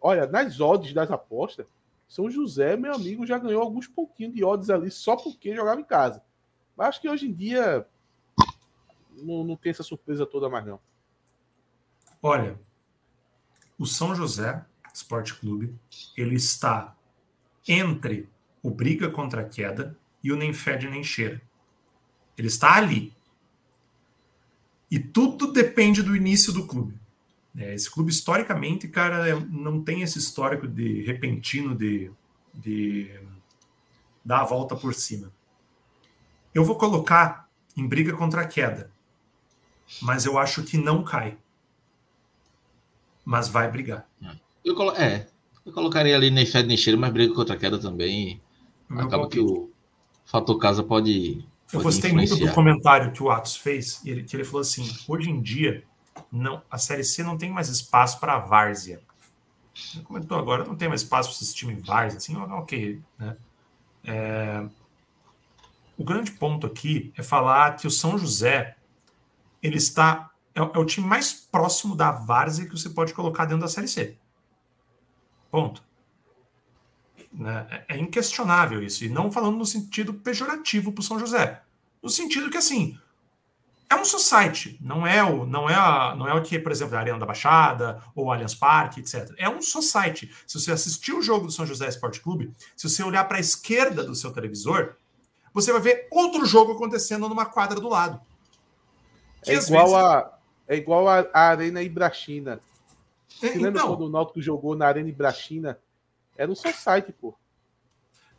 olha, 0.00 0.26
nas 0.26 0.60
odds 0.60 0.92
das 0.92 1.10
apostas, 1.10 1.66
São 2.06 2.30
José, 2.30 2.76
meu 2.76 2.94
amigo, 2.94 3.26
já 3.26 3.38
ganhou 3.38 3.62
alguns 3.62 3.86
pontinhos 3.86 4.34
de 4.34 4.44
odds 4.44 4.68
ali 4.68 4.90
só 4.90 5.16
porque 5.16 5.54
jogava 5.54 5.80
em 5.80 5.84
casa. 5.84 6.22
Mas 6.76 6.88
acho 6.88 7.00
que 7.00 7.08
hoje 7.08 7.26
em 7.26 7.32
dia 7.32 7.86
não, 9.16 9.44
não 9.44 9.56
tem 9.56 9.70
essa 9.70 9.82
surpresa 9.82 10.26
toda 10.26 10.48
mais, 10.48 10.66
não. 10.66 10.78
Olha, 12.22 12.58
o 13.78 13.86
São 13.86 14.14
José 14.14 14.62
Esporte 14.92 15.34
Clube, 15.34 15.74
ele 16.16 16.34
está 16.34 16.94
entre 17.66 18.28
o 18.62 18.70
Briga 18.70 19.10
contra 19.10 19.42
a 19.42 19.44
Queda 19.44 19.96
e 20.22 20.32
o 20.32 20.36
nem 20.36 20.52
fede 20.52 20.88
nem 20.88 21.02
cheira. 21.02 21.40
Ele 22.36 22.48
está 22.48 22.76
ali. 22.76 23.12
E 24.90 24.98
tudo 24.98 25.52
depende 25.52 26.02
do 26.02 26.16
início 26.16 26.52
do 26.52 26.66
clube. 26.66 26.98
É, 27.56 27.74
esse 27.74 27.90
clube, 27.90 28.10
historicamente, 28.10 28.88
cara, 28.88 29.28
é, 29.28 29.34
não 29.34 29.82
tem 29.82 30.02
esse 30.02 30.18
histórico 30.18 30.66
de 30.66 31.02
repentino 31.02 31.74
de, 31.74 32.10
de 32.54 33.10
dar 34.24 34.40
a 34.40 34.44
volta 34.44 34.76
por 34.76 34.94
cima. 34.94 35.32
Eu 36.54 36.64
vou 36.64 36.76
colocar 36.76 37.48
em 37.76 37.86
briga 37.86 38.16
contra 38.16 38.42
a 38.42 38.46
queda, 38.46 38.90
mas 40.00 40.26
eu 40.26 40.38
acho 40.38 40.62
que 40.62 40.76
não 40.76 41.02
cai. 41.02 41.36
Mas 43.24 43.48
vai 43.48 43.70
brigar. 43.70 44.08
Eu 44.64 44.74
colo 44.74 44.92
é, 44.92 45.28
eu 45.64 45.72
colocaria 45.72 46.16
ali 46.16 46.30
nem 46.30 46.46
fede 46.46 46.68
nem 46.68 46.76
cheira, 46.76 46.98
mas 46.98 47.12
briga 47.12 47.34
contra 47.34 47.54
a 47.54 47.58
queda 47.58 47.78
também. 47.78 48.40
Acaba 48.88 49.28
que 49.28 49.38
o, 49.38 49.69
fator 50.30 50.58
casa 50.58 50.82
pode. 50.82 51.44
pode 51.66 51.74
eu 51.74 51.82
gostei 51.82 52.12
muito 52.12 52.36
do 52.36 52.52
comentário 52.52 53.12
que 53.12 53.22
o 53.22 53.30
Atos 53.30 53.56
fez, 53.56 54.00
ele, 54.04 54.22
que 54.22 54.36
ele 54.36 54.44
falou 54.44 54.60
assim: 54.60 54.88
hoje 55.08 55.30
em 55.30 55.40
dia, 55.40 55.84
não, 56.30 56.62
a 56.70 56.78
Série 56.78 57.04
C 57.04 57.22
não 57.22 57.36
tem 57.36 57.50
mais 57.50 57.68
espaço 57.68 58.20
para 58.20 58.34
a 58.34 58.38
várzea. 58.38 59.00
Ele 59.94 60.04
comentou 60.04 60.38
agora, 60.38 60.64
não 60.64 60.76
tem 60.76 60.88
mais 60.88 61.02
espaço 61.02 61.30
para 61.30 61.44
esse 61.44 61.54
time 61.54 61.74
várzea, 61.74 62.18
assim, 62.18 62.36
ok. 62.36 63.00
Né? 63.18 63.36
É, 64.04 64.66
o 65.96 66.04
grande 66.04 66.32
ponto 66.32 66.66
aqui 66.66 67.12
é 67.16 67.22
falar 67.22 67.76
que 67.76 67.86
o 67.86 67.90
São 67.90 68.16
José 68.16 68.76
ele 69.62 69.76
está 69.76 70.30
é, 70.54 70.60
é 70.60 70.78
o 70.78 70.84
time 70.84 71.06
mais 71.06 71.32
próximo 71.32 71.94
da 71.94 72.10
várzea 72.10 72.66
que 72.66 72.72
você 72.72 72.90
pode 72.90 73.12
colocar 73.14 73.44
dentro 73.44 73.62
da 73.62 73.68
Série 73.68 73.88
C. 73.88 74.16
Ponto. 75.50 75.82
Né? 77.32 77.84
É, 77.88 77.96
inquestionável 77.98 78.82
isso. 78.82 79.04
E 79.04 79.08
não 79.08 79.30
falando 79.30 79.56
no 79.56 79.66
sentido 79.66 80.14
pejorativo 80.14 80.92
para 80.92 81.00
o 81.00 81.04
São 81.04 81.18
José. 81.18 81.62
No 82.02 82.08
sentido 82.08 82.50
que, 82.50 82.56
assim, 82.56 82.98
é 83.90 83.96
um 83.96 84.04
society, 84.04 84.78
não 84.80 85.04
é 85.04 85.22
o, 85.22 85.44
não 85.44 85.68
é 85.68 85.74
a, 85.74 86.14
não 86.16 86.28
é 86.28 86.32
o 86.32 86.42
que, 86.42 86.58
por 86.60 86.70
exemplo, 86.70 86.96
a 86.96 87.00
Arena 87.00 87.18
da 87.18 87.26
Baixada 87.26 88.00
ou 88.14 88.26
o 88.26 88.32
Allianz 88.32 88.54
Parque, 88.54 89.00
etc. 89.00 89.34
É 89.36 89.48
um 89.48 89.60
society. 89.60 90.32
Se 90.46 90.60
você 90.60 90.70
assistir 90.70 91.12
o 91.12 91.20
jogo 91.20 91.46
do 91.46 91.52
São 91.52 91.66
José 91.66 91.88
Esporte 91.88 92.20
Clube, 92.20 92.52
se 92.76 92.88
você 92.88 93.02
olhar 93.02 93.24
para 93.24 93.38
a 93.38 93.40
esquerda 93.40 94.04
do 94.04 94.14
seu 94.14 94.32
televisor, 94.32 94.94
você 95.52 95.72
vai 95.72 95.80
ver 95.80 96.06
outro 96.10 96.46
jogo 96.46 96.72
acontecendo 96.72 97.28
numa 97.28 97.46
quadra 97.46 97.80
do 97.80 97.88
lado. 97.88 98.20
É 99.44 99.54
igual, 99.54 99.86
vezes... 99.86 99.96
a, 99.96 100.38
é 100.68 100.76
igual 100.76 101.08
a, 101.08 101.26
a 101.32 101.40
Arena 101.48 101.82
Ibrachina. 101.82 102.60
Você 103.28 103.48
é, 103.48 103.54
lembra 103.54 103.70
então, 103.70 103.88
quando 103.88 104.06
o 104.06 104.08
Náutico 104.08 104.40
jogou 104.40 104.76
na 104.76 104.86
Arena 104.86 105.08
Ibrachina? 105.08 105.78
Era 106.40 106.50
um 106.50 106.54
só 106.54 106.72
site, 106.72 107.12
pô. 107.12 107.36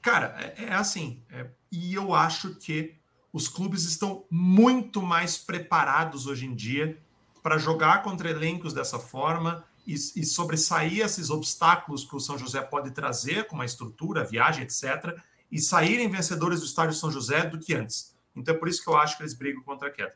Cara, 0.01 0.35
é, 0.57 0.63
é 0.63 0.73
assim. 0.73 1.21
É, 1.29 1.47
e 1.71 1.93
eu 1.93 2.15
acho 2.15 2.55
que 2.55 2.95
os 3.31 3.47
clubes 3.47 3.83
estão 3.83 4.25
muito 4.27 5.03
mais 5.03 5.37
preparados 5.37 6.25
hoje 6.25 6.47
em 6.47 6.55
dia 6.55 6.97
para 7.43 7.59
jogar 7.59 8.01
contra 8.01 8.27
elencos 8.27 8.73
dessa 8.73 8.97
forma 8.97 9.63
e, 9.85 9.93
e 9.93 10.25
sobressair 10.25 11.05
esses 11.05 11.29
obstáculos 11.29 12.03
que 12.03 12.15
o 12.15 12.19
São 12.19 12.39
José 12.39 12.59
pode 12.59 12.89
trazer, 12.89 13.45
com 13.45 13.61
a 13.61 13.65
estrutura, 13.65 14.23
viagem, 14.25 14.63
etc., 14.63 15.15
e 15.51 15.59
saírem 15.59 16.09
vencedores 16.09 16.59
do 16.59 16.65
estádio 16.65 16.95
São 16.95 17.11
José 17.11 17.45
do 17.45 17.59
que 17.59 17.75
antes. 17.75 18.15
Então 18.35 18.55
é 18.55 18.57
por 18.57 18.67
isso 18.67 18.83
que 18.83 18.89
eu 18.89 18.97
acho 18.97 19.15
que 19.15 19.21
eles 19.21 19.35
brigam 19.35 19.61
contra 19.61 19.89
a 19.89 19.91
queda. 19.91 20.15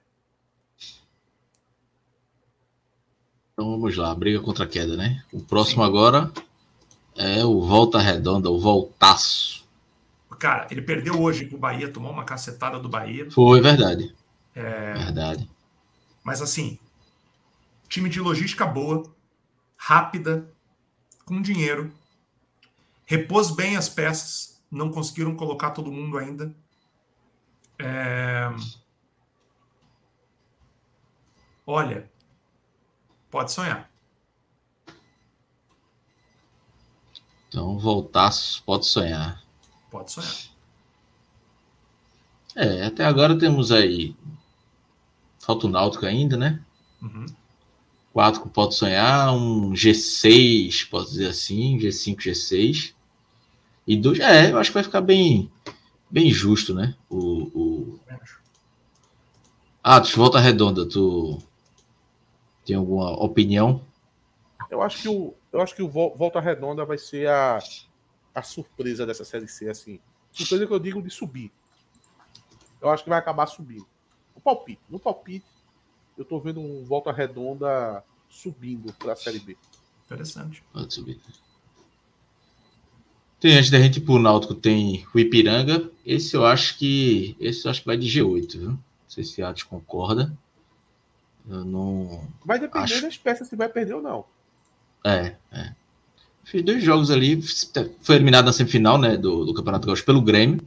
Então 3.53 3.69
vamos 3.69 3.95
lá, 3.95 4.15
briga 4.15 4.41
contra 4.41 4.65
a 4.65 4.67
queda, 4.67 4.97
né? 4.97 5.23
O 5.31 5.39
próximo 5.39 5.83
Sim. 5.83 5.87
agora 5.87 6.33
é 7.15 7.43
o 7.45 7.61
Volta 7.61 7.99
Redonda, 7.99 8.49
o 8.49 8.59
Voltaço. 8.59 9.65
Cara, 10.37 10.67
ele 10.69 10.81
perdeu 10.81 11.21
hoje 11.21 11.45
pro 11.45 11.57
Bahia, 11.57 11.91
tomou 11.91 12.11
uma 12.11 12.25
cacetada 12.25 12.77
do 12.77 12.89
Bahia. 12.89 13.31
Foi 13.31 13.61
verdade. 13.61 14.13
É... 14.53 14.93
Verdade. 14.93 15.49
Mas 16.23 16.41
assim, 16.41 16.77
time 17.87 18.09
de 18.09 18.19
logística 18.19 18.65
boa, 18.65 19.03
rápida, 19.77 20.49
com 21.25 21.41
dinheiro, 21.41 21.91
repôs 23.05 23.49
bem 23.51 23.77
as 23.77 23.87
peças, 23.87 24.61
não 24.69 24.91
conseguiram 24.91 25.35
colocar 25.35 25.71
todo 25.71 25.91
mundo 25.91 26.17
ainda. 26.17 26.53
É... 27.79 28.51
Olha, 31.65 32.09
pode 33.31 33.51
sonhar. 33.51 33.89
Então, 37.55 37.79
voltar, 37.79 38.31
pode 38.65 38.85
sonhar. 38.85 39.41
Pode 39.89 40.11
sonhar. 40.11 40.35
É, 42.53 42.85
até 42.85 43.05
agora 43.05 43.39
temos 43.39 43.71
aí. 43.71 44.13
Falta 45.39 45.65
o 45.65 45.69
Náutico 45.69 46.05
ainda, 46.05 46.35
né? 46.35 46.61
Uhum. 47.01 47.25
Quatro 48.11 48.41
que 48.41 48.49
pode 48.49 48.75
sonhar, 48.75 49.33
um 49.33 49.71
G6, 49.71 50.89
posso 50.89 51.11
dizer 51.11 51.29
assim, 51.29 51.79
G5, 51.79 52.17
G6. 52.17 52.93
E 53.87 53.95
dois, 53.95 54.19
é, 54.19 54.51
eu 54.51 54.57
acho 54.57 54.71
que 54.71 54.73
vai 54.73 54.83
ficar 54.83 54.99
bem, 54.99 55.49
bem 56.11 56.29
justo, 56.31 56.73
né? 56.73 56.93
O, 57.09 57.19
o... 57.57 57.99
Ah, 59.81 60.01
tu 60.01 60.13
volta 60.17 60.41
redonda, 60.41 60.85
tu 60.85 61.41
tem 62.65 62.75
alguma 62.75 63.11
opinião? 63.11 63.81
Eu 64.69 64.81
acho 64.81 65.01
que 65.01 65.07
o, 65.07 65.33
eu 65.55 65.61
acho 65.61 65.73
que 65.73 65.81
o 65.81 65.87
Volta 65.87 66.41
Redonda 66.41 66.83
vai 66.83 66.97
ser 66.97 67.29
a, 67.29 67.59
a 68.33 68.43
surpresa 68.43 69.05
dessa 69.05 69.23
série 69.23 69.47
C, 69.47 69.69
assim. 69.69 70.01
Surpresa 70.33 70.67
que 70.67 70.73
eu 70.73 70.79
digo 70.79 71.01
de 71.01 71.09
subir. 71.09 71.49
Eu 72.81 72.89
acho 72.89 73.05
que 73.05 73.09
vai 73.09 73.17
acabar 73.17 73.47
subindo. 73.47 73.87
O 74.35 74.41
palpite. 74.41 74.81
No 74.89 74.99
palpite, 74.99 75.45
eu 76.17 76.25
tô 76.25 76.41
vendo 76.41 76.59
um 76.59 76.83
Volta 76.83 77.09
Redonda 77.09 78.03
subindo 78.29 78.91
para 78.95 79.13
a 79.13 79.15
série 79.15 79.39
B. 79.39 79.55
Interessante. 80.05 80.61
Pode 80.73 80.93
subir. 80.93 81.21
Tem 83.39 83.57
antes 83.57 83.69
da 83.69 83.79
gente 83.79 83.97
ir 83.99 84.01
pro 84.01 84.19
Náutico, 84.19 84.55
tem 84.55 85.07
o 85.13 85.19
Ipiranga. 85.19 85.89
Esse 86.05 86.35
eu 86.35 86.45
acho 86.45 86.77
que. 86.77 87.37
Esse 87.39 87.65
eu 87.65 87.71
acho 87.71 87.79
que 87.79 87.87
vai 87.87 87.95
de 87.95 88.07
G8, 88.07 88.57
viu? 88.57 88.71
Não 88.71 88.79
sei 89.07 89.23
se 89.23 89.41
a 89.41 89.49
Atos 89.49 89.63
concorda. 89.63 90.37
Eu 91.47 91.63
não. 91.63 92.27
Vai 92.43 92.59
depender 92.59 92.83
acho... 92.83 93.01
das 93.01 93.17
peças 93.17 93.47
se 93.47 93.55
vai 93.55 93.69
perder 93.69 93.93
ou 93.93 94.01
não. 94.01 94.34
É, 95.05 95.35
é. 95.51 95.71
Fez 96.43 96.63
dois 96.63 96.83
jogos 96.83 97.11
ali. 97.11 97.39
Foi 98.01 98.15
eliminado 98.15 98.45
na 98.45 98.53
semifinal 98.53 98.97
né, 98.97 99.15
do, 99.15 99.45
do 99.45 99.53
Campeonato 99.53 99.85
Gaúcho 99.85 100.03
pelo 100.03 100.21
Grêmio. 100.21 100.61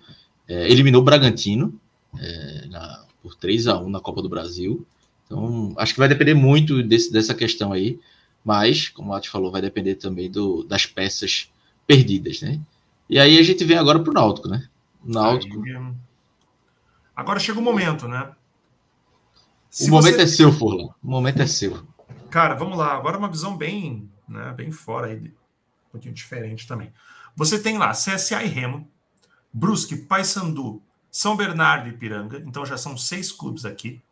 É, 0.47 0.71
eliminou 0.71 1.03
o 1.03 1.05
Bragantino 1.05 1.79
é, 2.19 2.67
na, 2.69 3.05
por 3.21 3.35
3 3.35 3.67
a 3.67 3.79
1 3.79 3.91
na 3.91 4.01
Copa 4.01 4.23
do 4.23 4.29
Brasil. 4.29 4.87
Então, 5.27 5.75
acho 5.77 5.93
que 5.93 5.99
vai 5.99 6.09
depender 6.09 6.35
muito 6.35 6.83
desse, 6.83 7.13
dessa 7.13 7.35
questão 7.35 7.73
aí. 7.73 7.99
Mas, 8.45 8.89
como 8.89 9.11
o 9.11 9.15
Atos 9.15 9.29
falou, 9.29 9.51
vai 9.51 9.61
depender 9.61 9.97
também 9.97 10.31
do, 10.31 10.63
das 10.63 10.87
peças 10.87 11.51
perdidas, 11.87 12.41
né? 12.41 12.61
E 13.11 13.19
aí 13.19 13.39
a 13.39 13.43
gente 13.43 13.65
vem 13.65 13.77
agora 13.77 13.99
para 13.99 14.11
o 14.11 14.15
Náutico, 14.15 14.49
né? 14.49 14.69
Náutico. 15.05 15.63
Aí, 15.65 15.93
agora 17.15 17.41
chega 17.41 17.59
o 17.59 17.63
momento, 17.63 18.07
né? 18.07 18.31
Se 19.71 19.89
o 19.89 19.91
momento 19.91 20.17
você... 20.17 20.23
é 20.23 20.27
seu, 20.27 20.53
Furlan. 20.53 20.89
O 21.03 21.09
momento 21.09 21.43
é 21.43 21.47
seu. 21.47 21.83
Cara, 22.31 22.55
vamos 22.55 22.79
lá. 22.79 22.95
Agora 22.95 23.19
uma 23.19 23.29
visão 23.29 23.57
bem, 23.57 24.09
né, 24.29 24.53
bem 24.53 24.71
fora 24.71 25.07
aí, 25.07 25.17
um 25.17 25.91
pouquinho 25.93 26.15
diferente 26.15 26.67
também. 26.67 26.93
Você 27.35 27.59
tem 27.59 27.79
lá 27.79 27.91
CSA 27.93 28.43
e 28.43 28.49
Remo, 28.49 28.91
Brusque, 29.53 29.97
Paysandu, 29.97 30.83
São 31.11 31.37
Bernardo 31.37 31.89
e 31.89 31.93
Piranga. 31.93 32.39
Então 32.39 32.67
já 32.67 32.77
são 32.77 32.97
seis 32.97 33.33
clubes 33.33 33.65
aqui. 33.65 34.03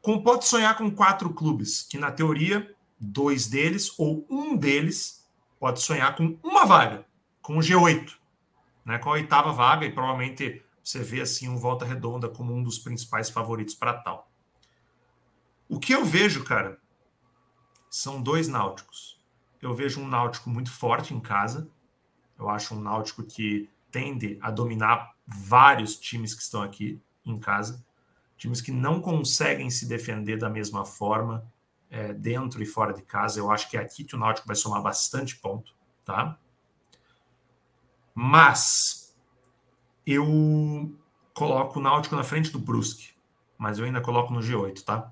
Como 0.00 0.22
pode 0.22 0.46
sonhar 0.46 0.76
com 0.76 0.90
quatro 0.90 1.32
clubes, 1.32 1.82
que 1.82 1.98
na 1.98 2.12
teoria, 2.12 2.74
dois 3.00 3.46
deles 3.46 3.92
ou 3.98 4.26
um 4.28 4.56
deles 4.56 5.26
pode 5.58 5.80
sonhar 5.82 6.14
com 6.14 6.38
uma 6.42 6.66
vaga 6.66 7.06
com 7.44 7.58
o 7.58 7.60
G8, 7.60 8.10
né, 8.86 8.98
com 8.98 9.10
a 9.10 9.12
oitava 9.12 9.52
vaga, 9.52 9.84
e 9.84 9.92
provavelmente 9.92 10.64
você 10.82 11.00
vê 11.00 11.20
assim 11.20 11.46
um 11.46 11.58
Volta 11.58 11.84
Redonda 11.84 12.26
como 12.26 12.54
um 12.54 12.62
dos 12.62 12.78
principais 12.78 13.28
favoritos 13.28 13.74
para 13.74 13.92
tal. 13.92 14.30
O 15.68 15.78
que 15.78 15.94
eu 15.94 16.06
vejo, 16.06 16.42
cara, 16.42 16.80
são 17.90 18.22
dois 18.22 18.48
náuticos. 18.48 19.13
Eu 19.64 19.72
vejo 19.72 19.98
um 19.98 20.06
náutico 20.06 20.50
muito 20.50 20.70
forte 20.70 21.14
em 21.14 21.20
casa. 21.20 21.70
Eu 22.38 22.50
acho 22.50 22.74
um 22.74 22.80
náutico 22.80 23.22
que 23.22 23.66
tende 23.90 24.38
a 24.42 24.50
dominar 24.50 25.14
vários 25.26 25.96
times 25.96 26.34
que 26.34 26.42
estão 26.42 26.62
aqui 26.62 27.00
em 27.24 27.38
casa. 27.38 27.82
Times 28.36 28.60
que 28.60 28.70
não 28.70 29.00
conseguem 29.00 29.70
se 29.70 29.86
defender 29.88 30.36
da 30.36 30.50
mesma 30.50 30.84
forma 30.84 31.50
é, 31.88 32.12
dentro 32.12 32.62
e 32.62 32.66
fora 32.66 32.92
de 32.92 33.00
casa. 33.00 33.40
Eu 33.40 33.50
acho 33.50 33.70
que 33.70 33.78
é 33.78 33.80
aqui 33.80 34.04
que 34.04 34.14
o 34.14 34.18
Náutico 34.18 34.46
vai 34.46 34.54
somar 34.54 34.82
bastante 34.82 35.36
ponto, 35.36 35.74
tá? 36.04 36.38
Mas 38.14 39.16
eu 40.06 40.94
coloco 41.32 41.78
o 41.78 41.82
Náutico 41.82 42.14
na 42.14 42.22
frente 42.22 42.50
do 42.50 42.58
Brusque, 42.58 43.14
mas 43.56 43.78
eu 43.78 43.86
ainda 43.86 44.02
coloco 44.02 44.30
no 44.30 44.40
G8, 44.40 44.84
tá? 44.84 45.10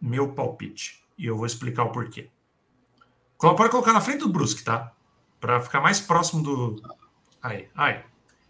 Meu 0.00 0.32
palpite. 0.32 1.02
E 1.18 1.26
eu 1.26 1.36
vou 1.36 1.44
explicar 1.44 1.82
o 1.82 1.90
porquê. 1.90 2.30
Pode 3.38 3.70
colocar 3.70 3.92
na 3.92 4.00
frente 4.00 4.20
do 4.20 4.28
Brusque, 4.28 4.64
tá? 4.64 4.92
Para 5.40 5.60
ficar 5.60 5.80
mais 5.80 6.00
próximo 6.00 6.42
do. 6.42 6.82
Aí, 7.40 7.68
aí. 7.74 8.02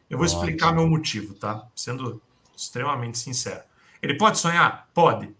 Eu 0.08 0.16
vou 0.16 0.26
explicar 0.26 0.72
meu 0.72 0.88
motivo, 0.88 1.34
tá? 1.34 1.68
Sendo 1.76 2.22
extremamente 2.56 3.18
sincero. 3.18 3.62
Ele 4.02 4.16
pode 4.16 4.38
sonhar? 4.38 4.88
Pode. 4.94 5.36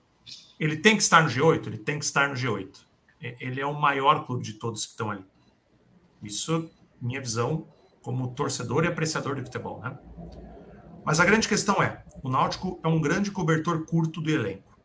Ele 0.60 0.76
tem 0.76 0.96
que 0.96 1.02
estar 1.02 1.22
no 1.22 1.30
G8? 1.30 1.66
Ele 1.66 1.78
tem 1.78 1.98
que 1.98 2.04
estar 2.04 2.28
no 2.28 2.34
G8. 2.34 2.68
Ele 3.20 3.60
é 3.60 3.66
o 3.66 3.72
maior 3.72 4.26
clube 4.26 4.44
de 4.44 4.54
todos 4.54 4.84
que 4.84 4.90
estão 4.90 5.10
ali. 5.10 5.24
Isso 6.22 6.70
minha 7.00 7.20
visão 7.20 7.66
como 8.02 8.34
torcedor 8.34 8.84
e 8.84 8.88
apreciador 8.88 9.36
de 9.36 9.42
futebol, 9.42 9.80
né? 9.80 9.98
Mas 11.04 11.20
a 11.20 11.24
grande 11.24 11.48
questão 11.48 11.82
é, 11.82 12.04
o 12.22 12.28
Náutico 12.28 12.78
é 12.82 12.88
um 12.88 13.00
grande 13.00 13.30
cobertor 13.30 13.84
curto 13.86 14.20
do 14.20 14.30
elenco. 14.30 14.78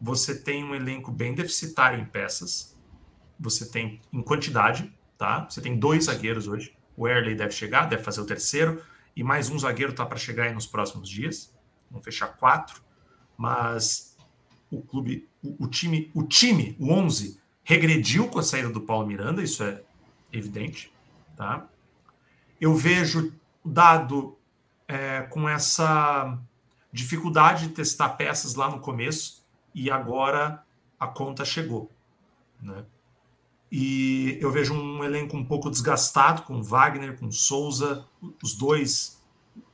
Você 0.00 0.34
tem 0.38 0.62
um 0.62 0.74
elenco 0.74 1.10
bem 1.10 1.34
deficitário 1.34 1.98
em 1.98 2.04
peças, 2.04 2.73
você 3.38 3.66
tem 3.66 4.00
em 4.12 4.22
quantidade, 4.22 4.92
tá? 5.18 5.46
Você 5.48 5.60
tem 5.60 5.76
dois 5.78 6.04
zagueiros 6.04 6.48
hoje. 6.48 6.74
O 6.96 7.08
Erley 7.08 7.34
deve 7.34 7.52
chegar, 7.52 7.86
deve 7.86 8.02
fazer 8.02 8.20
o 8.20 8.26
terceiro, 8.26 8.82
e 9.16 9.22
mais 9.22 9.50
um 9.50 9.58
zagueiro 9.58 9.92
tá 9.92 10.06
para 10.06 10.18
chegar 10.18 10.44
aí 10.44 10.54
nos 10.54 10.66
próximos 10.66 11.08
dias. 11.08 11.52
Vamos 11.90 12.04
fechar 12.04 12.28
quatro, 12.28 12.82
mas 13.36 14.16
o 14.70 14.82
clube, 14.82 15.28
o, 15.42 15.64
o 15.64 15.68
time, 15.68 16.10
o 16.14 16.22
time, 16.22 16.76
o 16.78 16.92
11 16.92 17.40
regrediu 17.62 18.28
com 18.28 18.38
a 18.38 18.42
saída 18.42 18.68
do 18.68 18.80
Paulo 18.80 19.06
Miranda, 19.06 19.42
isso 19.42 19.62
é 19.62 19.82
evidente. 20.32 20.92
Tá? 21.36 21.66
Eu 22.60 22.74
vejo 22.74 23.32
dado 23.64 24.36
é, 24.86 25.22
com 25.22 25.48
essa 25.48 26.38
dificuldade 26.92 27.68
de 27.68 27.74
testar 27.74 28.10
peças 28.10 28.54
lá 28.54 28.70
no 28.70 28.78
começo 28.78 29.42
e 29.74 29.90
agora 29.90 30.62
a 30.98 31.06
conta 31.06 31.44
chegou. 31.44 31.90
Né? 32.60 32.84
E 33.76 34.38
eu 34.40 34.52
vejo 34.52 34.72
um 34.72 35.02
elenco 35.02 35.36
um 35.36 35.44
pouco 35.44 35.68
desgastado 35.68 36.42
com 36.42 36.62
Wagner, 36.62 37.18
com 37.18 37.28
Souza, 37.32 38.06
os 38.40 38.54
dois 38.54 39.20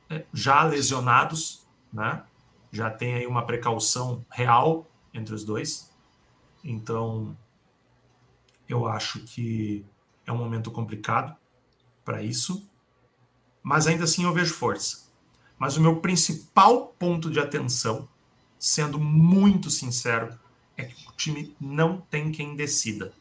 é, 0.09 0.25
já 0.33 0.63
lesionados, 0.63 1.67
né? 1.93 2.23
já 2.71 2.89
tem 2.89 3.13
aí 3.13 3.27
uma 3.27 3.45
precaução 3.45 4.25
real 4.31 4.89
entre 5.13 5.35
os 5.35 5.43
dois. 5.43 5.91
Então, 6.63 7.37
eu 8.67 8.87
acho 8.87 9.19
que 9.19 9.85
é 10.25 10.31
um 10.31 10.37
momento 10.37 10.71
complicado 10.71 11.37
para 12.03 12.23
isso, 12.23 12.67
mas 13.61 13.85
ainda 13.85 14.05
assim 14.05 14.23
eu 14.23 14.33
vejo 14.33 14.55
força. 14.55 15.11
Mas 15.59 15.77
o 15.77 15.81
meu 15.81 15.97
principal 15.97 16.87
ponto 16.97 17.29
de 17.29 17.39
atenção, 17.39 18.09
sendo 18.57 18.99
muito 18.99 19.69
sincero, 19.69 20.39
é 20.75 20.85
que 20.85 21.07
o 21.07 21.11
time 21.11 21.55
não 21.61 22.01
tem 22.01 22.31
quem 22.31 22.55
decida. 22.55 23.13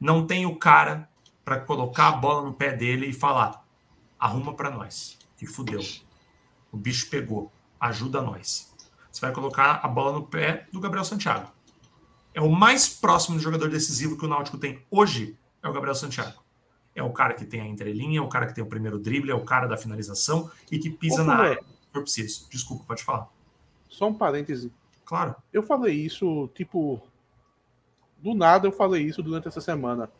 Não 0.00 0.26
tem 0.26 0.46
o 0.46 0.56
cara 0.56 1.08
para 1.44 1.60
colocar 1.60 2.08
a 2.08 2.12
bola 2.12 2.42
no 2.42 2.52
pé 2.52 2.72
dele 2.72 3.06
e 3.06 3.12
falar: 3.12 3.64
arruma 4.18 4.54
para 4.54 4.70
nós, 4.70 5.18
que 5.36 5.46
fudeu. 5.46 5.80
O 6.70 6.76
bicho 6.76 7.08
pegou, 7.08 7.50
ajuda 7.80 8.20
nós. 8.20 8.74
Você 9.10 9.20
vai 9.20 9.32
colocar 9.32 9.80
a 9.82 9.88
bola 9.88 10.12
no 10.12 10.26
pé 10.26 10.66
do 10.72 10.80
Gabriel 10.80 11.04
Santiago. 11.04 11.50
É 12.34 12.40
o 12.40 12.50
mais 12.50 12.88
próximo 12.88 13.36
de 13.36 13.42
jogador 13.42 13.68
decisivo 13.68 14.16
que 14.16 14.24
o 14.24 14.28
Náutico 14.28 14.58
tem 14.58 14.84
hoje, 14.90 15.36
é 15.62 15.68
o 15.68 15.72
Gabriel 15.72 15.94
Santiago. 15.94 16.40
É 16.94 17.02
o 17.02 17.12
cara 17.12 17.34
que 17.34 17.44
tem 17.44 17.60
a 17.60 17.66
entrelinha, 17.66 18.18
é 18.18 18.22
o 18.22 18.28
cara 18.28 18.46
que 18.46 18.54
tem 18.54 18.62
o 18.62 18.68
primeiro 18.68 18.98
drible, 18.98 19.30
é 19.30 19.34
o 19.34 19.44
cara 19.44 19.66
da 19.66 19.76
finalização 19.76 20.50
e 20.70 20.78
que 20.78 20.90
pisa 20.90 21.24
na 21.24 21.34
área. 21.34 21.64
Eu 21.94 22.02
preciso. 22.02 22.48
Desculpa, 22.50 22.84
pode 22.86 23.02
falar. 23.02 23.28
Só 23.88 24.08
um 24.08 24.14
parêntese. 24.14 24.72
Claro. 25.04 25.34
Eu 25.52 25.62
falei 25.62 25.94
isso, 25.94 26.48
tipo, 26.54 27.00
do 28.18 28.34
nada 28.34 28.66
eu 28.66 28.72
falei 28.72 29.02
isso 29.04 29.22
durante 29.22 29.48
essa 29.48 29.60
semana. 29.60 30.10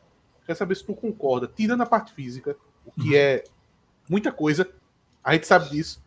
Quer 0.46 0.54
saber 0.54 0.74
se 0.76 0.84
tu 0.84 0.94
concorda? 0.94 1.46
Tirando 1.46 1.82
a 1.82 1.86
parte 1.86 2.12
física, 2.12 2.56
o 2.86 2.92
que 2.92 3.10
uhum. 3.10 3.16
é 3.16 3.44
muita 4.08 4.32
coisa, 4.32 4.70
a 5.22 5.34
gente 5.34 5.46
sabe 5.46 5.68
disso. 5.70 6.02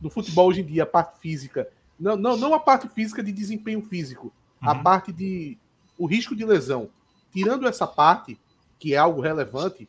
No 0.00 0.10
futebol 0.10 0.48
hoje 0.48 0.62
em 0.62 0.66
dia, 0.66 0.82
a 0.82 0.86
parte 0.86 1.20
física, 1.20 1.68
não, 1.98 2.16
não, 2.16 2.36
não 2.36 2.54
a 2.54 2.58
parte 2.58 2.88
física 2.88 3.22
de 3.22 3.30
desempenho 3.30 3.82
físico, 3.82 4.32
uhum. 4.62 4.70
a 4.70 4.74
parte 4.74 5.12
de 5.12 5.56
o 5.96 6.06
risco 6.06 6.34
de 6.34 6.44
lesão. 6.44 6.90
Tirando 7.32 7.68
essa 7.68 7.86
parte, 7.86 8.40
que 8.78 8.94
é 8.94 8.96
algo 8.96 9.20
relevante, 9.20 9.88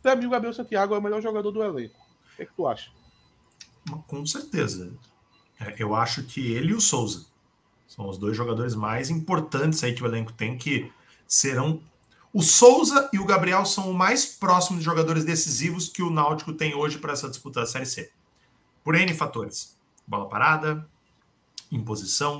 para 0.00 0.16
mim 0.16 0.26
o 0.26 0.30
Gabriel 0.30 0.54
Santiago 0.54 0.94
é 0.94 0.98
o 0.98 1.02
melhor 1.02 1.20
jogador 1.20 1.50
do 1.50 1.62
elenco. 1.62 1.98
O 2.32 2.36
que, 2.36 2.42
é 2.42 2.46
que 2.46 2.54
tu 2.54 2.66
acha? 2.66 2.90
Com 4.06 4.24
certeza. 4.24 4.94
É, 5.60 5.74
eu 5.78 5.94
acho 5.94 6.22
que 6.22 6.52
ele 6.52 6.70
e 6.70 6.74
o 6.74 6.80
Souza 6.80 7.26
são 7.88 8.06
os 8.06 8.18
dois 8.18 8.36
jogadores 8.36 8.74
mais 8.74 9.08
importantes 9.08 9.82
aí 9.82 9.94
que 9.94 10.02
o 10.02 10.06
elenco 10.06 10.32
tem, 10.32 10.58
que 10.58 10.92
serão. 11.26 11.80
O 12.32 12.42
Souza 12.42 13.08
e 13.12 13.18
o 13.18 13.24
Gabriel 13.24 13.64
são 13.64 13.90
o 13.90 13.94
mais 13.94 14.26
próximos 14.26 14.80
de 14.80 14.84
jogadores 14.84 15.24
decisivos 15.24 15.88
que 15.88 16.02
o 16.02 16.10
Náutico 16.10 16.52
tem 16.52 16.74
hoje 16.74 16.98
para 16.98 17.14
essa 17.14 17.30
disputa 17.30 17.60
da 17.60 17.66
Série 17.66 17.86
C. 17.86 18.12
Por 18.84 18.94
N 18.94 19.12
fatores. 19.14 19.74
Bola 20.06 20.28
parada, 20.28 20.86
imposição. 21.72 22.38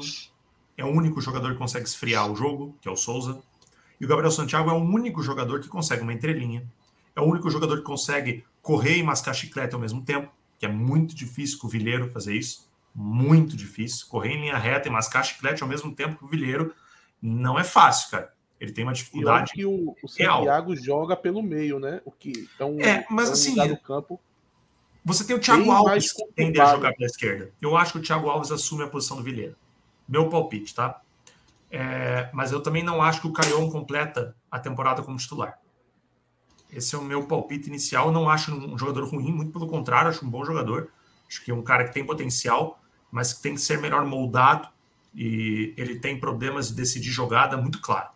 É 0.76 0.84
o 0.84 0.88
único 0.88 1.20
jogador 1.20 1.52
que 1.52 1.58
consegue 1.58 1.86
esfriar 1.86 2.30
o 2.30 2.36
jogo, 2.36 2.76
que 2.80 2.88
é 2.88 2.92
o 2.92 2.96
Souza. 2.96 3.40
E 3.98 4.04
o 4.04 4.08
Gabriel 4.08 4.30
Santiago 4.30 4.68
é 4.68 4.74
o 4.74 4.76
único 4.76 5.22
jogador 5.22 5.60
que 5.60 5.68
consegue 5.68 6.02
uma 6.02 6.12
entrelinha. 6.12 6.70
É 7.16 7.20
o 7.20 7.24
único 7.24 7.50
jogador 7.50 7.78
que 7.78 7.84
consegue 7.84 8.44
correr 8.60 8.98
e 8.98 9.02
mascar 9.02 9.32
chiclete 9.32 9.74
ao 9.74 9.80
mesmo 9.80 10.02
tempo, 10.02 10.30
que 10.58 10.66
é 10.66 10.68
muito 10.68 11.14
difícil 11.14 11.58
com 11.58 11.66
o 11.66 11.70
Vilheiro 11.70 12.10
fazer 12.10 12.36
isso 12.36 12.67
muito 12.98 13.56
difícil. 13.56 14.08
Correr 14.08 14.32
em 14.32 14.40
linha 14.40 14.58
reta 14.58 14.88
e 14.88 14.90
mascar 14.90 15.22
chiclete 15.22 15.62
ao 15.62 15.68
mesmo 15.68 15.94
tempo 15.94 16.18
que 16.18 16.24
o 16.24 16.28
Vilheiro 16.28 16.74
não 17.22 17.56
é 17.56 17.62
fácil, 17.62 18.10
cara. 18.10 18.32
Ele 18.60 18.72
tem 18.72 18.82
uma 18.82 18.92
dificuldade. 18.92 19.52
que 19.52 19.64
o, 19.64 19.94
o 20.02 20.08
Santiago 20.08 20.74
joga 20.74 21.16
pelo 21.16 21.40
meio, 21.40 21.78
né? 21.78 22.00
O 22.04 22.10
que 22.10 22.48
é 22.58 22.64
um, 22.64 22.80
é, 22.80 23.06
mas 23.08 23.30
assim, 23.30 23.54
campo. 23.76 24.20
Você 25.04 25.24
tem 25.24 25.36
o 25.36 25.38
Thiago 25.38 25.70
Alves 25.70 26.12
que 26.12 26.24
tende 26.34 26.60
a 26.60 26.74
jogar 26.74 26.92
pela 26.92 27.06
esquerda. 27.06 27.52
Eu 27.62 27.76
acho 27.76 27.92
que 27.92 27.98
o 27.98 28.02
Thiago 28.02 28.28
Alves 28.28 28.50
assume 28.50 28.82
a 28.82 28.88
posição 28.88 29.16
do 29.16 29.22
Vilheiro. 29.22 29.54
Meu 30.08 30.28
palpite, 30.28 30.74
tá? 30.74 31.00
É, 31.70 32.28
mas 32.32 32.50
eu 32.50 32.60
também 32.60 32.82
não 32.82 33.00
acho 33.00 33.20
que 33.20 33.28
o 33.28 33.32
Caion 33.32 33.70
completa 33.70 34.34
a 34.50 34.58
temporada 34.58 35.02
como 35.02 35.16
titular. 35.16 35.56
Esse 36.72 36.96
é 36.96 36.98
o 36.98 37.04
meu 37.04 37.26
palpite 37.26 37.68
inicial. 37.68 38.10
Não 38.10 38.28
acho 38.28 38.52
um 38.52 38.76
jogador 38.76 39.08
ruim, 39.08 39.30
muito 39.30 39.52
pelo 39.52 39.68
contrário, 39.68 40.10
acho 40.10 40.26
um 40.26 40.30
bom 40.30 40.44
jogador. 40.44 40.90
Acho 41.28 41.44
que 41.44 41.50
é 41.52 41.54
um 41.54 41.62
cara 41.62 41.84
que 41.84 41.94
tem 41.94 42.04
potencial, 42.04 42.80
mas 43.10 43.32
que 43.32 43.42
tem 43.42 43.54
que 43.54 43.60
ser 43.60 43.78
melhor 43.80 44.04
moldado 44.04 44.68
e 45.14 45.74
ele 45.76 45.98
tem 45.98 46.18
problemas 46.18 46.68
de 46.68 46.74
decidir 46.74 47.10
jogada 47.10 47.56
muito 47.56 47.80
claro. 47.80 48.08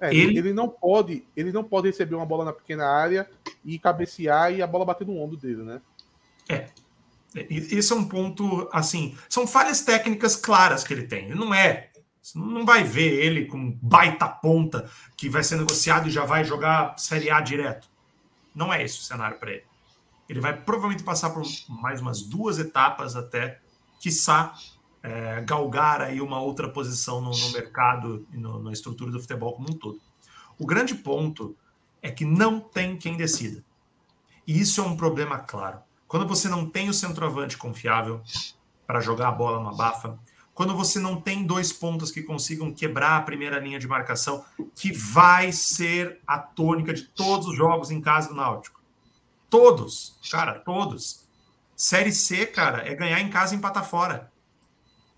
É, 0.00 0.12
ele... 0.12 0.38
ele 0.38 0.52
não 0.52 0.68
pode, 0.68 1.24
ele 1.36 1.52
não 1.52 1.62
pode 1.62 1.86
receber 1.86 2.16
uma 2.16 2.26
bola 2.26 2.44
na 2.44 2.52
pequena 2.52 2.84
área 2.84 3.28
e 3.64 3.78
cabecear 3.78 4.52
e 4.52 4.60
a 4.60 4.66
bola 4.66 4.84
bater 4.84 5.06
no 5.06 5.16
ombro 5.16 5.36
dele, 5.36 5.62
né? 5.62 5.80
É. 6.48 6.68
Esse 7.34 7.92
é 7.92 7.96
um 7.96 8.04
ponto, 8.04 8.68
assim, 8.72 9.16
são 9.28 9.46
falhas 9.46 9.80
técnicas 9.80 10.36
claras 10.36 10.84
que 10.84 10.92
ele 10.92 11.04
tem. 11.04 11.26
Ele 11.26 11.34
não 11.34 11.54
é, 11.54 11.90
você 12.20 12.38
não 12.38 12.66
vai 12.66 12.84
ver 12.84 13.24
ele 13.24 13.46
com 13.46 13.70
baita 13.80 14.28
ponta 14.28 14.90
que 15.16 15.30
vai 15.30 15.42
ser 15.42 15.56
negociado 15.56 16.08
e 16.08 16.10
já 16.10 16.24
vai 16.24 16.44
jogar 16.44 16.98
Série 16.98 17.30
A 17.30 17.40
direto. 17.40 17.88
Não 18.54 18.72
é 18.72 18.82
esse 18.82 18.98
o 18.98 19.02
cenário 19.02 19.38
para 19.38 19.52
ele. 19.52 19.64
Ele 20.28 20.40
vai 20.40 20.54
provavelmente 20.54 21.02
passar 21.02 21.30
por 21.30 21.42
mais 21.68 22.00
umas 22.00 22.22
duas 22.22 22.58
etapas 22.58 23.16
até, 23.16 23.60
quiçá, 24.02 24.52
é, 25.00 25.40
galgar 25.42 26.02
aí 26.02 26.20
uma 26.20 26.40
outra 26.40 26.68
posição 26.68 27.20
no, 27.20 27.30
no 27.30 27.52
mercado 27.52 28.26
e 28.32 28.36
no, 28.36 28.60
na 28.60 28.72
estrutura 28.72 29.12
do 29.12 29.20
futebol 29.20 29.52
como 29.52 29.70
um 29.70 29.78
todo. 29.78 30.00
O 30.58 30.66
grande 30.66 30.96
ponto 30.96 31.56
é 32.02 32.10
que 32.10 32.24
não 32.24 32.58
tem 32.58 32.96
quem 32.96 33.16
decida. 33.16 33.64
E 34.44 34.60
isso 34.60 34.80
é 34.80 34.84
um 34.84 34.96
problema 34.96 35.38
claro. 35.38 35.78
Quando 36.08 36.26
você 36.26 36.48
não 36.48 36.68
tem 36.68 36.88
o 36.88 36.94
centroavante 36.94 37.56
confiável 37.56 38.20
para 38.86 39.00
jogar 39.00 39.28
a 39.28 39.32
bola 39.32 39.62
no 39.62 39.74
bafa, 39.76 40.18
quando 40.52 40.76
você 40.76 40.98
não 40.98 41.20
tem 41.20 41.46
dois 41.46 41.72
pontos 41.72 42.10
que 42.10 42.22
consigam 42.22 42.74
quebrar 42.74 43.16
a 43.16 43.22
primeira 43.22 43.60
linha 43.60 43.78
de 43.78 43.86
marcação, 43.86 44.44
que 44.74 44.92
vai 44.92 45.52
ser 45.52 46.20
a 46.26 46.38
tônica 46.38 46.92
de 46.92 47.04
todos 47.04 47.46
os 47.46 47.56
jogos 47.56 47.90
em 47.90 48.00
casa 48.00 48.28
do 48.28 48.34
Náutico. 48.34 48.82
Todos, 49.48 50.18
cara, 50.30 50.58
todos. 50.58 51.21
Série 51.82 52.12
C, 52.12 52.46
cara, 52.46 52.88
é 52.88 52.94
ganhar 52.94 53.18
em 53.18 53.28
casa 53.28 53.52
e 53.52 53.58
empatar 53.58 53.84
fora. 53.84 54.30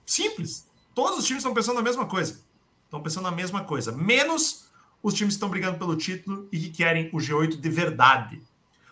Simples. 0.07 0.67
Todos 0.95 1.19
os 1.19 1.27
times 1.27 1.43
estão 1.43 1.53
pensando 1.53 1.79
a 1.79 1.83
mesma 1.83 2.07
coisa. 2.07 2.41
Estão 2.85 3.03
pensando 3.03 3.29
a 3.29 3.31
mesma 3.31 3.65
coisa. 3.65 3.93
Menos 3.93 4.71
os 5.03 5.13
times 5.13 5.35
que 5.35 5.37
estão 5.37 5.51
brigando 5.51 5.79
pelo 5.79 5.95
título 5.95 6.49
e 6.51 6.59
que 6.59 6.71
querem 6.71 7.11
o 7.13 7.19
G8 7.19 7.61
de 7.61 7.69
verdade. 7.69 8.43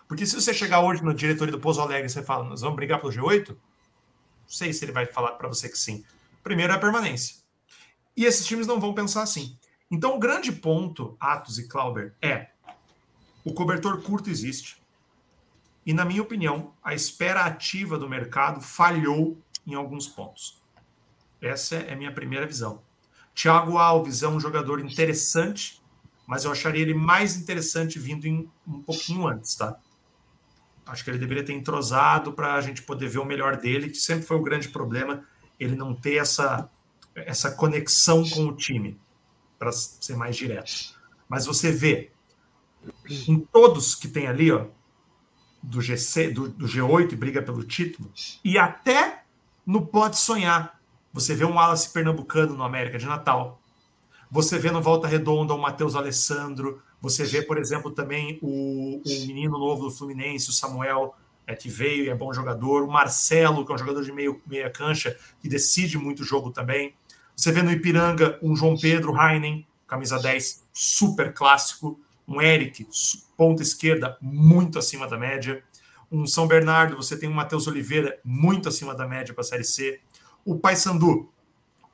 Porque 0.07 0.23
se 0.23 0.35
você 0.35 0.53
chegar 0.53 0.81
hoje 0.81 1.03
no 1.03 1.15
diretoria 1.15 1.51
do 1.51 1.59
Pouso 1.59 1.81
Alegre 1.81 2.05
e 2.05 2.09
você 2.11 2.21
fala, 2.21 2.43
nós 2.43 2.61
vamos 2.61 2.75
brigar 2.75 3.01
pelo 3.01 3.11
G8, 3.11 3.49
não 3.49 3.57
sei 4.45 4.71
se 4.71 4.85
ele 4.85 4.91
vai 4.91 5.07
falar 5.07 5.31
para 5.31 5.47
você 5.47 5.67
que 5.67 5.77
sim. 5.79 6.05
Primeiro 6.43 6.73
é 6.73 6.75
a 6.75 6.79
permanência. 6.79 7.37
E 8.15 8.23
esses 8.23 8.45
times 8.45 8.67
não 8.67 8.79
vão 8.79 8.93
pensar 8.93 9.23
assim. 9.23 9.57
Então, 9.89 10.15
o 10.15 10.19
grande 10.19 10.51
ponto, 10.51 11.17
Atos 11.19 11.57
e 11.57 11.67
Clauber, 11.67 12.13
é 12.21 12.49
o 13.43 13.51
cobertor 13.51 13.99
curto 14.03 14.29
existe. 14.29 14.82
E, 15.85 15.93
na 15.93 16.05
minha 16.05 16.21
opinião, 16.21 16.73
a 16.83 16.93
espera 16.93 17.41
ativa 17.41 17.97
do 17.97 18.09
mercado 18.09 18.61
falhou 18.61 19.37
em 19.65 19.73
alguns 19.73 20.07
pontos. 20.07 20.61
Essa 21.41 21.75
é 21.75 21.93
a 21.93 21.95
minha 21.95 22.11
primeira 22.11 22.45
visão. 22.45 22.81
Thiago 23.35 23.77
Alves 23.77 24.23
é 24.23 24.27
um 24.27 24.39
jogador 24.39 24.79
interessante, 24.79 25.81
mas 26.25 26.45
eu 26.45 26.51
acharia 26.51 26.81
ele 26.81 26.93
mais 26.93 27.35
interessante 27.35 27.99
vindo 27.99 28.25
em, 28.25 28.49
um 28.67 28.81
pouquinho 28.81 29.27
antes, 29.27 29.55
tá? 29.55 29.77
Acho 30.85 31.03
que 31.03 31.09
ele 31.09 31.17
deveria 31.17 31.43
ter 31.43 31.53
entrosado 31.53 32.33
para 32.33 32.53
a 32.53 32.61
gente 32.61 32.81
poder 32.83 33.07
ver 33.07 33.19
o 33.19 33.25
melhor 33.25 33.57
dele, 33.57 33.89
que 33.89 33.97
sempre 33.97 34.25
foi 34.25 34.37
o 34.37 34.43
grande 34.43 34.69
problema, 34.69 35.25
ele 35.59 35.75
não 35.75 35.93
ter 35.93 36.15
essa, 36.15 36.69
essa 37.15 37.51
conexão 37.51 38.27
com 38.29 38.47
o 38.47 38.55
time, 38.55 38.99
para 39.57 39.71
ser 39.71 40.15
mais 40.15 40.35
direto. 40.35 40.97
Mas 41.27 41.45
você 41.45 41.71
vê, 41.71 42.11
em 43.27 43.39
todos 43.39 43.95
que 43.95 44.07
tem 44.07 44.27
ali, 44.27 44.51
ó, 44.51 44.67
do, 45.63 45.81
GC, 45.81 46.29
do, 46.29 46.49
do 46.49 46.67
G8 46.67 47.13
e 47.13 47.15
briga 47.15 47.41
pelo 47.41 47.63
título, 47.63 48.11
e 48.43 48.57
até 48.57 49.23
no 49.65 49.85
Pode 49.85 50.17
Sonhar. 50.17 50.79
Você 51.13 51.33
vê 51.33 51.45
um 51.45 51.53
Wallace 51.53 51.89
pernambucano 51.91 52.55
no 52.55 52.63
América 52.63 52.97
de 52.97 53.05
Natal. 53.05 53.61
Você 54.29 54.57
vê 54.57 54.71
no 54.71 54.81
Volta 54.81 55.07
Redonda 55.07 55.53
o 55.53 55.61
Matheus 55.61 55.95
Alessandro. 55.95 56.81
Você 56.99 57.23
vê, 57.23 57.41
por 57.41 57.57
exemplo, 57.57 57.91
também 57.91 58.39
o, 58.41 59.01
o 59.05 59.09
menino 59.27 59.57
novo 59.57 59.83
do 59.83 59.91
Fluminense, 59.91 60.49
o 60.49 60.53
Samuel, 60.53 61.15
é, 61.45 61.55
que 61.55 61.69
veio 61.69 62.05
e 62.05 62.09
é 62.09 62.15
bom 62.15 62.33
jogador. 62.33 62.83
O 62.83 62.91
Marcelo, 62.91 63.65
que 63.65 63.71
é 63.71 63.75
um 63.75 63.77
jogador 63.77 64.03
de 64.03 64.11
meio, 64.11 64.41
meia 64.47 64.71
cancha, 64.71 65.15
que 65.39 65.47
decide 65.47 65.97
muito 65.97 66.21
o 66.21 66.25
jogo 66.25 66.51
também. 66.51 66.95
Você 67.35 67.51
vê 67.51 67.61
no 67.61 67.71
Ipiranga 67.71 68.39
um 68.41 68.55
João 68.55 68.75
Pedro 68.75 69.15
Heinen, 69.15 69.67
camisa 69.87 70.19
10, 70.19 70.63
super 70.73 71.33
clássico 71.33 71.99
um 72.27 72.41
Eric, 72.41 72.87
ponta 73.35 73.61
esquerda, 73.61 74.17
muito 74.21 74.79
acima 74.79 75.07
da 75.07 75.17
média. 75.17 75.63
Um 76.11 76.25
São 76.25 76.47
Bernardo, 76.47 76.95
você 76.95 77.17
tem 77.17 77.27
um 77.29 77.33
Matheus 77.33 77.67
Oliveira, 77.67 78.19
muito 78.23 78.69
acima 78.69 78.93
da 78.93 79.07
média 79.07 79.33
para 79.33 79.41
a 79.41 79.45
Série 79.45 79.63
C. 79.63 79.99
O 80.45 80.57
Paysandu 80.57 81.29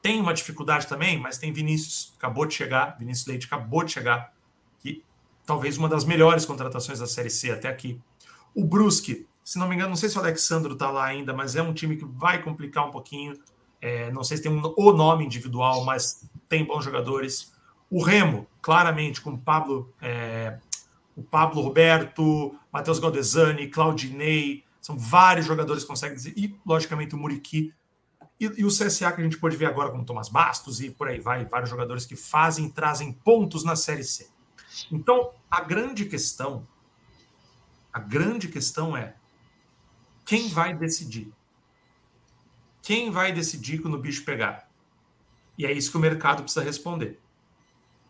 tem 0.02 0.20
uma 0.20 0.34
dificuldade 0.34 0.88
também, 0.88 1.20
mas 1.20 1.38
tem 1.38 1.52
Vinícius, 1.52 2.14
acabou 2.18 2.46
de 2.46 2.54
chegar, 2.54 2.98
Vinícius 2.98 3.28
Leite 3.28 3.46
acabou 3.46 3.84
de 3.84 3.92
chegar, 3.92 4.34
que 4.80 5.04
talvez 5.46 5.78
uma 5.78 5.90
das 5.90 6.06
melhores 6.06 6.46
contratações 6.46 7.00
da 7.00 7.08
Série 7.08 7.30
C 7.30 7.52
até 7.52 7.68
aqui. 7.68 8.00
O 8.56 8.64
Brusque, 8.66 9.28
se 9.44 9.58
não 9.58 9.68
me 9.68 9.76
engano, 9.76 9.90
não 9.90 9.96
sei 9.96 10.10
se 10.10 10.18
o 10.18 10.22
Alexandro 10.22 10.74
está 10.74 10.90
lá 10.90 11.06
ainda, 11.06 11.34
mas 11.34 11.56
é 11.56 11.62
um 11.62 11.74
time 11.74 11.98
que 11.98 12.06
vai 12.06 12.42
complicar 12.42 12.88
um 12.88 12.92
pouquinho. 12.92 13.34
É, 13.82 14.12
não 14.12 14.24
sei 14.24 14.38
se 14.38 14.44
tem 14.44 14.52
um, 14.52 14.74
o 14.78 14.94
nome 14.94 15.26
individual, 15.26 15.84
mas 15.84 16.30
tem 16.48 16.64
bons 16.64 16.84
jogadores. 16.84 17.54
O 17.90 18.04
Remo, 18.04 18.48
claramente, 18.62 19.22
com 19.22 19.36
Pablo, 19.36 19.94
é, 20.02 20.60
o 21.16 21.24
Pablo 21.24 21.62
Roberto, 21.62 22.56
Matheus 22.72 23.00
Galdesani, 23.00 23.68
Claudinei, 23.68 24.64
são 24.80 24.98
vários 24.98 25.46
jogadores 25.46 25.84
que 25.84 25.90
conseguem 25.90 26.16
dizer, 26.16 26.34
e 26.38 26.56
logicamente 26.66 27.16
o 27.16 27.18
Muriqui, 27.18 27.74
e, 28.40 28.46
e, 28.46 28.64
o 28.64 28.70
CSA 28.70 29.12
que 29.12 29.20
a 29.20 29.24
gente 29.24 29.38
pode 29.38 29.58
ver 29.58 29.66
agora 29.66 29.92
com 29.92 30.00
o 30.00 30.06
Thomas 30.06 30.30
Bastos 30.30 30.80
e 30.80 30.90
por 30.90 31.10
aí 31.10 31.20
vai, 31.20 31.44
vários 31.44 31.70
jogadores 31.70 32.06
que 32.06 32.16
fazem, 32.16 32.70
trazem 32.70 33.12
pontos 33.12 33.66
na 33.66 33.76
Série 33.76 34.04
C. 34.04 34.30
Então, 34.90 35.32
a 35.52 35.60
grande 35.60 36.06
questão, 36.06 36.66
a 37.92 38.00
grande 38.00 38.48
questão 38.48 38.96
é 38.96 39.16
quem 40.26 40.48
vai 40.48 40.74
decidir? 40.74 41.34
Quem 42.82 43.12
vai 43.12 43.34
decidir 43.34 43.82
quando 43.82 43.96
o 43.96 44.00
bicho 44.00 44.24
pegar? 44.24 44.70
E 45.58 45.66
é 45.66 45.72
isso 45.74 45.92
que 45.92 45.98
o 45.98 46.00
mercado 46.00 46.44
precisa 46.44 46.64
responder. 46.64 47.20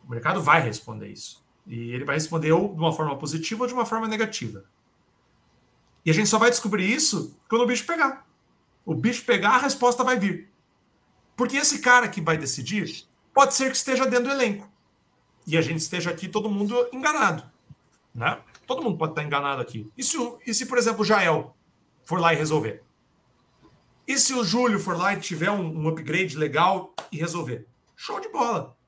O 0.09 0.11
mercado 0.11 0.41
vai 0.41 0.59
responder 0.59 1.07
isso. 1.09 1.45
E 1.67 1.91
ele 1.91 2.03
vai 2.03 2.15
responder 2.15 2.51
ou 2.51 2.73
de 2.73 2.79
uma 2.79 2.91
forma 2.91 3.15
positiva 3.15 3.61
ou 3.63 3.67
de 3.67 3.75
uma 3.75 3.85
forma 3.85 4.07
negativa. 4.07 4.65
E 6.03 6.09
a 6.09 6.13
gente 6.13 6.27
só 6.27 6.39
vai 6.39 6.49
descobrir 6.49 6.91
isso 6.91 7.39
quando 7.47 7.61
o 7.61 7.67
bicho 7.67 7.85
pegar. 7.85 8.25
O 8.83 8.95
bicho 8.95 9.23
pegar, 9.23 9.51
a 9.51 9.59
resposta 9.59 10.03
vai 10.03 10.17
vir. 10.17 10.51
Porque 11.35 11.57
esse 11.57 11.77
cara 11.77 12.07
que 12.09 12.21
vai 12.21 12.39
decidir 12.39 13.05
pode 13.31 13.53
ser 13.53 13.69
que 13.69 13.77
esteja 13.77 14.07
dentro 14.07 14.25
do 14.25 14.31
elenco. 14.31 14.67
E 15.45 15.55
a 15.55 15.61
gente 15.61 15.77
esteja 15.77 16.09
aqui 16.09 16.27
todo 16.27 16.49
mundo 16.49 16.89
enganado. 16.91 17.43
Né? 18.15 18.41
Todo 18.65 18.81
mundo 18.81 18.97
pode 18.97 19.11
estar 19.11 19.23
enganado 19.23 19.61
aqui. 19.61 19.93
E 19.95 20.03
se, 20.03 20.17
e 20.47 20.55
se 20.55 20.65
por 20.65 20.79
exemplo, 20.79 21.01
o 21.01 21.05
Jael 21.05 21.55
for 22.03 22.19
lá 22.19 22.33
e 22.33 22.35
resolver? 22.35 22.81
E 24.07 24.17
se 24.17 24.33
o 24.33 24.43
Júlio 24.43 24.79
for 24.79 24.97
lá 24.97 25.13
e 25.13 25.19
tiver 25.19 25.51
um, 25.51 25.83
um 25.83 25.87
upgrade 25.87 26.35
legal 26.35 26.95
e 27.11 27.17
resolver? 27.17 27.67
Show 27.95 28.19
de 28.19 28.29
bola. 28.29 28.78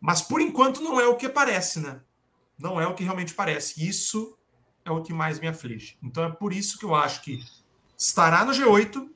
Mas 0.00 0.22
por 0.22 0.40
enquanto 0.40 0.80
não 0.80 1.00
é 1.00 1.06
o 1.06 1.16
que 1.16 1.28
parece, 1.28 1.80
né? 1.80 2.00
Não 2.58 2.80
é 2.80 2.86
o 2.86 2.94
que 2.94 3.04
realmente 3.04 3.34
parece. 3.34 3.86
Isso 3.86 4.36
é 4.84 4.90
o 4.90 5.02
que 5.02 5.12
mais 5.12 5.38
me 5.40 5.48
aflige. 5.48 5.96
Então 6.02 6.24
é 6.24 6.30
por 6.30 6.52
isso 6.52 6.78
que 6.78 6.84
eu 6.84 6.94
acho 6.94 7.22
que 7.22 7.44
estará 7.98 8.44
no 8.44 8.52
G8, 8.52 9.08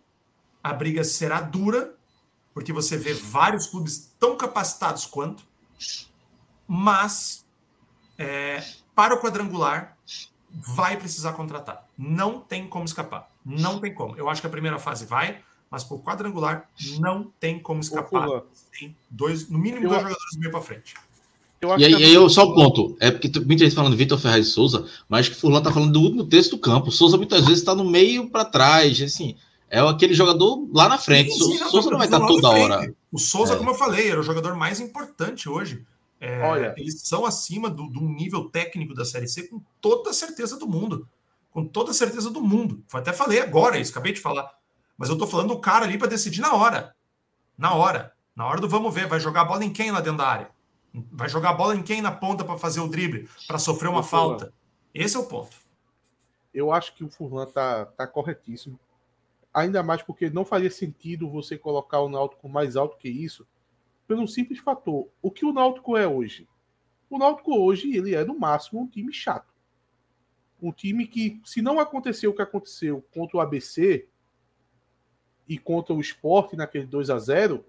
a 0.62 0.72
briga 0.72 1.04
será 1.04 1.40
dura, 1.40 1.94
porque 2.52 2.72
você 2.72 2.96
vê 2.96 3.14
vários 3.14 3.66
clubes 3.66 4.14
tão 4.18 4.36
capacitados 4.36 5.06
quanto, 5.06 5.44
mas 6.66 7.46
é, 8.18 8.62
para 8.94 9.14
o 9.14 9.20
quadrangular 9.20 9.96
vai 10.50 10.96
precisar 10.96 11.32
contratar. 11.32 11.88
Não 11.96 12.40
tem 12.40 12.68
como 12.68 12.84
escapar. 12.84 13.30
Não 13.44 13.80
tem 13.80 13.94
como. 13.94 14.16
Eu 14.16 14.28
acho 14.28 14.40
que 14.40 14.46
a 14.46 14.50
primeira 14.50 14.78
fase 14.78 15.06
vai, 15.06 15.42
mas 15.70 15.84
por 15.84 16.02
quadrangular 16.02 16.68
não 16.98 17.30
tem 17.38 17.58
como 17.58 17.80
escapar. 17.80 18.42
Tem 18.78 18.96
dois, 19.08 19.48
no 19.48 19.58
mínimo, 19.58 19.88
dois 19.88 20.02
jogadores 20.02 20.36
meio 20.36 20.50
para 20.50 20.60
frente. 20.60 20.94
e 21.78 21.84
aí, 21.84 21.94
aí 21.94 22.14
eu 22.14 22.28
só 22.28 22.44
o 22.44 22.54
ponto. 22.54 22.96
É 22.98 23.10
porque 23.10 23.30
muita 23.40 23.64
gente 23.64 23.74
falando 23.74 23.96
Vitor 23.96 24.18
Ferraz 24.18 24.48
e 24.48 24.50
Souza, 24.50 24.86
mas 25.08 25.28
que 25.28 25.36
o 25.36 25.38
Furlan 25.38 25.62
tá 25.62 25.72
falando 25.72 25.92
do 25.92 26.00
último 26.00 26.24
texto 26.24 26.52
do 26.52 26.58
campo. 26.58 26.88
O 26.88 26.92
Souza 26.92 27.16
muitas 27.16 27.44
vezes 27.44 27.60
está 27.60 27.74
no 27.74 27.84
meio 27.84 28.28
para 28.28 28.44
trás, 28.44 29.00
assim. 29.00 29.36
É 29.70 29.78
aquele 29.78 30.12
jogador 30.14 30.68
lá 30.72 30.88
na 30.88 30.98
frente. 30.98 31.32
Sim, 31.32 31.56
sim, 31.56 31.68
Souza 31.68 31.90
não, 31.90 31.98
vai 31.98 32.08
estar 32.08 32.18
tá 32.18 32.26
toda 32.26 32.50
hora. 32.50 32.92
O 33.12 33.18
Souza, 33.18 33.54
é. 33.54 33.56
como 33.56 33.70
eu 33.70 33.74
falei, 33.76 34.10
era 34.10 34.18
o 34.18 34.24
jogador 34.24 34.56
mais 34.56 34.80
importante 34.80 35.48
hoje. 35.48 35.86
É, 36.20 36.42
Olha, 36.42 36.74
eles 36.76 37.00
são 37.02 37.24
acima 37.24 37.70
do, 37.70 37.86
do 37.86 38.00
nível 38.00 38.50
técnico 38.50 38.92
da 38.92 39.04
Série 39.04 39.28
C 39.28 39.44
com 39.44 39.62
toda 39.80 40.10
a 40.10 40.12
certeza 40.12 40.58
do 40.58 40.66
mundo. 40.66 41.08
Com 41.52 41.64
toda 41.64 41.92
a 41.92 41.94
certeza 41.94 42.30
do 42.30 42.42
mundo. 42.42 42.82
Até 42.92 43.12
falei 43.12 43.40
agora 43.40 43.78
isso, 43.78 43.92
acabei 43.92 44.12
de 44.12 44.20
falar. 44.20 44.59
Mas 45.00 45.08
eu 45.08 45.16
tô 45.16 45.26
falando 45.26 45.48
do 45.48 45.58
cara 45.58 45.86
ali 45.86 45.96
para 45.96 46.08
decidir 46.08 46.42
na 46.42 46.54
hora. 46.54 46.94
Na 47.56 47.74
hora. 47.74 48.12
Na 48.36 48.46
hora 48.46 48.60
do 48.60 48.68
vamos 48.68 48.94
ver. 48.94 49.06
Vai 49.06 49.18
jogar 49.18 49.40
a 49.40 49.44
bola 49.46 49.64
em 49.64 49.72
quem 49.72 49.90
lá 49.90 49.98
dentro 50.02 50.18
da 50.18 50.28
área? 50.28 50.50
Vai 51.10 51.26
jogar 51.26 51.50
a 51.50 51.54
bola 51.54 51.74
em 51.74 51.82
quem 51.82 52.02
na 52.02 52.12
ponta 52.12 52.44
para 52.44 52.58
fazer 52.58 52.80
o 52.80 52.86
drible? 52.86 53.26
Para 53.46 53.58
sofrer 53.58 53.88
uma 53.88 54.02
falta? 54.02 54.52
Esse 54.92 55.16
é 55.16 55.18
o 55.18 55.24
ponto. 55.24 55.56
Eu 56.52 56.70
acho 56.70 56.94
que 56.94 57.02
o 57.02 57.08
Furlan 57.08 57.46
tá, 57.46 57.86
tá 57.86 58.06
corretíssimo. 58.06 58.78
Ainda 59.54 59.82
mais 59.82 60.02
porque 60.02 60.28
não 60.28 60.44
faria 60.44 60.70
sentido 60.70 61.30
você 61.30 61.56
colocar 61.56 62.00
o 62.00 62.10
Náutico 62.10 62.46
mais 62.46 62.76
alto 62.76 62.98
que 62.98 63.08
isso, 63.08 63.46
pelo 64.06 64.28
simples 64.28 64.58
fator. 64.58 65.08
O 65.22 65.30
que 65.30 65.46
o 65.46 65.52
Náutico 65.52 65.96
é 65.96 66.06
hoje? 66.06 66.46
O 67.08 67.16
Náutico 67.16 67.58
hoje, 67.58 67.96
ele 67.96 68.14
é 68.14 68.22
no 68.22 68.38
máximo 68.38 68.82
um 68.82 68.86
time 68.86 69.14
chato. 69.14 69.54
Um 70.60 70.70
time 70.70 71.06
que, 71.06 71.40
se 71.42 71.62
não 71.62 71.80
aconteceu 71.80 72.32
o 72.32 72.34
que 72.34 72.42
aconteceu 72.42 73.02
contra 73.14 73.38
o 73.38 73.40
ABC, 73.40 74.06
e 75.50 75.58
contra 75.58 75.92
o 75.92 76.00
esporte 76.00 76.54
naquele 76.54 76.86
2 76.86 77.10
a 77.10 77.18
0 77.18 77.64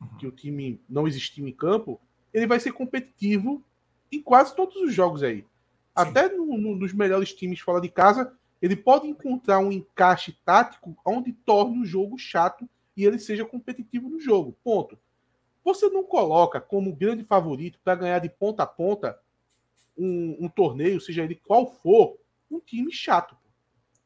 uhum. 0.00 0.08
que 0.16 0.26
o 0.26 0.32
time 0.32 0.80
não 0.88 1.06
existiu 1.06 1.46
em 1.46 1.52
campo, 1.52 2.00
ele 2.32 2.46
vai 2.46 2.58
ser 2.58 2.72
competitivo 2.72 3.62
em 4.10 4.22
quase 4.22 4.56
todos 4.56 4.74
os 4.76 4.94
jogos 4.94 5.22
aí. 5.22 5.40
Sim. 5.40 5.46
Até 5.94 6.30
no, 6.30 6.46
no, 6.56 6.74
nos 6.74 6.94
melhores 6.94 7.34
times 7.34 7.60
fora 7.60 7.78
de 7.78 7.90
casa, 7.90 8.32
ele 8.62 8.74
pode 8.74 9.06
encontrar 9.06 9.58
um 9.58 9.70
encaixe 9.70 10.32
tático 10.46 10.96
onde 11.04 11.30
torne 11.30 11.78
o 11.78 11.84
jogo 11.84 12.16
chato 12.16 12.66
e 12.96 13.04
ele 13.04 13.18
seja 13.18 13.44
competitivo 13.44 14.08
no 14.08 14.18
jogo. 14.18 14.56
Ponto. 14.64 14.98
Você 15.62 15.90
não 15.90 16.04
coloca 16.04 16.58
como 16.58 16.96
grande 16.96 17.22
favorito 17.22 17.78
para 17.84 17.96
ganhar 17.96 18.18
de 18.20 18.30
ponta 18.30 18.62
a 18.62 18.66
ponta 18.66 19.20
um, 19.98 20.46
um, 20.46 20.48
torneio, 20.48 21.02
seja 21.02 21.22
ele 21.22 21.34
qual 21.34 21.66
for, 21.66 22.16
um 22.50 22.60
time 22.60 22.90
chato. 22.90 23.36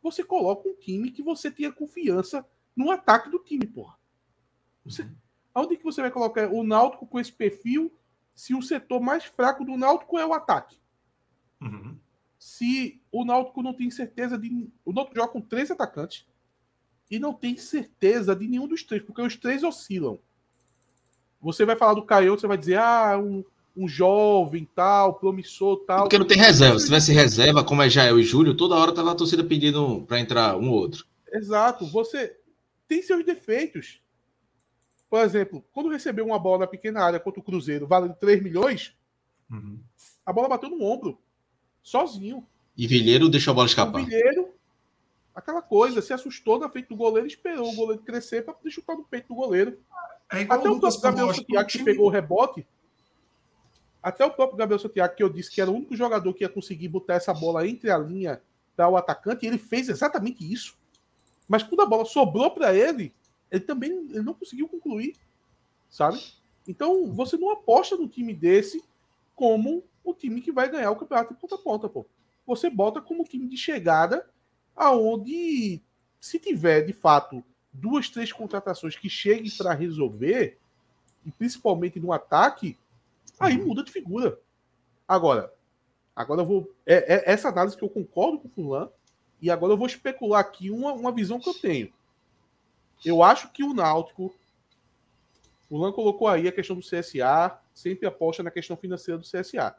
Você 0.02 0.24
coloca 0.24 0.68
um 0.68 0.74
time 0.74 1.12
que 1.12 1.22
você 1.22 1.48
tenha 1.48 1.70
confiança 1.70 2.44
no 2.76 2.90
ataque 2.90 3.30
do 3.30 3.38
time, 3.38 3.66
porra. 3.66 3.96
Você, 4.84 5.02
uhum. 5.02 5.14
Onde 5.54 5.76
que 5.76 5.84
você 5.84 6.00
vai 6.00 6.10
colocar 6.10 6.48
o 6.48 6.62
Náutico 6.62 7.06
com 7.06 7.18
esse 7.18 7.32
perfil 7.32 7.92
se 8.34 8.54
o 8.54 8.62
setor 8.62 9.00
mais 9.00 9.24
fraco 9.24 9.64
do 9.64 9.76
Náutico 9.76 10.18
é 10.18 10.26
o 10.26 10.32
ataque? 10.32 10.78
Uhum. 11.60 11.96
Se 12.38 13.00
o 13.12 13.24
Náutico 13.24 13.62
não 13.62 13.74
tem 13.74 13.90
certeza 13.90 14.38
de. 14.38 14.70
O 14.84 14.92
Náutico 14.92 15.16
joga 15.16 15.32
com 15.32 15.40
três 15.40 15.70
atacantes 15.70 16.24
e 17.10 17.18
não 17.18 17.32
tem 17.34 17.56
certeza 17.56 18.34
de 18.34 18.46
nenhum 18.46 18.68
dos 18.68 18.84
três, 18.84 19.02
porque 19.02 19.20
os 19.20 19.36
três 19.36 19.62
oscilam. 19.62 20.18
Você 21.42 21.64
vai 21.64 21.76
falar 21.76 21.94
do 21.94 22.04
Caio, 22.04 22.38
você 22.38 22.46
vai 22.46 22.56
dizer, 22.56 22.78
ah, 22.78 23.18
um, 23.18 23.42
um 23.76 23.88
jovem, 23.88 24.68
tal, 24.74 25.14
promissor, 25.14 25.84
tal. 25.84 26.02
Porque 26.02 26.18
não 26.18 26.26
tem 26.26 26.38
reserva. 26.38 26.78
Se 26.78 26.84
tivesse 26.84 27.12
reserva, 27.12 27.64
como 27.64 27.82
é 27.82 27.90
Jael 27.90 28.18
e 28.18 28.22
Júlio, 28.22 28.56
toda 28.56 28.76
hora 28.76 28.94
tava 28.94 29.10
a 29.12 29.14
torcida 29.14 29.42
pedindo 29.42 30.02
para 30.02 30.20
entrar 30.20 30.56
um 30.56 30.70
ou 30.70 30.76
outro. 30.76 31.06
Exato. 31.32 31.86
Você 31.86 32.39
tem 32.90 33.00
seus 33.00 33.24
defeitos. 33.24 34.02
Por 35.08 35.20
exemplo, 35.20 35.64
quando 35.72 35.90
recebeu 35.90 36.26
uma 36.26 36.40
bola 36.40 36.60
na 36.60 36.66
pequena 36.66 37.04
área 37.04 37.20
contra 37.20 37.38
o 37.38 37.42
Cruzeiro, 37.42 37.86
valendo 37.86 38.16
3 38.16 38.42
milhões, 38.42 38.96
uhum. 39.48 39.78
a 40.26 40.32
bola 40.32 40.48
bateu 40.48 40.68
no 40.68 40.82
ombro, 40.82 41.16
sozinho. 41.84 42.44
E 42.76 42.88
Vilheiro 42.88 43.28
deixou 43.28 43.52
a 43.52 43.54
bola 43.54 43.68
escapar. 43.68 44.02
O 44.02 44.04
Vilheiro, 44.04 44.52
aquela 45.32 45.62
coisa, 45.62 46.02
se 46.02 46.12
assustou 46.12 46.58
na 46.58 46.68
frente 46.68 46.88
do 46.88 46.96
goleiro, 46.96 47.28
esperou 47.28 47.70
o 47.70 47.76
goleiro 47.76 48.02
crescer 48.02 48.44
para 48.44 48.54
poder 48.54 48.72
chutar 48.72 48.96
no 48.96 49.04
peito 49.04 49.28
do 49.28 49.36
goleiro. 49.36 49.78
É 50.28 50.42
até 50.42 50.68
o, 50.68 50.74
o 50.74 50.80
próprio 50.80 51.00
Gabriel 51.00 51.34
Santiago 51.34 51.68
que 51.68 51.84
pegou 51.84 52.06
o 52.06 52.10
rebote. 52.10 52.66
Até 54.02 54.24
o 54.24 54.30
próprio 54.32 54.58
Gabriel 54.58 54.80
Santiago, 54.80 55.14
que 55.14 55.22
eu 55.22 55.30
disse 55.30 55.50
que 55.50 55.60
era 55.60 55.70
o 55.70 55.74
único 55.74 55.94
jogador 55.94 56.34
que 56.34 56.42
ia 56.42 56.48
conseguir 56.48 56.88
botar 56.88 57.14
essa 57.14 57.32
bola 57.32 57.66
entre 57.68 57.88
a 57.88 57.98
linha 57.98 58.42
para 58.74 58.88
o 58.88 58.96
atacante, 58.96 59.44
e 59.44 59.48
ele 59.48 59.58
fez 59.58 59.88
exatamente 59.88 60.52
isso. 60.52 60.79
Mas 61.50 61.64
quando 61.64 61.80
a 61.80 61.86
bola 61.86 62.04
sobrou 62.04 62.48
para 62.52 62.72
ele, 62.72 63.12
ele 63.50 63.64
também 63.64 63.90
ele 63.90 64.22
não 64.22 64.34
conseguiu 64.34 64.68
concluir, 64.68 65.16
sabe? 65.88 66.22
Então 66.68 67.12
você 67.12 67.36
não 67.36 67.50
aposta 67.50 67.96
no 67.96 68.06
time 68.06 68.32
desse 68.32 68.84
como 69.34 69.82
o 70.04 70.14
time 70.14 70.40
que 70.40 70.52
vai 70.52 70.70
ganhar 70.70 70.92
o 70.92 70.96
campeonato 70.96 71.34
de 71.34 71.40
ponta 71.40 71.56
a 71.56 71.58
ponta, 71.58 71.88
pô. 71.88 72.06
Você 72.46 72.70
bota 72.70 73.00
como 73.00 73.24
time 73.24 73.48
de 73.48 73.56
chegada, 73.56 74.30
aonde 74.76 75.82
se 76.20 76.38
tiver 76.38 76.82
de 76.82 76.92
fato 76.92 77.42
duas, 77.72 78.08
três 78.08 78.32
contratações 78.32 78.94
que 78.94 79.10
cheguem 79.10 79.50
para 79.50 79.74
resolver, 79.74 80.56
e 81.26 81.32
principalmente 81.32 81.98
no 81.98 82.12
ataque, 82.12 82.78
aí 83.40 83.56
uhum. 83.56 83.66
muda 83.66 83.82
de 83.82 83.90
figura. 83.90 84.38
Agora, 85.08 85.52
agora 86.14 86.42
eu 86.42 86.46
vou. 86.46 86.72
É, 86.86 87.16
é 87.16 87.32
essa 87.32 87.48
análise 87.48 87.76
que 87.76 87.82
eu 87.82 87.88
concordo 87.88 88.38
com 88.38 88.46
o 88.46 88.50
Fulan, 88.52 88.88
e 89.40 89.50
agora 89.50 89.72
eu 89.72 89.76
vou 89.76 89.86
especular 89.86 90.40
aqui 90.40 90.70
uma, 90.70 90.92
uma 90.92 91.12
visão 91.12 91.40
que 91.40 91.48
eu 91.48 91.54
tenho. 91.54 91.92
Eu 93.04 93.22
acho 93.22 93.50
que 93.50 93.64
o 93.64 93.72
Náutico. 93.72 94.34
O 95.68 95.78
Lan 95.78 95.92
colocou 95.92 96.26
aí 96.26 96.48
a 96.48 96.52
questão 96.52 96.74
do 96.74 96.82
CSA, 96.82 97.58
sempre 97.72 98.06
aposta 98.06 98.42
na 98.42 98.50
questão 98.50 98.76
financeira 98.76 99.18
do 99.18 99.24
CSA. 99.24 99.76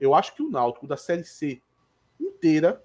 Eu 0.00 0.14
acho 0.14 0.34
que 0.34 0.42
o 0.42 0.50
Náutico 0.50 0.86
da 0.86 0.96
Série 0.96 1.24
C 1.24 1.60
inteira, 2.18 2.82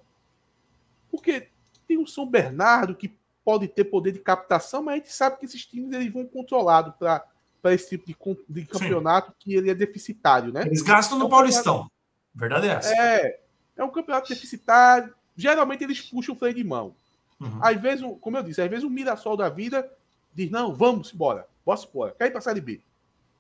porque 1.10 1.50
tem 1.88 1.98
o 1.98 2.06
São 2.06 2.28
Bernardo 2.30 2.94
que 2.94 3.18
pode 3.44 3.68
ter 3.68 3.86
poder 3.86 4.12
de 4.12 4.20
captação, 4.20 4.84
mas 4.84 4.96
a 4.96 4.98
gente 4.98 5.14
sabe 5.14 5.38
que 5.38 5.46
esses 5.46 5.66
times 5.66 5.94
eles 5.94 6.12
vão 6.12 6.26
controlado 6.26 6.94
para 6.94 7.74
esse 7.74 7.98
tipo 7.98 8.06
de, 8.06 8.62
de 8.62 8.66
campeonato 8.66 9.30
Sim. 9.30 9.36
que 9.40 9.54
ele 9.54 9.70
é 9.70 9.76
deficitário, 9.76 10.52
né? 10.52 10.64
Eles 10.66 10.82
gastam 10.82 11.18
no 11.18 11.28
é 11.28 11.30
Paulistão. 11.30 11.90
Verdade 12.34 12.68
é 12.68 12.72
essa. 12.72 12.94
É, 12.94 13.40
é 13.78 13.84
um 13.84 13.92
campeonato 13.92 14.28
deficitário, 14.28 15.16
geralmente 15.36 15.84
eles 15.84 16.02
puxam 16.02 16.36
o 16.36 16.38
freio 16.38 16.56
de 16.56 16.64
mão. 16.64 16.96
Uhum. 17.40 17.60
Às 17.62 17.82
vezes, 17.82 18.06
como 18.22 18.38
eu 18.38 18.44
disse, 18.44 18.62
às 18.62 18.70
vezes 18.70 18.86
o 18.86 18.90
Mirassol 18.90 19.36
da 19.36 19.50
vida 19.50 19.90
diz: 20.34 20.50
não, 20.50 20.74
vamos 20.74 21.14
embora, 21.14 21.48
bora 21.66 21.80
embora, 21.82 22.16
quer 22.18 22.28
ir 22.28 22.32
para 22.32 22.40
a 22.40 22.42
Série 22.42 22.62
B. 22.62 22.82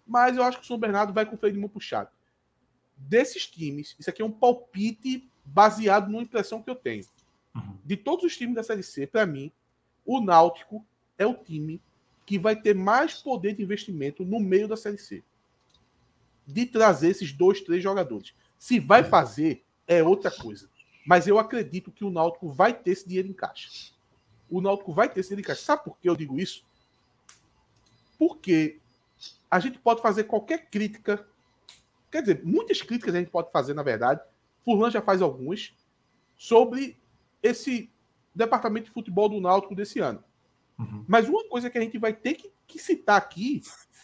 Mas 0.05 0.37
eu 0.37 0.43
acho 0.43 0.57
que 0.59 0.63
o 0.63 0.67
São 0.67 0.77
Bernardo 0.77 1.13
vai 1.13 1.25
com 1.25 1.35
o 1.35 1.37
freio 1.37 1.53
de 1.53 1.59
mão 1.59 1.69
puxado. 1.69 2.09
Desses 2.97 3.47
times, 3.47 3.95
isso 3.99 4.09
aqui 4.09 4.21
é 4.21 4.25
um 4.25 4.31
palpite 4.31 5.27
baseado 5.43 6.09
numa 6.09 6.23
impressão 6.23 6.61
que 6.61 6.69
eu 6.69 6.75
tenho. 6.75 7.03
Uhum. 7.55 7.77
De 7.83 7.97
todos 7.97 8.25
os 8.25 8.37
times 8.37 8.55
da 8.55 8.63
Série 8.63 8.83
C, 8.83 9.07
para 9.07 9.25
mim, 9.25 9.51
o 10.05 10.21
Náutico 10.21 10.85
é 11.17 11.25
o 11.25 11.33
time 11.33 11.81
que 12.25 12.39
vai 12.39 12.55
ter 12.55 12.73
mais 12.73 13.21
poder 13.21 13.55
de 13.55 13.63
investimento 13.63 14.25
no 14.25 14.39
meio 14.39 14.67
da 14.67 14.77
Série 14.77 14.97
C. 14.97 15.23
De 16.45 16.65
trazer 16.65 17.09
esses 17.09 17.31
dois, 17.31 17.61
três 17.61 17.81
jogadores. 17.81 18.33
Se 18.57 18.79
vai 18.79 19.03
uhum. 19.03 19.09
fazer, 19.09 19.63
é 19.87 20.03
outra 20.03 20.31
coisa. 20.31 20.69
Mas 21.05 21.27
eu 21.27 21.37
acredito 21.37 21.91
que 21.91 22.03
o 22.03 22.09
Náutico 22.09 22.49
vai 22.49 22.73
ter 22.73 22.91
esse 22.91 23.07
dinheiro 23.07 23.27
em 23.27 23.33
caixa. 23.33 23.93
O 24.49 24.59
Náutico 24.59 24.93
vai 24.93 25.07
ter 25.07 25.19
esse 25.19 25.29
dinheiro 25.29 25.45
em 25.45 25.47
caixa. 25.47 25.61
Sabe 25.61 25.83
por 25.83 25.97
que 25.97 26.09
eu 26.09 26.15
digo 26.15 26.39
isso? 26.39 26.65
Porque 28.17 28.79
a 29.49 29.59
gente 29.59 29.77
pode 29.77 30.01
fazer 30.01 30.23
qualquer 30.23 30.69
crítica. 30.69 31.25
Quer 32.11 32.21
dizer, 32.21 32.43
muitas 32.43 32.81
críticas 32.81 33.13
a 33.13 33.19
gente 33.19 33.29
pode 33.29 33.51
fazer, 33.51 33.73
na 33.73 33.83
verdade. 33.83 34.21
Furlan 34.63 34.89
já 34.89 35.01
faz 35.01 35.21
algumas 35.21 35.73
sobre 36.35 36.97
esse 37.41 37.89
departamento 38.33 38.87
de 38.87 38.91
futebol 38.91 39.29
do 39.29 39.39
Náutico 39.39 39.75
desse 39.75 39.99
ano. 39.99 40.23
Uhum. 40.77 41.05
Mas 41.07 41.29
uma 41.29 41.47
coisa 41.47 41.69
que 41.69 41.77
a 41.77 41.81
gente 41.81 41.97
vai 41.97 42.13
ter 42.13 42.33
que, 42.33 42.51
que, 42.67 42.79
citar 42.79 43.17
aqui 43.17 43.61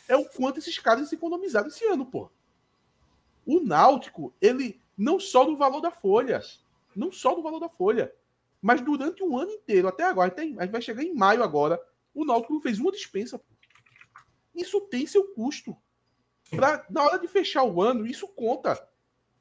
é 0.08 0.16
o 0.16 0.26
quanto 0.26 0.60
esses 0.60 0.78
caras 0.80 1.10
se 1.10 1.16
economizaram 1.16 1.68
esse 1.68 1.86
ano, 1.86 2.06
pô. 2.06 2.30
O 3.46 3.60
Náutico, 3.60 4.34
ele 4.40 4.80
não 4.98 5.20
só 5.20 5.44
do 5.44 5.58
valor 5.58 5.82
da 5.82 5.92
folha, 5.92 6.42
não 6.96 7.12
só 7.12 7.36
do 7.36 7.42
valor 7.42 7.60
da 7.60 7.70
folha, 7.70 8.14
mas 8.62 8.82
durante 8.82 9.24
um 9.24 9.38
ano 9.38 9.52
inteiro, 9.52 9.88
até 9.88 10.04
agora, 10.04 10.34
a 10.38 10.42
gente 10.42 10.72
vai 10.72 10.82
chegar 10.82 11.04
em 11.04 11.16
maio 11.16 11.44
agora, 11.44 11.82
o 12.14 12.26
Náutico 12.26 12.62
fez 12.62 12.80
uma 12.80 12.92
dispensa. 12.92 13.42
Isso 14.54 14.82
tem 14.82 15.08
seu 15.08 15.34
custo. 15.34 15.76
Pra, 16.50 16.86
na 16.90 17.04
hora 17.04 17.18
de 17.18 17.28
fechar 17.28 17.64
o 17.64 17.82
ano, 17.82 18.06
isso 18.06 18.28
conta. 18.28 18.88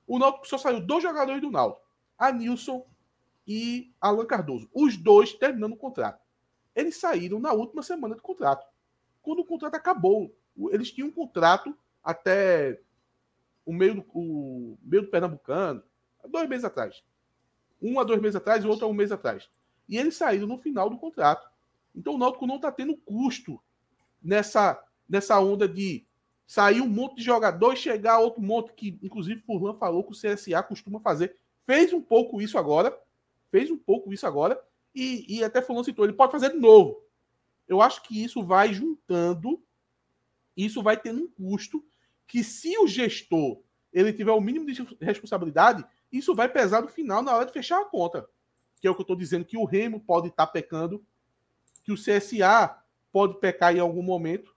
O 0.07 0.19
Náutico 0.19 0.47
só 0.47 0.57
saiu 0.57 0.81
dois 0.81 1.03
jogadores 1.03 1.41
do 1.41 1.51
Náutico, 1.51 1.87
a 2.17 2.33
Nilson 2.33 2.87
e 3.47 3.93
Alan 4.01 4.27
Cardoso. 4.27 4.71
Os 4.73 4.97
dois 4.97 5.33
terminando 5.35 5.73
o 5.73 5.77
contrato. 5.77 6.21
Eles 6.75 6.97
saíram 6.97 7.41
na 7.41 7.53
última 7.53 7.83
semana 7.83 8.15
de 8.15 8.23
contrato. 8.23 8.67
Quando 9.21 9.41
o 9.41 9.45
contrato 9.45 9.75
acabou, 9.75 10.35
eles 10.71 10.91
tinham 10.93 11.09
um 11.09 11.13
contrato 11.13 11.77
até 12.03 12.81
o 13.67 13.73
meio 13.73 13.97
do, 13.97 14.07
o 14.15 14.79
meio 14.83 15.03
do 15.03 15.11
Pernambucano, 15.11 15.83
dois 16.29 16.49
meses 16.49 16.65
atrás. 16.65 17.03
Um 17.81 17.98
a 17.98 18.05
dois 18.05 18.20
meses 18.20 18.36
atrás 18.36 18.65
o 18.65 18.69
outro 18.69 18.86
a 18.86 18.89
um 18.89 18.94
mês 18.94 19.12
atrás. 19.12 19.48
E 19.89 19.97
eles 19.97 20.16
saíram 20.16 20.47
no 20.47 20.59
final 20.59 20.89
do 20.89 20.98
contrato. 20.98 21.48
Então 21.94 22.15
o 22.15 22.19
Náutico 22.19 22.47
não 22.47 22.57
está 22.57 22.70
tendo 22.70 22.97
custo 22.97 23.61
nessa, 24.23 24.82
nessa 25.09 25.40
onda 25.40 25.66
de 25.66 26.05
sair 26.47 26.81
um 26.81 26.89
monte 26.89 27.16
de 27.16 27.23
jogador 27.23 27.73
e 27.73 27.77
chegar 27.77 28.19
outro 28.19 28.43
monte, 28.43 28.73
que 28.73 28.98
inclusive 29.02 29.40
Furlan 29.40 29.74
falou 29.74 30.05
que 30.05 30.12
o 30.12 30.16
CSA 30.16 30.62
costuma 30.62 31.01
fazer. 31.01 31.36
Fez 31.66 31.93
um 31.93 32.01
pouco 32.01 32.40
isso 32.40 32.59
agora. 32.59 32.97
Fez 33.51 33.70
um 33.70 33.78
pouco 33.78 34.12
isso 34.12 34.27
agora. 34.27 34.61
E, 34.94 35.39
e 35.39 35.44
até 35.44 35.62
Fulano 35.62 35.85
citou, 35.85 36.05
ele 36.05 36.15
pode 36.15 36.32
fazer 36.32 36.51
de 36.51 36.59
novo. 36.59 37.05
Eu 37.69 37.81
acho 37.81 38.02
que 38.02 38.23
isso 38.23 38.43
vai 38.43 38.74
juntando, 38.74 39.62
isso 40.57 40.82
vai 40.82 40.97
tendo 40.97 41.23
um 41.23 41.28
custo 41.28 41.85
que 42.27 42.43
se 42.43 42.77
o 42.78 42.86
gestor 42.86 43.61
ele 43.93 44.12
tiver 44.12 44.32
o 44.32 44.40
mínimo 44.40 44.66
de 44.66 44.74
responsabilidade, 45.01 45.85
isso 46.12 46.35
vai 46.35 46.49
pesar 46.49 46.82
no 46.82 46.89
final 46.89 47.23
na 47.23 47.35
hora 47.35 47.47
de 47.47 47.53
fechar 47.53 47.81
a 47.81 47.85
conta. 47.85 48.28
Que 48.81 48.87
é 48.87 48.91
o 48.91 48.95
que 48.95 49.01
eu 49.01 49.05
estou 49.05 49.16
dizendo 49.16 49.45
que 49.45 49.57
o 49.57 49.65
Remo 49.65 50.01
pode 50.01 50.28
estar 50.28 50.47
tá 50.47 50.53
pecando, 50.53 51.05
que 51.82 51.93
o 51.93 51.97
CSA 51.97 52.78
pode 53.12 53.39
pecar 53.39 53.74
em 53.74 53.81
algum 53.81 54.03
momento. 54.03 54.55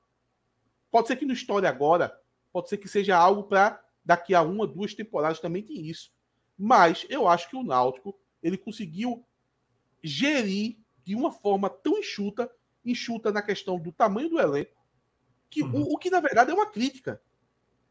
Pode 0.90 1.08
ser 1.08 1.16
que 1.16 1.26
não 1.26 1.34
estoure 1.34 1.66
agora, 1.66 2.18
pode 2.52 2.70
ser 2.70 2.78
que 2.78 2.88
seja 2.88 3.18
algo 3.18 3.44
para 3.44 3.84
daqui 4.06 4.36
a 4.36 4.42
uma, 4.42 4.68
duas 4.68 4.94
temporadas 4.94 5.40
também 5.40 5.64
tem 5.64 5.88
isso. 5.88 6.12
Mas 6.58 7.06
eu 7.10 7.28
acho 7.28 7.50
que 7.50 7.56
o 7.56 7.64
Náutico 7.64 8.18
ele 8.42 8.58
conseguiu 8.58 9.26
gerir 10.04 10.78
de 11.04 11.16
uma 11.16 11.32
forma 11.32 11.70
tão 11.70 11.98
enxuta, 11.98 12.52
enxuta 12.86 13.32
na 13.32 13.42
questão 13.42 13.80
do 13.80 13.92
tamanho 13.92 14.30
do 14.30 14.40
elenco, 14.40 14.84
que 15.50 15.64
uhum. 15.64 15.82
o, 15.82 15.94
o, 15.94 15.98
que 15.98 16.10
na 16.10 16.20
verdade 16.20 16.52
é 16.52 16.54
uma 16.54 16.70
crítica. 16.70 17.22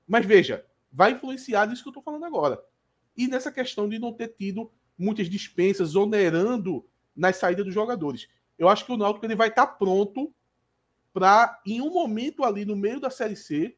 Mas 0.06 0.26
veja, 0.26 0.66
vai 0.92 1.12
influenciar 1.12 1.66
nisso 1.66 1.82
que 1.82 1.88
eu 1.88 1.92
estou 1.92 2.02
falando 2.02 2.24
agora. 2.24 2.62
E 3.16 3.26
nessa 3.26 3.52
questão 3.52 3.88
de 3.88 3.98
não 3.98 4.12
ter 4.12 4.28
tido 4.28 4.70
muitas 4.98 5.28
dispensas 5.28 5.94
onerando 5.94 6.84
nas 7.14 7.36
saídas 7.36 7.64
dos 7.64 7.74
jogadores. 7.74 8.28
Eu 8.58 8.68
acho 8.68 8.86
que 8.86 8.92
o 8.92 8.96
Náutico 8.96 9.26
ele 9.26 9.36
vai 9.36 9.48
estar 9.48 9.66
tá 9.66 9.72
pronto 9.72 10.32
para, 11.12 11.60
em 11.66 11.80
um 11.80 11.90
momento 11.90 12.44
ali 12.44 12.64
no 12.64 12.76
meio 12.76 13.00
da 13.00 13.10
Série 13.10 13.36
C, 13.36 13.76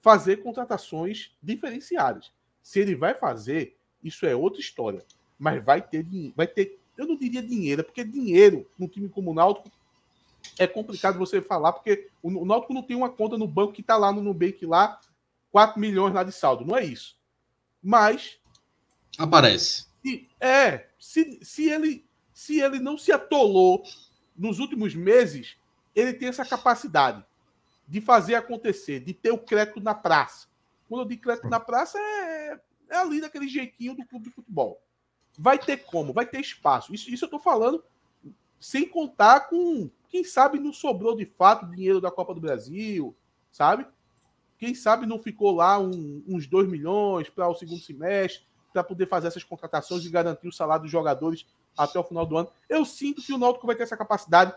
fazer 0.00 0.42
contratações 0.42 1.36
diferenciadas. 1.42 2.32
Se 2.62 2.80
ele 2.80 2.94
vai 2.94 3.14
fazer, 3.14 3.76
isso 4.02 4.26
é 4.26 4.34
outra 4.34 4.60
história. 4.60 5.04
Mas 5.38 5.62
vai 5.64 5.80
ter, 5.80 6.04
vai 6.34 6.46
ter 6.46 6.80
eu 6.96 7.06
não 7.06 7.16
diria 7.16 7.42
dinheiro, 7.42 7.84
porque 7.84 8.02
dinheiro 8.02 8.68
no 8.78 8.88
time 8.88 9.08
como 9.08 9.30
o 9.30 9.34
Náutico 9.34 9.70
é 10.58 10.66
complicado 10.66 11.18
você 11.18 11.42
falar, 11.42 11.72
porque 11.72 12.08
o 12.22 12.44
Náutico 12.44 12.72
não 12.72 12.82
tem 12.82 12.96
uma 12.96 13.10
conta 13.10 13.36
no 13.36 13.46
banco 13.46 13.72
que 13.72 13.80
está 13.80 13.96
lá 13.96 14.12
no 14.12 14.22
Nubank 14.22 14.64
lá, 14.64 14.98
4 15.50 15.78
milhões 15.78 16.14
lá 16.14 16.22
de 16.22 16.32
saldo, 16.32 16.64
não 16.64 16.76
é 16.76 16.84
isso. 16.84 17.18
Mas 17.82 18.38
aparece. 19.18 19.86
Se, 20.02 20.28
é, 20.40 20.88
se, 20.98 21.38
se 21.42 21.68
ele 21.68 22.06
se 22.36 22.60
ele 22.60 22.78
não 22.78 22.98
se 22.98 23.10
atolou 23.10 23.82
nos 24.36 24.58
últimos 24.58 24.94
meses, 24.94 25.56
ele 25.94 26.12
tem 26.12 26.28
essa 26.28 26.44
capacidade 26.44 27.24
de 27.88 27.98
fazer 27.98 28.34
acontecer, 28.34 29.00
de 29.00 29.14
ter 29.14 29.30
o 29.30 29.38
crédito 29.38 29.80
na 29.80 29.94
praça. 29.94 30.46
Quando 30.86 31.00
eu 31.00 31.08
digo 31.08 31.22
crédito 31.22 31.48
na 31.48 31.58
praça, 31.58 31.98
é, 31.98 32.60
é 32.90 32.96
ali 32.98 33.22
daquele 33.22 33.48
jeitinho 33.48 33.96
do 33.96 34.04
clube 34.04 34.26
de 34.26 34.34
futebol. 34.34 34.82
Vai 35.38 35.58
ter 35.58 35.78
como, 35.78 36.12
vai 36.12 36.26
ter 36.26 36.38
espaço. 36.38 36.94
Isso, 36.94 37.08
isso 37.10 37.24
eu 37.24 37.28
estou 37.28 37.40
falando 37.40 37.82
sem 38.60 38.86
contar 38.86 39.48
com, 39.48 39.90
quem 40.10 40.22
sabe 40.22 40.58
não 40.58 40.74
sobrou 40.74 41.16
de 41.16 41.24
fato 41.24 41.70
dinheiro 41.70 42.02
da 42.02 42.10
Copa 42.10 42.34
do 42.34 42.40
Brasil, 42.40 43.16
sabe? 43.50 43.86
Quem 44.58 44.74
sabe 44.74 45.06
não 45.06 45.22
ficou 45.22 45.52
lá 45.52 45.78
um, 45.78 46.22
uns 46.26 46.46
2 46.46 46.68
milhões 46.68 47.30
para 47.30 47.48
o 47.48 47.54
segundo 47.54 47.80
semestre, 47.80 48.44
para 48.72 48.84
poder 48.84 49.08
fazer 49.08 49.28
essas 49.28 49.44
contratações 49.44 50.04
e 50.04 50.10
garantir 50.10 50.48
o 50.48 50.52
salário 50.52 50.82
dos 50.82 50.90
jogadores 50.90 51.46
até 51.76 51.98
o 51.98 52.04
final 52.04 52.26
do 52.26 52.36
ano. 52.36 52.50
Eu 52.68 52.84
sinto 52.84 53.22
que 53.22 53.32
o 53.32 53.38
Náutico 53.38 53.66
vai 53.66 53.76
ter 53.76 53.84
essa 53.84 53.96
capacidade. 53.96 54.54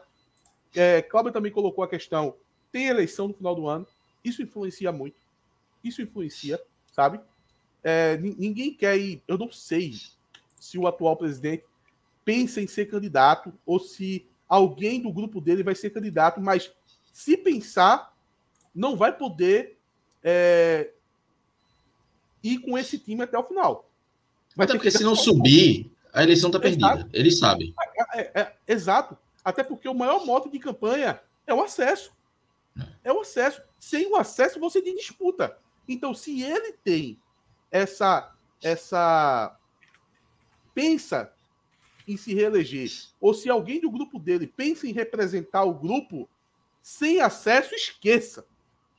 É, 0.76 1.02
Cláudio 1.02 1.32
também 1.32 1.52
colocou 1.52 1.84
a 1.84 1.88
questão: 1.88 2.36
tem 2.72 2.88
eleição 2.88 3.28
no 3.28 3.34
final 3.34 3.56
do 3.56 3.68
ano. 3.68 3.88
Isso 4.24 4.42
influencia 4.42 4.92
muito. 4.92 5.18
Isso 5.84 6.02
influencia, 6.02 6.62
sabe? 6.94 7.20
É, 7.84 8.18
ninguém 8.18 8.74
quer 8.74 8.98
ir. 8.98 9.24
Eu 9.28 9.38
não 9.38 9.52
sei 9.52 9.96
se 10.60 10.78
o 10.78 10.88
atual 10.88 11.16
presidente 11.16 11.64
pensa 12.26 12.62
em 12.62 12.68
ser 12.68 12.86
candidato 12.86 13.54
ou 13.66 13.80
se 13.80 14.28
alguém 14.48 15.02
do 15.02 15.12
grupo 15.12 15.40
dele 15.40 15.64
vai 15.64 15.76
ser 15.76 15.90
candidato, 15.92 16.42
mas 16.42 16.72
se 17.14 17.38
pensar, 17.38 18.14
não 18.74 18.96
vai 18.96 19.16
poder 19.16 19.78
é, 20.24 20.92
ir 22.44 22.60
com 22.60 22.78
esse 22.78 23.00
time 23.00 23.24
até 23.24 23.38
o 23.38 23.44
final. 23.44 23.89
Vai 24.56 24.66
até 24.66 24.74
porque 24.74 24.92
se 24.92 25.04
não 25.04 25.16
subir, 25.16 25.92
a 26.14 26.24
eleição 26.24 26.50
está 26.50 26.60
perdida. 26.60 27.08
Eles 27.14 27.40
sabem. 27.40 27.74
É, 28.14 28.22
é, 28.22 28.42
é, 28.42 28.56
exato. 28.68 29.18
Até 29.44 29.64
porque 29.64 29.88
o 29.88 29.94
maior 29.94 30.26
modo 30.26 30.50
de 30.50 30.60
campanha 30.60 31.20
é 31.48 31.54
o 31.54 31.62
acesso. 31.62 32.12
É 33.04 33.12
o 33.12 33.22
acesso. 33.22 33.62
Sem 33.80 34.08
o 34.08 34.16
acesso, 34.16 34.60
você 34.60 34.82
tem 34.82 34.96
disputa. 34.96 35.58
Então, 35.88 36.14
se 36.14 36.42
ele 36.42 36.74
tem 36.84 37.20
essa, 37.72 38.34
essa 38.62 39.58
pensa 40.74 41.34
em 42.08 42.18
se 42.18 42.34
reeleger, 42.34 42.92
ou 43.22 43.34
se 43.34 43.50
alguém 43.50 43.80
do 43.80 43.90
grupo 43.90 44.20
dele 44.20 44.48
pensa 44.48 44.88
em 44.88 44.92
representar 44.92 45.64
o 45.64 45.74
grupo, 45.74 46.30
sem 46.82 47.20
acesso, 47.22 47.74
esqueça. 47.76 48.46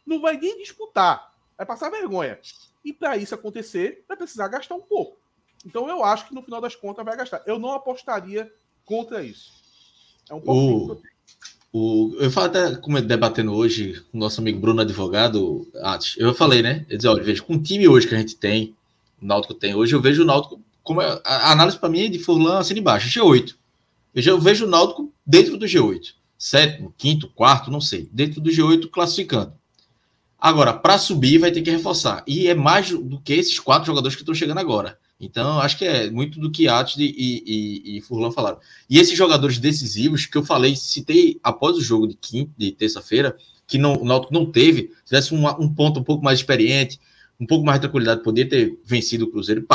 Não 0.07 0.21
vai 0.21 0.37
nem 0.37 0.59
disputar. 0.59 1.35
Vai 1.57 1.67
passar 1.67 1.91
vergonha. 1.91 2.39
E 2.85 2.93
para 2.93 3.17
isso 3.17 3.35
acontecer, 3.35 4.05
vai 4.09 4.17
precisar 4.17 4.49
gastar 4.49 4.75
um 4.75 4.81
pouco. 4.81 5.20
Então 5.65 5.89
eu 5.89 6.05
acho 6.05 6.27
que 6.29 6.35
no 6.35 6.43
final 6.43 6.61
das 6.61 6.75
contas 6.75 7.05
vai 7.05 7.17
gastar. 7.17 7.43
Eu 7.47 7.59
não 7.59 7.73
apostaria 7.73 8.51
contra 8.85 9.23
isso. 9.23 9.53
É 10.29 10.35
um 10.35 10.41
pouco. 10.41 11.03
O, 11.73 12.13
o, 12.13 12.17
eu 12.19 12.31
falo 12.31 12.47
até 12.47 12.77
como 12.77 13.01
debatendo 13.01 13.53
hoje 13.53 14.05
com 14.11 14.19
o 14.19 14.21
nosso 14.21 14.41
amigo 14.41 14.61
Bruno 14.61 14.81
Advogado, 14.81 15.71
eu 16.17 16.35
falei, 16.35 16.63
né? 16.63 16.87
Eu 16.89 16.97
disse, 16.97 17.09
olha, 17.09 17.23
veja, 17.23 17.43
com 17.43 17.55
o 17.55 17.63
time 17.63 17.87
hoje 17.89 18.09
que 18.09 18.15
a 18.15 18.19
gente 18.19 18.37
tem, 18.37 18.75
o 19.21 19.27
Náutico 19.27 19.55
tem 19.55 19.75
hoje, 19.75 19.95
eu 19.95 20.01
vejo 20.01 20.23
o 20.23 20.27
Náutico 20.27 20.61
como 20.83 21.03
é, 21.03 21.21
a 21.25 21.53
análise 21.53 21.79
para 21.79 21.89
mim 21.89 22.07
é 22.07 22.09
de 22.09 22.19
Furlan 22.19 22.59
assim 22.59 22.75
de 22.75 22.81
baixo, 22.81 23.09
G8. 23.09 23.55
Eu, 24.15 24.23
já, 24.23 24.35
vejo 24.37 24.67
o 24.67 24.69
Náutico 24.69 25.13
dentro 25.25 25.57
do 25.57 25.67
G8. 25.67 26.15
Sétimo, 26.37 26.93
quinto, 26.97 27.29
quarto, 27.29 27.71
não 27.71 27.81
sei. 27.81 28.09
Dentro 28.11 28.41
do 28.41 28.51
G8 28.51 28.89
classificando. 28.91 29.53
Agora, 30.39 30.73
para 30.73 30.97
subir, 30.97 31.39
vai 31.39 31.53
ter 31.53 31.61
que 31.61 31.71
reforçar. 31.71 32.25
E 32.27 32.49
é 32.49 32.55
mais 32.55 32.91
do 32.91 33.21
que 33.21 33.35
esses 33.35 33.61
quatro 33.61 33.87
jogadores 33.87 34.17
que 34.17 34.23
estão 34.23 34.35
chegando 34.35 34.59
agora. 34.59 34.99
Então, 35.21 35.61
acho 35.61 35.77
que 35.77 35.85
é 35.85 36.11
muito 36.11 36.41
do 36.41 36.51
que 36.51 36.67
Atos 36.67 36.97
e, 36.97 37.05
e, 37.05 37.99
e 37.99 38.01
Furlan 38.01 38.31
falaram. 38.31 38.59
E 38.89 38.99
esses 38.99 39.17
jogadores 39.17 39.59
decisivos 39.59 40.25
que 40.25 40.39
eu 40.39 40.43
falei, 40.43 40.75
citei 40.75 41.39
após 41.43 41.77
o 41.77 41.83
jogo 41.83 42.09
de 42.09 42.15
quinta, 42.15 42.51
de 42.57 42.73
terça-feira, 42.73 43.37
que 43.67 43.77
não, 43.77 43.95
o 43.95 44.05
Náutico 44.05 44.33
não 44.33 44.51
teve, 44.51 44.91
tivesse 45.05 45.35
um, 45.35 45.47
um 45.47 45.73
ponto 45.73 46.01
um 46.01 46.03
pouco 46.03 46.25
mais 46.25 46.39
experiente, 46.39 46.99
um 47.39 47.47
pouco 47.47 47.65
mais 47.65 47.79
de 47.79 47.83
tranquilidade, 47.83 48.23
poder 48.23 48.47
ter 48.47 48.79
vencido 48.83 49.27
o 49.27 49.31
Cruzeiro, 49.31 49.67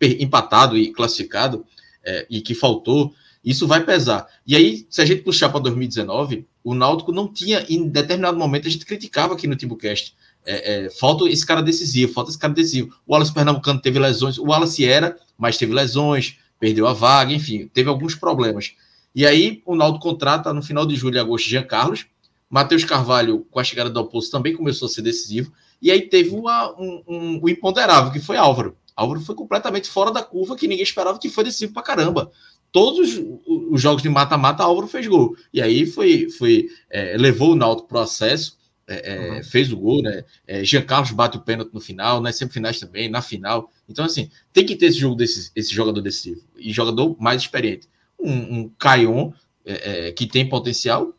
empatado 0.00 0.76
e 0.76 0.92
classificado 0.92 1.64
é, 2.04 2.26
e 2.30 2.42
que 2.42 2.54
faltou, 2.54 3.14
isso 3.42 3.66
vai 3.66 3.84
pesar. 3.84 4.26
E 4.46 4.54
aí, 4.54 4.86
se 4.90 5.00
a 5.00 5.04
gente 5.04 5.22
puxar 5.22 5.48
para 5.48 5.60
2019, 5.60 6.46
o 6.62 6.74
Náutico 6.74 7.10
não 7.10 7.26
tinha, 7.26 7.64
em 7.68 7.88
determinado 7.88 8.38
momento, 8.38 8.68
a 8.68 8.70
gente 8.70 8.84
criticava 8.84 9.34
aqui 9.34 9.46
no 9.46 9.56
Timbucast. 9.56 10.14
É, 10.44 10.86
é, 10.86 10.90
falta 10.90 11.28
esse 11.28 11.44
cara 11.44 11.62
decisivo, 11.62 12.12
falta 12.12 12.30
esse 12.30 12.38
cara 12.38 12.52
decisivo. 12.52 12.94
O 13.06 13.12
Wallace 13.12 13.32
Pernambucano 13.32 13.80
teve 13.80 13.98
lesões, 13.98 14.38
o 14.38 14.44
Wallace 14.44 14.84
era, 14.84 15.16
mas 15.36 15.58
teve 15.58 15.72
lesões, 15.72 16.38
perdeu 16.58 16.86
a 16.86 16.92
vaga, 16.92 17.32
enfim, 17.32 17.68
teve 17.72 17.88
alguns 17.88 18.14
problemas. 18.14 18.74
E 19.14 19.26
aí 19.26 19.62
o 19.66 19.74
Náutico 19.74 20.04
contrata 20.04 20.52
no 20.52 20.62
final 20.62 20.86
de 20.86 20.94
julho 20.94 21.16
e 21.16 21.18
agosto 21.18 21.48
Jean 21.48 21.62
Carlos, 21.62 22.06
Matheus 22.48 22.84
Carvalho, 22.84 23.46
com 23.50 23.60
a 23.60 23.64
chegada 23.64 23.90
do 23.90 24.00
Oposto, 24.00 24.30
também 24.30 24.56
começou 24.56 24.86
a 24.86 24.88
ser 24.88 25.02
decisivo. 25.02 25.52
E 25.80 25.90
aí 25.90 26.02
teve 26.02 26.30
uma, 26.30 26.72
um, 26.78 27.02
um, 27.06 27.40
um 27.42 27.48
imponderável, 27.48 28.12
que 28.12 28.20
foi 28.20 28.36
Álvaro. 28.36 28.76
Álvaro 28.94 29.20
foi 29.20 29.34
completamente 29.34 29.88
fora 29.88 30.10
da 30.10 30.22
curva, 30.22 30.56
que 30.56 30.68
ninguém 30.68 30.82
esperava 30.82 31.18
que 31.18 31.30
foi 31.30 31.44
decisivo 31.44 31.72
pra 31.72 31.82
caramba. 31.82 32.30
Todos 32.72 33.20
os 33.46 33.80
jogos 33.80 34.02
de 34.02 34.08
mata-mata, 34.08 34.62
Álvaro 34.62 34.86
fez 34.86 35.06
gol. 35.06 35.34
E 35.52 35.62
aí 35.62 35.86
foi, 35.86 36.28
foi 36.28 36.68
é, 36.90 37.16
levou 37.16 37.52
o 37.52 37.56
Náutico 37.56 37.88
pro 37.88 37.98
acesso, 37.98 38.58
é, 38.94 39.30
uhum. 39.30 39.44
fez 39.44 39.72
o 39.72 39.76
gol, 39.76 40.02
né? 40.02 40.24
É, 40.46 40.64
Jean 40.64 40.82
Carlos 40.82 41.12
bate 41.12 41.36
o 41.36 41.40
pênalti 41.40 41.72
no 41.72 41.80
final, 41.80 42.20
nas 42.20 42.36
semifinais 42.36 42.80
também, 42.80 43.08
na 43.08 43.22
final. 43.22 43.70
Então, 43.88 44.04
assim, 44.04 44.30
tem 44.52 44.64
que 44.64 44.76
ter 44.76 44.86
esse 44.86 44.98
jogo 44.98 45.14
desse, 45.14 45.50
esse 45.54 45.74
jogador 45.74 46.00
decisivo 46.00 46.42
e 46.56 46.72
jogador 46.72 47.16
mais 47.20 47.42
experiente. 47.42 47.88
Um, 48.18 48.32
um 48.32 48.68
Caion 48.78 49.32
é, 49.64 50.08
é, 50.08 50.12
que 50.12 50.26
tem 50.26 50.48
potencial, 50.48 51.14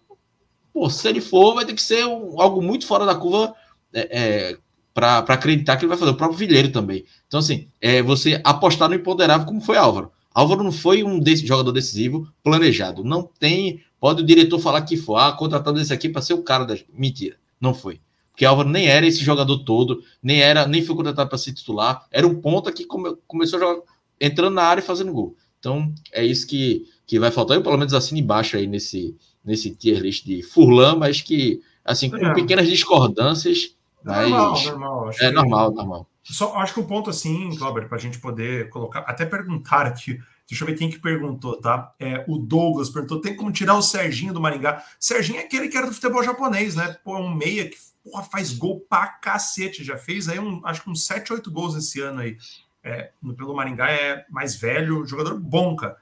pô, 0.74 0.90
se 0.90 1.08
ele 1.08 1.22
for, 1.22 1.56
vai 1.56 1.66
ter 1.66 1.74
que 1.74 1.82
ser 1.82 2.06
um, 2.06 2.40
algo 2.40 2.62
muito 2.62 2.86
fora 2.86 3.06
da 3.06 3.16
curva 3.16 3.54
é 3.94 4.58
para 4.94 5.20
acreditar 5.20 5.78
que 5.78 5.86
ele 5.86 5.90
vai 5.90 5.98
fazer. 5.98 6.12
O 6.12 6.16
próprio 6.16 6.38
Vilheiro 6.38 6.70
também. 6.70 7.06
Então, 7.28 7.40
assim, 7.40 7.68
é 7.80 8.02
você 8.02 8.42
apostar 8.44 8.90
no 8.90 8.96
imponderável 8.96 9.48
como 9.48 9.62
foi 9.62 9.78
Álvaro. 9.78 10.12
Álvaro 10.34 10.64
não 10.64 10.72
foi 10.72 11.04
um 11.04 11.20
desse, 11.20 11.46
jogador 11.46 11.72
decisivo 11.72 12.28
planejado. 12.44 13.04
Não 13.04 13.24
tem. 13.24 13.82
Pode 14.00 14.22
o 14.22 14.26
diretor 14.26 14.60
falar 14.60 14.82
que 14.82 14.98
foi, 14.98 15.22
ah, 15.22 15.32
contratando 15.32 15.80
esse 15.80 15.94
aqui 15.94 16.10
para 16.10 16.22
ser 16.22 16.34
o 16.34 16.44
cara 16.44 16.66
da. 16.66 16.76
Mentira, 16.94 17.36
não 17.62 17.74
foi. 17.74 18.02
Porque 18.32 18.46
Álvaro 18.46 18.70
nem 18.70 18.88
era 18.88 19.06
esse 19.06 19.24
jogador 19.24 19.60
todo, 19.60 20.04
nem 20.22 20.42
era, 20.42 20.68
nem 20.68 20.84
foi 20.84 20.96
contratado 20.96 21.30
para 21.30 21.38
ser 21.38 21.54
titular. 21.54 22.08
Era 22.10 22.26
um 22.26 22.42
ponta 22.42 22.72
que 22.72 22.86
come, 22.86 23.16
começou 23.28 23.58
a 23.58 23.62
jogar, 23.62 23.82
entrando 24.20 24.56
na 24.56 24.64
área 24.64 24.82
e 24.82 24.86
fazendo 24.86 25.14
gol. 25.14 25.36
Então, 25.60 25.94
é 26.12 26.26
isso 26.26 26.48
que, 26.48 26.88
que 27.06 27.20
vai 27.20 27.30
faltar. 27.30 27.56
Eu, 27.56 27.62
pelo 27.62 27.78
menos, 27.78 27.94
assino 27.94 28.20
embaixo 28.20 28.58
aí 28.58 28.66
nesse, 28.66 29.16
nesse 29.46 29.70
tier 29.76 30.00
list 30.00 30.26
de 30.26 30.42
Furlan, 30.42 30.96
mas 30.96 31.22
que, 31.22 31.62
assim, 31.86 32.10
com 32.10 32.18
é. 32.18 32.34
pequenas 32.34 32.68
discordâncias. 32.68 33.76
Normal, 34.04 34.52
mas... 34.52 34.66
normal. 34.66 35.10
Acho 35.10 35.24
é 35.24 35.30
que... 35.30 35.36
normal, 35.36 35.72
normal. 35.72 36.08
Só 36.24 36.56
acho 36.56 36.74
que 36.74 36.80
o 36.80 36.84
um 36.84 36.88
ponto, 36.88 37.10
assim, 37.10 37.56
Cláudio, 37.56 37.88
para 37.88 37.98
a 37.98 38.02
gente 38.02 38.20
poder 38.20 38.70
colocar, 38.70 39.00
até 39.02 39.26
perguntar 39.26 39.86
aqui, 39.86 40.20
deixa 40.52 40.66
eu 40.66 40.68
ver 40.68 40.76
quem 40.76 40.90
que 40.90 41.00
perguntou, 41.00 41.56
tá? 41.62 41.94
É, 41.98 42.26
o 42.28 42.38
Douglas 42.38 42.90
perguntou: 42.90 43.22
tem 43.22 43.36
como 43.36 43.54
tirar 43.54 43.76
o 43.76 43.82
Serginho 43.82 44.34
do 44.34 44.42
Maringá? 44.42 44.84
Serginho 45.00 45.40
é 45.40 45.44
aquele 45.44 45.70
que 45.70 45.78
era 45.78 45.88
do 45.88 45.94
futebol 45.94 46.22
japonês, 46.22 46.76
né? 46.76 46.98
Pô, 47.06 47.18
um 47.18 47.34
meia 47.34 47.70
que 47.70 47.78
porra, 48.04 48.24
faz 48.24 48.52
gol 48.52 48.82
pra 48.82 49.08
cacete, 49.08 49.82
já 49.82 49.98
fez 49.98 50.28
aí 50.28 50.40
um, 50.40 50.62
acho 50.66 50.84
que 50.84 50.90
uns 50.90 51.06
7, 51.06 51.32
8 51.32 51.50
gols 51.50 51.76
esse 51.76 52.02
ano 52.02 52.20
aí. 52.20 52.38
É, 52.84 53.12
pelo 53.38 53.56
Maringá 53.56 53.90
é 53.92 54.26
mais 54.30 54.56
velho, 54.56 55.06
jogador 55.06 55.40
bom, 55.40 55.74
cara. 55.76 55.96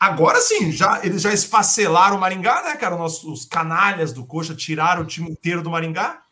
Agora 0.00 0.40
sim, 0.40 0.72
já, 0.72 1.04
eles 1.04 1.22
já 1.22 1.32
esfacelaram 1.32 2.16
o 2.16 2.20
Maringá, 2.20 2.64
né, 2.64 2.74
cara? 2.74 2.96
Os, 2.96 3.22
os 3.22 3.44
canalhas 3.44 4.12
do 4.12 4.26
Coxa 4.26 4.52
tiraram 4.52 5.02
o 5.02 5.06
time 5.06 5.30
inteiro 5.30 5.62
do 5.62 5.70
Maringá. 5.70 6.22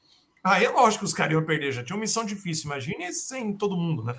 Aí 0.42 0.64
é 0.64 0.70
lógico 0.70 1.05
que 1.05 1.09
os 1.09 1.14
caras 1.14 1.34
iam 1.34 1.44
perder, 1.44 1.70
já 1.70 1.84
tinha 1.84 1.94
uma 1.94 2.01
missão 2.01 2.24
difícil, 2.24 2.64
imagine 2.64 3.12
sem 3.12 3.52
todo 3.52 3.76
mundo, 3.76 4.02
né? 4.02 4.16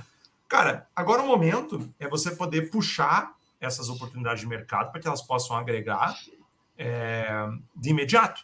Cara, 0.48 0.88
agora 0.96 1.22
o 1.22 1.28
momento 1.28 1.94
é 2.00 2.08
você 2.08 2.32
poder 2.32 2.70
puxar 2.70 3.34
essas 3.62 3.88
oportunidades 3.88 4.42
de 4.42 4.48
mercado 4.48 4.92
para 4.92 5.00
que 5.00 5.08
elas 5.08 5.22
possam 5.22 5.56
agregar 5.56 6.18
é, 6.78 7.48
de 7.76 7.92
imediato. 7.92 8.44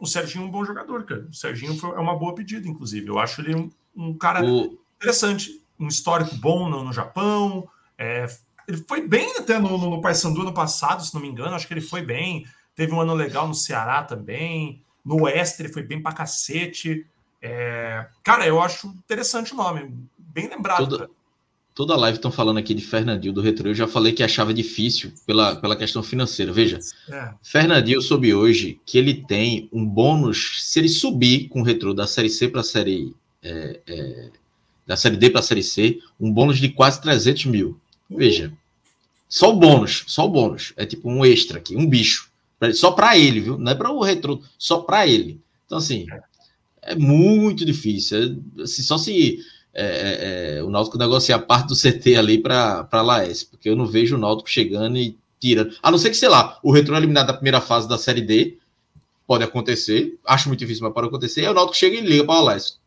O 0.00 0.06
Serginho 0.06 0.44
é 0.44 0.46
um 0.48 0.50
bom 0.50 0.64
jogador, 0.64 1.04
cara. 1.04 1.22
O 1.30 1.32
Serginho 1.32 1.78
foi, 1.78 1.90
é 1.90 2.00
uma 2.00 2.18
boa 2.18 2.34
pedida, 2.34 2.68
inclusive. 2.68 3.08
Eu 3.08 3.18
acho 3.18 3.40
ele 3.40 3.54
um, 3.54 3.70
um 3.96 4.12
cara 4.12 4.44
o... 4.44 4.78
interessante, 4.96 5.64
um 5.78 5.86
histórico 5.86 6.34
bom 6.36 6.68
no, 6.68 6.82
no 6.82 6.92
Japão, 6.92 7.68
é, 7.96 8.26
ele 8.66 8.78
foi 8.88 9.06
bem 9.06 9.36
até 9.38 9.58
no, 9.58 9.76
no, 9.78 9.90
no 9.90 10.00
Paysandu 10.00 10.42
no 10.42 10.52
passado, 10.52 11.04
se 11.04 11.14
não 11.14 11.20
me 11.20 11.28
engano. 11.28 11.54
Acho 11.54 11.66
que 11.66 11.74
ele 11.74 11.80
foi 11.80 12.02
bem. 12.02 12.46
Teve 12.74 12.92
um 12.92 13.00
ano 13.00 13.14
legal 13.14 13.46
no 13.46 13.54
Ceará 13.54 14.02
também. 14.02 14.82
No 15.04 15.22
Oeste 15.22 15.62
ele 15.62 15.72
foi 15.72 15.82
bem 15.82 16.00
pra 16.00 16.12
cacete. 16.12 17.06
É... 17.40 18.06
Cara, 18.22 18.46
eu 18.46 18.60
acho 18.60 18.88
interessante 18.88 19.52
o 19.52 19.56
nome. 19.56 19.94
Bem 20.16 20.48
lembrado. 20.48 21.10
Toda 21.74 21.94
a 21.94 21.96
live 21.96 22.18
estão 22.18 22.30
falando 22.30 22.58
aqui 22.58 22.74
de 22.74 22.82
Fernandinho 22.82 23.32
do 23.32 23.40
Retro. 23.40 23.68
Eu 23.68 23.74
já 23.74 23.86
falei 23.86 24.12
que 24.12 24.22
achava 24.22 24.52
difícil 24.52 25.12
pela, 25.26 25.56
pela 25.56 25.76
questão 25.76 26.02
financeira. 26.02 26.52
Veja, 26.52 26.78
é. 27.08 27.30
Fernandinho 27.42 28.00
soube 28.00 28.34
hoje 28.34 28.80
que 28.84 28.98
ele 28.98 29.14
tem 29.14 29.68
um 29.72 29.86
bônus 29.86 30.62
se 30.62 30.78
ele 30.80 30.88
subir 30.88 31.48
com 31.48 31.60
o 31.60 31.64
Retro 31.64 31.94
da 31.94 32.06
Série 32.06 32.30
C 32.30 32.48
para 32.48 32.60
a 32.60 32.64
Série... 32.64 33.14
É, 33.42 33.80
é, 33.86 34.30
da 34.86 34.96
Série 34.96 35.16
D 35.16 35.30
para 35.30 35.40
a 35.40 35.42
Série 35.42 35.62
C, 35.62 35.98
um 36.20 36.32
bônus 36.32 36.58
de 36.58 36.68
quase 36.68 37.00
300 37.00 37.46
mil. 37.46 37.78
Veja, 38.10 38.52
só 39.28 39.50
o 39.50 39.56
bônus, 39.56 40.04
só 40.06 40.26
o 40.26 40.28
bônus. 40.28 40.72
É 40.76 40.84
tipo 40.84 41.08
um 41.08 41.24
extra 41.24 41.58
aqui, 41.58 41.74
um 41.76 41.88
bicho. 41.88 42.30
Só 42.74 42.92
para 42.92 43.16
ele, 43.16 43.40
viu? 43.40 43.58
Não 43.58 43.72
é 43.72 43.74
para 43.74 43.90
o 43.90 44.02
retro, 44.02 44.42
só 44.58 44.78
para 44.78 45.06
ele. 45.06 45.40
Então, 45.66 45.78
assim, 45.78 46.06
é 46.82 46.94
muito 46.94 47.64
difícil. 47.64 48.18
É, 48.58 48.62
assim, 48.62 48.82
só 48.82 48.98
se 48.98 49.40
é, 49.74 49.84
é, 49.84 50.58
é 50.58 50.62
o 50.62 50.70
Náutico 50.70 50.98
negociar 50.98 51.38
parte 51.40 51.68
do 51.68 51.76
CT 51.76 52.16
ali 52.16 52.38
para 52.38 53.02
Laes, 53.02 53.44
porque 53.44 53.68
eu 53.68 53.76
não 53.76 53.86
vejo 53.86 54.16
o 54.16 54.18
Náutico 54.18 54.50
chegando 54.50 54.98
e 54.98 55.18
tirando. 55.40 55.74
A 55.82 55.90
não 55.90 55.98
ser 55.98 56.10
que, 56.10 56.16
sei 56.16 56.28
lá, 56.28 56.58
o 56.62 56.72
retro 56.72 56.94
é 56.94 56.98
eliminado 56.98 57.26
da 57.26 57.34
primeira 57.34 57.60
fase 57.60 57.88
da 57.88 57.98
Série 57.98 58.20
D, 58.20 58.58
pode 59.26 59.44
acontecer. 59.44 60.18
Acho 60.24 60.48
muito 60.48 60.60
difícil, 60.60 60.84
mas 60.84 60.92
pode 60.92 61.08
acontecer. 61.08 61.40
Aí 61.40 61.48
o 61.48 61.54
Náutico 61.54 61.76
chega 61.76 61.96
e 61.96 62.00
liga 62.00 62.24
para 62.24 62.40
o 62.40 62.44
Laes. 62.44 62.78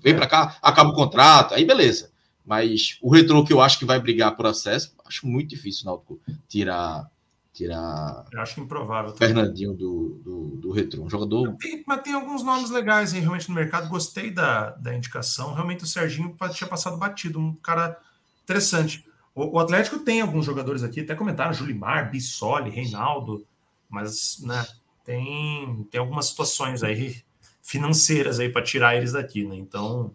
Vem 0.00 0.12
é. 0.12 0.16
para 0.16 0.26
cá, 0.26 0.56
acaba 0.62 0.90
o 0.90 0.94
contrato, 0.94 1.54
aí 1.54 1.64
beleza. 1.64 2.10
Mas 2.44 2.98
o 3.00 3.10
retrô 3.10 3.44
que 3.44 3.52
eu 3.52 3.60
acho 3.60 3.78
que 3.78 3.84
vai 3.84 3.98
brigar 3.98 4.36
por 4.36 4.46
acesso, 4.46 4.92
acho 5.06 5.26
muito 5.26 5.48
difícil 5.48 5.82
o 5.82 5.86
Náutico 5.86 6.20
tirar. 6.48 7.10
Tirar 7.54 8.26
eu 8.32 8.40
acho 8.40 8.60
improvável. 8.60 9.14
Fernandinho 9.14 9.72
do, 9.72 10.20
do, 10.24 10.46
do 10.56 10.72
retrô. 10.72 11.04
Um 11.04 11.10
jogador. 11.10 11.56
Tem, 11.56 11.84
mas 11.86 12.02
tem 12.02 12.12
alguns 12.12 12.42
nomes 12.42 12.68
legais 12.70 13.14
aí, 13.14 13.20
realmente 13.20 13.48
no 13.48 13.54
mercado. 13.54 13.88
Gostei 13.88 14.30
da, 14.30 14.70
da 14.70 14.94
indicação. 14.94 15.54
Realmente 15.54 15.84
o 15.84 15.86
Serginho 15.86 16.36
tinha 16.52 16.68
passado 16.68 16.96
batido. 16.96 17.38
Um 17.38 17.54
cara 17.54 17.96
interessante. 18.42 19.06
O, 19.34 19.56
o 19.56 19.58
Atlético 19.60 20.00
tem 20.00 20.20
alguns 20.20 20.44
jogadores 20.44 20.82
aqui, 20.82 21.00
até 21.00 21.14
comentaram: 21.14 21.54
Julimar, 21.54 22.10
Bissoli, 22.10 22.70
Reinaldo. 22.70 23.46
Mas, 23.88 24.40
né, 24.42 24.66
tem, 25.04 25.86
tem 25.90 26.00
algumas 26.00 26.26
situações 26.26 26.82
aí 26.82 27.22
financeiras 27.62 28.40
aí 28.40 28.48
para 28.48 28.62
tirar 28.62 28.96
eles 28.96 29.12
daqui, 29.12 29.46
né? 29.46 29.54
Então, 29.54 30.10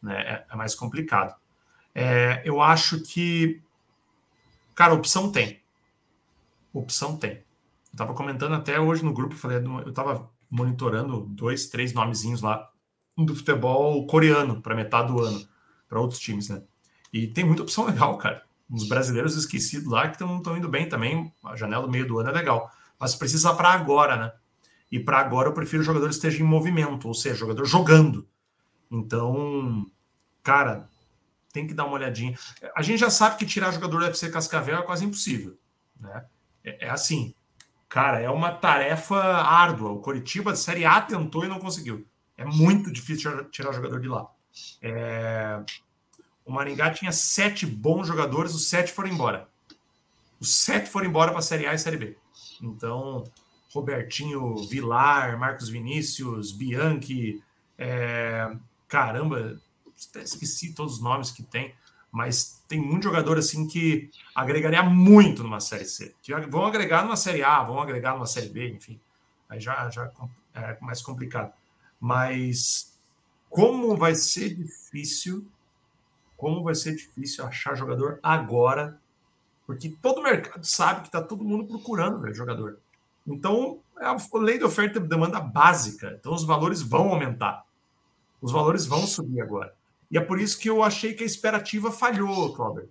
né, 0.00 0.20
é, 0.20 0.44
é 0.52 0.56
mais 0.56 0.74
complicado. 0.74 1.34
É, 1.92 2.42
eu 2.44 2.60
acho 2.60 3.02
que, 3.02 3.60
cara, 4.74 4.94
opção 4.94 5.32
tem. 5.32 5.60
Opção 6.78 7.16
tem. 7.16 7.32
Eu 7.32 7.42
estava 7.92 8.12
comentando 8.12 8.54
até 8.54 8.78
hoje 8.78 9.02
no 9.02 9.12
grupo, 9.12 9.34
falei, 9.34 9.58
eu 9.58 9.88
estava 9.88 10.30
monitorando 10.50 11.22
dois, 11.30 11.68
três 11.68 11.92
nomezinhos 11.94 12.42
lá 12.42 12.70
do 13.16 13.34
futebol 13.34 14.06
coreano 14.06 14.60
para 14.60 14.74
metade 14.74 15.10
do 15.10 15.20
ano, 15.20 15.48
para 15.88 15.98
outros 15.98 16.20
times, 16.20 16.50
né? 16.50 16.62
E 17.10 17.26
tem 17.28 17.44
muita 17.44 17.62
opção 17.62 17.86
legal, 17.86 18.18
cara. 18.18 18.44
Uns 18.70 18.86
brasileiros 18.86 19.36
esquecidos 19.36 19.90
lá 19.90 20.08
que 20.08 20.22
estão 20.22 20.56
indo 20.56 20.68
bem 20.68 20.88
também. 20.88 21.32
A 21.44 21.56
janela 21.56 21.84
do 21.84 21.90
meio 21.90 22.06
do 22.06 22.18
ano 22.18 22.28
é 22.28 22.32
legal. 22.32 22.70
Mas 22.98 23.14
precisa 23.14 23.54
para 23.54 23.70
agora, 23.70 24.16
né? 24.16 24.32
E 24.92 25.00
para 25.00 25.18
agora 25.18 25.48
eu 25.48 25.54
prefiro 25.54 25.82
o 25.82 25.84
jogador 25.84 26.10
esteja 26.10 26.42
em 26.42 26.46
movimento, 26.46 27.08
ou 27.08 27.14
seja, 27.14 27.36
jogador 27.36 27.64
jogando. 27.64 28.28
Então, 28.90 29.90
cara, 30.42 30.88
tem 31.52 31.66
que 31.66 31.74
dar 31.74 31.86
uma 31.86 31.94
olhadinha. 31.94 32.38
A 32.76 32.82
gente 32.82 32.98
já 32.98 33.08
sabe 33.08 33.36
que 33.36 33.46
tirar 33.46 33.72
jogador 33.72 34.00
do 34.00 34.04
UFC 34.04 34.30
Cascavel 34.30 34.78
é 34.78 34.82
quase 34.82 35.04
impossível. 35.04 35.56
Né? 35.98 36.24
É, 36.66 36.86
é 36.86 36.90
assim, 36.90 37.32
cara, 37.88 38.20
é 38.20 38.28
uma 38.28 38.52
tarefa 38.52 39.16
árdua. 39.16 39.92
O 39.92 40.00
Coritiba 40.00 40.52
de 40.52 40.58
Série 40.58 40.84
A 40.84 41.00
tentou 41.00 41.44
e 41.44 41.48
não 41.48 41.60
conseguiu. 41.60 42.04
É 42.36 42.44
muito 42.44 42.92
difícil 42.92 43.44
tirar 43.50 43.72
jogador 43.72 44.00
de 44.00 44.08
lá. 44.08 44.28
É... 44.82 45.62
O 46.44 46.52
Maringá 46.52 46.90
tinha 46.90 47.12
sete 47.12 47.64
bons 47.64 48.06
jogadores, 48.06 48.54
os 48.54 48.68
sete 48.68 48.92
foram 48.92 49.10
embora. 49.10 49.48
Os 50.38 50.54
sete 50.56 50.90
foram 50.90 51.08
embora 51.08 51.30
para 51.30 51.38
a 51.38 51.42
Série 51.42 51.66
A 51.66 51.74
e 51.74 51.78
Série 51.78 51.96
B. 51.96 52.16
Então, 52.60 53.24
Robertinho, 53.72 54.56
Vilar, 54.68 55.38
Marcos 55.38 55.68
Vinícius, 55.68 56.52
Bianchi, 56.52 57.42
é... 57.78 58.54
caramba, 58.86 59.60
esqueci 59.96 60.74
todos 60.74 60.94
os 60.94 61.02
nomes 61.02 61.30
que 61.30 61.42
tem, 61.42 61.74
mas 62.16 62.64
tem 62.66 62.80
muito 62.80 63.04
jogador 63.04 63.36
assim 63.36 63.68
que 63.68 64.10
agregaria 64.34 64.82
muito 64.82 65.42
numa 65.42 65.60
série 65.60 65.84
C. 65.84 66.14
Que 66.22 66.34
vão 66.46 66.64
agregar 66.64 67.02
numa 67.04 67.14
série 67.14 67.42
A, 67.42 67.62
vão 67.62 67.78
agregar 67.78 68.14
numa 68.14 68.24
série 68.24 68.48
B, 68.48 68.70
enfim. 68.70 68.98
Aí 69.46 69.60
já, 69.60 69.90
já 69.90 70.10
é 70.54 70.78
mais 70.80 71.02
complicado. 71.02 71.52
Mas 72.00 72.98
como 73.50 73.94
vai 73.98 74.14
ser 74.14 74.54
difícil, 74.54 75.46
como 76.38 76.64
vai 76.64 76.74
ser 76.74 76.96
difícil 76.96 77.44
achar 77.44 77.74
jogador 77.74 78.18
agora, 78.22 78.98
porque 79.66 79.90
todo 80.00 80.22
mercado 80.22 80.64
sabe 80.64 81.02
que 81.02 81.08
está 81.08 81.20
todo 81.20 81.44
mundo 81.44 81.66
procurando 81.66 82.22
véio, 82.22 82.34
jogador. 82.34 82.78
Então, 83.26 83.80
é 84.00 84.06
a 84.06 84.16
lei 84.38 84.56
de 84.56 84.64
oferta 84.64 84.98
e 84.98 85.02
demanda 85.02 85.38
básica. 85.38 86.16
Então, 86.18 86.32
os 86.32 86.44
valores 86.44 86.80
vão 86.80 87.10
aumentar. 87.10 87.66
Os 88.40 88.52
valores 88.52 88.86
vão 88.86 89.06
subir 89.06 89.42
agora. 89.42 89.75
E 90.10 90.16
é 90.16 90.20
por 90.20 90.40
isso 90.40 90.58
que 90.58 90.70
eu 90.70 90.82
achei 90.82 91.14
que 91.14 91.22
a 91.22 91.26
esperativa 91.26 91.90
falhou, 91.90 92.52
Cláudio. 92.54 92.88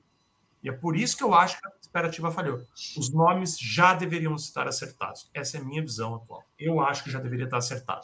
E 0.62 0.70
é 0.70 0.72
por 0.72 0.98
isso 0.98 1.16
que 1.16 1.24
eu 1.24 1.34
acho 1.34 1.60
que 1.60 1.68
a 1.68 1.72
expectativa 1.80 2.32
falhou. 2.32 2.60
Os 2.98 3.12
nomes 3.12 3.58
já 3.58 3.94
deveriam 3.94 4.36
estar 4.36 4.68
acertados. 4.68 5.30
Essa 5.34 5.58
é 5.58 5.62
a 5.62 5.64
minha 5.64 5.82
visão 5.82 6.16
atual. 6.16 6.44
Eu 6.58 6.82
acho 6.82 7.04
que 7.04 7.12
já 7.12 7.20
deveria 7.20 7.46
estar 7.46 7.58
acertado. 7.58 8.02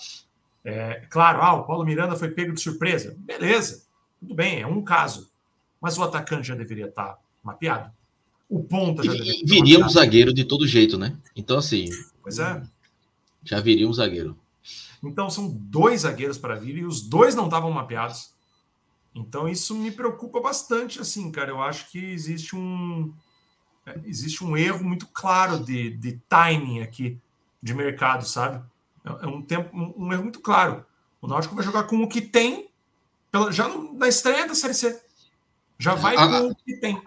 É, 0.64 1.06
claro, 1.10 1.42
ah, 1.42 1.54
o 1.54 1.64
Paulo 1.66 1.84
Miranda 1.84 2.16
foi 2.16 2.30
pego 2.30 2.54
de 2.54 2.62
surpresa. 2.62 3.16
Beleza, 3.18 3.84
tudo 4.20 4.36
bem, 4.36 4.62
é 4.62 4.68
um 4.68 4.84
caso. 4.84 5.32
Mas 5.82 5.98
o 5.98 6.04
atacante 6.04 6.48
já 6.48 6.56
deveria 6.56 6.86
estar 6.86 7.18
mapeado. 7.44 7.92
O 8.48 8.64
ponta 8.64 9.04
já 9.04 9.12
deveria 9.12 9.34
estar 9.34 9.48
Viria 9.48 9.80
mapeado. 9.80 9.86
um 9.86 9.90
zagueiro 9.90 10.34
de 10.34 10.46
todo 10.46 10.68
jeito, 10.68 10.98
né? 10.98 11.18
Então, 11.36 11.58
assim. 11.58 11.90
Pois 12.22 12.38
é. 12.38 12.62
Já 13.44 13.60
viria 13.60 13.90
um 13.90 13.94
zagueiro. 13.94 14.38
Então, 15.04 15.32
são 15.32 15.50
dois 15.50 16.02
zagueiros 16.02 16.38
para 16.38 16.54
vir 16.54 16.78
e 16.78 16.86
os 16.86 17.02
dois 17.02 17.34
não 17.34 17.46
estavam 17.46 17.72
mapeados. 17.72 18.36
Então 19.14 19.48
isso 19.48 19.76
me 19.76 19.92
preocupa 19.92 20.40
bastante, 20.40 21.00
assim, 21.00 21.32
cara. 21.32 21.50
Eu 21.50 21.62
acho 21.62 21.90
que 21.92 22.00
existe 22.00 22.56
um 22.56 23.14
é, 23.86 24.00
existe 24.06 24.44
um 24.44 24.56
erro 24.56 24.84
muito 24.84 25.08
claro 25.08 25.60
de, 25.60 25.90
de 25.92 26.22
timing 26.30 26.82
aqui 26.82 27.18
de 27.62 27.74
mercado, 27.74 28.26
sabe? 28.26 28.64
É, 29.06 29.26
é 29.26 29.28
um 29.28 29.42
tempo 29.42 29.70
um, 29.76 30.12
erro 30.14 30.24
muito 30.24 30.40
claro. 30.40 30.86
O 31.22 31.28
Náutico 31.28 31.56
vai 31.56 31.64
jogar 31.64 31.84
com 31.84 32.02
o 32.02 32.08
que 32.08 32.22
tem 32.22 32.70
já 33.52 33.68
no, 33.68 33.94
na 33.94 34.08
estreia 34.08 34.48
da 34.48 34.56
Série 34.56 34.74
C. 34.74 35.02
Já 35.78 35.96
vai 35.96 36.16
a, 36.16 36.28
com 36.28 36.48
o 36.48 36.56
que 36.56 36.76
tem. 36.78 37.02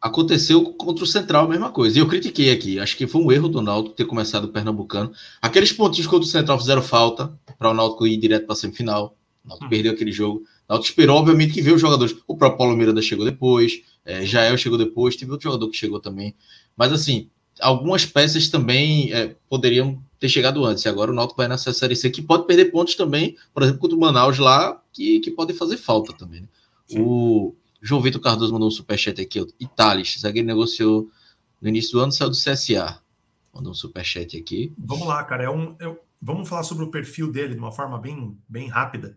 Aconteceu 0.00 0.72
contra 0.74 1.04
o 1.04 1.06
Central 1.06 1.44
a 1.44 1.48
mesma 1.48 1.70
coisa. 1.70 1.98
E 1.98 2.00
eu 2.00 2.08
critiquei 2.08 2.50
aqui. 2.52 2.78
Acho 2.78 2.96
que 2.96 3.06
foi 3.06 3.20
um 3.20 3.30
erro 3.30 3.48
do 3.48 3.62
Náutico 3.62 3.94
ter 3.94 4.04
começado 4.04 4.44
o 4.44 4.48
Pernambucano. 4.48 5.12
Aqueles 5.40 5.72
pontinhos 5.72 6.06
contra 6.06 6.26
o 6.26 6.30
Central 6.30 6.58
fizeram 6.58 6.82
falta 6.82 7.38
para 7.58 7.70
o 7.70 7.74
Náutico 7.74 8.06
ir 8.06 8.16
direto 8.16 8.46
para 8.46 8.54
a 8.54 8.56
semifinal. 8.56 9.16
O 9.46 9.48
Náutico 9.48 9.66
hum. 9.66 9.70
perdeu 9.70 9.92
aquele 9.92 10.12
jogo. 10.12 10.44
Náutico 10.68 10.90
esperou, 10.90 11.16
obviamente, 11.16 11.54
que 11.54 11.62
veio 11.62 11.76
os 11.76 11.80
jogadores. 11.80 12.14
O 12.26 12.36
próprio 12.36 12.58
Paulo 12.58 12.76
Miranda 12.76 13.00
chegou 13.00 13.24
depois, 13.24 13.80
é, 14.04 14.26
Jael 14.26 14.58
chegou 14.58 14.76
depois, 14.76 15.16
teve 15.16 15.30
outro 15.30 15.44
jogador 15.44 15.70
que 15.70 15.76
chegou 15.76 16.00
também. 16.00 16.34
Mas, 16.76 16.92
assim, 16.92 17.30
algumas 17.60 18.04
peças 18.04 18.48
também 18.48 19.12
é, 19.12 19.36
poderiam 19.48 20.02
ter 20.18 20.28
chegado 20.28 20.64
antes. 20.64 20.84
E 20.84 20.88
agora 20.88 21.10
o 21.10 21.14
Náutico 21.14 21.36
vai 21.36 21.48
nessa 21.48 21.72
Série 21.72 21.96
C, 21.96 22.10
que 22.10 22.20
pode 22.20 22.46
perder 22.46 22.66
pontos 22.66 22.94
também, 22.94 23.36
por 23.54 23.62
exemplo, 23.62 23.80
contra 23.80 23.96
o 23.96 24.00
Manaus 24.00 24.38
lá, 24.38 24.80
que, 24.92 25.20
que 25.20 25.30
podem 25.30 25.54
fazer 25.56 25.76
falta 25.76 26.12
também. 26.12 26.42
Né? 26.42 26.48
O 26.98 27.54
João 27.80 28.00
Vitor 28.00 28.20
Cardoso 28.20 28.52
mandou 28.52 28.68
um 28.68 28.72
superchat 28.72 29.20
aqui. 29.20 29.46
Itales, 29.60 30.18
zagueiro 30.20 30.46
negociou 30.46 31.08
no 31.60 31.68
início 31.68 31.92
do 31.92 32.00
ano, 32.00 32.12
saiu 32.12 32.30
do 32.30 32.36
CSA. 32.36 33.00
Mandou 33.54 33.72
um 33.72 33.74
superchat 33.74 34.36
aqui. 34.36 34.72
Vamos 34.76 35.06
lá, 35.06 35.22
cara. 35.24 35.44
É 35.44 35.50
um, 35.50 35.74
eu, 35.80 35.98
vamos 36.20 36.48
falar 36.48 36.62
sobre 36.62 36.84
o 36.84 36.90
perfil 36.90 37.30
dele 37.30 37.54
de 37.54 37.60
uma 37.60 37.72
forma 37.72 37.98
bem, 37.98 38.36
bem 38.48 38.68
rápida. 38.68 39.16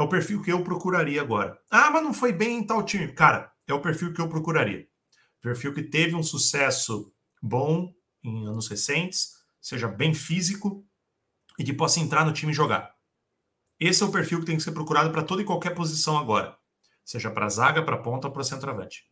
É 0.00 0.02
o 0.02 0.08
perfil 0.08 0.40
que 0.40 0.50
eu 0.50 0.64
procuraria 0.64 1.20
agora. 1.20 1.60
Ah, 1.70 1.90
mas 1.90 2.02
não 2.02 2.14
foi 2.14 2.32
bem 2.32 2.56
em 2.56 2.66
tal 2.66 2.82
time. 2.82 3.12
Cara, 3.12 3.52
é 3.66 3.74
o 3.74 3.82
perfil 3.82 4.14
que 4.14 4.20
eu 4.22 4.30
procuraria. 4.30 4.88
Perfil 5.42 5.74
que 5.74 5.82
teve 5.82 6.14
um 6.14 6.22
sucesso 6.22 7.12
bom 7.42 7.92
em 8.24 8.46
anos 8.46 8.66
recentes, 8.66 9.32
seja 9.60 9.86
bem 9.86 10.14
físico 10.14 10.82
e 11.58 11.64
que 11.64 11.74
possa 11.74 12.00
entrar 12.00 12.24
no 12.24 12.32
time 12.32 12.50
e 12.50 12.54
jogar. 12.54 12.94
Esse 13.78 14.02
é 14.02 14.06
o 14.06 14.10
perfil 14.10 14.40
que 14.40 14.46
tem 14.46 14.56
que 14.56 14.62
ser 14.62 14.72
procurado 14.72 15.10
para 15.10 15.22
toda 15.22 15.42
e 15.42 15.44
qualquer 15.44 15.74
posição 15.74 16.16
agora, 16.16 16.56
seja 17.04 17.30
para 17.30 17.50
zaga, 17.50 17.82
para 17.82 17.98
ponta 17.98 18.26
ou 18.26 18.32
para 18.32 18.42
centroavante. 18.42 19.04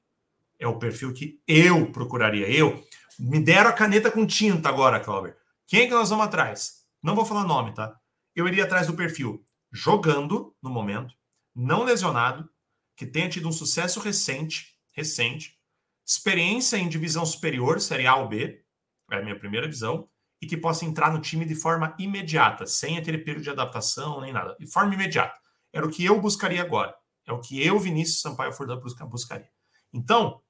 É 0.58 0.66
o 0.66 0.78
perfil 0.78 1.12
que 1.12 1.38
eu 1.46 1.92
procuraria. 1.92 2.48
Eu 2.50 2.82
me 3.18 3.38
deram 3.38 3.68
a 3.68 3.74
caneta 3.74 4.10
com 4.10 4.26
tinta 4.26 4.70
agora, 4.70 5.00
Cláudio. 5.00 5.34
Quem 5.66 5.82
é 5.82 5.86
que 5.86 5.92
nós 5.92 6.08
vamos 6.08 6.24
atrás? 6.24 6.86
Não 7.02 7.14
vou 7.14 7.26
falar 7.26 7.44
nome, 7.44 7.74
tá? 7.74 7.94
Eu 8.34 8.48
iria 8.48 8.64
atrás 8.64 8.86
do 8.86 8.94
perfil 8.94 9.44
jogando 9.72 10.54
no 10.62 10.70
momento, 10.70 11.14
não 11.54 11.84
lesionado, 11.84 12.48
que 12.96 13.06
tenha 13.06 13.28
tido 13.28 13.48
um 13.48 13.52
sucesso 13.52 14.00
recente, 14.00 14.76
recente, 14.92 15.58
experiência 16.04 16.76
em 16.76 16.88
divisão 16.88 17.24
superior, 17.24 17.80
Série 17.80 18.06
A 18.06 18.16
ou 18.16 18.28
B, 18.28 18.64
é 19.10 19.16
a 19.16 19.22
minha 19.22 19.38
primeira 19.38 19.66
visão, 19.66 20.08
e 20.40 20.46
que 20.46 20.56
possa 20.56 20.84
entrar 20.84 21.12
no 21.12 21.20
time 21.20 21.44
de 21.44 21.54
forma 21.54 21.94
imediata, 21.98 22.66
sem 22.66 22.96
aquele 22.96 23.18
período 23.18 23.42
de 23.42 23.50
adaptação 23.50 24.20
nem 24.20 24.32
nada, 24.32 24.56
de 24.58 24.66
forma 24.66 24.94
imediata. 24.94 25.38
Era 25.72 25.86
o 25.86 25.90
que 25.90 26.04
eu 26.04 26.20
buscaria 26.20 26.62
agora. 26.62 26.94
É 27.26 27.32
o 27.32 27.40
que 27.40 27.64
eu, 27.64 27.78
Vinícius 27.78 28.20
Sampaio 28.20 28.52
Furlan, 28.52 28.80
buscaria. 29.08 29.50
Então, 29.92 30.40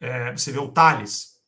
é, 0.00 0.32
você 0.32 0.52
vê 0.52 0.58
o 0.58 0.68
Thales, 0.68 1.40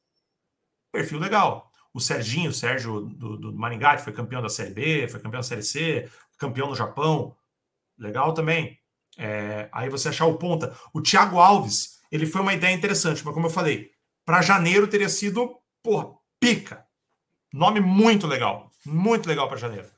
perfil 0.91 1.19
legal. 1.19 1.71
O 1.93 2.01
Serginho, 2.01 2.51
o 2.51 2.55
Sérgio 2.55 3.03
do, 3.03 3.37
do 3.37 3.53
Maringá, 3.53 3.97
que 3.97 4.03
foi 4.03 4.13
campeão 4.13 4.41
da 4.41 4.49
Série 4.49 4.73
B, 4.73 5.09
foi 5.09 5.21
campeão 5.21 5.41
da 5.41 5.47
Série 5.47 5.63
C, 5.63 6.11
campeão 6.39 6.69
no 6.69 6.75
Japão. 6.75 7.37
Legal 7.99 8.33
também. 8.35 8.79
É, 9.17 9.69
aí 9.73 9.89
você 9.89 10.09
achar 10.09 10.27
o 10.27 10.39
ponta. 10.39 10.77
O 10.93 11.01
Thiago 11.01 11.39
Alves, 11.39 12.01
ele 12.11 12.27
foi 12.27 12.43
uma 12.43 12.55
ideia 12.55 12.75
interessante, 12.75 13.25
mas 13.25 13.35
como 13.35 13.47
eu 13.47 13.51
falei, 13.51 13.91
para 14.25 14.43
janeiro 14.43 14.89
teria 14.89 15.09
sido, 15.09 15.57
porra, 15.83 16.15
pica. 16.41 16.87
Nome 17.53 17.81
muito 17.81 18.27
legal. 18.27 18.71
Muito 18.85 19.29
legal 19.29 19.49
para 19.49 19.59
janeiro. 19.59 19.89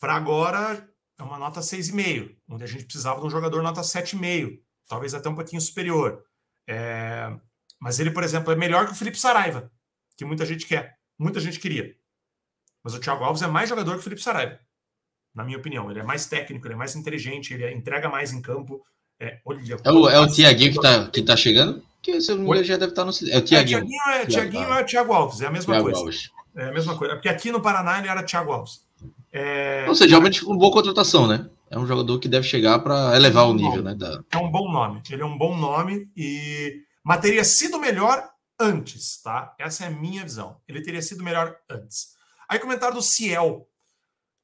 Para 0.00 0.14
agora, 0.14 0.88
é 1.18 1.22
uma 1.22 1.38
nota 1.38 1.60
6,5, 1.60 2.36
onde 2.48 2.64
a 2.64 2.66
gente 2.66 2.84
precisava 2.84 3.20
de 3.20 3.26
um 3.26 3.30
jogador 3.30 3.62
nota 3.62 3.80
7,5, 3.80 4.60
talvez 4.88 5.14
até 5.14 5.28
um 5.28 5.34
pouquinho 5.34 5.60
superior. 5.60 6.24
É, 6.66 7.32
mas 7.80 8.00
ele, 8.00 8.10
por 8.10 8.24
exemplo, 8.24 8.52
é 8.52 8.56
melhor 8.56 8.86
que 8.86 8.92
o 8.92 8.96
Felipe 8.96 9.18
Saraiva, 9.18 9.70
que 10.16 10.24
muita 10.24 10.44
gente 10.44 10.66
quer, 10.66 10.98
muita 11.18 11.38
gente 11.38 11.60
queria. 11.60 11.94
Mas 12.82 12.94
o 12.94 12.98
Thiago 12.98 13.22
Alves 13.22 13.42
é 13.42 13.46
mais 13.46 13.68
jogador 13.68 13.92
que 13.92 14.00
o 14.00 14.02
Felipe 14.02 14.20
Saraiva 14.20 14.58
na 15.34 15.44
minha 15.44 15.58
opinião. 15.58 15.90
Ele 15.90 16.00
é 16.00 16.04
mais 16.04 16.26
técnico, 16.26 16.66
ele 16.66 16.74
é 16.74 16.76
mais 16.76 16.94
inteligente, 16.94 17.54
ele 17.54 17.70
entrega 17.72 18.08
mais 18.08 18.32
em 18.32 18.40
campo. 18.40 18.82
É, 19.18 19.38
olha, 19.44 19.76
é 19.84 19.92
o, 19.92 20.08
é 20.08 20.18
o 20.18 20.26
Tiaguinho 20.26 20.72
que 20.72 20.78
está 20.78 21.06
que 21.06 21.22
tá 21.22 21.36
chegando? 21.36 21.82
Que 22.02 22.20
se 22.20 22.34
não 22.34 22.64
já 22.64 22.76
deve 22.76 22.92
estar 22.92 23.04
no. 23.04 23.12
É 23.30 23.38
o 23.38 23.42
Tiaguinho. 23.42 23.86
É, 24.08 24.26
Tiaguinho 24.26 24.72
é, 24.74 24.80
é 24.80 24.84
Thiago 24.84 25.12
Alves, 25.12 25.40
é 25.40 25.46
a 25.46 25.50
mesma 25.50 25.74
Thiago 25.74 25.84
coisa. 25.84 26.00
Alves. 26.00 26.30
É 26.56 26.64
a 26.64 26.72
mesma 26.72 26.98
coisa. 26.98 27.14
Porque 27.14 27.28
aqui 27.28 27.52
no 27.52 27.60
Paraná 27.60 27.98
ele 27.98 28.08
era 28.08 28.24
Thiago 28.24 28.52
Alves. 28.52 28.84
É... 29.32 29.86
Ou 29.88 29.94
seja, 29.94 30.10
realmente 30.10 30.44
uma 30.44 30.58
boa 30.58 30.72
contratação, 30.72 31.26
né? 31.26 31.48
É 31.70 31.78
um 31.78 31.86
jogador 31.86 32.18
que 32.18 32.28
deve 32.28 32.46
chegar 32.46 32.80
para 32.80 33.16
elevar 33.16 33.44
é 33.44 33.48
o 33.48 33.54
nível, 33.54 33.82
né? 33.82 33.94
Da... 33.94 34.20
É 34.30 34.36
um 34.36 34.50
bom 34.50 34.70
nome. 34.70 35.00
Ele 35.08 35.22
é 35.22 35.24
um 35.24 35.38
bom 35.38 35.56
nome 35.56 36.10
e. 36.16 36.82
Mas 37.02 37.20
teria 37.20 37.44
sido 37.44 37.78
melhor 37.78 38.28
antes, 38.60 39.22
tá? 39.22 39.54
Essa 39.58 39.84
é 39.84 39.86
a 39.86 39.90
minha 39.90 40.22
visão. 40.22 40.56
Ele 40.68 40.82
teria 40.82 41.00
sido 41.00 41.24
melhor 41.24 41.56
antes. 41.70 42.14
Aí 42.48 42.58
comentário 42.58 42.94
do 42.94 43.02
Ciel. 43.02 43.66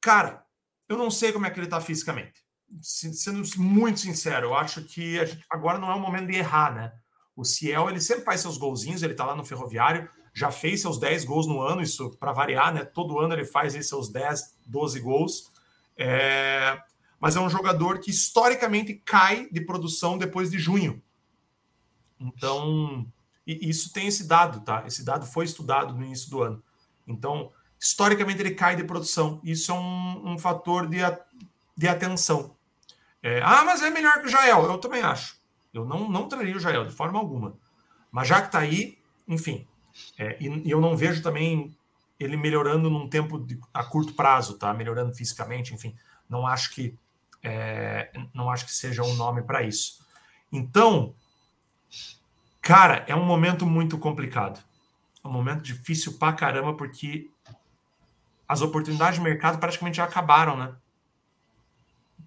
Cara, 0.01 0.43
eu 0.89 0.97
não 0.97 1.11
sei 1.11 1.31
como 1.31 1.45
é 1.45 1.51
que 1.51 1.59
ele 1.59 1.67
está 1.67 1.79
fisicamente. 1.79 2.43
Sendo 2.81 3.47
muito 3.57 3.99
sincero, 3.99 4.47
eu 4.47 4.55
acho 4.55 4.83
que 4.83 5.17
agora 5.49 5.77
não 5.77 5.89
é 5.89 5.95
o 5.95 5.99
momento 5.99 6.27
de 6.27 6.35
errar, 6.35 6.73
né? 6.73 6.91
O 7.35 7.45
Ciel, 7.45 7.89
ele 7.89 8.01
sempre 8.01 8.25
faz 8.25 8.41
seus 8.41 8.57
golzinhos, 8.57 9.01
ele 9.01 9.13
está 9.13 9.25
lá 9.25 9.35
no 9.35 9.45
Ferroviário, 9.45 10.09
já 10.33 10.51
fez 10.51 10.81
seus 10.81 10.99
10 10.99 11.25
gols 11.25 11.47
no 11.47 11.61
ano, 11.61 11.81
isso 11.81 12.11
para 12.19 12.33
variar, 12.33 12.73
né? 12.73 12.83
Todo 12.83 13.19
ano 13.19 13.33
ele 13.33 13.45
faz 13.45 13.75
aí 13.75 13.83
seus 13.83 14.09
10, 14.09 14.57
12 14.65 14.99
gols. 14.99 15.51
É... 15.95 16.81
Mas 17.19 17.35
é 17.35 17.39
um 17.39 17.49
jogador 17.49 17.99
que 17.99 18.11
historicamente 18.11 18.93
cai 18.93 19.47
de 19.51 19.61
produção 19.61 20.17
depois 20.17 20.49
de 20.49 20.57
junho. 20.57 21.01
Então, 22.19 23.05
isso 23.45 23.91
tem 23.91 24.07
esse 24.07 24.27
dado, 24.27 24.61
tá? 24.61 24.83
Esse 24.85 25.03
dado 25.03 25.25
foi 25.25 25.45
estudado 25.45 25.93
no 25.93 26.03
início 26.03 26.29
do 26.29 26.41
ano. 26.41 26.63
Então, 27.07 27.51
historicamente 27.79 28.41
ele 28.41 28.51
cai 28.51 28.75
de 28.75 28.83
produção. 28.83 29.39
Isso 29.43 29.71
é 29.71 29.75
um, 29.75 30.33
um 30.33 30.37
fator 30.37 30.87
de, 30.87 30.97
de 31.77 31.87
atenção. 31.87 32.55
É, 33.21 33.41
ah, 33.41 33.63
mas 33.65 33.81
é 33.81 33.89
melhor 33.89 34.19
que 34.19 34.27
o 34.27 34.29
Jael. 34.29 34.63
Eu 34.65 34.77
também 34.77 35.01
acho. 35.01 35.37
Eu 35.73 35.85
não, 35.85 36.09
não 36.09 36.27
traria 36.27 36.55
o 36.55 36.59
Jael 36.59 36.85
de 36.85 36.93
forma 36.93 37.19
alguma. 37.19 37.55
Mas 38.11 38.27
já 38.27 38.41
que 38.41 38.47
está 38.47 38.59
aí, 38.59 38.97
enfim. 39.27 39.67
É, 40.17 40.37
e, 40.39 40.47
e, 40.67 40.71
eu 40.71 40.81
não 40.81 40.95
vejo 40.95 41.21
também 41.21 41.75
ele 42.19 42.35
melhorando 42.35 42.89
num 42.89 43.07
tempo 43.07 43.39
de, 43.39 43.59
a 43.73 43.83
curto 43.83 44.13
prazo, 44.13 44.57
tá? 44.57 44.73
Melhorando 44.73 45.13
fisicamente, 45.13 45.73
enfim. 45.73 45.95
Não 46.27 46.45
acho 46.45 46.71
que 46.71 46.97
é, 47.41 48.11
não 48.33 48.49
acho 48.49 48.65
que 48.65 48.73
seja 48.73 49.03
um 49.03 49.13
nome 49.15 49.41
para 49.41 49.63
isso. 49.63 50.05
Então, 50.51 51.13
cara, 52.61 53.05
é 53.07 53.15
um 53.15 53.25
momento 53.25 53.65
muito 53.65 53.97
complicado. 53.97 54.61
É 55.23 55.27
um 55.27 55.31
momento 55.31 55.61
difícil 55.61 56.17
pra 56.17 56.33
caramba, 56.33 56.73
porque 56.73 57.29
as 58.49 58.61
oportunidades 58.61 59.19
de 59.19 59.23
mercado 59.23 59.59
praticamente 59.59 59.97
já 59.97 60.05
acabaram, 60.05 60.57
né? 60.57 60.73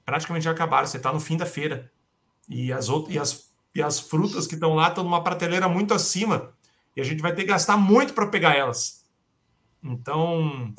Praticamente 0.04 0.44
já 0.44 0.52
acabaram. 0.52 0.86
Você 0.86 0.96
está 0.96 1.12
no 1.12 1.18
fim 1.18 1.36
da 1.36 1.44
feira. 1.44 1.90
E 2.48 2.72
as, 2.72 2.86
e 3.08 3.18
as, 3.18 3.50
e 3.74 3.82
as 3.82 3.98
frutas 3.98 4.46
que 4.46 4.54
estão 4.54 4.74
lá 4.74 4.88
estão 4.88 5.02
numa 5.02 5.24
prateleira 5.24 5.68
muito 5.68 5.92
acima. 5.92 6.52
E 6.96 7.00
a 7.00 7.04
gente 7.04 7.20
vai 7.20 7.34
ter 7.34 7.42
que 7.42 7.48
gastar 7.48 7.76
muito 7.76 8.14
para 8.14 8.28
pegar 8.28 8.54
elas. 8.54 9.04
Então, 9.82 10.72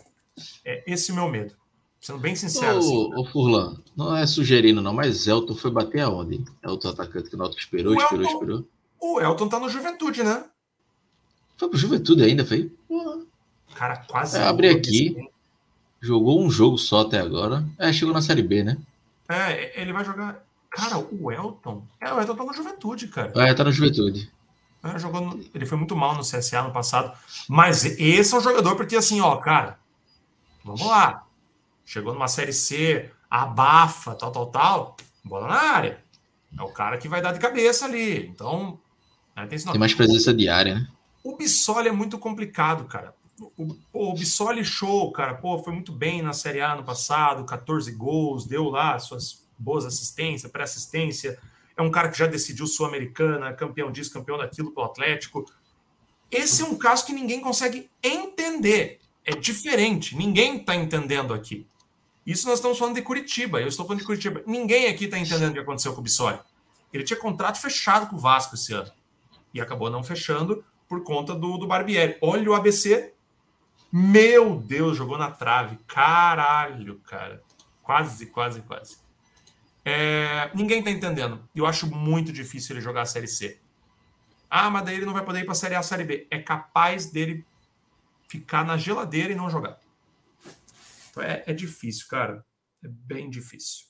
é 0.64 0.90
esse 0.90 1.11
o 1.11 1.15
meu 1.15 1.28
medo. 1.28 1.53
Sendo 1.99 2.20
bem 2.20 2.36
sincero. 2.38 2.76
Ô, 2.76 2.80
assim, 2.80 3.15
ô 3.15 3.26
Furlan, 3.26 3.82
não 3.98 4.15
é 4.15 4.26
sugerindo, 4.26 4.82
não, 4.82 4.94
mas 4.94 5.28
Elton 5.28 5.56
foi 5.56 5.72
bater 5.72 6.02
aonde? 6.02 6.41
Elton 6.64 6.90
atacante 6.90 7.30
que 7.30 7.36
o 7.36 7.38
Nauta 7.38 7.57
esperou, 7.57 7.94
o 7.94 7.98
esperou, 7.98 8.24
Elton, 8.24 8.34
esperou. 8.34 8.68
O 8.99 9.20
Elton 9.20 9.49
tá 9.49 9.60
no 9.60 9.68
Juventude, 9.68 10.24
né? 10.24 10.45
Foi 11.57 11.68
pro 11.68 11.78
Juventude 11.78 12.24
ainda, 12.24 12.45
foi? 12.45 12.72
Cara, 13.76 13.98
quase. 14.07 14.38
É, 14.38 14.44
abri 14.44 14.70
aqui. 14.70 15.33
Jogou 16.04 16.44
um 16.44 16.52
jogo 16.52 16.78
só 16.78 17.00
até 17.00 17.18
agora. 17.18 17.64
É, 17.80 17.94
chegou 17.94 18.14
na 18.14 18.22
Série 18.22 18.44
B, 18.44 18.62
né? 18.62 18.78
É, 19.30 19.82
ele 19.82 19.94
vai 19.94 20.04
jogar. 20.04 20.44
Cara, 20.70 20.98
o 20.98 21.32
Elton. 21.32 21.82
É, 22.02 22.12
o 22.12 22.20
Elton 22.20 22.36
tá 22.36 22.44
na 22.44 22.52
juventude, 22.52 23.08
cara. 23.08 23.32
É, 23.38 23.54
tá 23.54 23.64
na 23.64 23.72
juventude. 23.72 24.30
Né? 24.84 25.00
Jogou 25.00 25.22
no, 25.22 25.46
ele 25.56 25.66
foi 25.66 25.78
muito 25.78 25.96
mal 25.96 26.14
no 26.14 26.20
CSA 26.20 26.62
no 26.64 26.74
passado. 26.74 27.18
Mas 27.48 27.86
esse 27.86 28.36
é 28.36 28.38
um 28.38 28.42
jogador, 28.42 28.76
porque 28.76 28.98
assim, 28.98 29.22
ó, 29.22 29.38
cara, 29.38 29.80
vamos 30.62 30.86
lá. 30.86 31.26
Chegou 31.86 32.14
numa 32.14 32.28
série 32.28 32.52
C, 32.52 33.10
abafa, 33.30 34.14
tal, 34.14 34.30
tal, 34.30 34.48
tal, 34.48 34.98
bola 35.24 35.48
na 35.48 35.56
área. 35.56 36.04
É 36.60 36.62
o 36.64 36.74
cara 36.74 36.98
que 36.98 37.08
vai 37.08 37.22
dar 37.22 37.32
de 37.32 37.40
cabeça 37.40 37.86
ali. 37.86 38.28
Então, 38.28 38.78
né, 39.38 39.48
tem, 39.48 39.58
tem, 39.58 39.80
mais 39.80 39.94
presença 39.94 40.34
diária, 40.34 40.76
né? 40.76 40.88
O 41.24 41.38
Bissoli 41.38 41.88
é 41.88 41.94
muito 41.94 42.20
complicado, 42.20 42.84
cara. 42.84 43.16
O, 43.58 43.76
o, 43.92 44.14
Bissoli 44.14 44.64
show, 44.64 45.12
cara. 45.12 45.34
Pô, 45.34 45.58
foi 45.60 45.74
muito 45.74 45.92
bem 45.92 46.22
na 46.22 46.34
Série 46.34 46.62
A 46.62 46.76
no 46.76 46.84
passado, 46.84 47.46
14 47.46 47.92
gols, 47.92 48.46
deu 48.46 48.70
lá 48.70 48.98
suas 49.00 49.44
boas 49.58 49.86
assistências, 49.86 50.52
pré-assistência. 50.52 51.40
É 51.76 51.82
um 51.82 51.90
cara 51.90 52.10
que 52.10 52.18
já 52.18 52.28
decidiu 52.28 52.68
Sul-Americana, 52.68 53.54
campeão 53.54 53.92
disso, 53.92 54.14
campeão 54.14 54.38
daquilo 54.38 54.72
pro 54.72 54.84
Atlético. 54.84 55.46
Esse 56.30 56.62
é 56.62 56.66
um 56.66 56.78
caso 56.78 57.06
que 57.06 57.14
ninguém 57.14 57.42
consegue 57.42 57.90
entender. 58.04 59.00
É 59.26 59.32
diferente. 59.32 60.16
Ninguém 60.16 60.58
está 60.58 60.76
entendendo 60.76 61.34
aqui. 61.34 61.66
Isso 62.26 62.48
nós 62.48 62.60
estamos 62.60 62.78
falando 62.78 62.96
de 62.96 63.02
Curitiba. 63.02 63.60
Eu 63.60 63.68
estou 63.68 63.86
falando 63.86 64.00
de 64.00 64.06
Curitiba. 64.06 64.44
Ninguém 64.46 64.88
aqui 64.88 65.06
está 65.06 65.18
entendendo 65.18 65.52
o 65.52 65.54
que 65.54 65.60
aconteceu 65.60 65.94
com 65.94 66.00
o 66.00 66.04
Bissoli. 66.04 66.40
Ele 66.92 67.04
tinha 67.04 67.20
contrato 67.20 67.60
fechado 67.60 68.08
com 68.08 68.16
o 68.16 68.20
Vasco 68.20 68.56
esse 68.56 68.74
ano. 68.74 68.92
E 69.54 69.60
acabou 69.60 69.90
não 69.90 70.04
fechando 70.04 70.64
por 70.88 71.04
conta 71.04 71.34
do, 71.34 71.58
do 71.58 71.68
Barbieri. 71.68 72.18
Olha 72.22 72.50
o 72.50 72.54
ABC. 72.54 73.12
Meu 73.95 74.60
Deus, 74.60 74.98
jogou 74.98 75.20
na 75.20 75.30
trave. 75.30 75.78
Caralho, 75.86 76.99
cara. 77.02 77.44
Quase, 77.84 78.26
quase, 78.26 78.64
quase. 78.64 78.98
É, 79.86 80.49
ninguém 80.56 80.80
está 80.80 80.90
entendendo. 80.90 81.48
Eu 81.53 81.68
acho 81.68 81.86
muito 81.86 82.34
difícil 82.34 82.76
ele 82.76 82.82
jogar 82.82 83.03
a 83.03 83.06
Série 83.06 83.28
C. 83.28 83.60
Ah, 84.49 84.68
mas 84.72 84.84
daí 84.84 84.95
ele 84.95 85.06
não 85.06 85.14
vai 85.14 85.24
poder 85.24 85.41
ir 85.41 85.44
para 85.44 85.52
a 85.52 85.56
Série 85.56 85.76
A, 85.76 85.84
Série 85.84 86.06
B. 86.06 86.28
É 86.32 86.40
capaz 86.40 87.11
dele 87.11 87.45
ficar 88.28 88.65
na 88.65 88.78
geladeira 88.78 89.32
e 89.32 89.36
não 89.36 89.48
jogar. 89.48 89.80
Então 91.11 91.22
é, 91.22 91.44
é 91.45 91.53
difícil, 91.53 92.07
cara. 92.07 92.44
É 92.84 92.88
bem 92.88 93.30
difícil. 93.30 93.86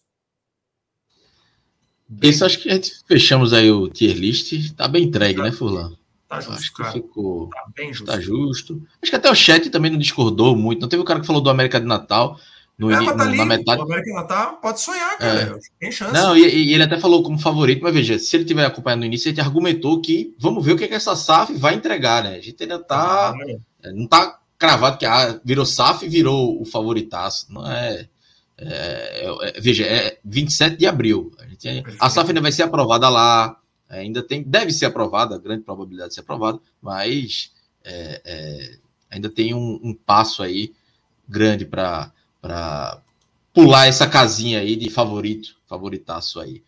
Bem... 2.09 2.29
Isso 2.29 2.43
acho 2.43 2.59
que 2.59 2.69
a 2.69 2.73
gente 2.73 2.91
fechamos 3.07 3.53
aí 3.53 3.71
o 3.71 3.87
tier 3.87 4.17
list. 4.17 4.75
Tá 4.75 4.85
bem 4.85 5.05
entregue, 5.05 5.37
tá, 5.37 5.43
né, 5.43 5.51
Furlan? 5.53 5.95
Tá 6.27 6.39
justo. 6.39 6.83
Que 6.83 6.91
ficou. 6.91 7.49
Tá 7.49 7.65
bem 7.75 7.93
justo. 7.93 8.05
Tá 8.05 8.19
justo. 8.19 8.81
Acho 9.01 9.11
que 9.11 9.15
até 9.15 9.29
o 9.29 9.35
chat 9.35 9.69
também 9.69 9.91
não 9.91 9.99
discordou 9.99 10.55
muito. 10.55 10.81
Não 10.81 10.89
teve 10.89 11.01
o 11.01 11.05
cara 11.05 11.19
que 11.19 11.27
falou 11.27 11.41
do 11.41 11.49
América 11.49 11.79
de 11.79 11.85
Natal. 11.85 12.39
No, 12.77 12.91
é, 12.91 12.99
no, 12.99 13.15
tá 13.15 13.23
ali, 13.23 13.37
na 13.37 13.45
metade. 13.45 13.81
O 13.81 13.85
América 13.85 14.09
de 14.09 14.15
Natal 14.15 14.57
pode 14.57 14.81
sonhar, 14.81 15.17
cara. 15.17 15.41
É. 15.41 15.59
Tem 15.79 15.91
chance. 15.91 16.13
Não, 16.13 16.35
e, 16.35 16.41
e, 16.41 16.73
ele 16.73 16.83
até 16.83 16.99
falou 16.99 17.21
como 17.21 17.37
favorito, 17.37 17.83
mas 17.83 17.93
veja, 17.93 18.17
se 18.17 18.35
ele 18.35 18.45
tiver 18.45 18.65
acompanhando 18.65 19.01
no 19.01 19.05
início, 19.05 19.29
ele 19.29 19.39
argumentou 19.39 20.01
que 20.01 20.35
vamos 20.39 20.65
ver 20.65 20.73
o 20.73 20.77
que, 20.77 20.85
é 20.85 20.87
que 20.87 20.95
essa 20.95 21.15
SAF 21.15 21.53
vai 21.53 21.75
entregar, 21.75 22.23
né? 22.23 22.35
A 22.35 22.41
gente 22.41 22.61
ainda 22.63 22.79
tá. 22.79 23.29
Ah, 23.29 23.91
não 23.93 24.07
tá 24.07 24.39
cravado 24.57 24.97
que 24.97 25.05
ah, 25.05 25.39
virou 25.43 25.65
SAF 25.65 26.05
e 26.05 26.09
virou 26.09 26.59
o 26.59 26.65
favoritaço. 26.65 27.45
Não 27.51 27.69
é. 27.69 28.07
é, 28.57 28.67
é, 28.67 29.49
é 29.49 29.61
veja, 29.61 29.85
é 29.85 30.17
27 30.25 30.77
de 30.77 30.87
abril. 30.87 31.31
A, 31.39 31.45
gente, 31.45 31.83
a 31.99 32.09
SAF 32.09 32.29
ainda 32.29 32.41
vai 32.41 32.51
ser 32.51 32.63
aprovada 32.63 33.07
lá. 33.07 33.55
Ainda 33.99 34.23
tem, 34.23 34.43
deve 34.43 34.71
ser 34.71 34.85
aprovada, 34.85 35.37
grande 35.37 35.63
probabilidade 35.63 36.09
de 36.09 36.15
ser 36.15 36.21
aprovada, 36.21 36.59
mas 36.81 37.51
é, 37.83 38.21
é, 38.25 38.77
ainda 39.09 39.29
tem 39.29 39.53
um, 39.53 39.79
um, 39.83 39.93
passo 39.93 40.41
aí 40.41 40.73
grande 41.27 41.65
para 41.65 42.11
pular 43.53 43.87
essa 43.87 44.07
casinha 44.07 44.59
aí 44.59 44.75
de 44.75 44.89
favorito, 44.89 45.55
favoritaço 45.67 46.39
aí. 46.39 46.63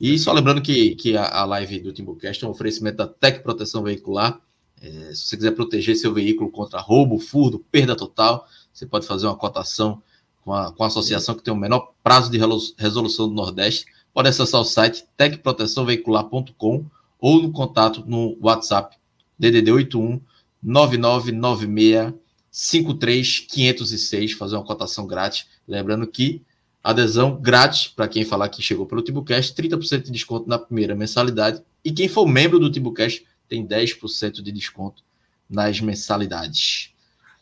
E 0.00 0.18
só 0.18 0.32
lembrando 0.32 0.62
que, 0.62 0.94
que 0.94 1.16
a, 1.16 1.26
a 1.26 1.44
live 1.44 1.80
do 1.80 1.92
Timbucast 1.92 2.42
é 2.42 2.48
um 2.48 2.52
oferecimento 2.52 2.96
da 2.96 3.06
Tec 3.06 3.42
Proteção 3.42 3.82
Veicular. 3.82 4.40
É, 4.80 5.14
se 5.14 5.28
você 5.28 5.36
quiser 5.36 5.50
proteger 5.50 5.94
seu 5.94 6.14
veículo 6.14 6.50
contra 6.50 6.80
roubo, 6.80 7.18
furto, 7.18 7.58
perda 7.70 7.94
total, 7.94 8.46
você 8.72 8.86
pode 8.86 9.06
fazer 9.06 9.26
uma 9.26 9.36
cotação 9.36 10.02
com 10.42 10.54
a, 10.54 10.72
com 10.72 10.82
a 10.82 10.86
associação 10.86 11.34
que 11.34 11.42
tem 11.42 11.52
o 11.52 11.56
menor 11.56 11.92
prazo 12.02 12.30
de 12.30 12.38
resolução 12.78 13.28
do 13.28 13.34
Nordeste. 13.34 13.84
Pode 14.12 14.28
acessar 14.28 14.60
o 14.60 14.64
site 14.64 15.04
tecproteçãoveicular.com 15.16 16.86
ou 17.18 17.42
no 17.42 17.52
contato 17.52 18.04
no 18.06 18.36
WhatsApp 18.40 18.96
DDD 19.38 19.70
81 19.72 20.20
9996 20.62 22.14
53506, 22.50 24.32
fazer 24.32 24.56
uma 24.56 24.64
cotação 24.64 25.06
grátis. 25.06 25.46
Lembrando 25.66 26.06
que 26.06 26.42
adesão 26.82 27.40
grátis 27.40 27.88
para 27.88 28.08
quem 28.08 28.24
falar 28.24 28.48
que 28.48 28.62
chegou 28.62 28.86
pelo 28.86 29.02
Timbucast, 29.02 29.54
30% 29.54 30.04
de 30.04 30.10
desconto 30.10 30.48
na 30.48 30.58
primeira 30.58 30.94
mensalidade. 30.94 31.62
E 31.84 31.92
quem 31.92 32.08
for 32.08 32.26
membro 32.26 32.58
do 32.58 32.70
Timbucast 32.70 33.24
tem 33.48 33.66
10% 33.66 34.42
de 34.42 34.52
desconto 34.52 35.02
nas 35.48 35.80
mensalidades. 35.80 36.92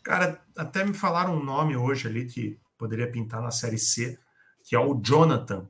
Cara, 0.02 0.40
até 0.56 0.84
me 0.84 0.94
falaram 0.94 1.36
um 1.36 1.44
nome 1.44 1.76
hoje 1.76 2.08
ali 2.08 2.26
que 2.26 2.58
poderia 2.78 3.10
pintar 3.10 3.42
na 3.42 3.50
Série 3.50 3.78
C, 3.78 4.18
que 4.64 4.74
é 4.74 4.78
o 4.78 4.94
Jonathan, 5.02 5.68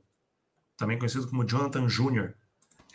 também 0.79 0.97
conhecido 0.97 1.27
como 1.27 1.45
Jonathan 1.45 1.87
Júnior. 1.87 2.33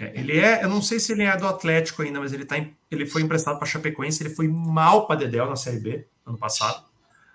É, 0.01 0.19
ele 0.19 0.39
é, 0.39 0.65
eu 0.65 0.69
não 0.69 0.83
sei 0.83 0.99
se 0.99 1.13
ele 1.13 1.23
é 1.23 1.37
do 1.37 1.47
Atlético 1.47 2.03
ainda, 2.03 2.19
mas 2.19 2.33
ele, 2.33 2.45
tá, 2.45 2.57
ele 2.91 3.07
foi 3.07 3.23
emprestado 3.23 3.59
para 3.59 3.67
Chapecoense, 3.69 4.23
ele 4.23 4.35
foi 4.35 4.49
mal 4.49 5.07
para 5.07 5.21
Dedel 5.21 5.49
na 5.49 5.55
Série 5.55 5.79
B 5.79 6.07
ano 6.27 6.39
passado, 6.39 6.85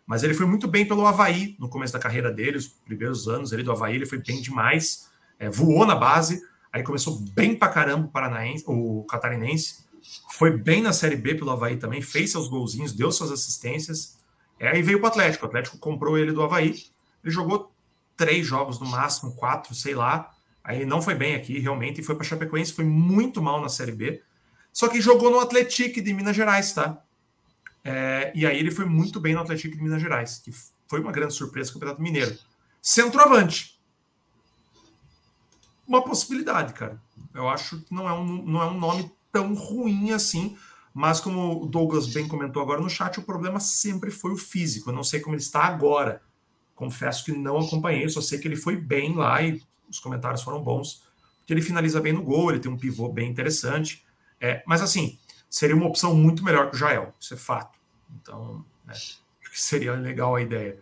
mas 0.05 0.23
ele 0.23 0.33
foi 0.33 0.47
muito 0.47 0.67
bem 0.67 0.85
pelo 0.85 1.05
Havaí 1.05 1.55
no 1.59 1.69
começo 1.69 1.93
da 1.93 1.99
carreira 1.99 2.31
dele, 2.31 2.57
os 2.57 2.67
primeiros 2.67 3.27
anos 3.29 3.53
ali 3.53 3.63
do 3.63 3.71
Havaí, 3.71 3.95
ele 3.95 4.05
foi 4.05 4.17
bem 4.17 4.41
demais, 4.41 5.09
é, 5.37 5.49
voou 5.49 5.85
na 5.85 5.95
base, 5.95 6.41
aí 6.73 6.83
começou 6.83 7.19
bem 7.33 7.55
para 7.55 7.71
caramba 7.71 8.07
o 8.07 8.09
paranaense, 8.09 8.65
o 8.67 9.05
catarinense, 9.05 9.85
foi 10.31 10.57
bem 10.57 10.81
na 10.81 10.91
Série 10.91 11.15
B 11.15 11.35
pelo 11.35 11.51
Havaí 11.51 11.77
também, 11.77 12.01
fez 12.01 12.31
seus 12.31 12.47
golzinhos, 12.47 12.93
deu 12.93 13.11
suas 13.11 13.31
assistências. 13.31 14.17
É, 14.59 14.69
aí 14.69 14.81
veio 14.81 14.99
para 14.99 15.07
o 15.07 15.09
Atlético. 15.09 15.45
O 15.45 15.47
Atlético 15.47 15.77
comprou 15.77 16.17
ele 16.17 16.31
do 16.31 16.41
Havaí. 16.41 16.69
Ele 17.23 17.31
jogou 17.31 17.71
três 18.17 18.45
jogos 18.45 18.79
no 18.79 18.87
máximo, 18.87 19.35
quatro, 19.35 19.73
sei 19.75 19.95
lá. 19.95 20.31
Aí 20.69 20.85
não 20.85 21.01
foi 21.01 21.15
bem 21.15 21.33
aqui, 21.33 21.57
realmente, 21.57 21.99
e 21.99 22.03
foi 22.03 22.13
para 22.13 22.23
Chapecoense, 22.23 22.73
foi 22.73 22.85
muito 22.85 23.41
mal 23.41 23.59
na 23.59 23.69
Série 23.69 23.91
B. 23.91 24.21
Só 24.71 24.87
que 24.87 25.01
jogou 25.01 25.31
no 25.31 25.39
Atlético 25.39 25.99
de 25.99 26.13
Minas 26.13 26.35
Gerais, 26.35 26.73
tá? 26.73 27.03
É, 27.83 28.31
e 28.35 28.45
aí 28.45 28.59
ele 28.59 28.69
foi 28.69 28.85
muito 28.85 29.19
bem 29.19 29.33
no 29.33 29.41
Atlético 29.41 29.75
de 29.75 29.81
Minas 29.81 29.99
Gerais, 29.99 30.37
que 30.37 30.51
foi 30.87 30.99
uma 30.99 31.11
grande 31.11 31.33
surpresa 31.33 31.71
do 31.71 31.73
Campeonato 31.73 32.03
Mineiro. 32.03 32.37
Centroavante. 32.83 33.81
Uma 35.87 36.03
possibilidade, 36.03 36.73
cara. 36.73 37.01
Eu 37.33 37.49
acho 37.49 37.79
que 37.79 37.91
não 37.91 38.07
é 38.07 38.13
um, 38.13 38.45
não 38.45 38.61
é 38.61 38.67
um 38.67 38.77
nome 38.77 39.11
tão 39.31 39.55
ruim 39.55 40.11
assim. 40.11 40.55
Mas 40.93 41.19
como 41.19 41.63
o 41.63 41.65
Douglas 41.65 42.05
bem 42.05 42.27
comentou 42.27 42.61
agora 42.61 42.79
no 42.79 42.91
chat, 42.91 43.19
o 43.19 43.23
problema 43.23 43.59
sempre 43.59 44.11
foi 44.11 44.33
o 44.33 44.37
físico. 44.37 44.91
Eu 44.91 44.93
não 44.93 45.03
sei 45.03 45.19
como 45.19 45.33
ele 45.33 45.41
está 45.41 45.63
agora. 45.63 46.21
Confesso 46.75 47.25
que 47.25 47.31
não 47.31 47.57
acompanhei, 47.57 48.07
só 48.07 48.21
sei 48.21 48.37
que 48.37 48.47
ele 48.47 48.55
foi 48.55 48.75
bem 48.75 49.15
lá 49.15 49.41
e 49.41 49.67
os 49.89 49.99
comentários 49.99 50.41
foram 50.41 50.61
bons. 50.61 51.03
Que 51.45 51.53
ele 51.53 51.61
finaliza 51.61 51.99
bem 51.99 52.13
no 52.13 52.23
gol, 52.23 52.51
ele 52.51 52.59
tem 52.59 52.71
um 52.71 52.77
pivô 52.77 53.09
bem 53.09 53.29
interessante. 53.29 54.05
É, 54.39 54.63
mas 54.65 54.81
assim, 54.81 55.17
seria 55.49 55.75
uma 55.75 55.87
opção 55.87 56.15
muito 56.15 56.43
melhor 56.43 56.69
que 56.69 56.75
o 56.75 56.79
Jael, 56.79 57.13
isso 57.19 57.33
é 57.33 57.37
fato. 57.37 57.79
Então, 58.21 58.63
né, 58.85 58.93
seria 59.53 59.93
legal 59.93 60.35
a 60.35 60.41
ideia. 60.41 60.79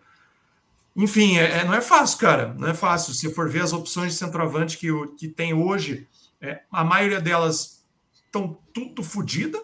Enfim, 0.96 1.38
é, 1.38 1.60
é, 1.60 1.64
não 1.64 1.74
é 1.74 1.82
fácil, 1.82 2.18
cara. 2.18 2.54
Não 2.56 2.68
é 2.68 2.74
fácil. 2.74 3.14
Se 3.14 3.32
for 3.32 3.48
ver 3.50 3.62
as 3.62 3.72
opções 3.72 4.14
de 4.14 4.18
centroavante 4.18 4.78
que, 4.78 4.88
que 5.16 5.28
tem 5.28 5.54
hoje, 5.54 6.08
é, 6.42 6.64
a 6.72 6.84
maioria 6.84 7.22
delas 7.22 7.86
estão 8.14 8.58
tudo 8.74 9.04
fodida. 9.04 9.62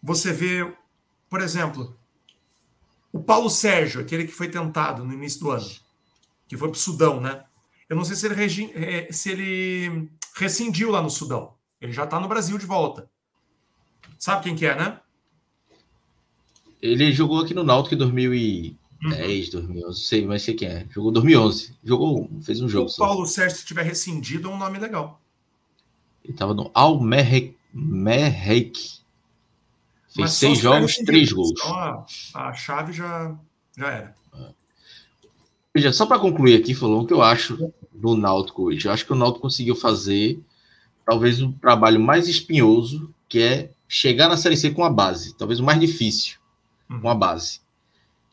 Você 0.00 0.32
vê, 0.32 0.72
por 1.28 1.40
exemplo, 1.40 1.98
o 3.12 3.20
Paulo 3.20 3.50
Sérgio, 3.50 4.00
aquele 4.00 4.26
que 4.26 4.32
foi 4.32 4.48
tentado 4.48 5.04
no 5.04 5.12
início 5.12 5.40
do 5.40 5.50
ano, 5.50 5.68
que 6.46 6.56
foi 6.56 6.68
para 6.68 6.76
o 6.76 6.80
Sudão, 6.80 7.20
né? 7.20 7.44
Eu 7.88 7.96
não 7.96 8.04
sei 8.04 8.16
se 8.16 8.26
ele, 8.26 8.72
é, 8.74 9.12
se 9.12 9.30
ele 9.30 10.10
rescindiu 10.34 10.90
lá 10.90 11.00
no 11.00 11.10
Sudão. 11.10 11.54
Ele 11.80 11.92
já 11.92 12.04
está 12.04 12.20
no 12.20 12.28
Brasil 12.28 12.58
de 12.58 12.66
volta. 12.66 13.08
Sabe 14.18 14.42
quem 14.42 14.54
que 14.54 14.66
é, 14.66 14.74
né? 14.76 15.00
Ele 16.82 17.10
jogou 17.12 17.40
aqui 17.40 17.54
no 17.54 17.64
Náutico 17.64 17.94
em 17.94 17.98
2010, 17.98 19.54
uhum. 19.54 19.60
2011, 19.60 20.00
sei, 20.00 20.26
mas 20.26 20.42
sei 20.42 20.54
quem 20.54 20.68
é. 20.68 20.86
Jogou 20.90 21.10
2011. 21.12 21.74
Jogou, 21.82 22.30
fez 22.42 22.60
um 22.60 22.68
jogo. 22.68 22.90
O 22.90 22.96
Paulo. 22.96 23.26
Sérgio, 23.26 23.58
se 23.58 23.64
tiver 23.64 23.82
rescindido, 23.82 24.48
é 24.48 24.52
um 24.52 24.58
nome 24.58 24.78
legal. 24.78 25.20
Ele 26.22 26.32
estava 26.32 26.52
no 26.52 26.70
Almerrec. 26.74 27.54
Fez 30.14 30.32
seis 30.32 30.58
jogos, 30.58 30.96
três 30.96 31.32
gols. 31.32 31.52
Então 31.52 31.74
a, 31.74 32.06
a 32.34 32.52
chave 32.52 32.92
já, 32.92 33.36
já 33.76 33.88
era. 33.88 34.14
Veja, 35.74 35.92
só 35.92 36.06
para 36.06 36.18
concluir 36.18 36.60
aqui, 36.60 36.74
falou 36.74 37.02
o 37.02 37.06
que 37.06 37.12
eu 37.12 37.22
acho 37.22 37.72
do 38.00 38.16
Náutico 38.16 38.64
hoje. 38.64 38.86
Eu 38.86 38.92
acho 38.92 39.04
que 39.04 39.12
o 39.12 39.16
Náutico 39.16 39.42
conseguiu 39.42 39.74
fazer 39.74 40.40
talvez 41.04 41.40
o 41.42 41.52
trabalho 41.52 42.00
mais 42.00 42.28
espinhoso, 42.28 43.12
que 43.28 43.40
é 43.40 43.70
chegar 43.88 44.28
na 44.28 44.36
Série 44.36 44.56
C 44.56 44.70
com 44.70 44.84
a 44.84 44.90
base. 44.90 45.36
Talvez 45.36 45.60
o 45.60 45.64
mais 45.64 45.80
difícil, 45.80 46.38
uhum. 46.90 47.00
com 47.00 47.08
a 47.08 47.14
base. 47.14 47.60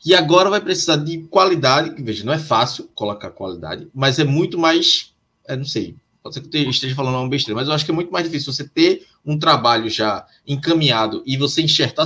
E 0.04 0.14
agora 0.14 0.50
vai 0.50 0.60
precisar 0.60 0.96
de 0.96 1.18
qualidade, 1.24 1.94
que 1.94 2.02
veja, 2.02 2.24
não 2.24 2.32
é 2.32 2.38
fácil 2.38 2.88
colocar 2.94 3.30
qualidade, 3.30 3.88
mas 3.94 4.18
é 4.18 4.24
muito 4.24 4.58
mais, 4.58 5.14
é, 5.46 5.56
não 5.56 5.64
sei, 5.64 5.96
Pode 6.26 6.34
ser 6.34 6.40
que 6.40 6.58
eu 6.58 6.70
esteja 6.70 6.94
falando 6.96 7.14
uma 7.14 7.28
besteira, 7.28 7.54
mas 7.54 7.68
eu 7.68 7.74
acho 7.74 7.84
que 7.84 7.90
é 7.92 7.94
muito 7.94 8.10
mais 8.10 8.24
difícil 8.24 8.52
você 8.52 8.66
ter 8.66 9.06
um 9.24 9.38
trabalho 9.38 9.88
já 9.88 10.26
encaminhado 10.44 11.22
e 11.24 11.36
você 11.36 11.62
enxertar 11.62 12.04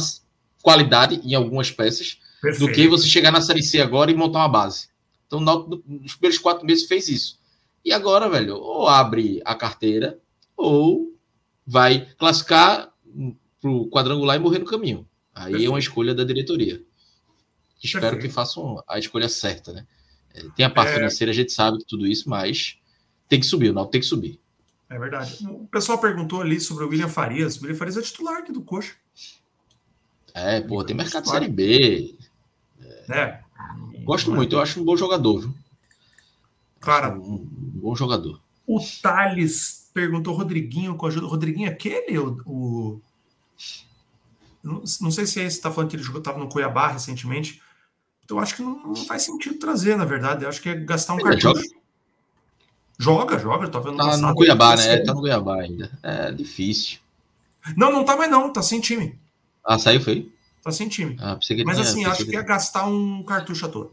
qualidade 0.63 1.23
em 1.25 1.35
algumas 1.35 1.71
peças 1.71 2.19
Perfeito. 2.43 2.69
do 2.69 2.75
que 2.75 2.87
você 2.87 3.09
chegar 3.09 3.31
na 3.31 3.41
Série 3.41 3.63
C 3.63 3.81
agora 3.81 4.11
e 4.11 4.15
montar 4.15 4.41
uma 4.41 4.49
base. 4.49 4.89
Então, 5.27 5.41
nos 5.41 6.15
primeiros 6.17 6.39
quatro 6.39 6.67
meses 6.67 6.87
fez 6.87 7.09
isso. 7.09 7.39
E 7.85 7.93
agora, 7.93 8.29
velho, 8.29 8.57
ou 8.57 8.87
abre 8.87 9.41
a 9.45 9.55
carteira 9.55 10.19
ou 10.57 11.15
vai 11.67 12.07
classificar 12.19 12.93
para 13.61 13.71
o 13.71 13.89
quadrangular 13.89 14.37
e 14.37 14.39
morrer 14.39 14.59
no 14.59 14.67
caminho. 14.67 15.07
Aí 15.35 15.53
Perfeito. 15.53 15.67
é 15.67 15.71
uma 15.71 15.79
escolha 15.79 16.15
da 16.15 16.25
diretoria. 16.25 16.83
Espero 17.83 18.03
Perfeito. 18.03 18.29
que 18.29 18.35
façam 18.35 18.83
a 18.87 18.99
escolha 18.99 19.29
certa, 19.29 19.73
né? 19.73 19.87
É, 20.35 20.43
tem 20.55 20.67
a 20.67 20.71
parte 20.71 20.93
é... 20.93 20.95
financeira, 20.95 21.31
a 21.31 21.35
gente 21.35 21.53
sabe 21.53 21.79
que 21.79 21.87
tudo 21.87 22.07
isso, 22.07 22.29
mas 22.29 22.79
tem 23.29 23.41
que 23.41 23.47
subir, 23.47 23.71
o 23.71 23.73
Náutico 23.73 23.93
tem 23.93 24.01
que 24.01 24.07
subir. 24.07 24.41
É 24.89 24.99
verdade. 24.99 25.47
O 25.47 25.67
pessoal 25.69 25.99
perguntou 25.99 26.43
ali 26.43 26.61
sobre 26.61 26.85
o 26.85 26.89
William 26.89 27.09
Farias. 27.09 27.57
O 27.57 27.63
William 27.63 27.77
Farias 27.77 27.97
é 27.97 28.03
titular 28.03 28.39
aqui 28.39 28.53
do 28.53 28.61
Coxa. 28.61 28.95
É, 30.35 30.61
pô, 30.61 30.83
tem 30.85 30.97
mercado 30.97 31.25
de 31.25 31.31
Série 31.31 31.49
B. 31.49 32.19
É. 33.09 33.19
é. 33.19 33.41
Gosto 34.03 34.33
muito, 34.33 34.57
eu 34.57 34.61
acho 34.61 34.81
um 34.81 34.85
bom 34.85 34.97
jogador. 34.97 35.41
Viu? 35.41 35.55
Cara, 36.81 37.15
um, 37.15 37.47
bom 37.47 37.95
jogador. 37.95 38.41
O 38.67 38.81
Thales 38.81 39.91
perguntou 39.93 40.35
Rodriguinho 40.35 40.95
com 40.95 41.07
ajuda. 41.07 41.27
Rodriguinho 41.27 41.69
é 41.69 41.73
aquele? 41.73 42.19
O, 42.19 42.41
o... 42.47 43.03
Não, 44.63 44.83
não, 45.01 45.11
sei 45.11 45.27
se 45.27 45.41
é 45.41 45.45
esse 45.45 45.57
está 45.57 45.71
falando 45.71 45.91
que 45.91 45.97
ele 45.97 46.03
estava 46.03 46.39
no 46.39 46.49
Cuiabá 46.49 46.89
recentemente. 46.89 47.63
Então 48.25 48.39
acho 48.39 48.57
que 48.57 48.63
não, 48.63 48.83
não, 48.83 48.95
faz 48.95 49.23
sentido 49.23 49.59
trazer, 49.59 49.97
na 49.97 50.05
verdade. 50.05 50.45
Eu 50.45 50.49
acho 50.49 50.63
que 50.63 50.69
é 50.69 50.75
gastar 50.75 51.15
um 51.15 51.21
ele 51.21 51.41
cartucho. 51.41 51.69
Joga, 52.99 53.39
joga, 53.39 53.69
joga. 53.69 53.81
Vendo 53.81 53.97
tá 53.97 54.17
no 54.17 54.35
Cuiabá, 54.35 54.77
né? 54.77 54.99
Tá 54.99 55.15
no 55.15 55.21
Cuiabá 55.21 55.61
ainda. 55.61 55.91
É 56.03 56.33
difícil. 56.33 56.99
Não, 57.77 57.91
não 57.91 58.05
tá 58.05 58.17
mais 58.17 58.31
não. 58.31 58.53
Tá 58.53 58.63
sem 58.63 58.81
time. 58.81 59.19
Ah, 59.65 59.79
saiu, 59.79 60.01
foi? 60.01 60.31
Tá 60.63 60.71
sem 60.71 60.89
time. 60.89 61.17
Ah, 61.21 61.37
Mas 61.37 61.47
tinha, 61.47 61.65
assim, 61.81 62.05
acho 62.05 62.25
que 62.25 62.33
ia 62.33 62.43
gastar 62.43 62.87
um 62.87 63.23
cartucho 63.23 63.67
à 63.67 63.69
toa. 63.69 63.91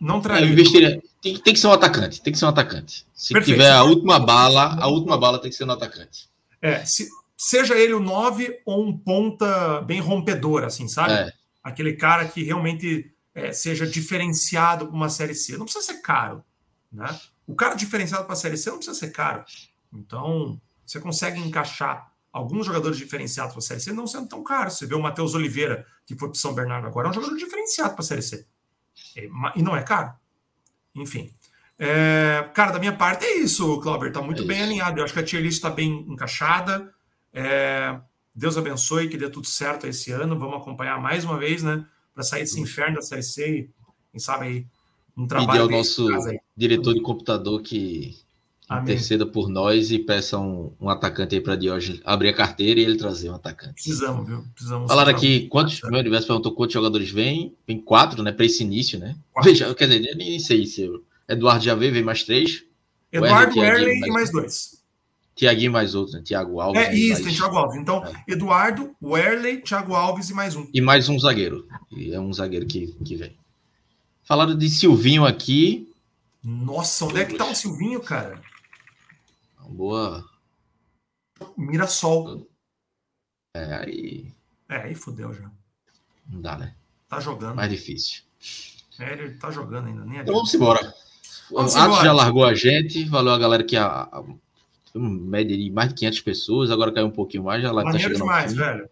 Não 0.00 0.20
traria. 0.20 0.48
É, 0.48 0.52
investiria. 0.52 1.02
Tem, 1.26 1.38
tem, 1.38 1.54
que 1.54 1.58
ser 1.58 1.66
um 1.66 1.72
atacante. 1.72 2.22
Tem 2.22 2.32
que 2.32 2.38
ser 2.38 2.44
um 2.44 2.50
atacante. 2.50 3.04
Se 3.12 3.32
Perfeito. 3.32 3.56
tiver 3.56 3.72
a 3.72 3.82
última 3.82 4.20
bala, 4.20 4.78
a 4.80 4.86
última 4.86 5.18
bala 5.18 5.40
tem 5.40 5.50
que 5.50 5.56
ser 5.56 5.64
no 5.64 5.72
atacante. 5.72 6.28
É, 6.62 6.84
se, 6.84 7.08
seja 7.36 7.74
ele 7.74 7.94
o 7.94 8.00
9 8.00 8.62
ou 8.64 8.86
um 8.86 8.96
ponta 8.96 9.80
bem 9.82 9.98
rompedor, 9.98 10.62
assim, 10.62 10.86
sabe? 10.86 11.14
É. 11.14 11.32
Aquele 11.64 11.94
cara 11.94 12.26
que 12.26 12.44
realmente 12.44 13.12
é, 13.34 13.52
seja 13.52 13.84
diferenciado 13.84 14.86
para 14.86 14.94
uma 14.94 15.08
série 15.08 15.34
C. 15.34 15.56
Não 15.56 15.64
precisa 15.64 15.84
ser 15.84 16.00
caro, 16.00 16.44
né? 16.92 17.18
O 17.44 17.56
cara 17.56 17.74
diferenciado 17.74 18.24
para 18.24 18.34
a 18.34 18.36
série 18.36 18.56
C 18.56 18.70
não 18.70 18.78
precisa 18.78 18.96
ser 18.96 19.10
caro. 19.10 19.44
Então, 19.92 20.60
você 20.84 21.00
consegue 21.00 21.40
encaixar 21.40 22.12
alguns 22.32 22.66
jogadores 22.66 22.98
diferenciados 22.98 23.52
para 23.52 23.60
a 23.60 23.62
Série 23.62 23.80
C 23.80 23.92
não 23.92 24.06
sendo 24.06 24.28
tão 24.28 24.44
caros. 24.44 24.74
Você 24.74 24.86
vê 24.86 24.94
o 24.94 25.02
Matheus 25.02 25.34
Oliveira, 25.34 25.86
que 26.04 26.14
foi 26.14 26.28
para 26.28 26.38
São 26.38 26.54
Bernardo 26.54 26.86
agora, 26.86 27.08
é 27.08 27.10
um 27.10 27.14
jogador 27.14 27.36
diferenciado 27.36 27.94
para 27.94 28.02
a 28.02 28.06
Série 28.06 28.22
C. 28.22 28.46
É, 29.16 29.28
e 29.56 29.62
não 29.62 29.74
é 29.74 29.82
caro. 29.82 30.12
Enfim. 30.96 31.30
É, 31.78 32.48
cara, 32.54 32.72
da 32.72 32.78
minha 32.78 32.94
parte 32.94 33.24
é 33.24 33.38
isso, 33.38 33.78
Clauber. 33.80 34.08
Está 34.08 34.22
muito 34.22 34.42
é 34.42 34.46
bem 34.46 34.62
alinhado. 34.62 34.98
Eu 34.98 35.04
acho 35.04 35.12
que 35.12 35.20
a 35.20 35.22
tier 35.22 35.42
list 35.42 35.58
está 35.58 35.70
bem 35.70 36.04
encaixada. 36.08 36.92
É, 37.32 37.98
Deus 38.34 38.56
abençoe, 38.56 39.08
que 39.08 39.16
dê 39.16 39.28
tudo 39.28 39.46
certo 39.46 39.86
esse 39.86 40.10
ano. 40.10 40.38
Vamos 40.38 40.56
acompanhar 40.56 41.00
mais 41.00 41.24
uma 41.24 41.38
vez, 41.38 41.62
né? 41.62 41.84
Para 42.14 42.22
sair 42.22 42.40
desse 42.40 42.60
inferno 42.60 42.96
da 42.96 43.02
Série 43.02 43.22
C 43.22 43.58
e, 43.58 43.70
quem 44.10 44.18
sabe 44.18 44.46
aí, 44.46 44.66
um 45.16 45.26
trabalho. 45.26 45.58
E 45.58 45.62
ao 45.62 45.68
nosso 45.68 46.08
diretor 46.56 46.94
de 46.94 47.02
computador 47.02 47.60
que 47.62 48.16
interceda 48.70 49.24
por 49.24 49.48
nós 49.48 49.90
e 49.90 49.98
peça 49.98 50.38
um, 50.38 50.72
um 50.80 50.88
atacante 50.88 51.36
aí 51.36 51.40
para 51.40 51.54
Diógenes 51.54 52.00
abrir 52.04 52.30
a 52.30 52.34
carteira 52.34 52.80
e 52.80 52.82
ele 52.82 52.96
trazer 52.96 53.30
um 53.30 53.34
atacante. 53.34 53.74
Precisamos, 53.74 54.26
viu? 54.26 54.44
Precisamos. 54.54 54.88
Falaram 54.88 55.10
aqui, 55.10 55.46
quantos, 55.48 55.80
meu 55.82 56.00
universo 56.00 56.26
perguntou 56.26 56.52
quantos 56.52 56.74
jogadores 56.74 57.10
vêm? 57.10 57.54
Vem 57.66 57.80
quatro, 57.80 58.22
né? 58.22 58.32
Para 58.32 58.44
esse 58.44 58.64
início, 58.64 58.98
né? 58.98 59.16
Veja, 59.42 59.72
quer 59.74 59.88
dizer, 59.88 60.16
nem 60.16 60.38
sei 60.40 60.66
se 60.66 60.82
eu... 60.82 61.04
Eduardo 61.28 61.64
já 61.64 61.74
veio, 61.74 61.92
vem 61.92 62.02
mais 62.02 62.22
três. 62.22 62.64
Eduardo, 63.12 63.62
Erley 63.62 64.00
e 64.04 64.10
mais 64.10 64.30
dois. 64.30 64.82
Tiaguinho 65.34 65.70
mais 65.70 65.94
outro, 65.94 66.14
né? 66.14 66.22
Tiago 66.24 66.60
Alves. 66.60 66.82
É 66.82 66.94
isso, 66.94 67.22
mais... 67.22 67.24
tem 67.24 67.34
Tiago 67.34 67.56
Alves. 67.56 67.76
Então, 67.76 68.04
é. 68.04 68.32
Eduardo, 68.32 68.96
Werley, 69.02 69.60
Tiago 69.60 69.94
Alves 69.94 70.30
e 70.30 70.34
mais 70.34 70.56
um. 70.56 70.66
E 70.72 70.80
mais 70.80 71.08
um 71.08 71.18
zagueiro. 71.18 71.68
E 71.94 72.12
é 72.12 72.18
um 72.18 72.32
zagueiro 72.32 72.64
que, 72.66 72.86
que 73.04 73.16
vem. 73.16 73.36
Falaram 74.24 74.56
de 74.56 74.68
Silvinho 74.68 75.24
aqui. 75.24 75.88
Nossa, 76.42 77.04
onde 77.04 77.20
é 77.20 77.24
que 77.24 77.34
tá 77.34 77.44
o 77.44 77.54
Silvinho, 77.54 78.00
cara? 78.00 78.40
Boa. 79.68 80.24
Mirassol. 81.56 82.48
É, 83.54 83.74
aí. 83.74 84.32
É, 84.68 84.76
aí 84.76 84.94
fodeu 84.94 85.32
já. 85.32 85.50
Não 86.28 86.40
dá, 86.40 86.58
né? 86.58 86.74
Tá 87.08 87.20
jogando. 87.20 87.56
Mais 87.56 87.70
difícil. 87.70 88.22
É, 88.98 89.12
ele 89.12 89.34
tá 89.34 89.50
jogando 89.50 89.88
ainda. 89.88 90.04
Nem 90.04 90.20
então 90.20 90.34
vamos 90.34 90.52
embora. 90.52 90.94
o 91.50 91.60
Atos 91.60 91.74
já 91.74 92.12
largou 92.12 92.44
a 92.44 92.54
gente. 92.54 93.04
Valeu 93.04 93.32
a 93.32 93.38
galera 93.38 93.62
que 93.62 93.76
a, 93.76 94.08
a, 94.10 94.24
média 94.94 95.56
de 95.56 95.70
mais 95.70 95.90
de 95.90 95.94
500 95.94 96.20
pessoas. 96.20 96.70
Agora 96.70 96.92
caiu 96.92 97.06
um 97.06 97.10
pouquinho 97.10 97.44
mais. 97.44 97.62
Já 97.62 97.70
lá 97.70 97.84
tá 97.84 97.98
chegando 97.98 98.18
demais, 98.18 98.54
velho. 98.54 98.88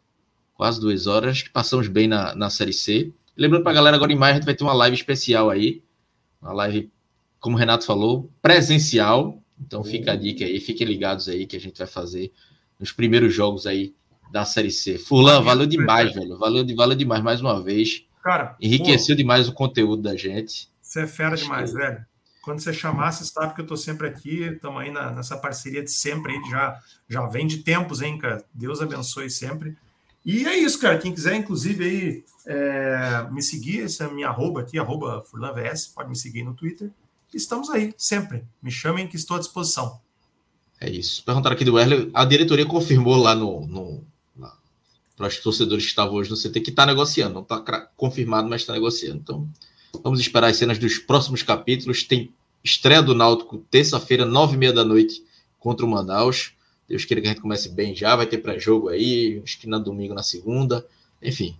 Quase 0.55 0.81
duas 0.81 1.07
horas. 1.07 1.43
que 1.43 1.51
passamos 1.51 1.89
bem 1.89 2.07
na, 2.07 2.35
na 2.35 2.51
Série 2.51 2.73
C. 2.73 3.13
Lembrando 3.37 3.65
pra 3.65 3.73
galera, 3.73 3.97
agora 3.97 4.13
em 4.13 4.17
maio 4.17 4.33
a 4.33 4.35
gente 4.37 4.45
vai 4.45 4.55
ter 4.55 4.63
uma 4.63 4.75
live 4.75 4.97
especial 4.97 5.51
aí. 5.51 5.83
Uma 6.41 6.53
live, 6.53 6.93
como 7.41 7.57
o 7.57 7.59
Renato 7.59 7.85
falou, 7.85 8.31
presencial. 8.41 9.43
Então 9.67 9.83
fica 9.83 10.13
a 10.13 10.17
dica 10.17 10.45
aí, 10.45 10.61
fiquem 10.61 10.87
ligados 10.87 11.29
aí 11.29 11.47
que 11.47 11.57
a 11.57 11.61
gente 11.61 11.79
vai 11.79 11.87
fazer 11.87 12.33
nos 12.79 12.93
primeiros 12.93 13.33
jogos 13.35 13.67
aí 13.67 13.95
da 14.31 14.45
Série 14.45 14.71
C. 14.71 14.99
Furlan, 14.99 15.43
valeu 15.43 15.67
demais, 15.67 16.13
velho. 16.13 16.37
Valeu, 16.37 16.65
valeu 16.77 16.97
demais 16.97 17.23
mais 17.23 17.41
uma 17.41 17.63
vez. 17.63 18.05
Cara, 18.23 18.57
enriqueceu 18.61 19.15
pô, 19.15 19.19
demais 19.19 19.49
o 19.49 19.53
conteúdo 19.53 20.03
da 20.03 20.17
gente. 20.17 20.69
Você 20.83 21.03
é 21.03 21.07
fera 21.07 21.35
Acho 21.35 21.45
demais, 21.45 21.71
que... 21.71 21.79
velho. 21.79 22.05
Quando 22.43 22.61
você 22.61 22.75
chamar, 22.75 23.11
você 23.11 23.25
sabe 23.25 23.55
que 23.55 23.61
eu 23.63 23.67
tô 23.67 23.77
sempre 23.77 24.07
aqui. 24.07 24.43
Estamos 24.43 24.83
aí 24.83 24.91
na, 24.91 25.13
nessa 25.13 25.37
parceria 25.37 25.83
de 25.83 25.91
sempre 25.91 26.33
aí, 26.33 26.51
já, 26.51 26.79
já 27.09 27.27
vem 27.27 27.47
de 27.47 27.59
tempos, 27.59 28.03
hein, 28.03 28.19
cara? 28.19 28.45
Deus 28.53 28.83
abençoe 28.83 29.31
sempre. 29.31 29.77
E 30.25 30.47
é 30.47 30.57
isso, 30.57 30.79
cara. 30.79 30.99
Quem 30.99 31.15
quiser, 31.15 31.37
inclusive, 31.37 31.85
aí, 31.85 32.25
é, 32.47 33.27
me 33.31 33.43
seguir, 33.43 33.83
essa 33.85 34.05
é 34.05 34.07
a 34.09 34.11
minha 34.11 34.29
arroba 34.29 34.61
aqui, 34.61 34.79
arroba 34.79 35.23
FurlanVS, 35.23 35.89
pode 35.89 36.11
me 36.11 36.17
seguir 36.17 36.43
no 36.43 36.55
Twitter 36.55 36.91
estamos 37.37 37.71
aí, 37.71 37.95
sempre. 37.97 38.45
Me 38.63 38.71
chamem 38.71 39.07
que 39.07 39.17
estou 39.17 39.37
à 39.37 39.41
disposição. 39.41 40.01
É 40.81 40.91
isso. 40.91 41.25
Perguntaram 41.25 41.55
aqui 41.55 41.65
do 41.65 41.75
Werler, 41.75 42.11
a 42.13 42.25
diretoria 42.25 42.67
confirmou 42.67 43.17
lá 43.17 43.35
no, 43.35 43.67
no 43.67 44.05
para 45.17 45.29
os 45.29 45.39
torcedores 45.39 45.85
que 45.85 45.91
estavam 45.91 46.15
hoje 46.15 46.31
no 46.31 46.37
CT 46.37 46.61
que 46.61 46.71
está 46.71 46.85
negociando, 46.85 47.35
não 47.35 47.43
está 47.43 47.61
confirmado, 47.97 48.49
mas 48.49 48.63
está 48.63 48.73
negociando. 48.73 49.21
Então, 49.23 49.49
vamos 50.03 50.21
esperar 50.21 50.49
as 50.49 50.57
cenas 50.57 50.79
dos 50.79 50.99
próximos 50.99 51.43
capítulos. 51.43 52.03
Tem 52.03 52.33
estreia 52.63 53.03
do 53.03 53.15
Náutico 53.15 53.59
terça-feira, 53.71 54.25
nove 54.25 54.55
e 54.55 54.59
meia 54.59 54.73
da 54.73 54.85
noite, 54.85 55.23
contra 55.59 55.87
o 55.87 55.89
Manaus. 55.89 56.53
Deus 56.89 57.05
queira 57.05 57.21
que 57.21 57.29
a 57.29 57.31
gente 57.31 57.41
comece 57.41 57.69
bem 57.71 57.95
já, 57.95 58.15
vai 58.15 58.27
ter 58.27 58.39
pré-jogo 58.39 58.89
aí, 58.89 59.41
acho 59.43 59.59
que 59.59 59.67
na 59.67 59.79
domingo, 59.79 60.15
na 60.15 60.23
segunda. 60.23 60.87
Enfim, 61.23 61.57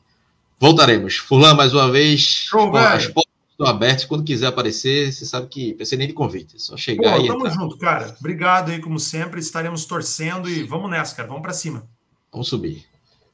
voltaremos. 0.59 1.17
Fulano, 1.17 1.57
mais 1.57 1.73
uma 1.73 1.91
vez. 1.91 2.21
Show, 2.21 2.77
as 2.77 3.07
Estou 3.55 3.69
aberto, 3.69 4.09
quando 4.09 4.25
quiser 4.25 4.49
aparecer, 4.49 5.13
você 5.13 5.25
sabe 5.25 5.47
que 5.47 5.75
precisa 5.75 5.97
nem 5.97 6.09
de 6.09 6.13
convite, 6.13 6.57
é 6.57 6.59
só 6.59 6.77
chegar 6.77 7.13
Pô, 7.13 7.25
Tamo 7.25 7.47
entrar. 7.47 7.51
junto, 7.55 7.79
cara. 7.79 8.17
Obrigado 8.19 8.73
aí, 8.73 8.81
como 8.81 8.99
sempre. 8.99 9.39
Estaremos 9.39 9.85
torcendo 9.85 10.51
e 10.51 10.65
vamos 10.65 10.91
nessa, 10.91 11.15
cara. 11.15 11.29
Vamos 11.29 11.43
para 11.43 11.53
cima. 11.53 11.87
Vamos 12.33 12.49
subir. 12.49 12.85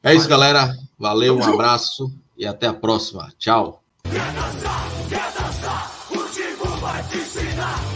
É 0.03 0.15
isso, 0.15 0.29
galera. 0.29 0.77
Valeu, 0.99 1.39
um 1.39 1.43
abraço 1.43 2.13
e 2.37 2.47
até 2.47 2.67
a 2.67 2.75
próxima. 2.75 3.33
Tchau. 3.39 3.83